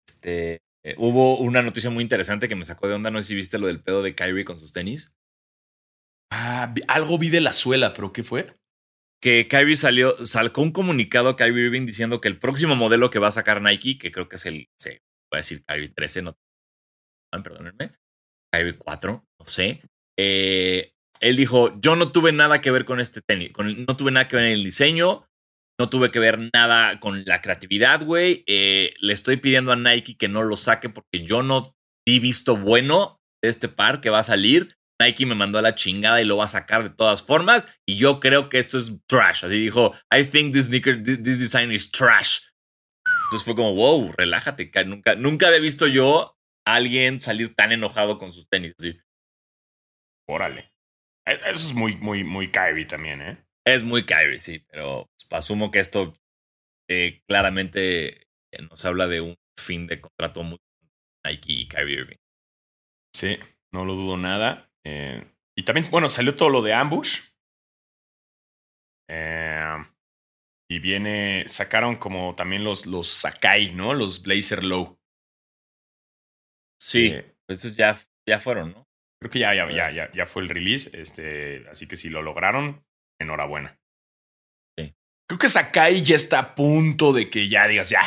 Este, 0.08 0.62
eh, 0.84 0.96
hubo 0.98 1.38
una 1.40 1.62
noticia 1.62 1.90
muy 1.90 2.04
interesante 2.04 2.48
que 2.48 2.56
me 2.56 2.66
sacó 2.66 2.88
de 2.88 2.96
onda. 2.96 3.12
No 3.12 3.22
sé 3.22 3.30
si 3.30 3.36
viste 3.36 3.60
lo 3.60 3.68
del 3.68 3.82
pedo 3.82 4.02
de 4.04 4.12
Kyrie 4.12 4.46
con 4.46 4.58
sus 4.58 4.74
tenis. 4.74 5.14
Ah, 6.32 6.74
algo 6.88 7.18
vi 7.18 7.30
de 7.30 7.42
la 7.42 7.54
suela, 7.54 7.94
pero 7.94 8.12
¿qué 8.12 8.24
fue? 8.24 8.54
que 9.24 9.48
Kyrie 9.48 9.78
salió, 9.78 10.26
sacó 10.26 10.62
un 10.62 10.74
comunicado 10.74 11.30
a 11.30 11.38
Kyrie 11.38 11.68
Irving 11.68 11.86
diciendo 11.86 12.20
que 12.20 12.28
el 12.28 12.40
próximo 12.40 12.76
modelo 12.76 13.10
que 13.10 13.20
va 13.20 13.30
a 13.30 13.32
sacar 13.32 13.62
Nike, 13.62 13.98
que 13.98 14.12
creo 14.12 14.28
que 14.28 14.36
es 14.36 14.46
el, 14.46 14.68
se 14.78 15.02
voy 15.32 15.38
a 15.38 15.38
decir 15.38 15.64
Kyrie 15.64 15.94
13, 15.96 16.24
no, 16.24 16.38
perdónenme, 17.42 17.96
Kyrie 18.52 18.78
4, 18.78 19.26
no 19.40 19.46
sé. 19.46 19.82
Eh, 20.20 20.92
él 21.22 21.38
dijo, 21.38 21.80
yo 21.80 21.96
no 21.96 22.12
tuve 22.12 22.34
nada 22.34 22.60
que 22.60 22.70
ver 22.70 22.84
con 22.84 23.00
este 23.00 23.22
tenis, 23.22 23.54
no 23.58 23.96
tuve 23.96 24.12
nada 24.12 24.28
que 24.28 24.36
ver 24.36 24.44
en 24.44 24.52
el 24.52 24.64
diseño, 24.66 25.26
no 25.80 25.90
tuve 25.90 26.12
que 26.12 26.20
ver 26.20 26.50
nada 26.54 27.00
con 27.00 27.24
la 27.24 27.42
creatividad, 27.42 28.04
güey. 28.04 28.44
Eh, 28.46 28.83
le 29.04 29.14
estoy 29.14 29.38
pidiendo 29.38 29.74
a 29.74 29.76
Nike 29.76 30.18
que 30.18 30.30
no 30.30 30.44
lo 30.44 30.56
saque 30.56 30.90
porque 30.90 31.26
yo 31.26 31.44
no 31.44 31.76
di 32.08 32.20
visto 32.20 32.56
bueno 32.56 33.22
de 33.44 33.50
este 33.50 33.68
par 33.68 34.00
que 34.00 34.10
va 34.10 34.20
a 34.20 34.24
salir. 34.24 34.78
Nike 35.02 35.26
me 35.26 35.36
mandó 35.36 35.60
a 35.60 35.62
la 35.62 35.76
chingada 35.76 36.22
y 36.22 36.26
lo 36.26 36.38
va 36.38 36.46
a 36.46 36.50
sacar 36.50 36.84
de 36.84 36.96
todas 36.96 37.22
formas. 37.22 37.78
Y 37.86 37.98
yo 37.98 38.22
creo 38.22 38.48
que 38.48 38.60
esto 38.60 38.78
es 38.78 38.94
trash. 39.06 39.44
Así 39.44 39.60
dijo, 39.60 39.94
I 40.10 40.24
think 40.24 40.54
this 40.54 40.68
sneaker, 40.68 41.04
this 41.04 41.40
design 41.40 41.72
is 41.74 41.92
trash. 41.92 42.40
Entonces 43.26 43.44
fue 43.44 43.56
como, 43.56 43.76
wow, 43.76 44.14
relájate. 44.14 44.72
Nunca, 44.86 45.16
nunca 45.16 45.48
había 45.48 45.60
visto 45.60 45.86
yo 45.88 46.38
a 46.66 46.76
alguien 46.76 47.20
salir 47.20 47.54
tan 47.56 47.74
enojado 47.74 48.18
con 48.18 48.32
sus 48.32 48.48
tenis. 48.48 48.74
Así. 48.80 48.98
Órale. 50.30 50.72
E, 51.28 51.34
eso 51.34 51.68
es 51.68 51.74
muy, 51.74 51.98
muy, 51.98 52.24
muy 52.24 52.52
Kyrie 52.52 52.86
también, 52.86 53.22
¿eh? 53.22 53.46
Es 53.66 53.84
muy 53.84 54.06
Kyrie, 54.06 54.40
sí. 54.40 54.66
Pero 54.70 55.10
pues, 55.30 55.40
asumo 55.44 55.72
que 55.72 55.80
esto 55.80 56.18
eh, 56.90 57.22
claramente 57.28 58.28
nos 58.70 58.84
habla 58.86 59.08
de 59.08 59.22
un 59.22 59.36
fin 59.60 59.88
de 59.88 60.02
contrato 60.02 60.44
muy 60.44 60.60
Nike 61.26 61.54
y 61.54 61.68
Kyrie 61.68 62.00
Irving. 62.00 62.18
Sí, 63.16 63.38
no 63.74 63.86
lo 63.86 63.96
dudo 63.96 64.18
nada. 64.18 64.70
Eh, 64.86 65.24
y 65.56 65.64
también, 65.64 65.86
bueno, 65.90 66.10
salió 66.10 66.36
todo 66.36 66.50
lo 66.50 66.62
de 66.62 66.74
Ambush. 66.74 67.30
Eh, 69.10 69.86
y 70.70 70.80
viene, 70.80 71.44
sacaron 71.48 71.98
como 71.98 72.36
también 72.36 72.64
los, 72.64 72.86
los 72.86 73.08
Sakai, 73.08 73.74
¿no? 73.74 73.94
Los 73.94 74.24
Blazer 74.24 74.64
Low. 74.64 75.00
Sí, 76.80 77.08
eh, 77.08 77.36
esos 77.48 77.76
ya, 77.76 77.98
ya 78.28 78.40
fueron, 78.40 78.72
¿no? 78.72 78.88
Creo 79.22 79.32
que 79.32 79.40
ya, 79.40 79.54
ya, 79.54 79.70
ya, 79.72 79.92
ya, 79.92 80.12
ya 80.12 80.26
fue 80.26 80.42
el 80.42 80.50
release. 80.50 80.90
Este, 81.00 81.68
así 81.70 81.88
que 81.88 81.96
si 81.96 82.10
lo 82.10 82.22
lograron, 82.22 82.84
enhorabuena. 83.22 83.80
Sí. 84.78 84.94
Creo 85.30 85.40
que 85.40 85.50
Sakai 85.50 86.04
ya 86.04 86.16
está 86.16 86.40
a 86.40 86.56
punto 86.56 87.14
de 87.14 87.30
que 87.30 87.48
ya 87.48 87.68
digas 87.68 87.90
ya. 87.90 88.02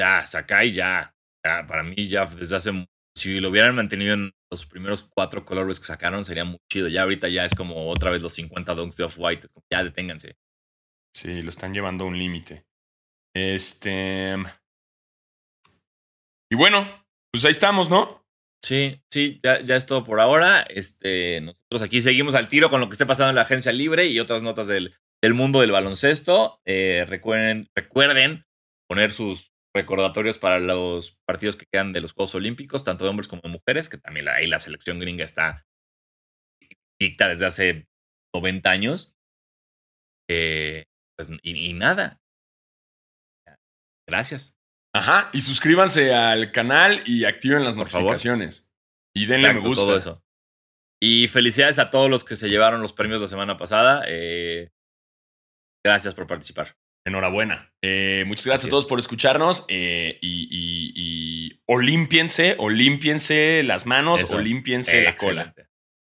Ya, 0.00 0.26
Sakai 0.26 0.72
ya. 0.72 1.14
ya 1.44 1.66
para 1.66 1.82
mí 1.82 2.08
ya 2.08 2.26
desde 2.26 2.56
hace 2.56 2.86
si 3.16 3.40
lo 3.40 3.48
hubieran 3.48 3.74
mantenido 3.74 4.12
en 4.12 4.34
los 4.50 4.66
primeros 4.66 5.02
cuatro 5.02 5.44
colores 5.44 5.80
que 5.80 5.86
sacaron, 5.86 6.24
sería 6.24 6.44
muy 6.44 6.58
chido. 6.70 6.88
Ya 6.88 7.02
ahorita 7.02 7.28
ya 7.28 7.44
es 7.44 7.54
como 7.54 7.88
otra 7.88 8.10
vez 8.10 8.22
los 8.22 8.34
50 8.34 8.74
donks 8.74 8.96
de 8.96 9.04
Off-White. 9.04 9.48
Ya 9.72 9.82
deténganse. 9.82 10.36
Sí, 11.16 11.40
lo 11.40 11.48
están 11.48 11.72
llevando 11.72 12.04
a 12.04 12.08
un 12.08 12.18
límite. 12.18 12.66
Este. 13.34 14.34
Y 16.52 16.56
bueno, 16.56 17.04
pues 17.32 17.44
ahí 17.46 17.50
estamos, 17.50 17.88
¿no? 17.88 18.22
Sí, 18.62 19.00
sí, 19.12 19.40
ya, 19.42 19.60
ya 19.60 19.76
es 19.76 19.86
todo 19.86 20.04
por 20.04 20.20
ahora. 20.20 20.62
Este, 20.62 21.40
nosotros 21.40 21.82
aquí 21.82 22.02
seguimos 22.02 22.34
al 22.34 22.48
tiro 22.48 22.68
con 22.68 22.80
lo 22.80 22.88
que 22.88 22.92
esté 22.92 23.06
pasando 23.06 23.30
en 23.30 23.36
la 23.36 23.42
agencia 23.42 23.72
libre 23.72 24.06
y 24.06 24.20
otras 24.20 24.42
notas 24.42 24.66
del, 24.66 24.94
del 25.22 25.34
mundo 25.34 25.60
del 25.60 25.72
baloncesto. 25.72 26.60
Eh, 26.66 27.04
recuerden, 27.08 27.68
recuerden 27.74 28.44
poner 28.88 29.10
sus 29.10 29.52
recordatorios 29.76 30.38
para 30.38 30.58
los 30.58 31.18
partidos 31.26 31.56
que 31.56 31.66
quedan 31.70 31.92
de 31.92 32.00
los 32.00 32.12
Juegos 32.12 32.34
Olímpicos, 32.34 32.82
tanto 32.82 33.04
de 33.04 33.10
hombres 33.10 33.28
como 33.28 33.42
de 33.42 33.50
mujeres, 33.50 33.88
que 33.88 33.98
también 33.98 34.28
ahí 34.28 34.46
la 34.46 34.58
selección 34.58 34.98
gringa 34.98 35.24
está 35.24 35.66
dicta 37.00 37.28
desde 37.28 37.46
hace 37.46 37.88
90 38.34 38.70
años. 38.70 39.14
Eh, 40.28 40.84
pues, 41.16 41.30
y, 41.42 41.72
nada. 41.74 42.18
Gracias. 44.08 44.56
Ajá, 44.94 45.30
y 45.32 45.40
suscríbanse 45.42 46.14
al 46.14 46.52
canal 46.52 47.02
y 47.04 47.24
activen 47.24 47.64
las 47.64 47.76
notificaciones. 47.76 48.70
Y 49.14 49.26
denle 49.26 49.54
me 49.54 49.60
gusta. 49.60 49.84
Todo 49.84 49.96
eso. 49.96 50.22
Y 51.02 51.28
felicidades 51.28 51.78
a 51.78 51.90
todos 51.90 52.08
los 52.10 52.24
que 52.24 52.36
se 52.36 52.48
llevaron 52.48 52.80
los 52.80 52.92
premios 52.92 53.20
la 53.20 53.28
semana 53.28 53.58
pasada. 53.58 54.04
Eh, 54.06 54.70
gracias 55.84 56.14
por 56.14 56.26
participar. 56.26 56.74
Enhorabuena. 57.06 57.72
Eh, 57.82 58.24
muchas 58.26 58.46
gracias 58.46 58.66
a 58.66 58.70
todos 58.70 58.84
por 58.84 58.98
escucharnos 58.98 59.64
eh, 59.68 60.18
y, 60.20 60.48
y, 60.50 60.92
y 60.96 61.62
olímpiense, 61.66 62.56
olímpiense 62.58 63.62
las 63.62 63.86
manos, 63.86 64.22
Eso. 64.22 64.36
olímpiense 64.36 65.02
la 65.04 65.16
cola. 65.16 65.54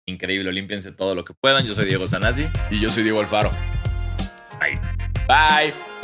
Increíble, 0.06 0.48
olímpiense 0.48 0.92
todo 0.92 1.16
lo 1.16 1.24
que 1.24 1.34
puedan. 1.34 1.66
Yo 1.66 1.74
soy 1.74 1.86
Diego 1.86 2.06
Sanasi. 2.06 2.46
Y 2.70 2.80
yo 2.80 2.88
soy 2.88 3.02
Diego 3.02 3.18
Alfaro. 3.18 3.50
Bye. 4.60 4.78
Bye. 5.26 5.95